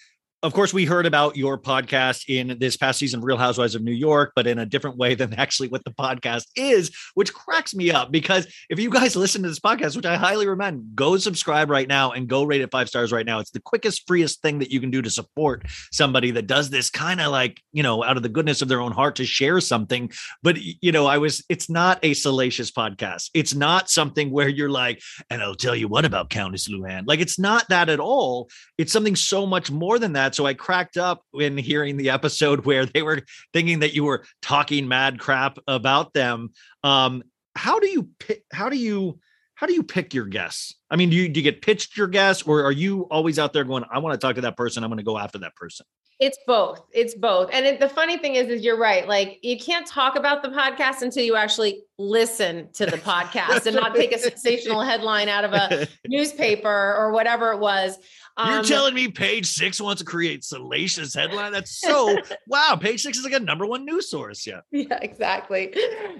of 0.43 0.52
course, 0.55 0.74
we 0.74 0.85
heard 0.85 1.06
about 1.06 1.36
your 1.36 1.56
podcast 1.56 2.24
in 2.27 2.59
this 2.59 2.77
past 2.77 2.98
season 2.98 3.20
of 3.20 3.24
Real 3.24 3.36
Housewives 3.36 3.77
of 3.77 3.82
New 3.82 3.93
York, 3.93 4.32
but 4.35 4.48
in 4.48 4.59
a 4.59 4.66
different 4.66 4.97
way 4.97 5.14
than 5.23 5.35
actually 5.35 5.69
what 5.69 5.85
the 5.85 5.93
podcast 5.93 6.47
is, 6.56 6.90
which 7.14 7.32
cracks 7.32 7.74
me 7.74 7.93
up 7.93 8.10
because 8.10 8.52
if 8.69 8.81
you 8.81 8.90
guys 8.90 9.14
listen 9.14 9.43
to 9.43 9.48
this 9.48 9.60
podcast, 9.60 9.94
which 9.94 10.05
I 10.06 10.16
highly 10.16 10.48
recommend, 10.48 10.97
go 10.97 11.16
subscribe 11.16 11.70
right 11.70 11.86
now 11.86 12.10
and 12.10 12.28
go 12.28 12.43
rate 12.43 12.60
it 12.60 12.73
five 12.73 12.89
stars 12.89 13.12
right 13.12 13.24
now. 13.24 13.39
It's 13.39 13.52
the 13.52 13.60
quickest, 13.60 14.06
freest 14.09 14.43
thing 14.43 14.59
that 14.59 14.73
you 14.73 14.81
can 14.81 14.90
do 14.90 15.01
to 15.02 15.10
support 15.10 15.64
somebody 15.93 16.32
that 16.32 16.48
does 16.48 16.70
this 16.70 16.90
kind 16.90 17.20
of 17.20 17.31
like, 17.31 17.60
you 17.73 17.85
know, 17.85 18.02
out 18.02 18.16
of 18.16 18.24
the 18.24 18.28
goodness 18.28 18.62
of 18.62 18.69
their 18.69 18.81
own 18.81 18.93
heart 18.93 19.16
to 19.16 19.24
share 19.24 19.60
something. 19.60 20.10
But, 20.43 20.59
you 20.60 20.90
know, 20.90 21.06
I 21.06 21.19
was, 21.19 21.44
it's 21.48 21.70
not 21.70 22.01
a 22.02 22.14
salacious 22.14 22.73
podcast. 22.73 23.31
It's 23.32 23.55
not 23.55 23.90
something 23.90 24.32
where 24.32 24.48
you're 24.48 24.70
like, 24.70 25.01
and 25.31 25.40
I'll 25.40 25.55
tell 25.55 25.77
you 25.77 25.86
what 25.86 26.05
about 26.05 26.31
Countess 26.31 26.69
Luann. 26.69 27.05
Like, 27.06 27.20
it's 27.20 27.39
not 27.39 27.69
that 27.69 27.89
at 27.89 28.01
all. 28.01 28.51
It's 28.77 28.93
something 28.93 29.14
so 29.14 29.47
much 29.47 29.70
more 29.70 30.01
than 30.01 30.14
that 30.14 30.31
that. 30.32 30.36
So 30.36 30.46
I 30.46 30.54
cracked 30.54 30.96
up 30.96 31.24
when 31.30 31.56
hearing 31.56 31.96
the 31.96 32.10
episode 32.10 32.64
where 32.66 32.86
they 32.86 33.02
were 33.02 33.22
thinking 33.52 33.80
that 33.80 33.94
you 33.94 34.04
were 34.04 34.24
talking 34.40 34.88
mad 34.88 35.18
crap 35.18 35.59
about 35.66 36.12
them. 36.12 36.50
Um, 36.82 37.22
how 37.54 37.78
do 37.78 37.88
you 37.88 38.09
pick? 38.18 38.44
How 38.52 38.68
do 38.68 38.76
you? 38.76 39.18
How 39.54 39.66
do 39.66 39.74
you 39.74 39.84
pick 39.84 40.12
your 40.12 40.24
guests? 40.26 40.74
I 40.90 40.96
mean, 40.96 41.10
do 41.10 41.14
you, 41.14 41.28
do 41.28 41.38
you 41.38 41.44
get 41.44 41.62
pitched 41.62 41.96
your 41.96 42.09
guests, 42.09 42.42
or 42.42 42.64
are 42.64 42.72
you 42.72 43.02
always 43.10 43.38
out 43.38 43.52
there 43.52 43.62
going, 43.62 43.84
"I 43.92 43.98
want 43.98 44.18
to 44.18 44.26
talk 44.26 44.34
to 44.36 44.40
that 44.40 44.56
person. 44.56 44.82
I'm 44.82 44.90
going 44.90 44.98
to 44.98 45.04
go 45.04 45.18
after 45.18 45.38
that 45.38 45.54
person." 45.54 45.86
It's 46.22 46.38
both. 46.46 46.86
It's 46.92 47.14
both. 47.16 47.50
And 47.52 47.66
it, 47.66 47.80
the 47.80 47.88
funny 47.88 48.16
thing 48.16 48.36
is, 48.36 48.48
is 48.48 48.62
you're 48.62 48.78
right. 48.78 49.08
Like 49.08 49.40
you 49.42 49.58
can't 49.58 49.84
talk 49.84 50.14
about 50.14 50.44
the 50.44 50.50
podcast 50.50 51.02
until 51.02 51.24
you 51.24 51.34
actually 51.34 51.82
listen 51.98 52.68
to 52.74 52.86
the 52.86 52.96
podcast 52.96 53.66
and 53.66 53.74
not 53.74 53.92
take 53.96 54.12
a 54.12 54.18
sensational 54.18 54.82
headline 54.88 55.28
out 55.28 55.42
of 55.42 55.52
a 55.52 55.88
newspaper 56.06 56.94
or 56.96 57.10
whatever 57.10 57.50
it 57.50 57.58
was. 57.58 57.98
Um, 58.36 58.54
You're 58.54 58.62
telling 58.62 58.94
me 58.94 59.08
page 59.08 59.46
six 59.46 59.80
wants 59.80 60.00
to 60.00 60.06
create 60.06 60.44
salacious 60.44 61.12
headline? 61.12 61.50
That's 61.50 61.80
so 61.80 62.16
wow. 62.46 62.78
Page 62.80 63.02
six 63.02 63.18
is 63.18 63.24
like 63.24 63.32
a 63.32 63.40
number 63.40 63.66
one 63.66 63.84
news 63.84 64.08
source. 64.08 64.46
Yeah. 64.46 64.60
Yeah, 64.70 64.98
exactly. 65.02 65.74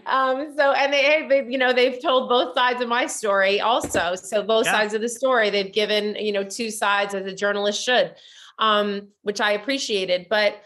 Um, 0.07 0.55
so 0.57 0.73
and 0.73 0.93
they, 0.93 1.27
they, 1.29 1.51
you 1.51 1.59
know, 1.59 1.73
they've 1.73 2.01
told 2.03 2.29
both 2.29 2.55
sides 2.55 2.81
of 2.81 2.89
my 2.89 3.07
story 3.07 3.61
also. 3.61 4.15
So 4.15 4.43
both 4.43 4.67
yeah. 4.67 4.73
sides 4.73 4.95
of 4.95 5.01
the 5.01 5.09
story, 5.09 5.51
they've 5.51 5.73
given, 5.73 6.17
you 6.17 6.33
know, 6.33 6.45
two 6.45 6.71
sides 6.71 7.15
as 7.15 7.25
a 7.27 7.35
journalist 7.35 7.83
should, 7.83 8.15
um, 8.59 9.09
which 9.23 9.41
I 9.41 9.53
appreciated. 9.53 10.27
But 10.29 10.63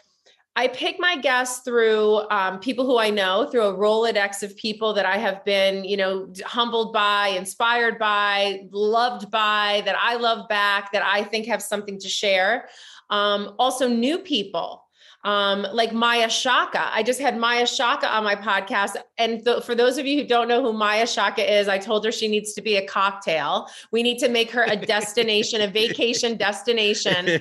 I 0.58 0.68
pick 0.68 0.98
my 0.98 1.16
guests 1.18 1.60
through 1.60 2.22
um, 2.30 2.60
people 2.60 2.86
who 2.86 2.98
I 2.98 3.10
know, 3.10 3.46
through 3.50 3.64
a 3.64 3.74
Rolodex 3.74 4.42
of 4.42 4.56
people 4.56 4.94
that 4.94 5.04
I 5.04 5.18
have 5.18 5.44
been, 5.44 5.84
you 5.84 5.98
know, 5.98 6.32
humbled 6.46 6.94
by, 6.94 7.28
inspired 7.28 7.98
by, 7.98 8.62
loved 8.70 9.30
by, 9.30 9.82
that 9.84 9.96
I 10.00 10.16
love 10.16 10.48
back, 10.48 10.92
that 10.92 11.02
I 11.04 11.24
think 11.24 11.46
have 11.46 11.62
something 11.62 11.98
to 11.98 12.08
share. 12.08 12.70
Um, 13.10 13.54
also, 13.58 13.86
new 13.86 14.18
people. 14.18 14.85
Um, 15.24 15.66
like 15.72 15.93
Maia 15.93 16.28
Chaka. 16.28 16.88
I 16.94 17.02
just 17.02 17.20
had 17.20 17.36
Maia 17.36 17.66
Chaka 17.66 18.09
on 18.09 18.22
my 18.22 18.36
podcast. 18.36 18.97
And 19.18 19.44
th- 19.44 19.64
for 19.64 19.74
those 19.74 19.98
of 19.98 20.06
you 20.06 20.20
who 20.20 20.26
don't 20.26 20.47
know 20.47 20.62
who 20.62 20.72
Maia 20.72 21.06
Chaka 21.06 21.59
is, 21.59 21.66
I 21.66 21.78
told 21.78 22.05
her 22.05 22.12
she 22.12 22.28
needs 22.28 22.52
to 22.55 22.62
be 22.62 22.76
a 22.76 22.86
cocktail. 22.86 23.66
We 23.90 24.05
need 24.05 24.18
to 24.18 24.28
make 24.28 24.51
her 24.52 24.62
a 24.62 24.76
destination, 24.76 25.60
a 25.62 25.68
vacation 25.68 26.36
destination. 26.38 27.40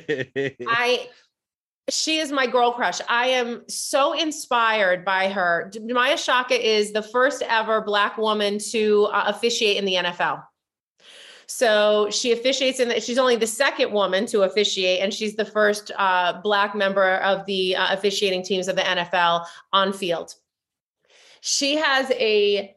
I 0.68 1.08
she 1.90 2.18
is 2.18 2.32
my 2.32 2.48
girl 2.48 2.72
crush. 2.72 3.00
I 3.08 3.28
am 3.28 3.64
so 3.70 4.14
inspired 4.14 5.06
by 5.06 5.30
her. 5.30 5.72
Maia 5.82 6.18
Chaka 6.18 6.56
is 6.56 6.92
the 6.94 7.04
first 7.04 7.44
ever 7.44 7.82
Black 7.82 8.18
woman 8.18 8.58
to 8.72 9.06
uh, 9.12 9.26
officiate 9.28 9.78
in 9.78 9.86
the 9.86 9.94
NFL. 9.94 10.44
So 11.48 12.10
she 12.10 12.32
officiates 12.32 12.80
in 12.80 12.90
that. 12.90 13.04
she's 13.04 13.18
only 13.18 13.36
the 13.36 13.48
second 13.48 13.92
woman 13.92 14.26
to 14.28 14.44
officiate, 14.44 15.02
and 15.02 15.14
she's 15.14 15.36
the 15.36 15.46
first 15.46 15.92
uh, 15.98 16.42
Black 16.42 16.76
member 16.76 17.16
of 17.18 17.46
the 17.46 17.76
uh, 17.76 17.94
officiating 17.94 18.44
teams 18.44 18.68
of 18.68 18.76
the 18.76 18.82
NFL 18.82 19.46
on 19.74 19.94
field. 19.94 20.36
She 21.42 21.76
has 21.76 22.10
a 22.12 22.76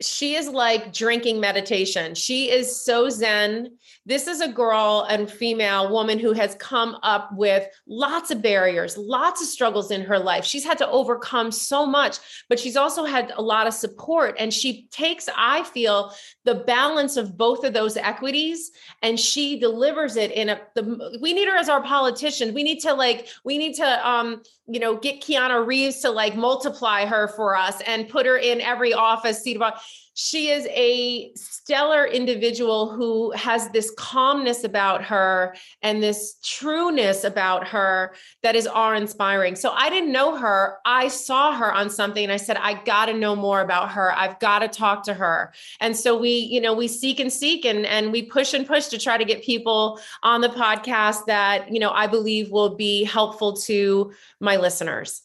she 0.00 0.34
is 0.34 0.48
like 0.48 0.92
drinking 0.92 1.40
meditation. 1.40 2.14
She 2.14 2.50
is 2.50 2.84
so 2.84 3.10
zen. 3.10 3.76
This 4.06 4.26
is 4.26 4.40
a 4.40 4.48
girl 4.48 5.06
and 5.10 5.30
female 5.30 5.90
woman 5.90 6.18
who 6.18 6.32
has 6.32 6.54
come 6.56 6.96
up 7.02 7.30
with 7.34 7.66
lots 7.86 8.30
of 8.30 8.40
barriers, 8.40 8.96
lots 8.96 9.42
of 9.42 9.48
struggles 9.48 9.90
in 9.90 10.02
her 10.02 10.18
life. 10.18 10.44
She's 10.44 10.64
had 10.64 10.78
to 10.78 10.88
overcome 10.88 11.50
so 11.50 11.84
much, 11.84 12.18
but 12.48 12.60
she's 12.60 12.76
also 12.76 13.04
had 13.04 13.32
a 13.36 13.42
lot 13.42 13.66
of 13.66 13.74
support. 13.74 14.36
And 14.38 14.52
she 14.54 14.86
takes, 14.90 15.28
I 15.36 15.64
feel, 15.64 16.12
the 16.44 16.54
balance 16.54 17.16
of 17.16 17.36
both 17.36 17.64
of 17.64 17.72
those 17.72 17.96
equities 17.96 18.70
and 19.02 19.18
she 19.18 19.58
delivers 19.58 20.16
it 20.16 20.30
in 20.30 20.48
a 20.48 20.60
the, 20.74 21.18
we 21.20 21.32
need 21.32 21.48
her 21.48 21.56
as 21.56 21.68
our 21.68 21.82
politician. 21.82 22.54
We 22.54 22.62
need 22.62 22.80
to 22.80 22.94
like, 22.94 23.28
we 23.44 23.58
need 23.58 23.74
to 23.74 24.08
um, 24.08 24.42
you 24.68 24.78
know, 24.78 24.96
get 24.96 25.22
Keanu 25.22 25.66
Reeves 25.66 26.00
to 26.00 26.10
like 26.10 26.36
multiply 26.36 27.06
her 27.06 27.28
for 27.28 27.56
us 27.56 27.80
and 27.86 28.08
put 28.08 28.26
her 28.26 28.36
in 28.36 28.60
every 28.60 28.92
office 28.92 29.42
seat 29.42 29.56
about 29.56 29.80
she 30.20 30.48
is 30.48 30.66
a 30.72 31.30
stellar 31.36 32.04
individual 32.04 32.90
who 32.90 33.30
has 33.36 33.68
this 33.68 33.92
calmness 33.96 34.64
about 34.64 35.04
her 35.04 35.54
and 35.80 36.02
this 36.02 36.38
trueness 36.42 37.22
about 37.22 37.68
her 37.68 38.16
that 38.42 38.56
is 38.56 38.66
awe 38.66 38.94
inspiring. 38.94 39.54
So 39.54 39.70
I 39.70 39.88
didn't 39.88 40.10
know 40.10 40.36
her. 40.36 40.78
I 40.84 41.06
saw 41.06 41.54
her 41.54 41.72
on 41.72 41.88
something 41.88 42.24
and 42.24 42.32
I 42.32 42.36
said, 42.36 42.56
I 42.56 42.82
got 42.82 43.06
to 43.06 43.14
know 43.14 43.36
more 43.36 43.60
about 43.60 43.92
her. 43.92 44.12
I've 44.12 44.40
got 44.40 44.58
to 44.58 44.68
talk 44.68 45.04
to 45.04 45.14
her. 45.14 45.52
And 45.78 45.96
so 45.96 46.18
we, 46.18 46.30
you 46.30 46.60
know, 46.60 46.74
we 46.74 46.88
seek 46.88 47.20
and 47.20 47.32
seek 47.32 47.64
and, 47.64 47.86
and 47.86 48.10
we 48.10 48.22
push 48.22 48.54
and 48.54 48.66
push 48.66 48.88
to 48.88 48.98
try 48.98 49.18
to 49.18 49.24
get 49.24 49.44
people 49.44 50.00
on 50.24 50.40
the 50.40 50.48
podcast 50.48 51.26
that, 51.26 51.72
you 51.72 51.78
know, 51.78 51.90
I 51.90 52.08
believe 52.08 52.50
will 52.50 52.74
be 52.74 53.04
helpful 53.04 53.52
to 53.68 54.12
my 54.40 54.56
listeners 54.56 55.22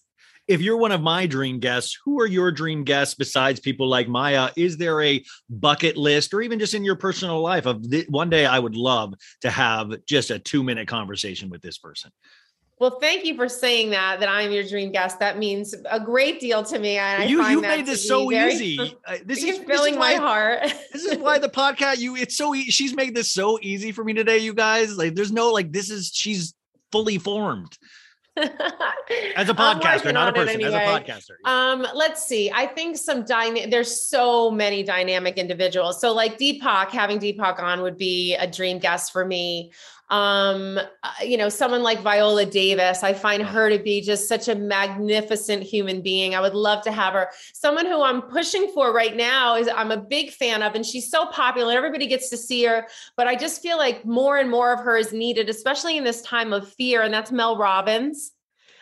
if 0.47 0.61
you're 0.61 0.77
one 0.77 0.91
of 0.91 1.01
my 1.01 1.25
dream 1.25 1.59
guests, 1.59 1.97
who 2.03 2.19
are 2.19 2.27
your 2.27 2.51
dream 2.51 2.83
guests 2.83 3.15
besides 3.15 3.59
people 3.59 3.87
like 3.87 4.07
Maia? 4.07 4.51
Is 4.55 4.77
there 4.77 5.01
a 5.01 5.23
bucket 5.49 5.97
list 5.97 6.33
or 6.33 6.41
even 6.41 6.59
just 6.59 6.73
in 6.73 6.83
your 6.83 6.95
personal 6.95 7.41
life 7.41 7.65
of 7.65 7.85
one 8.09 8.29
day 8.29 8.45
I 8.45 8.59
would 8.59 8.75
love 8.75 9.13
to 9.41 9.49
have 9.49 10.05
just 10.05 10.31
a 10.31 10.39
two 10.39 10.63
minute 10.63 10.87
conversation 10.87 11.49
with 11.49 11.61
this 11.61 11.77
person? 11.77 12.11
Well, 12.79 12.99
thank 12.99 13.23
you 13.23 13.35
for 13.35 13.47
saying 13.47 13.91
that. 13.91 14.19
That 14.19 14.27
I 14.27 14.41
am 14.41 14.51
your 14.51 14.63
dream 14.63 14.91
guest. 14.91 15.19
That 15.19 15.37
means 15.37 15.73
a 15.89 15.99
great 15.99 16.41
deal 16.41 16.63
to 16.63 16.79
me. 16.79 16.97
And 16.97 17.23
I 17.23 17.25
you 17.27 17.37
find 17.41 17.51
you 17.51 17.61
that 17.61 17.77
made 17.77 17.85
this 17.85 18.05
so 18.07 18.31
easy. 18.31 18.77
Uh, 19.05 19.17
this 19.25 19.43
is 19.43 19.59
filling 19.59 19.97
my 19.97 20.13
heart. 20.13 20.61
this 20.93 21.03
is 21.03 21.17
why 21.17 21.37
the 21.37 21.49
podcast 21.49 21.99
you 21.99 22.15
it's 22.15 22.37
so 22.37 22.55
e- 22.55 22.71
she's 22.71 22.95
made 22.95 23.13
this 23.13 23.29
so 23.29 23.59
easy 23.61 23.91
for 23.91 24.01
me 24.03 24.13
today 24.13 24.37
you 24.37 24.53
guys 24.53 24.97
like 24.97 25.13
there's 25.13 25.31
no 25.31 25.51
like 25.51 25.73
this 25.73 25.89
is 25.89 26.09
she's 26.13 26.53
fully 26.91 27.17
formed 27.17 27.77
as 28.37 29.47
a 29.49 29.53
podcaster 29.53 30.11
not 30.13 30.29
a 30.29 30.33
person 30.33 30.61
as 30.63 30.73
a 30.73 30.79
podcaster 30.79 31.35
Um, 31.45 31.85
let's 31.93 32.25
see. 32.25 32.51
I 32.51 32.65
think 32.65 32.97
some 32.97 33.25
dyna- 33.25 33.67
there's 33.67 34.05
so 34.05 34.49
many 34.49 34.81
dynamic 34.81 35.37
individuals. 35.37 36.01
So 36.01 36.13
like 36.13 36.39
Deepak, 36.39 36.89
having 36.89 37.19
Deepak 37.19 37.59
on 37.59 37.81
would 37.81 37.97
be 37.97 38.35
a 38.35 38.47
dream 38.47 38.79
guest 38.79 39.11
for 39.11 39.25
me. 39.25 39.71
Um, 40.13 40.77
uh, 40.77 41.11
you 41.23 41.37
know, 41.37 41.49
someone 41.49 41.81
like 41.81 42.01
Viola 42.01 42.45
Davis, 42.45 43.01
I 43.01 43.13
find 43.13 43.41
her 43.41 43.67
to 43.71 43.79
be 43.79 43.99
just 43.99 44.27
such 44.27 44.47
a 44.47 44.53
magnificent 44.53 45.63
human 45.63 46.03
being. 46.03 46.35
I 46.35 46.39
would 46.39 46.53
love 46.53 46.83
to 46.83 46.91
have 46.91 47.13
her. 47.15 47.31
Someone 47.55 47.87
who 47.87 48.03
I'm 48.03 48.21
pushing 48.21 48.71
for 48.75 48.93
right 48.93 49.15
now 49.15 49.55
is 49.55 49.67
I'm 49.67 49.89
a 49.89 49.97
big 49.97 50.29
fan 50.29 50.61
of, 50.61 50.75
and 50.75 50.85
she's 50.85 51.09
so 51.09 51.25
popular. 51.25 51.73
Everybody 51.73 52.05
gets 52.05 52.29
to 52.29 52.37
see 52.37 52.63
her, 52.65 52.85
but 53.17 53.25
I 53.25 53.35
just 53.35 53.63
feel 53.63 53.79
like 53.79 54.05
more 54.05 54.37
and 54.37 54.51
more 54.51 54.71
of 54.71 54.81
her 54.81 54.97
is 54.97 55.13
needed, 55.13 55.49
especially 55.49 55.97
in 55.97 56.03
this 56.03 56.21
time 56.21 56.53
of 56.53 56.71
fear. 56.73 57.01
And 57.01 57.11
that's 57.11 57.31
Mel 57.31 57.57
Robbins. 57.57 58.33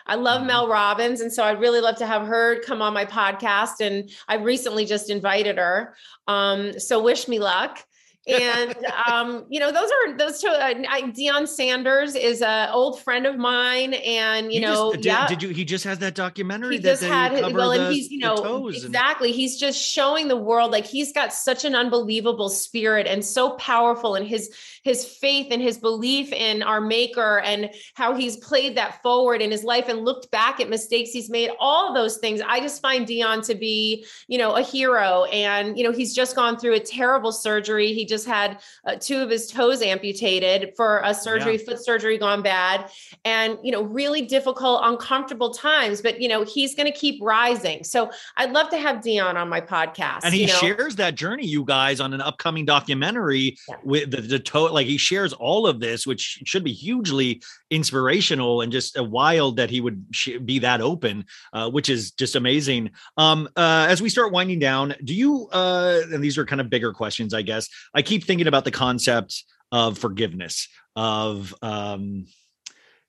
I 0.06 0.16
love 0.16 0.46
Mel 0.46 0.68
Robbins. 0.68 1.22
And 1.22 1.32
so 1.32 1.46
I'd 1.46 1.62
really 1.62 1.80
love 1.80 1.96
to 1.98 2.06
have 2.06 2.28
her 2.28 2.60
come 2.64 2.82
on 2.82 2.94
my 2.94 3.06
podcast. 3.06 3.80
And 3.80 4.10
I 4.28 4.36
recently 4.36 4.86
just 4.86 5.10
invited 5.10 5.58
her. 5.60 5.96
Um, 6.28 6.78
so 6.78 7.02
wish 7.02 7.30
me 7.30 7.40
luck. 7.40 7.82
And 8.28 8.76
um, 9.08 9.46
you 9.50 9.60
know, 9.60 9.72
those 9.72 9.90
are 9.90 10.18
those 10.18 10.40
two. 10.40 10.48
Uh, 10.48 10.74
I, 10.88 11.02
Deion 11.04 11.48
Sanders 11.48 12.16
is 12.16 12.42
a 12.42 12.72
old 12.72 13.02
friend 13.02 13.26
of 13.26 13.38
mine, 13.38 13.96
and 13.96 14.48
you, 14.48 14.60
He 14.60 14.60
know, 14.60 14.92
just, 14.92 15.04
did, 15.04 15.06
yeah, 15.06 15.28
did 15.28 15.42
you 15.42 15.50
he 15.50 15.66
just 15.66 15.84
has 15.86 15.98
that 16.00 16.14
documentary 16.14 16.76
he 16.76 16.82
that 16.82 17.00
just 17.00 17.04
had 17.04 17.32
his, 17.32 17.42
well, 17.52 17.72
the, 17.72 17.82
and 17.82 17.94
he's 17.94 18.12
you 18.12 18.20
know 18.20 18.36
toes 18.36 18.84
and- 18.84 18.86
exactly. 18.94 19.32
He's 19.32 19.58
just 19.58 19.82
showing 19.82 20.28
the 20.28 20.38
world 20.38 20.72
like 20.72 20.86
he's 20.86 21.12
got 21.12 21.34
such 21.34 21.66
an 21.66 21.74
unbelievable 21.74 22.50
spirit 22.50 23.08
and 23.08 23.26
so 23.26 23.52
powerful 23.52 24.14
and 24.16 24.28
his 24.28 24.56
his 24.84 25.06
faith 25.06 25.48
and 25.52 25.62
his 25.62 25.78
belief 25.78 26.32
in 26.34 26.64
our 26.64 26.82
Maker 26.82 27.40
and 27.40 27.70
how 27.96 28.16
he's 28.16 28.38
played 28.38 28.76
that 28.78 29.02
forward 29.04 29.42
in 29.42 29.52
his 29.52 29.64
life 29.64 29.88
and 29.90 30.04
looked 30.04 30.32
back 30.32 30.60
at 30.60 30.70
mistakes 30.70 31.12
he's 31.12 31.30
made. 31.30 31.52
All 31.60 31.94
those 31.94 32.18
things, 32.18 32.42
I 32.48 32.60
just 32.60 32.82
find 32.82 33.08
Deion 33.08 33.46
to 33.48 33.56
be 33.56 34.06
you 34.28 34.38
know 34.38 34.54
a 34.56 34.62
hero. 34.62 35.26
And 35.26 35.78
you 35.78 35.84
know 35.84 35.92
he's 35.92 36.14
just 36.16 36.36
gone 36.36 36.58
through 36.58 36.74
a 36.74 36.80
terrible 36.80 37.32
surgery. 37.32 37.94
He 37.94 38.06
just 38.06 38.26
had 38.26 38.60
uh, 38.86 38.96
two 39.00 39.18
of 39.18 39.30
his 39.30 39.48
toes 39.48 39.82
amputated 39.82 40.74
for 40.76 41.02
a 41.04 41.14
surgery, 41.14 41.58
Yeah. 41.58 41.66
foot 41.66 41.84
surgery 41.84 42.18
gone 42.18 42.42
bad, 42.42 42.90
and 43.26 43.58
you 43.64 43.72
know 43.72 43.84
really 43.84 44.22
difficult, 44.24 44.82
uncomfortable 44.84 45.52
times. 45.54 46.02
But 46.02 46.22
you 46.22 46.28
know 46.28 46.44
he's 46.44 46.76
going 46.76 46.92
to 46.92 46.98
keep 46.98 47.20
rising. 47.22 47.84
So 47.84 48.12
I'd 48.38 48.52
love 48.52 48.70
to 48.70 48.78
have 48.78 48.98
Deion 48.98 49.36
on 49.36 49.50
my 49.50 49.62
podcast. 49.62 50.22
and 50.24 50.34
he 50.34 50.42
you 50.42 50.48
know? 50.48 50.54
shares 50.54 50.96
that 50.96 51.16
journey 51.16 51.46
you 51.46 51.64
guys 51.64 52.00
on 52.00 52.14
an 52.14 52.22
upcoming 52.22 52.66
documentary 52.66 53.58
with 53.84 54.12
the, 54.12 54.22
the 54.22 54.40
toe 54.40 54.71
like 54.74 54.88
he 54.88 54.98
shares 54.98 55.34
all 55.34 55.68
of 55.68 55.80
this 55.80 56.06
which 56.06 56.42
should 56.46 56.64
be 56.64 56.74
hugely 56.74 57.42
inspirational 57.70 58.62
and 58.62 58.72
just 58.72 58.98
uh, 58.98 59.04
wild 59.04 59.58
that 59.58 59.70
he 59.70 59.82
would 59.82 60.06
sh- 60.12 60.38
be 60.44 60.60
that 60.60 60.82
open 60.82 61.26
uh, 61.54 61.70
which 61.70 61.90
is 61.90 62.12
just 62.12 62.36
amazing. 62.36 62.92
Um 63.18 63.48
uh 63.56 63.88
as 63.90 64.02
we 64.02 64.10
start 64.10 64.32
winding 64.32 64.60
down 64.60 64.96
do 65.04 65.14
you 65.14 65.48
uh 65.52 66.02
and 66.12 66.24
these 66.24 66.38
are 66.38 66.46
kind 66.46 66.62
of 66.62 66.70
bigger 66.70 66.94
questions 66.94 67.34
i 67.34 67.42
guess. 67.42 67.68
I 67.94 68.02
keep 68.02 68.24
thinking 68.24 68.48
about 68.48 68.66
the 68.66 68.72
concept 68.72 69.44
of 69.72 69.98
forgiveness 69.98 70.68
of 70.96 71.54
um 71.62 72.26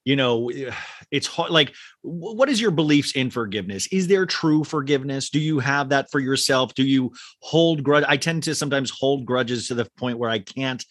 you 0.05 0.17
know 0.17 0.51
it's 1.11 1.27
hard 1.27 1.51
like 1.51 1.75
what 2.03 2.49
is 2.49 2.61
your 2.61 2.71
beliefs 2.71 3.13
in 3.13 3.31
forgiveness? 3.31 3.87
Is 3.93 4.09
there 4.09 4.27
true 4.27 4.65
forgiveness? 4.65 5.31
Do 5.31 5.39
you 5.41 5.59
have 5.61 5.91
that 5.91 6.11
for 6.11 6.19
yourself? 6.19 6.75
Do 6.75 6.85
you 6.85 7.13
hold 7.41 7.83
grudge 7.83 8.05
i 8.09 8.17
tend 8.17 8.43
to 8.45 8.55
sometimes 8.55 8.91
hold 8.91 9.25
grudges 9.25 9.69
to 9.69 9.75
the 9.75 9.89
point 9.97 10.19
where 10.19 10.31
i 10.31 10.39
can't 10.39 10.85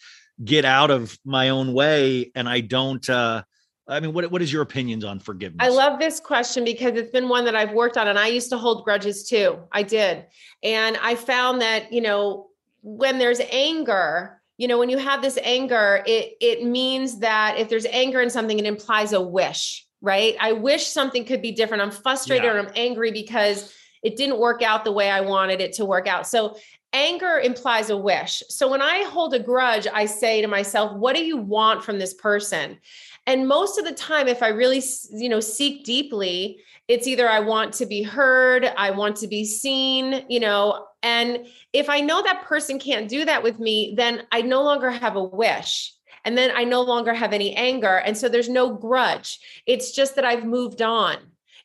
get 0.44 0.64
out 0.64 0.90
of 0.90 1.18
my 1.24 1.50
own 1.50 1.72
way 1.72 2.30
and 2.34 2.48
i 2.48 2.60
don't 2.60 3.08
uh 3.10 3.42
i 3.88 4.00
mean 4.00 4.12
what 4.12 4.30
what 4.30 4.42
is 4.42 4.52
your 4.52 4.62
opinions 4.62 5.04
on 5.04 5.18
forgiveness 5.18 5.64
I 5.66 5.68
love 5.68 5.98
this 5.98 6.20
question 6.20 6.64
because 6.64 6.94
it's 6.94 7.10
been 7.10 7.28
one 7.28 7.44
that 7.44 7.54
I've 7.56 7.72
worked 7.72 7.96
on 7.96 8.08
and 8.08 8.18
I 8.18 8.28
used 8.28 8.50
to 8.50 8.58
hold 8.58 8.84
grudges 8.84 9.28
too. 9.28 9.58
I 9.72 9.82
did. 9.82 10.26
And 10.62 10.96
I 11.02 11.14
found 11.14 11.60
that, 11.60 11.92
you 11.92 12.00
know, 12.00 12.48
when 12.82 13.18
there's 13.18 13.40
anger, 13.50 14.40
you 14.56 14.68
know, 14.68 14.78
when 14.78 14.88
you 14.88 14.98
have 14.98 15.20
this 15.22 15.38
anger, 15.42 16.02
it 16.06 16.34
it 16.40 16.64
means 16.64 17.18
that 17.18 17.58
if 17.58 17.68
there's 17.68 17.86
anger 17.86 18.20
in 18.20 18.30
something 18.30 18.58
it 18.58 18.64
implies 18.66 19.12
a 19.12 19.20
wish, 19.20 19.86
right? 20.00 20.36
I 20.40 20.52
wish 20.52 20.86
something 20.86 21.24
could 21.24 21.42
be 21.42 21.52
different. 21.52 21.82
I'm 21.82 21.90
frustrated 21.90 22.44
Yeah. 22.44 22.52
or 22.54 22.58
I'm 22.60 22.72
angry 22.74 23.10
because 23.12 23.72
it 24.02 24.16
didn't 24.16 24.38
work 24.38 24.62
out 24.62 24.84
the 24.84 24.92
way 24.92 25.10
I 25.10 25.20
wanted 25.20 25.60
it 25.60 25.74
to 25.74 25.84
work 25.84 26.06
out. 26.06 26.26
So 26.26 26.56
anger 26.92 27.38
implies 27.38 27.90
a 27.90 27.96
wish. 27.96 28.42
So 28.48 28.68
when 28.68 28.82
I 28.82 29.04
hold 29.04 29.34
a 29.34 29.38
grudge, 29.38 29.86
I 29.92 30.06
say 30.06 30.42
to 30.42 30.48
myself, 30.48 30.96
what 30.96 31.16
do 31.16 31.24
you 31.24 31.36
want 31.36 31.84
from 31.84 31.98
this 31.98 32.14
person? 32.14 32.78
And 33.26 33.48
most 33.48 33.78
of 33.78 33.84
the 33.84 33.92
time, 33.92 34.28
if 34.28 34.42
I 34.42 34.48
really, 34.48 34.82
you 35.10 35.28
know, 35.28 35.40
seek 35.40 35.84
deeply, 35.84 36.58
it's 36.88 37.06
either 37.06 37.28
I 37.28 37.40
want 37.40 37.72
to 37.74 37.86
be 37.86 38.02
heard, 38.02 38.66
I 38.76 38.90
want 38.90 39.16
to 39.18 39.28
be 39.28 39.44
seen, 39.44 40.26
you 40.28 40.40
know, 40.40 40.86
and 41.02 41.46
if 41.72 41.88
I 41.88 42.00
know 42.00 42.22
that 42.22 42.42
person 42.42 42.78
can't 42.78 43.08
do 43.08 43.24
that 43.24 43.42
with 43.42 43.58
me, 43.58 43.94
then 43.96 44.24
I 44.30 44.42
no 44.42 44.62
longer 44.62 44.90
have 44.90 45.16
a 45.16 45.22
wish. 45.22 45.94
And 46.24 46.38
then 46.38 46.52
I 46.54 46.64
no 46.64 46.82
longer 46.82 47.14
have 47.14 47.32
any 47.32 47.54
anger. 47.56 47.96
And 47.96 48.16
so 48.16 48.28
there's 48.28 48.48
no 48.48 48.72
grudge. 48.74 49.40
It's 49.66 49.90
just 49.90 50.14
that 50.14 50.24
I've 50.24 50.44
moved 50.44 50.80
on. 50.80 51.16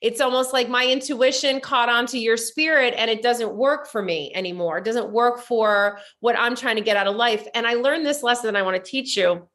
It's 0.02 0.22
almost 0.22 0.54
like 0.54 0.70
my 0.70 0.86
intuition 0.86 1.60
caught 1.60 1.90
on 1.90 2.06
to 2.08 2.20
your 2.20 2.38
spirit 2.38 2.94
and 2.98 3.10
it 3.10 3.22
doesn't 3.22 3.56
work 3.56 3.88
for 3.88 4.02
me 4.02 4.32
anymore. 4.36 4.78
It 4.78 4.86
doesn't 4.86 5.12
work 5.12 5.40
for 5.40 6.00
what 6.20 6.38
I'm 6.38 6.56
trying 6.56 6.76
to 6.76 6.84
get 6.84 6.98
out 6.98 7.08
of 7.08 7.16
life. 7.16 7.48
And 7.56 7.66
I 7.66 7.74
learned 7.74 8.06
this 8.06 8.24
lesson 8.24 8.56
I 8.56 8.62
want 8.62 8.84
to 8.84 8.92
teach 8.92 9.18
you 9.18 9.48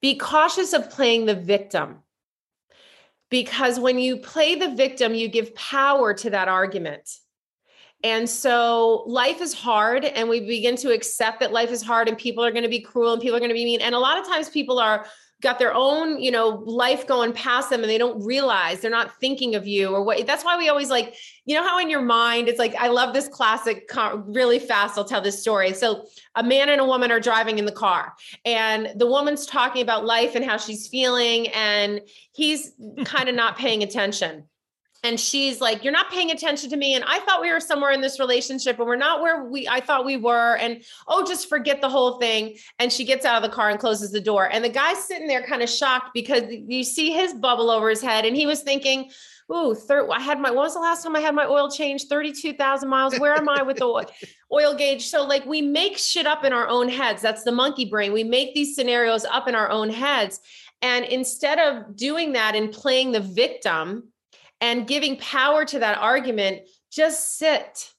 be 0.00 0.16
cautious 0.16 0.72
of 0.72 0.90
playing 0.90 1.26
the 1.26 1.34
victim 1.34 1.98
because 3.30 3.78
when 3.78 3.98
you 3.98 4.16
play 4.16 4.54
the 4.54 4.74
victim 4.74 5.14
you 5.14 5.28
give 5.28 5.54
power 5.54 6.14
to 6.14 6.30
that 6.30 6.48
argument 6.48 7.10
and 8.04 8.28
so 8.28 9.02
life 9.06 9.40
is 9.40 9.52
hard 9.52 10.04
and 10.04 10.28
we 10.28 10.40
begin 10.40 10.76
to 10.76 10.92
accept 10.92 11.40
that 11.40 11.52
life 11.52 11.70
is 11.70 11.82
hard 11.82 12.08
and 12.08 12.16
people 12.16 12.44
are 12.44 12.52
going 12.52 12.62
to 12.62 12.68
be 12.68 12.80
cruel 12.80 13.12
and 13.12 13.20
people 13.20 13.36
are 13.36 13.40
going 13.40 13.50
to 13.50 13.54
be 13.54 13.64
mean 13.64 13.80
and 13.80 13.94
a 13.94 13.98
lot 13.98 14.18
of 14.18 14.26
times 14.26 14.48
people 14.48 14.78
are 14.78 15.04
got 15.40 15.58
their 15.58 15.72
own 15.72 16.20
you 16.20 16.30
know 16.30 16.62
life 16.66 17.06
going 17.06 17.32
past 17.32 17.70
them 17.70 17.82
and 17.82 17.90
they 17.90 17.98
don't 17.98 18.24
realize 18.24 18.80
they're 18.80 18.90
not 18.90 19.18
thinking 19.20 19.54
of 19.54 19.66
you 19.66 19.90
or 19.90 20.02
what 20.02 20.26
that's 20.26 20.44
why 20.44 20.56
we 20.58 20.68
always 20.68 20.90
like 20.90 21.14
you 21.44 21.54
know 21.54 21.62
how 21.62 21.78
in 21.78 21.88
your 21.88 22.02
mind 22.02 22.48
it's 22.48 22.58
like 22.58 22.74
i 22.76 22.88
love 22.88 23.14
this 23.14 23.28
classic 23.28 23.88
really 24.26 24.58
fast 24.58 24.98
i'll 24.98 25.04
tell 25.04 25.20
this 25.20 25.40
story. 25.40 25.72
So 25.72 26.06
a 26.34 26.42
man 26.42 26.68
and 26.68 26.80
a 26.80 26.84
woman 26.84 27.10
are 27.10 27.20
driving 27.20 27.58
in 27.58 27.64
the 27.64 27.72
car 27.72 28.14
and 28.44 28.90
the 28.96 29.06
woman's 29.06 29.46
talking 29.46 29.82
about 29.82 30.04
life 30.04 30.34
and 30.34 30.44
how 30.44 30.56
she's 30.56 30.86
feeling 30.88 31.48
and 31.48 32.00
he's 32.32 32.72
kind 33.04 33.28
of 33.28 33.34
not 33.34 33.56
paying 33.56 33.82
attention 33.82 34.44
and 35.04 35.18
she's 35.18 35.60
like 35.60 35.84
you're 35.84 35.92
not 35.92 36.10
paying 36.10 36.30
attention 36.30 36.70
to 36.70 36.76
me 36.76 36.94
and 36.94 37.04
i 37.06 37.18
thought 37.20 37.40
we 37.40 37.52
were 37.52 37.60
somewhere 37.60 37.92
in 37.92 38.00
this 38.00 38.18
relationship 38.18 38.78
and 38.78 38.86
we're 38.86 38.96
not 38.96 39.22
where 39.22 39.44
we 39.44 39.68
i 39.68 39.80
thought 39.80 40.04
we 40.04 40.16
were 40.16 40.56
and 40.56 40.82
oh 41.06 41.24
just 41.26 41.48
forget 41.48 41.80
the 41.80 41.88
whole 41.88 42.18
thing 42.18 42.56
and 42.78 42.92
she 42.92 43.04
gets 43.04 43.24
out 43.24 43.42
of 43.42 43.48
the 43.48 43.54
car 43.54 43.70
and 43.70 43.78
closes 43.78 44.10
the 44.10 44.20
door 44.20 44.48
and 44.50 44.64
the 44.64 44.68
guy's 44.68 44.98
sitting 45.04 45.28
there 45.28 45.42
kind 45.42 45.62
of 45.62 45.68
shocked 45.68 46.10
because 46.14 46.42
you 46.50 46.82
see 46.82 47.12
his 47.12 47.34
bubble 47.34 47.70
over 47.70 47.88
his 47.88 48.02
head 48.02 48.24
and 48.24 48.36
he 48.36 48.46
was 48.46 48.62
thinking 48.62 49.10
Ooh, 49.50 49.74
thir- 49.74 50.10
I 50.10 50.20
had 50.20 50.38
my, 50.38 50.50
when 50.50 50.58
was 50.58 50.74
the 50.74 50.80
last 50.80 51.02
time 51.02 51.16
I 51.16 51.20
had 51.20 51.34
my 51.34 51.46
oil 51.46 51.70
changed? 51.70 52.10
32,000 52.10 52.86
miles. 52.86 53.18
Where 53.18 53.34
am 53.34 53.48
I 53.48 53.62
with 53.62 53.78
the 53.78 53.86
oil, 53.86 54.04
oil 54.52 54.74
gauge? 54.74 55.06
So, 55.06 55.24
like, 55.24 55.46
we 55.46 55.62
make 55.62 55.96
shit 55.96 56.26
up 56.26 56.44
in 56.44 56.52
our 56.52 56.68
own 56.68 56.90
heads. 56.90 57.22
That's 57.22 57.44
the 57.44 57.52
monkey 57.52 57.86
brain. 57.86 58.12
We 58.12 58.24
make 58.24 58.54
these 58.54 58.76
scenarios 58.76 59.24
up 59.24 59.48
in 59.48 59.54
our 59.54 59.70
own 59.70 59.88
heads. 59.88 60.40
And 60.82 61.06
instead 61.06 61.58
of 61.58 61.96
doing 61.96 62.32
that 62.32 62.56
and 62.56 62.70
playing 62.70 63.12
the 63.12 63.20
victim, 63.20 64.08
and 64.60 64.86
giving 64.86 65.16
power 65.16 65.64
to 65.64 65.78
that 65.78 65.98
argument, 65.98 66.62
just 66.90 67.38
sit 67.38 67.92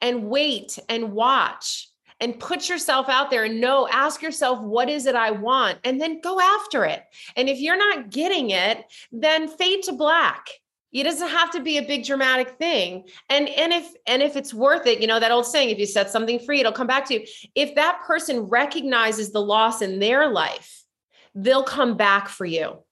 and 0.00 0.28
wait 0.28 0.78
and 0.88 1.12
watch 1.12 1.88
and 2.20 2.38
put 2.38 2.68
yourself 2.68 3.08
out 3.08 3.30
there 3.30 3.44
and 3.44 3.60
know, 3.60 3.88
ask 3.88 4.22
yourself, 4.22 4.60
what 4.60 4.88
is 4.90 5.06
it 5.06 5.14
I 5.14 5.30
want? 5.30 5.78
And 5.84 6.00
then 6.00 6.20
go 6.20 6.38
after 6.38 6.84
it. 6.84 7.02
And 7.34 7.48
if 7.48 7.58
you're 7.58 7.78
not 7.78 8.10
getting 8.10 8.50
it, 8.50 8.84
then 9.10 9.48
fade 9.48 9.84
to 9.84 9.92
black. 9.92 10.48
It 10.92 11.04
doesn't 11.04 11.28
have 11.28 11.52
to 11.52 11.62
be 11.62 11.78
a 11.78 11.86
big 11.86 12.04
dramatic 12.04 12.58
thing. 12.58 13.04
And 13.28 13.48
and 13.48 13.72
if 13.72 13.92
and 14.08 14.22
if 14.22 14.36
it's 14.36 14.52
worth 14.52 14.86
it, 14.86 15.00
you 15.00 15.06
know 15.06 15.20
that 15.20 15.30
old 15.30 15.46
saying, 15.46 15.70
if 15.70 15.78
you 15.78 15.86
set 15.86 16.10
something 16.10 16.40
free, 16.40 16.60
it'll 16.60 16.72
come 16.72 16.88
back 16.88 17.06
to 17.06 17.14
you. 17.14 17.26
If 17.54 17.76
that 17.76 18.00
person 18.04 18.40
recognizes 18.40 19.30
the 19.30 19.40
loss 19.40 19.82
in 19.82 20.00
their 20.00 20.28
life, 20.28 20.84
they'll 21.34 21.62
come 21.62 21.96
back 21.96 22.28
for 22.28 22.44
you 22.44 22.82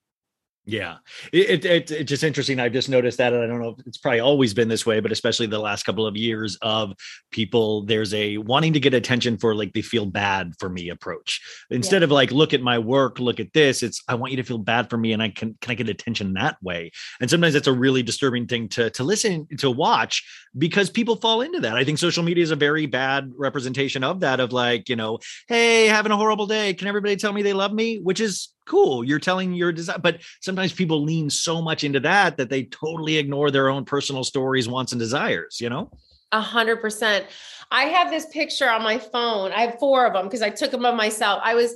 Yeah, 0.69 0.99
it, 1.33 1.65
it, 1.65 1.91
it's 1.91 2.11
just 2.11 2.23
interesting. 2.23 2.61
I've 2.61 2.75
just 2.75 2.91
noticed 2.91 3.17
that, 3.17 3.33
and 3.33 3.43
I 3.43 3.47
don't 3.47 3.59
know 3.59 3.75
if 3.79 3.87
it's 3.87 3.97
probably 3.97 4.21
always 4.21 4.53
been 4.53 4.69
this 4.69 4.85
way, 4.85 5.01
but 5.01 5.11
especially 5.11 5.47
the 5.47 5.59
last 5.59 5.85
couple 5.85 6.07
of 6.07 6.15
years 6.15 6.59
of 6.61 6.93
people, 7.31 7.87
there's 7.87 8.13
a 8.13 8.37
wanting 8.37 8.75
to 8.75 8.81
get 8.81 8.93
attention 8.93 9.39
for 9.39 9.55
like 9.55 9.73
they 9.73 9.81
feel 9.81 10.05
bad 10.05 10.53
for 10.59 10.69
me 10.69 10.91
approach. 10.91 11.41
Instead 11.71 12.03
yeah. 12.03 12.05
of 12.05 12.11
like, 12.11 12.33
look 12.33 12.53
at 12.53 12.61
my 12.61 12.79
work, 12.79 13.19
look 13.19 13.41
at 13.41 13.55
this. 13.55 13.83
It's 13.83 14.03
I 14.09 14.15
want 14.15 14.33
you 14.33 14.37
to 14.37 14.43
feel 14.43 14.59
bad 14.59 14.91
for 14.91 14.99
me, 14.99 15.15
and 15.15 15.23
I 15.23 15.31
can 15.31 15.57
can 15.63 15.73
I 15.73 15.75
get 15.75 15.89
attention 15.89 16.35
that 16.35 16.63
way? 16.63 16.91
And 17.19 17.31
sometimes 17.31 17.55
that's 17.55 17.67
a 17.67 17.73
really 17.73 18.03
disturbing 18.03 18.47
thing 18.47 18.69
to 18.69 18.91
to 18.91 19.05
listen 19.05 19.47
to 19.61 19.71
watch 19.71 20.23
because 20.59 20.91
people 20.91 21.17
fall 21.17 21.41
into 21.41 21.61
that. 21.61 21.79
I 21.79 21.85
think 21.85 21.97
social 21.97 22.23
media 22.23 22.43
is 22.43 22.51
a 22.51 22.57
very 22.57 22.85
bad 22.85 23.33
representation 23.39 24.05
of 24.05 24.21
that. 24.21 24.39
Of 24.39 24.53
like, 24.53 24.91
you 24.91 24.97
know, 24.97 25.21
hey, 25.47 25.87
having 25.87 26.13
a 26.13 26.17
horrible 26.19 26.47
day. 26.47 26.75
Can 26.75 26.89
everybody 26.89 27.17
tell 27.17 27.33
me 27.33 27.41
they 27.41 27.55
love 27.55 27.73
me? 27.73 28.01
Which 28.01 28.21
is 28.21 28.51
cool 28.69 29.03
you're 29.03 29.19
telling 29.19 29.53
your 29.53 29.73
design 29.73 30.01
but 30.01 30.21
sometimes 30.41 30.73
people 30.73 31.03
lean 31.03 31.29
so 31.31 31.61
much 31.61 31.85
into 31.85 32.01
that 32.01 32.37
that 32.37 32.51
they 32.51 32.65
totally 32.65 33.17
ignore 33.17 33.51
their 33.51 33.69
own 33.69 33.85
personal 33.85 34.23
stories 34.23 34.69
wants 34.69 34.93
and 34.93 35.01
desires 35.01 35.61
you 35.61 35.69
know? 35.69 35.91
A 36.31 36.43
hundred 36.43 36.83
percent. 36.83 37.25
I 37.71 37.85
have 37.85 38.11
this 38.11 38.27
picture 38.27 38.69
on 38.69 38.83
my 38.83 38.99
phone 38.99 39.51
i 39.53 39.63
have 39.63 39.79
four 39.79 40.07
of 40.07 40.13
them 40.13 40.25
because 40.25 40.43
i 40.43 40.51
took 40.51 40.71
them 40.71 40.85
of 40.85 40.95
myself. 40.95 41.41
I 41.43 41.55
was 41.55 41.75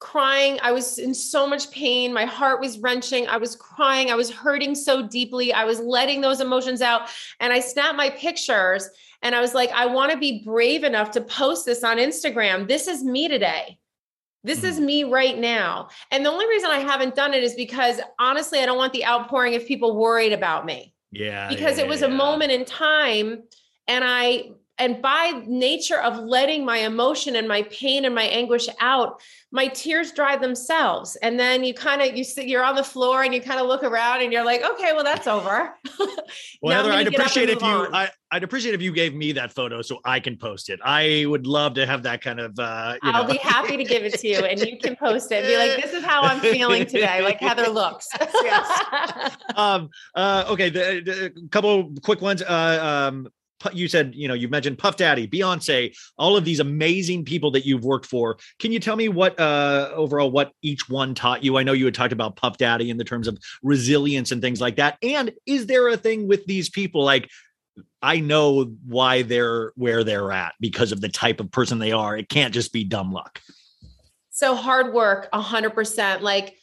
crying 0.00 0.58
i 0.62 0.70
was 0.70 0.98
in 0.98 1.14
so 1.14 1.46
much 1.46 1.70
pain 1.70 2.12
my 2.12 2.26
heart 2.26 2.60
was 2.60 2.78
wrenching 2.80 3.26
i 3.28 3.38
was 3.38 3.56
crying 3.56 4.10
i 4.10 4.14
was 4.14 4.28
hurting 4.30 4.74
so 4.74 5.06
deeply 5.06 5.50
i 5.52 5.64
was 5.64 5.80
letting 5.80 6.20
those 6.20 6.40
emotions 6.40 6.82
out 6.82 7.08
and 7.40 7.52
i 7.54 7.60
snapped 7.60 7.96
my 7.96 8.10
pictures 8.10 8.90
and 9.22 9.34
i 9.34 9.40
was 9.40 9.54
like 9.54 9.70
i 9.70 9.86
want 9.86 10.12
to 10.12 10.18
be 10.18 10.44
brave 10.44 10.84
enough 10.84 11.10
to 11.10 11.22
post 11.22 11.64
this 11.64 11.82
on 11.82 11.96
instagram. 11.96 12.68
This 12.68 12.86
is 12.86 13.02
me 13.02 13.28
today 13.28 13.78
this 14.44 14.62
is 14.62 14.76
mm-hmm. 14.76 14.86
me 14.86 15.04
right 15.04 15.38
now. 15.38 15.88
And 16.10 16.24
the 16.24 16.30
only 16.30 16.46
reason 16.46 16.70
I 16.70 16.78
haven't 16.78 17.14
done 17.14 17.34
it 17.34 17.42
is 17.42 17.54
because 17.54 18.00
honestly, 18.18 18.60
I 18.60 18.66
don't 18.66 18.76
want 18.76 18.92
the 18.92 19.04
outpouring 19.04 19.54
of 19.54 19.66
people 19.66 19.96
worried 19.96 20.32
about 20.32 20.66
me. 20.66 20.94
Yeah. 21.10 21.48
Because 21.48 21.78
yeah, 21.78 21.84
it 21.84 21.88
was 21.88 22.02
yeah. 22.02 22.08
a 22.08 22.10
moment 22.10 22.52
in 22.52 22.64
time 22.64 23.42
and 23.88 24.04
I 24.04 24.50
and 24.78 25.00
by 25.00 25.42
nature 25.46 26.00
of 26.00 26.18
letting 26.18 26.64
my 26.64 26.78
emotion 26.78 27.36
and 27.36 27.46
my 27.46 27.62
pain 27.64 28.04
and 28.04 28.14
my 28.14 28.24
anguish 28.24 28.68
out 28.80 29.20
my 29.52 29.68
tears 29.68 30.10
dry 30.10 30.36
themselves. 30.36 31.14
And 31.22 31.38
then 31.38 31.62
you 31.62 31.74
kind 31.74 32.02
of 32.02 32.16
you 32.16 32.24
sit 32.24 32.48
you're 32.48 32.64
on 32.64 32.74
the 32.74 32.82
floor 32.82 33.22
and 33.22 33.32
you 33.32 33.40
kind 33.40 33.60
of 33.60 33.68
look 33.68 33.84
around 33.84 34.22
and 34.22 34.32
you're 34.32 34.44
like 34.44 34.62
okay 34.62 34.92
well 34.92 35.04
that's 35.04 35.26
over. 35.26 35.74
Well 36.62 36.76
heather 36.76 36.92
i'd 36.92 37.06
appreciate 37.06 37.50
if 37.50 37.60
you 37.60 37.68
I, 37.68 38.08
would 38.32 38.42
appreciate 38.42 38.74
if 38.74 38.80
you 38.82 38.92
gave 38.92 39.14
me 39.14 39.32
that 39.32 39.52
photo 39.52 39.82
so 39.82 40.00
i 40.04 40.18
can 40.18 40.36
post 40.36 40.70
it. 40.70 40.80
I 40.82 41.24
would 41.26 41.46
love 41.46 41.74
to 41.74 41.86
have 41.86 42.02
that 42.04 42.22
kind 42.22 42.40
of 42.40 42.58
uh 42.58 42.96
i'll 43.02 43.24
know. 43.24 43.32
be 43.32 43.38
happy 43.38 43.76
to 43.76 43.84
give 43.84 44.02
it 44.02 44.18
to 44.18 44.28
you 44.28 44.38
and 44.38 44.58
you 44.58 44.78
can 44.78 44.96
post 44.96 45.30
it 45.30 45.44
and 45.44 45.46
be 45.46 45.56
like 45.56 45.82
this 45.82 45.92
is 45.92 46.02
how 46.02 46.22
i'm 46.22 46.40
feeling 46.40 46.86
today 46.86 47.22
like 47.22 47.38
heather 47.38 47.68
looks. 47.68 48.08
Yes. 48.42 49.36
um 49.56 49.90
uh 50.14 50.44
okay 50.48 50.70
the, 50.70 51.02
the 51.04 51.48
couple 51.50 51.94
quick 52.02 52.20
ones. 52.20 52.42
Uh 52.42 53.10
um 53.12 53.28
you 53.72 53.88
said, 53.88 54.14
you 54.14 54.28
know, 54.28 54.34
you 54.34 54.48
mentioned 54.48 54.78
Puff 54.78 54.96
Daddy, 54.96 55.26
Beyonce, 55.26 55.96
all 56.18 56.36
of 56.36 56.44
these 56.44 56.60
amazing 56.60 57.24
people 57.24 57.50
that 57.52 57.64
you've 57.64 57.84
worked 57.84 58.06
for. 58.06 58.36
Can 58.58 58.72
you 58.72 58.80
tell 58.80 58.96
me 58.96 59.08
what 59.08 59.38
uh 59.38 59.90
overall 59.94 60.30
what 60.30 60.52
each 60.62 60.88
one 60.88 61.14
taught 61.14 61.42
you? 61.42 61.56
I 61.56 61.62
know 61.62 61.72
you 61.72 61.84
had 61.84 61.94
talked 61.94 62.12
about 62.12 62.36
Puff 62.36 62.58
Daddy 62.58 62.90
in 62.90 62.96
the 62.96 63.04
terms 63.04 63.28
of 63.28 63.38
resilience 63.62 64.32
and 64.32 64.42
things 64.42 64.60
like 64.60 64.76
that. 64.76 64.98
And 65.02 65.32
is 65.46 65.66
there 65.66 65.88
a 65.88 65.96
thing 65.96 66.28
with 66.28 66.44
these 66.46 66.68
people 66.68 67.04
like 67.04 67.28
I 68.02 68.20
know 68.20 68.76
why 68.86 69.22
they're 69.22 69.72
where 69.76 70.04
they're 70.04 70.30
at 70.30 70.54
because 70.60 70.92
of 70.92 71.00
the 71.00 71.08
type 71.08 71.40
of 71.40 71.50
person 71.50 71.78
they 71.78 71.92
are. 71.92 72.16
It 72.16 72.28
can't 72.28 72.54
just 72.54 72.72
be 72.72 72.84
dumb 72.84 73.12
luck. 73.12 73.40
So 74.30 74.54
hard 74.54 74.92
work, 74.92 75.28
a 75.32 75.40
hundred 75.40 75.70
percent. 75.70 76.22
Like 76.22 76.54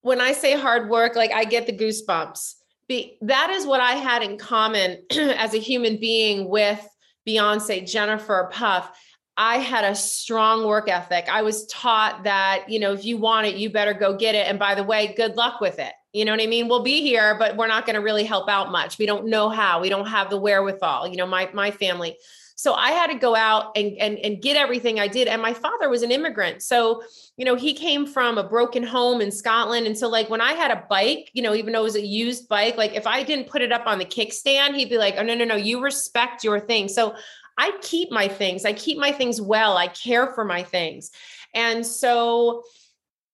when 0.00 0.20
I 0.20 0.32
say 0.32 0.58
hard 0.58 0.88
work, 0.88 1.16
like 1.16 1.32
I 1.32 1.44
get 1.44 1.66
the 1.66 1.72
goosebumps 1.72 2.54
be, 2.90 3.16
that 3.22 3.50
is 3.50 3.66
what 3.66 3.80
I 3.80 3.92
had 3.92 4.22
in 4.22 4.36
common 4.36 4.98
as 5.10 5.54
a 5.54 5.58
human 5.58 5.98
being 5.98 6.48
with 6.48 6.86
Beyonce, 7.26 7.90
Jennifer, 7.90 8.50
Puff. 8.52 8.90
I 9.36 9.58
had 9.58 9.84
a 9.84 9.94
strong 9.94 10.66
work 10.66 10.88
ethic. 10.88 11.28
I 11.30 11.42
was 11.42 11.66
taught 11.68 12.24
that, 12.24 12.64
you 12.68 12.78
know, 12.78 12.92
if 12.92 13.04
you 13.04 13.16
want 13.16 13.46
it, 13.46 13.54
you 13.54 13.70
better 13.70 13.94
go 13.94 14.16
get 14.16 14.34
it. 14.34 14.46
And 14.46 14.58
by 14.58 14.74
the 14.74 14.82
way, 14.82 15.14
good 15.16 15.36
luck 15.36 15.60
with 15.60 15.78
it. 15.78 15.92
You 16.12 16.24
know 16.24 16.32
what 16.32 16.42
I 16.42 16.46
mean? 16.46 16.66
We'll 16.66 16.82
be 16.82 17.00
here, 17.00 17.36
but 17.38 17.56
we're 17.56 17.68
not 17.68 17.86
going 17.86 17.94
to 17.94 18.02
really 18.02 18.24
help 18.24 18.48
out 18.48 18.72
much. 18.72 18.98
We 18.98 19.06
don't 19.06 19.28
know 19.28 19.48
how. 19.48 19.80
We 19.80 19.88
don't 19.88 20.08
have 20.08 20.28
the 20.28 20.36
wherewithal. 20.36 21.06
You 21.06 21.16
know, 21.16 21.26
my 21.26 21.48
my 21.54 21.70
family. 21.70 22.18
So 22.60 22.74
I 22.74 22.90
had 22.90 23.06
to 23.06 23.14
go 23.14 23.34
out 23.34 23.72
and, 23.74 23.96
and, 23.96 24.18
and 24.18 24.42
get 24.42 24.54
everything 24.54 25.00
I 25.00 25.08
did. 25.08 25.28
And 25.28 25.40
my 25.40 25.54
father 25.54 25.88
was 25.88 26.02
an 26.02 26.12
immigrant. 26.12 26.62
So, 26.62 27.02
you 27.38 27.46
know, 27.46 27.54
he 27.54 27.72
came 27.72 28.06
from 28.06 28.36
a 28.36 28.46
broken 28.46 28.82
home 28.82 29.22
in 29.22 29.30
Scotland. 29.30 29.86
And 29.86 29.96
so 29.96 30.08
like 30.08 30.28
when 30.28 30.42
I 30.42 30.52
had 30.52 30.70
a 30.70 30.84
bike, 30.90 31.30
you 31.32 31.42
know, 31.42 31.54
even 31.54 31.72
though 31.72 31.80
it 31.80 31.84
was 31.84 31.96
a 31.96 32.04
used 32.04 32.50
bike, 32.50 32.76
like 32.76 32.94
if 32.94 33.06
I 33.06 33.22
didn't 33.22 33.48
put 33.48 33.62
it 33.62 33.72
up 33.72 33.86
on 33.86 33.98
the 33.98 34.04
kickstand, 34.04 34.74
he'd 34.74 34.90
be 34.90 34.98
like, 34.98 35.14
oh, 35.16 35.22
no, 35.22 35.34
no, 35.34 35.46
no, 35.46 35.56
you 35.56 35.82
respect 35.82 36.44
your 36.44 36.60
thing. 36.60 36.88
So 36.88 37.14
I 37.56 37.72
keep 37.80 38.10
my 38.10 38.28
things. 38.28 38.66
I 38.66 38.74
keep 38.74 38.98
my 38.98 39.10
things 39.10 39.40
well. 39.40 39.78
I 39.78 39.88
care 39.88 40.34
for 40.34 40.44
my 40.44 40.62
things. 40.62 41.12
And 41.54 41.86
so 41.86 42.62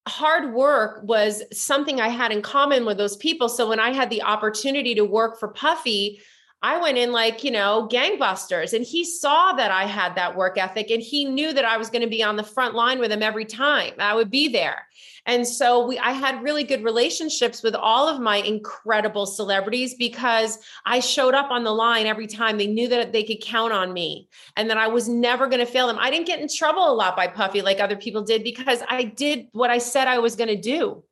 hard 0.06 0.54
work 0.54 1.00
was 1.02 1.42
something 1.52 2.00
I 2.00 2.10
had 2.10 2.30
in 2.30 2.42
common 2.42 2.84
with 2.84 2.96
those 2.96 3.16
people. 3.16 3.48
So 3.48 3.68
when 3.68 3.80
I 3.80 3.92
had 3.92 4.08
the 4.08 4.22
opportunity 4.22 4.94
to 4.94 5.04
work 5.04 5.40
for 5.40 5.48
Puffy, 5.48 6.20
I 6.62 6.80
went 6.80 6.98
in 6.98 7.12
like, 7.12 7.44
you 7.44 7.50
know, 7.50 7.88
gangbusters. 7.90 8.72
And 8.72 8.84
he 8.84 9.04
saw 9.04 9.52
that 9.52 9.70
I 9.70 9.84
had 9.84 10.14
that 10.14 10.36
work 10.36 10.58
ethic 10.58 10.90
and 10.90 11.02
he 11.02 11.24
knew 11.24 11.52
that 11.52 11.64
I 11.64 11.76
was 11.76 11.90
going 11.90 12.02
to 12.02 12.08
be 12.08 12.22
on 12.22 12.36
the 12.36 12.42
front 12.42 12.74
line 12.74 12.98
with 12.98 13.12
him 13.12 13.22
every 13.22 13.44
time. 13.44 13.92
I 13.98 14.14
would 14.14 14.30
be 14.30 14.48
there. 14.48 14.86
And 15.26 15.46
so 15.46 15.86
we 15.86 15.98
I 15.98 16.12
had 16.12 16.42
really 16.42 16.62
good 16.62 16.84
relationships 16.84 17.62
with 17.62 17.74
all 17.74 18.08
of 18.08 18.20
my 18.20 18.36
incredible 18.36 19.26
celebrities 19.26 19.94
because 19.94 20.58
I 20.86 21.00
showed 21.00 21.34
up 21.34 21.50
on 21.50 21.64
the 21.64 21.72
line 21.72 22.06
every 22.06 22.28
time. 22.28 22.56
They 22.56 22.68
knew 22.68 22.88
that 22.88 23.12
they 23.12 23.24
could 23.24 23.42
count 23.42 23.72
on 23.72 23.92
me 23.92 24.28
and 24.56 24.70
that 24.70 24.78
I 24.78 24.86
was 24.86 25.08
never 25.08 25.48
going 25.48 25.64
to 25.64 25.70
fail 25.70 25.88
them. 25.88 25.98
I 25.98 26.10
didn't 26.10 26.26
get 26.26 26.40
in 26.40 26.48
trouble 26.48 26.90
a 26.90 26.94
lot 26.94 27.16
by 27.16 27.26
Puffy 27.26 27.60
like 27.60 27.80
other 27.80 27.96
people 27.96 28.22
did 28.22 28.44
because 28.44 28.82
I 28.88 29.02
did 29.02 29.48
what 29.52 29.68
I 29.68 29.78
said 29.78 30.06
I 30.08 30.18
was 30.18 30.36
going 30.36 30.48
to 30.48 30.60
do. 30.60 31.02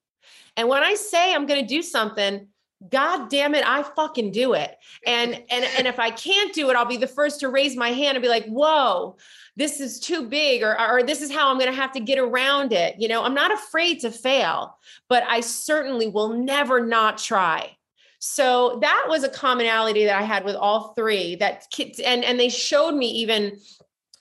And 0.57 0.69
when 0.69 0.85
I 0.85 0.95
say 0.95 1.35
I'm 1.35 1.47
going 1.47 1.61
to 1.61 1.67
do 1.67 1.83
something, 1.83 2.47
God 2.91 3.31
damn 3.31 3.55
it, 3.55 3.67
I 3.67 3.83
fucking 3.83 4.33
do 4.33 4.53
it. 4.55 4.77
And 5.07 5.35
and 5.51 5.65
and 5.65 5.87
if 5.87 5.99
I 5.99 6.11
can't 6.11 6.53
do 6.53 6.71
it, 6.71 6.77
I'll 6.77 6.85
be 6.85 6.97
the 6.97 7.07
first 7.07 7.41
to 7.41 7.49
raise 7.49 7.77
my 7.77 7.91
hand 7.91 8.17
and 8.17 8.23
be 8.23 8.29
like, 8.29 8.47
whoa, 8.47 9.17
this 9.57 9.81
is 9.81 10.01
too 10.01 10.27
big, 10.29 10.63
or, 10.63 10.79
or 10.81 11.03
this 11.03 11.23
is 11.23 11.33
how 11.33 11.51
I'm 11.51 11.59
gonna 11.59 11.73
have 11.73 11.93
to 11.93 12.01
get 12.01 12.19
around 12.19 12.73
it. 12.73 12.97
You 12.99 13.09
know, 13.09 13.23
I'm 13.23 13.35
not 13.35 13.53
afraid 13.53 14.01
to 14.01 14.11
fail, 14.11 14.77
but 15.09 15.23
I 15.25 15.41
certainly 15.41 16.09
will 16.09 16.31
never 16.31 16.85
not 16.85 17.19
try. 17.19 17.77
So 18.19 18.79
that 18.81 19.05
was 19.09 19.23
a 19.23 19.29
commonality 19.29 20.07
that 20.07 20.19
I 20.19 20.23
had 20.23 20.45
with 20.45 20.57
all 20.57 20.95
three 20.95 21.37
that 21.37 21.67
kids 21.71 22.01
and 22.01 22.25
and 22.25 22.39
they 22.39 22.49
showed 22.49 22.95
me 22.95 23.07
even 23.07 23.59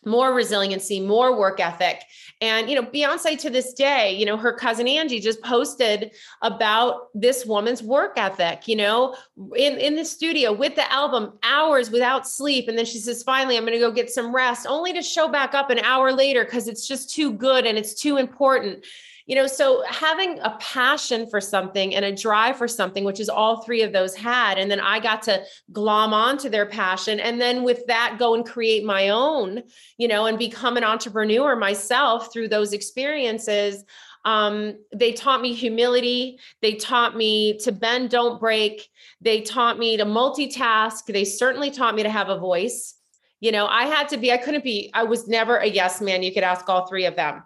more 0.05 0.33
resiliency, 0.33 0.99
more 0.99 1.37
work 1.37 1.59
ethic. 1.59 2.03
And, 2.41 2.69
you 2.69 2.75
know, 2.75 2.83
Beyonce 2.83 3.39
to 3.39 3.49
this 3.49 3.73
day, 3.73 4.13
you 4.13 4.25
know, 4.25 4.37
her 4.37 4.53
cousin 4.53 4.87
Angie 4.87 5.19
just 5.19 5.41
posted 5.41 6.11
about 6.41 7.07
this 7.13 7.45
woman's 7.45 7.81
work 7.81 8.13
ethic, 8.17 8.67
you 8.67 8.75
know, 8.75 9.15
in, 9.55 9.77
in 9.77 9.95
the 9.95 10.05
studio 10.05 10.51
with 10.51 10.75
the 10.75 10.91
album, 10.91 11.33
hours 11.43 11.89
without 11.89 12.27
sleep. 12.27 12.67
And 12.67 12.77
then 12.77 12.85
she 12.85 12.97
says, 12.97 13.23
finally, 13.23 13.57
I'm 13.57 13.63
going 13.63 13.73
to 13.73 13.79
go 13.79 13.91
get 13.91 14.09
some 14.09 14.35
rest, 14.35 14.67
only 14.67 14.93
to 14.93 15.01
show 15.01 15.27
back 15.27 15.53
up 15.53 15.69
an 15.69 15.79
hour 15.79 16.11
later 16.11 16.43
because 16.43 16.67
it's 16.67 16.87
just 16.87 17.13
too 17.13 17.31
good 17.31 17.65
and 17.65 17.77
it's 17.77 17.93
too 17.93 18.17
important 18.17 18.85
you 19.25 19.35
know 19.35 19.47
so 19.47 19.83
having 19.87 20.39
a 20.39 20.57
passion 20.59 21.27
for 21.29 21.39
something 21.39 21.95
and 21.95 22.03
a 22.03 22.15
drive 22.15 22.57
for 22.57 22.67
something 22.67 23.03
which 23.03 23.19
is 23.19 23.29
all 23.29 23.61
three 23.61 23.81
of 23.81 23.93
those 23.93 24.15
had 24.15 24.57
and 24.57 24.69
then 24.69 24.79
i 24.79 24.99
got 24.99 25.21
to 25.21 25.41
glom 25.71 26.13
onto 26.13 26.49
their 26.49 26.65
passion 26.65 27.19
and 27.19 27.39
then 27.39 27.63
with 27.63 27.85
that 27.87 28.17
go 28.19 28.33
and 28.35 28.45
create 28.45 28.83
my 28.83 29.09
own 29.09 29.63
you 29.97 30.07
know 30.07 30.25
and 30.25 30.37
become 30.37 30.77
an 30.77 30.83
entrepreneur 30.83 31.55
myself 31.55 32.31
through 32.31 32.47
those 32.47 32.73
experiences. 32.73 33.83
Um, 34.25 34.77
they 34.95 35.11
taught 35.11 35.41
me 35.41 35.53
humility. 35.53 36.39
They 36.61 36.75
taught 36.75 37.15
me 37.15 37.57
to 37.59 37.71
bend 37.73 38.09
don't 38.09 38.39
break. 38.39 38.89
They 39.19 39.41
taught 39.41 39.77
me 39.77 39.97
to 39.97 40.05
multitask. 40.05 41.05
They 41.07 41.25
certainly 41.25 41.71
taught 41.71 41.95
me 41.95 42.03
to 42.03 42.09
have 42.09 42.29
a 42.29 42.39
voice. 42.39 42.95
You 43.41 43.51
know 43.51 43.67
i 43.67 43.83
had 43.85 44.07
to 44.09 44.17
be 44.17 44.31
i 44.31 44.37
couldn't 44.37 44.63
be 44.63 44.89
i 44.93 45.03
was 45.03 45.27
never 45.27 45.57
a 45.57 45.67
yes 45.67 45.99
man. 45.99 46.23
You 46.23 46.33
could 46.33 46.43
ask 46.43 46.67
all 46.69 46.87
three 46.87 47.05
of 47.05 47.17
them 47.17 47.43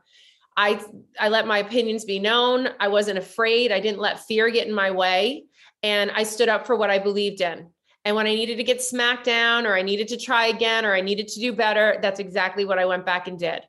I 0.58 0.84
I 1.20 1.30
let 1.30 1.48
my 1.48 1.60
opinions 1.60 2.04
be 2.04 2.20
known. 2.20 2.70
I 2.80 2.88
wasn't 2.88 3.20
afraid. 3.20 3.72
I 3.72 3.80
didn't 3.80 4.00
let 4.00 4.26
fear 4.26 4.50
get 4.50 4.68
in 4.68 4.74
my 4.74 4.92
way 4.92 5.46
and 5.84 6.12
I 6.12 6.24
stood 6.24 6.50
up 6.50 6.66
for 6.66 6.76
what 6.76 6.90
I 6.90 7.00
believed 7.00 7.42
in. 7.42 7.70
And 8.04 8.16
when 8.16 8.26
I 8.26 8.34
needed 8.34 8.58
to 8.58 8.64
get 8.64 8.82
smacked 8.82 9.26
down 9.26 9.68
or 9.68 9.76
I 9.76 9.82
needed 9.82 10.08
to 10.10 10.18
try 10.18 10.48
again 10.48 10.86
or 10.86 10.96
I 10.96 11.02
needed 11.02 11.28
to 11.30 11.40
do 11.40 11.54
better, 11.54 12.00
that's 12.02 12.20
exactly 12.20 12.66
what 12.66 12.80
I 12.80 12.86
went 12.86 13.06
back 13.06 13.28
and 13.28 13.38
did. 13.38 13.62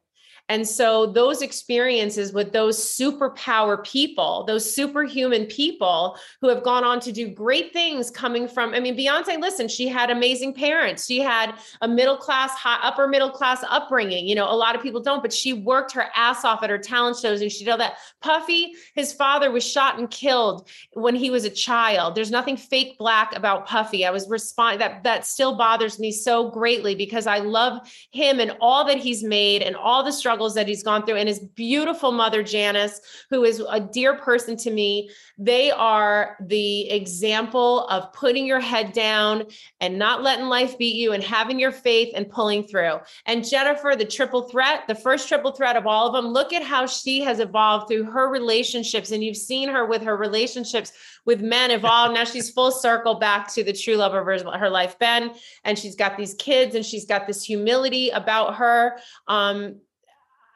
And 0.48 0.66
so 0.66 1.06
those 1.06 1.42
experiences 1.42 2.32
with 2.32 2.52
those 2.52 2.78
superpower 2.78 3.84
people, 3.84 4.44
those 4.44 4.74
superhuman 4.74 5.44
people 5.46 6.18
who 6.40 6.48
have 6.48 6.62
gone 6.62 6.84
on 6.84 7.00
to 7.00 7.12
do 7.12 7.28
great 7.28 7.72
things 7.72 8.10
coming 8.10 8.48
from, 8.48 8.72
I 8.72 8.80
mean, 8.80 8.96
Beyonce, 8.96 9.38
listen, 9.40 9.68
she 9.68 9.88
had 9.88 10.10
amazing 10.10 10.54
parents. 10.54 11.06
She 11.06 11.20
had 11.20 11.54
a 11.82 11.88
middle 11.88 12.16
class, 12.16 12.52
high, 12.52 12.78
upper 12.82 13.06
middle 13.06 13.30
class 13.30 13.62
upbringing. 13.68 14.26
You 14.26 14.34
know, 14.36 14.50
a 14.50 14.56
lot 14.56 14.74
of 14.74 14.82
people 14.82 15.00
don't, 15.00 15.22
but 15.22 15.32
she 15.32 15.52
worked 15.52 15.92
her 15.92 16.06
ass 16.16 16.44
off 16.44 16.62
at 16.62 16.70
her 16.70 16.78
talent 16.78 17.18
shows 17.18 17.42
and 17.42 17.52
she 17.52 17.64
did 17.64 17.70
all 17.70 17.78
that. 17.78 17.98
Puffy, 18.22 18.72
his 18.94 19.12
father 19.12 19.50
was 19.50 19.64
shot 19.64 19.98
and 19.98 20.10
killed 20.10 20.68
when 20.92 21.14
he 21.14 21.28
was 21.28 21.44
a 21.44 21.50
child. 21.50 22.14
There's 22.14 22.30
nothing 22.30 22.56
fake 22.56 22.96
black 22.98 23.36
about 23.36 23.66
Puffy. 23.66 24.06
I 24.06 24.10
was 24.10 24.28
responding 24.28 24.78
that 24.78 25.02
that 25.04 25.26
still 25.26 25.56
bothers 25.56 25.98
me 25.98 26.10
so 26.10 26.50
greatly 26.50 26.94
because 26.94 27.26
I 27.26 27.38
love 27.38 27.86
him 28.12 28.40
and 28.40 28.56
all 28.60 28.86
that 28.86 28.98
he's 28.98 29.22
made 29.22 29.62
and 29.62 29.76
all 29.76 30.02
the 30.02 30.12
struggles 30.38 30.54
that 30.54 30.68
he's 30.68 30.84
gone 30.84 31.04
through 31.04 31.16
and 31.16 31.28
his 31.28 31.40
beautiful 31.40 32.12
mother 32.12 32.44
Janice 32.44 33.00
who 33.28 33.42
is 33.42 33.60
a 33.68 33.80
dear 33.80 34.14
person 34.14 34.56
to 34.56 34.70
me 34.70 35.10
they 35.36 35.72
are 35.72 36.36
the 36.46 36.88
example 36.90 37.88
of 37.88 38.12
putting 38.12 38.46
your 38.46 38.60
head 38.60 38.92
down 38.92 39.42
and 39.80 39.98
not 39.98 40.22
letting 40.22 40.46
life 40.46 40.78
beat 40.78 40.94
you 40.94 41.12
and 41.12 41.24
having 41.24 41.58
your 41.58 41.72
faith 41.72 42.12
and 42.14 42.30
pulling 42.30 42.62
through 42.62 43.00
and 43.26 43.48
Jennifer 43.48 43.94
the 43.98 44.04
triple 44.04 44.42
threat 44.42 44.86
the 44.86 44.94
first 44.94 45.26
triple 45.26 45.50
threat 45.50 45.74
of 45.74 45.88
all 45.88 46.06
of 46.06 46.12
them 46.12 46.32
look 46.32 46.52
at 46.52 46.62
how 46.62 46.86
she 46.86 47.20
has 47.22 47.40
evolved 47.40 47.88
through 47.88 48.04
her 48.04 48.28
relationships 48.30 49.10
and 49.10 49.24
you've 49.24 49.36
seen 49.36 49.68
her 49.68 49.86
with 49.86 50.02
her 50.02 50.16
relationships 50.16 50.92
with 51.28 51.42
men 51.42 51.70
evolve. 51.70 52.14
now 52.14 52.24
she's 52.24 52.50
full 52.50 52.70
circle 52.70 53.16
back 53.16 53.52
to 53.52 53.62
the 53.62 53.72
true 53.72 53.96
love 53.96 54.14
of 54.14 54.24
her, 54.24 54.58
her 54.58 54.70
life, 54.70 54.98
Ben. 54.98 55.30
And 55.62 55.78
she's 55.78 55.94
got 55.94 56.16
these 56.16 56.32
kids 56.34 56.74
and 56.74 56.84
she's 56.84 57.04
got 57.04 57.26
this 57.26 57.44
humility 57.44 58.08
about 58.08 58.54
her. 58.54 58.98
Um, 59.26 59.76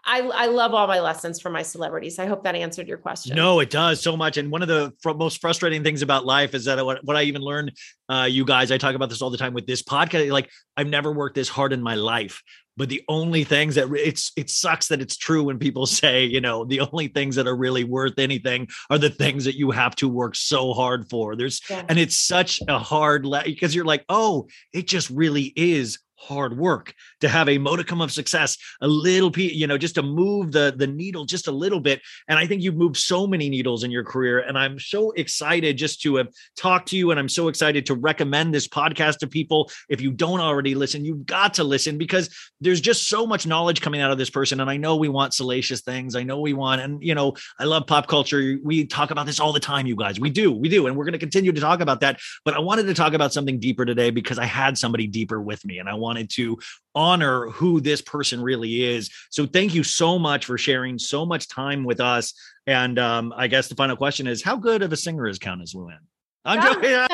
I, 0.05 0.21
I 0.21 0.47
love 0.47 0.75
all 0.75 0.87
my 0.87 1.01
lessons 1.01 1.41
from 1.41 1.53
my 1.53 1.63
celebrities. 1.63 2.19
I 2.19 2.27
hope 2.27 2.45
that 2.45 2.55
answered 2.55 2.89
your 2.89 2.99
question. 2.99 3.37
No, 3.37 3.61
it 3.61 3.71
does 3.71 4.01
so 4.01 4.17
much. 4.17 4.37
And 4.37 4.51
one 4.51 4.63
of 4.63 4.69
the 4.69 4.93
fr- 5.01 5.13
most 5.13 5.41
frustrating 5.41 5.85
things 5.85 6.03
about 6.03 6.27
life 6.27 6.55
is 6.55 6.65
that 6.65 6.85
what, 6.85 7.05
what 7.05 7.17
I 7.17 7.23
even 7.23 7.43
learned, 7.43 7.73
uh, 8.09 8.27
you 8.29 8.45
guys, 8.45 8.73
I 8.73 8.79
talk 8.79 8.95
about 8.95 9.11
this 9.11 9.23
all 9.23 9.31
the 9.31 9.39
time 9.39 9.55
with 9.55 9.67
this 9.67 9.83
podcast. 9.83 10.31
Like 10.31 10.51
I've 10.77 10.89
never 10.89 11.13
worked 11.13 11.37
this 11.37 11.49
hard 11.49 11.73
in 11.73 11.83
my 11.83 11.95
life 11.95 12.43
but 12.77 12.89
the 12.89 13.03
only 13.09 13.45
things 13.45 13.75
that 13.75 13.91
it's 13.93 14.33
it 14.37 14.49
sucks 14.49 14.89
that 14.89 15.01
it's 15.01 15.17
true 15.17 15.45
when 15.45 15.59
people 15.59 15.87
say 16.01 16.25
you 16.25 16.41
know 16.41 16.65
the 16.65 16.81
only 16.81 17.09
things 17.09 17.37
that 17.37 17.47
are 17.47 17.57
really 17.57 17.85
worth 17.85 18.19
anything 18.19 18.69
are 18.91 18.99
the 18.99 19.11
things 19.11 19.45
that 19.45 19.57
you 19.57 19.71
have 19.71 19.95
to 19.97 20.09
work 20.09 20.35
so 20.35 20.73
hard 20.73 21.09
for 21.09 21.37
there's 21.37 21.61
yeah. 21.69 21.85
and 21.89 21.99
it's 21.99 22.19
such 22.19 22.61
a 22.69 22.79
hard 22.79 23.27
because 23.45 23.75
you're 23.75 23.85
like 23.85 24.05
oh 24.09 24.47
it 24.73 24.87
just 24.87 25.11
really 25.11 25.53
is 25.57 25.99
hard 26.23 26.57
work 26.57 26.95
to 27.21 27.29
have 27.29 27.49
a 27.49 27.59
modicum 27.59 28.01
of 28.01 28.13
success 28.13 28.57
a 28.81 28.87
little 28.87 29.31
you 29.37 29.67
know 29.67 29.77
just 29.77 29.97
to 29.97 30.03
move 30.03 30.53
the 30.53 30.73
the 30.77 30.87
needle 30.87 31.25
just 31.25 31.49
a 31.49 31.53
little 31.53 31.81
bit. 31.81 32.01
And 32.29 32.39
i 32.39 32.47
think 32.47 32.63
you've 32.63 32.77
moved 32.77 32.97
so 32.97 33.27
many 33.27 33.49
needles 33.49 33.83
in 33.83 33.91
your 33.91 34.05
career 34.05 34.41
and 34.41 34.57
i'm 34.59 34.79
so 34.79 35.11
excited 35.13 35.77
just 35.77 36.01
to 36.03 36.21
um, 36.21 36.27
have 36.27 36.35
talked 36.57 36.89
to 36.89 36.97
you 36.97 37.11
and 37.11 37.19
i'm 37.19 37.29
so 37.29 37.49
excited 37.49 37.87
to 37.87 37.95
recommend 37.95 38.55
this 38.55 38.69
podcast 38.69 39.19
to 39.19 39.27
people. 39.27 39.71
If 39.89 40.01
you 40.01 40.13
don't 40.13 40.41
already 40.41 40.75
listen 40.75 41.05
you've 41.05 41.27
got 41.27 41.55
to 41.55 41.65
listen 41.65 41.99
because 41.99 42.31
there's 42.61 42.81
just 42.81 43.09
so 43.09 43.27
much 43.27 43.47
knowledge 43.47 43.81
coming 43.81 44.01
out 44.01 44.11
of 44.11 44.19
this 44.19 44.31
person 44.31 44.61
and 44.61 44.71
i 44.71 44.77
know 44.77 44.97
we 44.97 45.09
want 45.09 45.35
salacious 45.35 45.81
things 45.81 46.15
i 46.15 46.23
know 46.23 46.41
we 46.41 46.53
want 46.53 46.81
and 46.81 47.03
you 47.03 47.15
know 47.15 47.35
i 47.59 47.65
love 47.65 47.87
pop 47.87 48.07
culture 48.07 48.59
we 48.63 48.87
talk 48.87 49.11
about 49.11 49.27
this 49.27 49.41
all 49.41 49.53
the 49.53 49.61
time 49.61 49.87
you 49.87 49.97
guys 49.97 50.21
we 50.21 50.31
do 50.31 50.53
we 50.53 50.69
do 50.69 50.87
and 50.87 50.97
we're 50.97 51.05
going 51.05 51.13
to 51.13 51.19
continue 51.19 51.53
to 51.53 51.61
talk 51.61 51.81
about 51.81 52.01
that 52.01 52.21
but 52.45 52.55
i 52.55 52.59
wanted 52.59 52.85
to 52.85 52.95
talk 52.95 53.13
about 53.13 53.33
something 53.33 53.59
deeper 53.59 53.85
today 53.85 54.11
because 54.11 54.39
i 54.39 54.45
had 54.45 54.79
somebody 54.79 55.07
deeper 55.07 55.41
with 55.41 55.65
me 55.65 55.79
and 55.79 55.89
i 55.89 55.95
want 55.95 56.12
wanted 56.13 56.29
to 56.29 56.59
honor 56.95 57.49
who 57.49 57.81
this 57.81 58.03
person 58.03 58.43
really 58.43 58.85
is. 58.85 59.11
So 59.31 59.47
thank 59.47 59.75
you 59.75 59.83
so 59.83 60.19
much 60.19 60.45
for 60.45 60.59
sharing 60.59 60.99
so 60.99 61.25
much 61.25 61.49
time 61.49 61.85
with 61.85 62.01
us. 62.01 62.35
And 62.67 62.99
um, 62.99 63.33
I 63.35 63.47
guess 63.49 63.69
the 63.69 63.75
final 63.75 63.97
question 63.97 64.27
is 64.27 64.43
how 64.43 64.57
good 64.57 64.83
of 64.83 64.93
a 64.93 64.97
singer 64.97 65.27
is 65.27 65.39
Countess 65.39 65.75
Luann? 65.75 65.97
I'm 66.45 66.61
joking. 66.61 66.91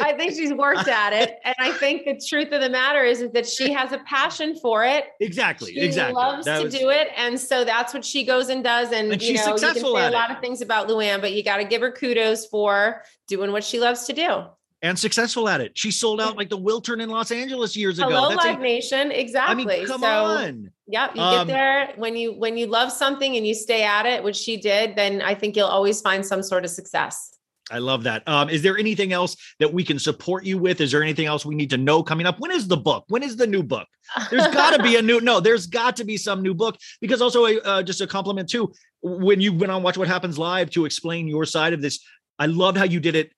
I 0.00 0.12
think 0.16 0.34
she's 0.34 0.52
worked 0.52 0.86
at 0.88 1.12
it. 1.12 1.38
And 1.44 1.54
I 1.58 1.72
think 1.72 2.04
the 2.04 2.20
truth 2.24 2.52
of 2.52 2.60
the 2.60 2.68
matter 2.68 3.02
is, 3.02 3.22
is 3.22 3.32
that 3.32 3.48
she 3.48 3.72
has 3.72 3.90
a 3.92 3.98
passion 3.98 4.56
for 4.56 4.84
it. 4.84 5.06
Exactly. 5.20 5.72
She 5.72 5.80
exactly. 5.80 6.14
loves 6.14 6.44
that 6.44 6.58
to 6.58 6.64
was... 6.64 6.74
do 6.74 6.90
it. 6.90 7.08
And 7.16 7.40
so 7.40 7.64
that's 7.64 7.92
what 7.92 8.04
she 8.04 8.24
goes 8.24 8.50
and 8.50 8.62
does. 8.62 8.92
And, 8.92 9.10
and 9.10 9.20
you 9.20 9.34
know, 9.34 9.56
you 9.56 9.58
can 9.58 9.74
say 9.74 9.80
a 9.80 10.10
lot 10.10 10.30
of 10.30 10.40
things 10.40 10.60
about 10.60 10.86
Luann, 10.86 11.20
but 11.20 11.32
you 11.32 11.42
got 11.42 11.56
to 11.56 11.64
give 11.64 11.80
her 11.80 11.90
kudos 11.90 12.46
for 12.46 13.02
doing 13.26 13.50
what 13.50 13.64
she 13.64 13.80
loves 13.80 14.04
to 14.04 14.12
do 14.12 14.44
and 14.84 14.98
successful 14.98 15.48
at 15.48 15.62
it. 15.62 15.76
She 15.76 15.90
sold 15.90 16.20
out 16.20 16.36
like 16.36 16.50
the 16.50 16.58
Wiltern 16.58 17.02
in 17.02 17.08
Los 17.08 17.30
Angeles 17.32 17.74
years 17.74 17.98
ago. 17.98 18.10
Hello, 18.10 18.28
That's 18.28 18.44
Live 18.44 18.58
a, 18.58 18.62
Nation. 18.62 19.10
Exactly. 19.10 19.64
I 19.64 19.78
mean, 19.78 19.86
come 19.86 20.02
so, 20.02 20.06
on. 20.06 20.70
Yep. 20.88 21.16
You 21.16 21.22
um, 21.22 21.46
get 21.46 21.52
there 21.54 21.92
when 21.96 22.14
you 22.14 22.34
when 22.34 22.58
you 22.58 22.66
love 22.66 22.92
something 22.92 23.34
and 23.34 23.46
you 23.46 23.54
stay 23.54 23.82
at 23.82 24.04
it, 24.04 24.22
which 24.22 24.36
she 24.36 24.58
did, 24.58 24.94
then 24.94 25.22
I 25.22 25.34
think 25.34 25.56
you'll 25.56 25.68
always 25.68 26.02
find 26.02 26.24
some 26.24 26.42
sort 26.42 26.66
of 26.66 26.70
success. 26.70 27.30
I 27.70 27.78
love 27.78 28.02
that. 28.02 28.28
Um, 28.28 28.50
is 28.50 28.60
there 28.60 28.76
anything 28.76 29.14
else 29.14 29.38
that 29.58 29.72
we 29.72 29.84
can 29.84 29.98
support 29.98 30.44
you 30.44 30.58
with? 30.58 30.82
Is 30.82 30.92
there 30.92 31.02
anything 31.02 31.24
else 31.24 31.46
we 31.46 31.54
need 31.54 31.70
to 31.70 31.78
know 31.78 32.02
coming 32.02 32.26
up? 32.26 32.38
When 32.38 32.50
is 32.50 32.68
the 32.68 32.76
book? 32.76 33.04
When 33.08 33.22
is 33.22 33.36
the 33.36 33.46
new 33.46 33.62
book? 33.62 33.88
There's 34.30 34.48
got 34.48 34.76
to 34.76 34.82
be 34.82 34.96
a 34.96 35.02
new 35.02 35.22
no. 35.22 35.40
There's 35.40 35.66
got 35.66 35.96
to 35.96 36.04
be 36.04 36.18
some 36.18 36.42
new 36.42 36.52
book 36.52 36.76
because 37.00 37.22
also 37.22 37.46
uh, 37.46 37.82
just 37.82 38.02
a 38.02 38.06
compliment 38.06 38.50
too. 38.50 38.70
When 39.00 39.40
you 39.40 39.54
went 39.54 39.72
on 39.72 39.82
Watch 39.82 39.96
What 39.96 40.08
Happens 40.08 40.38
Live 40.38 40.68
to 40.70 40.84
explain 40.84 41.26
your 41.26 41.46
side 41.46 41.72
of 41.72 41.80
this, 41.80 42.00
I 42.38 42.46
love 42.46 42.76
how 42.76 42.84
you 42.84 43.00
did 43.00 43.16
it 43.16 43.32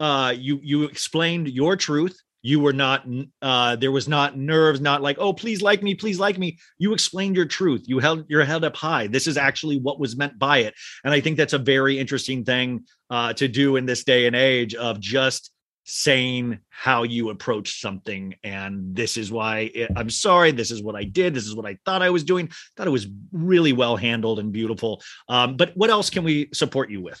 uh, 0.00 0.34
you 0.36 0.58
you 0.62 0.84
explained 0.84 1.48
your 1.48 1.76
truth. 1.76 2.18
You 2.42 2.58
were 2.58 2.72
not 2.72 3.06
uh, 3.42 3.76
there 3.76 3.92
was 3.92 4.08
not 4.08 4.38
nerves, 4.38 4.80
not 4.80 5.02
like 5.02 5.18
oh 5.18 5.32
please 5.32 5.60
like 5.60 5.82
me, 5.82 5.94
please 5.94 6.18
like 6.18 6.38
me. 6.38 6.58
You 6.78 6.94
explained 6.94 7.36
your 7.36 7.44
truth. 7.44 7.84
You 7.86 7.98
held 7.98 8.24
your 8.28 8.44
head 8.44 8.64
up 8.64 8.74
high. 8.74 9.06
This 9.06 9.26
is 9.26 9.36
actually 9.36 9.78
what 9.78 10.00
was 10.00 10.16
meant 10.16 10.38
by 10.38 10.58
it, 10.58 10.74
and 11.04 11.12
I 11.12 11.20
think 11.20 11.36
that's 11.36 11.52
a 11.52 11.58
very 11.58 11.98
interesting 11.98 12.44
thing 12.44 12.86
uh, 13.10 13.34
to 13.34 13.46
do 13.46 13.76
in 13.76 13.84
this 13.84 14.04
day 14.04 14.26
and 14.26 14.34
age 14.34 14.74
of 14.74 15.00
just 15.00 15.52
saying 15.84 16.58
how 16.68 17.02
you 17.02 17.30
approach 17.30 17.80
something 17.80 18.34
and 18.44 18.94
this 18.94 19.16
is 19.16 19.32
why 19.32 19.70
it, 19.74 19.90
i'm 19.96 20.10
sorry 20.10 20.52
this 20.52 20.70
is 20.70 20.82
what 20.82 20.94
i 20.94 21.02
did 21.02 21.34
this 21.34 21.46
is 21.46 21.56
what 21.56 21.66
i 21.66 21.76
thought 21.84 22.02
i 22.02 22.10
was 22.10 22.22
doing 22.22 22.48
thought 22.76 22.86
it 22.86 22.90
was 22.90 23.08
really 23.32 23.72
well 23.72 23.96
handled 23.96 24.38
and 24.38 24.52
beautiful 24.52 25.02
um, 25.28 25.56
but 25.56 25.72
what 25.74 25.90
else 25.90 26.08
can 26.08 26.22
we 26.22 26.48
support 26.52 26.90
you 26.90 27.00
with 27.00 27.20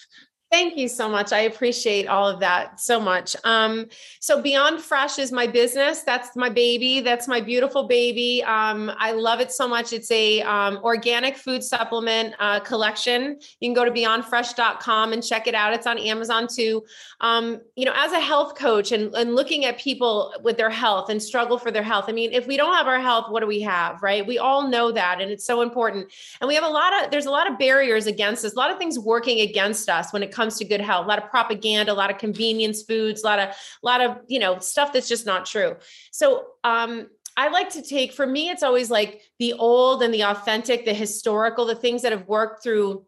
Thank 0.50 0.76
you 0.76 0.88
so 0.88 1.08
much. 1.08 1.32
I 1.32 1.42
appreciate 1.42 2.08
all 2.08 2.26
of 2.28 2.40
that 2.40 2.80
so 2.80 2.98
much. 2.98 3.36
Um, 3.44 3.86
so 4.18 4.42
Beyond 4.42 4.80
Fresh 4.80 5.20
is 5.20 5.30
my 5.30 5.46
business. 5.46 6.02
That's 6.02 6.34
my 6.34 6.48
baby. 6.48 6.98
That's 6.98 7.28
my 7.28 7.40
beautiful 7.40 7.86
baby. 7.86 8.42
Um, 8.42 8.90
I 8.98 9.12
love 9.12 9.38
it 9.38 9.52
so 9.52 9.68
much. 9.68 9.92
It's 9.92 10.10
a 10.10 10.42
um, 10.42 10.80
organic 10.82 11.36
food 11.36 11.62
supplement 11.62 12.34
uh, 12.40 12.58
collection. 12.58 13.38
You 13.60 13.68
can 13.68 13.74
go 13.74 13.84
to 13.84 13.92
beyondfresh.com 13.92 15.12
and 15.12 15.22
check 15.22 15.46
it 15.46 15.54
out. 15.54 15.72
It's 15.72 15.86
on 15.86 15.98
Amazon 15.98 16.48
too. 16.48 16.82
Um, 17.20 17.60
you 17.76 17.84
know, 17.84 17.92
as 17.94 18.10
a 18.10 18.18
health 18.18 18.56
coach 18.56 18.90
and, 18.90 19.14
and 19.14 19.36
looking 19.36 19.66
at 19.66 19.78
people 19.78 20.34
with 20.42 20.56
their 20.56 20.70
health 20.70 21.10
and 21.10 21.22
struggle 21.22 21.58
for 21.58 21.70
their 21.70 21.84
health. 21.84 22.06
I 22.08 22.12
mean, 22.12 22.32
if 22.32 22.48
we 22.48 22.56
don't 22.56 22.74
have 22.74 22.88
our 22.88 23.00
health, 23.00 23.30
what 23.30 23.38
do 23.38 23.46
we 23.46 23.60
have, 23.60 24.02
right? 24.02 24.26
We 24.26 24.38
all 24.38 24.68
know 24.68 24.90
that, 24.90 25.20
and 25.20 25.30
it's 25.30 25.44
so 25.44 25.60
important. 25.60 26.10
And 26.40 26.48
we 26.48 26.56
have 26.56 26.64
a 26.64 26.68
lot 26.68 27.04
of 27.04 27.12
there's 27.12 27.26
a 27.26 27.30
lot 27.30 27.48
of 27.48 27.56
barriers 27.56 28.06
against 28.06 28.44
us, 28.44 28.54
a 28.54 28.56
lot 28.56 28.72
of 28.72 28.78
things 28.78 28.98
working 28.98 29.40
against 29.42 29.88
us 29.88 30.12
when 30.12 30.24
it 30.24 30.32
comes 30.32 30.39
comes 30.40 30.56
to 30.56 30.64
good 30.64 30.80
health. 30.80 31.04
A 31.04 31.08
lot 31.08 31.22
of 31.22 31.28
propaganda 31.28 31.92
a 31.92 32.00
lot 32.02 32.10
of 32.10 32.16
convenience 32.16 32.82
foods 32.82 33.22
a 33.22 33.26
lot 33.26 33.38
of 33.38 33.48
a 33.50 33.54
lot 33.82 34.00
of 34.00 34.18
you 34.26 34.38
know 34.38 34.58
stuff 34.58 34.92
that's 34.92 35.08
just 35.08 35.26
not 35.26 35.44
true. 35.44 35.76
So 36.10 36.46
um 36.64 37.08
I 37.36 37.48
like 37.48 37.70
to 37.70 37.82
take 37.82 38.12
for 38.12 38.26
me, 38.26 38.48
it's 38.48 38.62
always 38.62 38.90
like 38.90 39.22
the 39.38 39.52
old 39.52 40.02
and 40.02 40.12
the 40.12 40.24
authentic, 40.24 40.84
the 40.84 40.94
historical, 40.94 41.64
the 41.64 41.74
things 41.74 42.02
that 42.02 42.12
have 42.12 42.26
worked 42.26 42.62
through 42.62 43.04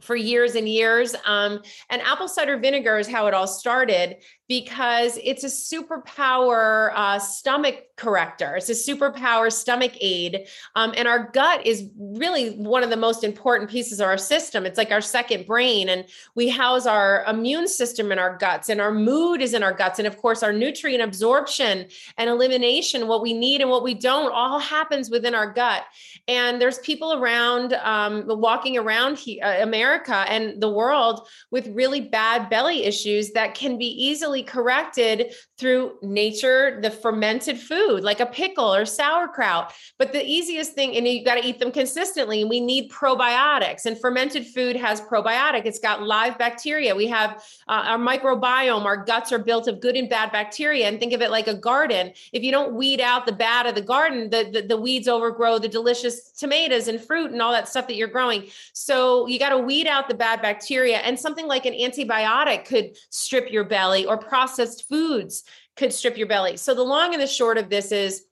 for 0.00 0.16
years 0.16 0.54
and 0.54 0.68
years. 0.68 1.14
Um, 1.24 1.62
and 1.90 2.02
apple 2.02 2.28
cider 2.28 2.58
vinegar 2.58 2.98
is 2.98 3.08
how 3.08 3.26
it 3.26 3.34
all 3.34 3.46
started 3.46 4.16
because 4.48 5.18
it's 5.22 5.44
a 5.44 5.46
superpower 5.46 6.92
uh, 6.94 7.18
stomach 7.18 7.84
corrector. 7.96 8.56
It's 8.56 8.68
a 8.68 8.72
superpower 8.72 9.50
stomach 9.50 9.92
aid. 10.00 10.46
Um, 10.74 10.92
and 10.96 11.08
our 11.08 11.30
gut 11.32 11.66
is 11.66 11.88
really 11.98 12.50
one 12.50 12.84
of 12.84 12.90
the 12.90 12.96
most 12.96 13.24
important 13.24 13.70
pieces 13.70 14.00
of 14.00 14.06
our 14.06 14.18
system. 14.18 14.66
It's 14.66 14.78
like 14.78 14.92
our 14.92 15.00
second 15.00 15.46
brain. 15.46 15.88
And 15.88 16.04
we 16.34 16.48
house 16.48 16.86
our 16.86 17.24
immune 17.24 17.68
system 17.68 18.12
in 18.12 18.18
our 18.18 18.36
guts, 18.36 18.68
and 18.68 18.80
our 18.80 18.92
mood 18.92 19.40
is 19.40 19.54
in 19.54 19.62
our 19.62 19.72
guts. 19.72 19.98
And 19.98 20.06
of 20.06 20.16
course, 20.18 20.42
our 20.42 20.52
nutrient 20.52 21.02
absorption 21.02 21.88
and 22.18 22.30
elimination, 22.30 23.08
what 23.08 23.22
we 23.22 23.32
need 23.32 23.60
and 23.60 23.70
what 23.70 23.82
we 23.82 23.94
don't, 23.94 24.32
all 24.32 24.58
happens 24.58 25.10
within 25.10 25.34
our 25.34 25.52
gut. 25.52 25.84
And 26.28 26.60
there's 26.60 26.78
people 26.80 27.14
around 27.14 27.72
um, 27.74 28.24
walking 28.26 28.76
around 28.76 29.18
he, 29.18 29.40
uh, 29.40 29.62
America 29.62 30.24
and 30.28 30.60
the 30.60 30.70
world 30.70 31.26
with 31.50 31.66
really 31.68 32.00
bad 32.00 32.50
belly 32.50 32.84
issues 32.84 33.32
that 33.32 33.54
can 33.54 33.78
be 33.78 33.86
easily 33.86 34.35
corrected 34.42 35.34
through 35.58 35.98
nature, 36.02 36.78
the 36.82 36.90
fermented 36.90 37.58
food 37.58 37.76
food, 37.76 38.02
like 38.02 38.20
a 38.20 38.26
pickle 38.26 38.74
or 38.74 38.84
sauerkraut. 38.84 39.72
But 39.98 40.12
the 40.12 40.24
easiest 40.24 40.72
thing, 40.72 40.96
and 40.96 41.06
you 41.06 41.24
got 41.24 41.36
to 41.36 41.46
eat 41.46 41.58
them 41.58 41.72
consistently. 41.72 42.40
And 42.42 42.50
we 42.50 42.60
need 42.60 42.90
probiotics, 42.90 43.86
and 43.86 43.98
fermented 43.98 44.46
food 44.46 44.76
has 44.76 45.00
probiotic. 45.00 45.62
It's 45.64 45.78
got 45.78 46.02
live 46.02 46.38
bacteria. 46.38 46.94
We 46.94 47.06
have 47.08 47.42
uh, 47.68 47.84
our 47.86 47.98
microbiome. 47.98 48.84
Our 48.84 49.04
guts 49.04 49.32
are 49.32 49.38
built 49.38 49.68
of 49.68 49.80
good 49.80 49.96
and 49.96 50.08
bad 50.08 50.32
bacteria. 50.32 50.88
And 50.88 50.98
think 50.98 51.12
of 51.12 51.22
it 51.22 51.30
like 51.30 51.48
a 51.48 51.54
garden. 51.54 52.12
If 52.32 52.42
you 52.42 52.50
don't 52.50 52.74
weed 52.74 53.00
out 53.00 53.26
the 53.26 53.32
bad 53.32 53.66
of 53.66 53.74
the 53.74 53.82
garden, 53.82 54.30
the, 54.30 54.50
the, 54.52 54.62
the 54.62 54.76
weeds 54.76 55.08
overgrow 55.08 55.58
the 55.58 55.68
delicious 55.68 56.32
tomatoes 56.32 56.88
and 56.88 57.00
fruit 57.00 57.30
and 57.32 57.42
all 57.42 57.52
that 57.52 57.68
stuff 57.68 57.86
that 57.88 57.96
you're 57.96 58.08
growing. 58.08 58.48
So 58.72 59.26
you 59.26 59.38
got 59.38 59.50
to 59.50 59.58
weed 59.58 59.86
out 59.86 60.08
the 60.08 60.14
bad 60.14 60.42
bacteria. 60.42 60.98
And 60.98 61.18
something 61.18 61.46
like 61.46 61.66
an 61.66 61.74
antibiotic 61.74 62.64
could 62.66 62.96
strip 63.10 63.50
your 63.50 63.64
belly 63.64 64.04
or 64.04 64.16
processed 64.28 64.88
foods 64.88 65.44
could 65.76 65.92
strip 65.92 66.16
your 66.16 66.26
belly. 66.26 66.56
So 66.56 66.74
the 66.74 66.82
long 66.82 67.12
and 67.12 67.22
the 67.22 67.26
short 67.26 67.58
of 67.58 67.68
this 67.68 67.92
is 67.92 68.24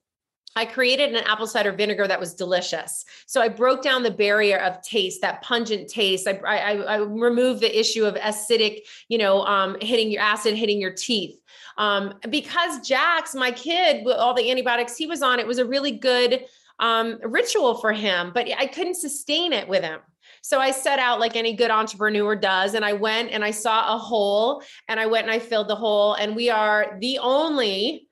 I 0.57 0.65
created 0.65 1.13
an 1.13 1.23
apple 1.25 1.47
cider 1.47 1.73
vinegar 1.73 2.07
that 2.07 2.19
was 2.19 2.33
delicious. 2.33 3.03
So 3.25 3.41
I 3.41 3.49
broke 3.49 3.83
down 3.83 4.03
the 4.03 4.11
barrier 4.11 4.57
of 4.57 4.81
taste, 4.81 5.21
that 5.21 5.41
pungent 5.41 5.89
taste. 5.89 6.27
I, 6.27 6.39
I, 6.45 6.71
I 6.77 6.95
removed 6.97 7.59
the 7.59 7.77
issue 7.77 8.05
of 8.05 8.15
acidic, 8.15 8.83
you 9.09 9.17
know, 9.17 9.45
um, 9.45 9.75
hitting 9.81 10.09
your 10.09 10.21
acid, 10.21 10.55
hitting 10.55 10.79
your 10.79 10.93
teeth. 10.93 11.41
Um, 11.77 12.13
because 12.29 12.87
Jax, 12.87 13.35
my 13.35 13.51
kid, 13.51 14.05
with 14.05 14.15
all 14.15 14.33
the 14.33 14.49
antibiotics 14.49 14.95
he 14.95 15.07
was 15.07 15.21
on, 15.21 15.39
it 15.39 15.47
was 15.47 15.57
a 15.57 15.65
really 15.65 15.91
good 15.91 16.45
um, 16.79 17.19
ritual 17.23 17.75
for 17.75 17.91
him, 17.91 18.31
but 18.33 18.47
I 18.57 18.67
couldn't 18.67 18.95
sustain 18.95 19.51
it 19.51 19.67
with 19.67 19.83
him. 19.83 19.99
So 20.45 20.59
I 20.59 20.69
set 20.69 20.99
out 20.99 21.19
like 21.19 21.35
any 21.35 21.53
good 21.53 21.71
entrepreneur 21.71 22.35
does. 22.35 22.75
And 22.75 22.85
I 22.85 22.93
went 22.93 23.31
and 23.31 23.43
I 23.43 23.49
saw 23.49 23.95
a 23.95 23.97
hole 23.97 24.61
and 24.87 24.99
I 24.99 25.07
went 25.07 25.25
and 25.25 25.31
I 25.31 25.39
filled 25.39 25.67
the 25.67 25.75
hole. 25.75 26.13
And 26.13 26.35
we 26.35 26.51
are 26.51 26.99
the 27.01 27.17
only 27.17 28.07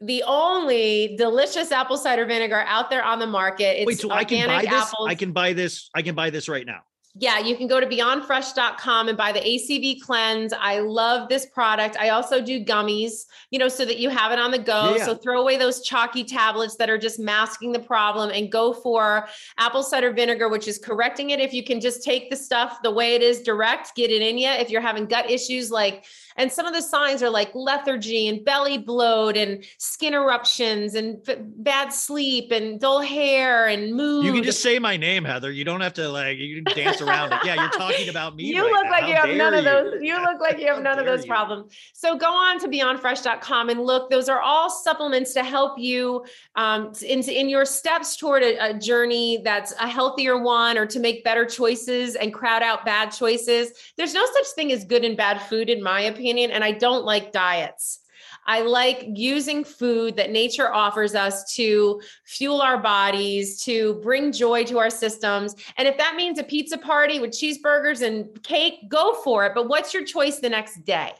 the 0.00 0.22
only 0.24 1.16
delicious 1.16 1.72
apple 1.72 1.96
cider 1.96 2.26
vinegar 2.26 2.62
out 2.68 2.90
there 2.90 3.02
on 3.02 3.18
the 3.18 3.26
market. 3.26 3.80
It's 3.80 3.86
Wait, 3.88 3.98
so 3.98 4.12
I 4.12 4.22
can 4.22 4.46
buy 4.46 4.62
this? 4.62 4.70
apples. 4.70 5.08
I 5.08 5.16
can 5.16 5.32
buy 5.32 5.52
this. 5.52 5.90
I 5.92 6.02
can 6.02 6.14
buy 6.14 6.30
this 6.30 6.48
right 6.48 6.64
now. 6.64 6.82
Yeah, 7.16 7.38
you 7.38 7.56
can 7.56 7.68
go 7.68 7.78
to 7.78 7.86
beyondfresh.com 7.86 9.08
and 9.08 9.16
buy 9.16 9.30
the 9.30 9.38
ACV 9.38 10.00
cleanse. 10.00 10.52
I 10.52 10.80
love 10.80 11.28
this 11.28 11.46
product. 11.46 11.96
I 11.96 12.08
also 12.08 12.40
do 12.40 12.64
gummies, 12.64 13.26
you 13.52 13.60
know, 13.60 13.68
so 13.68 13.84
that 13.84 13.98
you 13.98 14.10
have 14.10 14.32
it 14.32 14.40
on 14.40 14.50
the 14.50 14.58
go. 14.58 14.96
Yeah. 14.96 15.04
So 15.04 15.14
throw 15.14 15.40
away 15.40 15.56
those 15.56 15.80
chalky 15.82 16.24
tablets 16.24 16.74
that 16.76 16.90
are 16.90 16.98
just 16.98 17.20
masking 17.20 17.70
the 17.70 17.78
problem 17.78 18.30
and 18.30 18.50
go 18.50 18.72
for 18.72 19.28
apple 19.58 19.84
cider 19.84 20.12
vinegar, 20.12 20.48
which 20.48 20.66
is 20.66 20.76
correcting 20.76 21.30
it. 21.30 21.38
If 21.38 21.52
you 21.52 21.62
can 21.62 21.80
just 21.80 22.02
take 22.02 22.30
the 22.30 22.36
stuff 22.36 22.78
the 22.82 22.90
way 22.90 23.14
it 23.14 23.22
is 23.22 23.42
direct, 23.42 23.94
get 23.94 24.10
it 24.10 24.20
in 24.20 24.36
you. 24.36 24.50
If 24.50 24.68
you're 24.68 24.80
having 24.80 25.06
gut 25.06 25.30
issues 25.30 25.70
like 25.70 26.06
and 26.36 26.50
some 26.50 26.66
of 26.66 26.74
the 26.74 26.82
signs 26.82 27.22
are 27.22 27.30
like 27.30 27.54
lethargy 27.54 28.28
and 28.28 28.44
belly 28.44 28.78
bloat 28.78 29.36
and 29.36 29.64
skin 29.78 30.14
eruptions 30.14 30.94
and 30.94 31.18
f- 31.28 31.38
bad 31.40 31.90
sleep 31.92 32.50
and 32.50 32.80
dull 32.80 33.00
hair 33.00 33.66
and 33.68 33.94
mood. 33.94 34.24
You 34.24 34.32
can 34.32 34.42
just 34.42 34.60
say 34.60 34.78
my 34.78 34.96
name, 34.96 35.24
Heather. 35.24 35.52
You 35.52 35.64
don't 35.64 35.80
have 35.80 35.94
to 35.94 36.08
like 36.08 36.38
you 36.38 36.62
dance 36.62 37.00
around 37.00 37.32
it. 37.32 37.38
Yeah, 37.44 37.54
you're 37.54 37.70
talking 37.78 38.08
about 38.08 38.34
me. 38.34 38.44
you 38.44 38.62
right 38.62 38.72
look 38.72 38.84
now. 38.84 38.90
like 38.90 39.02
How 39.02 39.08
you 39.08 39.14
have 39.14 39.28
none 39.36 39.52
dare 39.52 39.58
of 39.58 39.64
those. 39.92 40.02
you? 40.02 40.14
You 40.14 40.22
look 40.22 40.40
like 40.40 40.58
you 40.58 40.66
have 40.66 40.82
none 40.82 40.98
of 40.98 41.06
those 41.06 41.24
you. 41.24 41.30
problems. 41.30 41.72
So 41.92 42.16
go 42.16 42.32
on 42.32 42.58
to 42.60 42.68
beyondfresh.com 42.68 43.68
and 43.70 43.80
look. 43.80 44.10
Those 44.10 44.28
are 44.28 44.40
all 44.40 44.68
supplements 44.70 45.32
to 45.34 45.44
help 45.44 45.78
you 45.78 46.24
um, 46.56 46.92
in, 47.06 47.20
in 47.22 47.48
your 47.48 47.64
steps 47.64 48.16
toward 48.16 48.42
a, 48.42 48.70
a 48.70 48.74
journey 48.74 49.40
that's 49.44 49.72
a 49.80 49.86
healthier 49.88 50.38
one 50.38 50.76
or 50.78 50.86
to 50.86 50.98
make 50.98 51.22
better 51.24 51.44
choices 51.44 52.16
and 52.16 52.32
crowd 52.34 52.62
out 52.62 52.84
bad 52.84 53.10
choices. 53.10 53.72
There's 53.96 54.14
no 54.14 54.24
such 54.34 54.46
thing 54.54 54.72
as 54.72 54.84
good 54.84 55.04
and 55.04 55.16
bad 55.16 55.40
food, 55.42 55.70
in 55.70 55.82
my 55.82 56.00
opinion. 56.00 56.23
And 56.30 56.64
I 56.64 56.72
don't 56.72 57.04
like 57.04 57.32
diets. 57.32 58.00
I 58.46 58.60
like 58.60 59.06
using 59.14 59.64
food 59.64 60.16
that 60.16 60.30
nature 60.30 60.72
offers 60.72 61.14
us 61.14 61.54
to 61.54 62.00
fuel 62.26 62.60
our 62.60 62.78
bodies, 62.78 63.62
to 63.62 63.94
bring 64.02 64.32
joy 64.32 64.64
to 64.64 64.78
our 64.78 64.90
systems. 64.90 65.54
And 65.78 65.88
if 65.88 65.96
that 65.98 66.14
means 66.16 66.38
a 66.38 66.44
pizza 66.44 66.76
party 66.76 67.20
with 67.20 67.30
cheeseburgers 67.30 68.02
and 68.06 68.42
cake, 68.42 68.88
go 68.88 69.14
for 69.22 69.46
it. 69.46 69.52
But 69.54 69.68
what's 69.68 69.94
your 69.94 70.04
choice 70.04 70.40
the 70.40 70.50
next 70.50 70.84
day? 70.84 71.12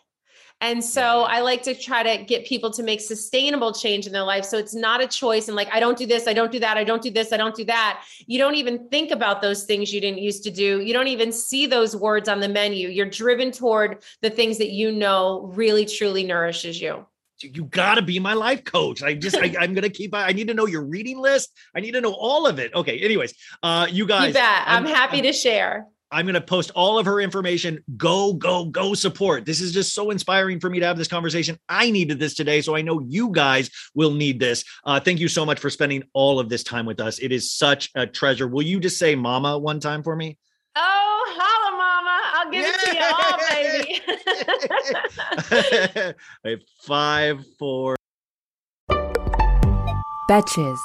And 0.61 0.83
so 0.83 1.23
I 1.23 1.41
like 1.41 1.63
to 1.65 1.75
try 1.75 2.03
to 2.03 2.25
get 2.25 2.47
people 2.47 2.71
to 2.73 2.83
make 2.83 3.01
sustainable 3.01 3.73
change 3.73 4.07
in 4.07 4.13
their 4.13 4.23
life. 4.23 4.47
So 4.47 4.57
it's 4.57 4.75
not 4.75 5.03
a 5.03 5.07
choice 5.07 5.49
and 5.49 5.57
like, 5.57 5.69
I 5.73 5.79
don't 5.79 5.99
do 5.99 6.07
this, 6.07 6.27
I 6.27 6.33
don't 6.33 6.51
do 6.51 6.59
that, 6.61 6.79
I 6.79 6.85
don't 6.85 7.03
do 7.03 7.11
this, 7.11 7.33
I 7.33 7.37
don't 7.37 7.55
do 7.55 7.65
that. 7.67 8.03
You 8.27 8.39
don't 8.39 8.55
even 8.55 8.89
think 8.89 9.11
about 9.11 9.43
those 9.43 9.65
things 9.65 9.93
you 9.93 10.01
didn't 10.01 10.21
used 10.21 10.43
to 10.45 10.51
do. 10.51 10.81
You 10.81 10.95
don't 10.95 11.09
even 11.09 11.33
see 11.33 11.67
those 11.67 11.95
words 11.95 12.29
on 12.31 12.41
the 12.41 12.49
menu. 12.49 12.89
You're 12.89 13.11
driven 13.11 13.53
toward 13.53 14.03
the 14.23 14.31
things 14.31 14.57
that 14.59 14.71
you 14.71 14.91
know 14.91 15.51
really 15.55 15.85
truly 15.85 16.25
nourishes 16.25 16.81
you. 16.81 17.05
You 17.43 17.65
got 17.65 17.97
to 17.97 18.03
be 18.03 18.19
my 18.19 18.33
life 18.33 18.65
coach. 18.65 19.03
I 19.03 19.15
just, 19.15 19.37
I, 19.37 19.55
I'm 19.61 19.75
gonna 19.75 19.91
keep. 19.91 20.15
I 20.15 20.33
need 20.33 20.49
to 20.49 20.55
know 20.55 20.67
your 20.67 20.85
reading 20.85 21.19
list. 21.19 21.51
I 21.75 21.81
need 21.81 21.91
to 21.93 22.01
know 22.01 22.15
all 22.15 22.47
of 22.47 22.59
it. 22.59 22.73
Okay. 22.73 23.01
Anyways, 23.01 23.35
uh, 23.63 23.87
you 23.91 24.07
guys. 24.07 24.29
you 24.29 24.35
bet. 24.35 24.63
I'm, 24.67 24.87
I'm- 24.87 24.95
happy 24.95 25.21
to 25.23 25.33
share. 25.33 25.89
I'm 26.15 26.27
going 26.27 26.35
to 26.35 26.41
post 26.41 26.71
all 26.77 26.97
of 26.97 27.07
her 27.07 27.21
information. 27.21 27.83
Go, 27.97 28.35
go, 28.35 28.67
go 28.67 28.95
support. 28.95 29.45
This 29.45 29.61
is 29.61 29.73
just 29.73 29.93
so 29.95 30.13
inspiring 30.13 30.61
for 30.61 30.71
me 30.71 30.79
to 30.79 30.87
have 30.87 30.97
this 30.97 31.09
conversation. 31.09 31.59
I 31.69 31.91
needed 31.91 32.21
this 32.21 32.35
today. 32.35 32.61
So 32.61 32.77
I 32.77 32.83
know 32.83 33.01
you 33.01 33.33
guys 33.33 33.69
will 33.97 34.15
need 34.15 34.39
this. 34.39 34.65
Uh, 34.85 35.01
thank 35.01 35.19
you 35.19 35.27
so 35.27 35.45
much 35.45 35.59
for 35.59 35.71
spending 35.71 36.05
all 36.13 36.39
of 36.39 36.49
this 36.49 36.63
time 36.63 36.87
with 36.87 37.01
us. 37.01 37.19
It 37.19 37.33
is 37.33 37.51
such 37.51 37.91
a 37.97 38.07
treasure. 38.07 38.47
Will 38.47 38.63
you 38.63 38.79
just 38.79 38.97
say 38.97 39.17
mama 39.17 39.59
one 39.59 39.81
time 39.81 40.05
for 40.05 40.15
me? 40.15 40.39
Oh, 40.77 41.37
holla, 41.37 41.77
mama. 41.77 42.21
I'll 42.35 42.51
give 42.53 42.65
it 42.65 42.79
to 42.85 42.95
you 42.95 43.03
all, 43.13 43.39
baby. 43.51 44.01
A 46.55 46.59
five, 46.87 47.45
four. 47.59 47.97
Betches. 50.31 50.79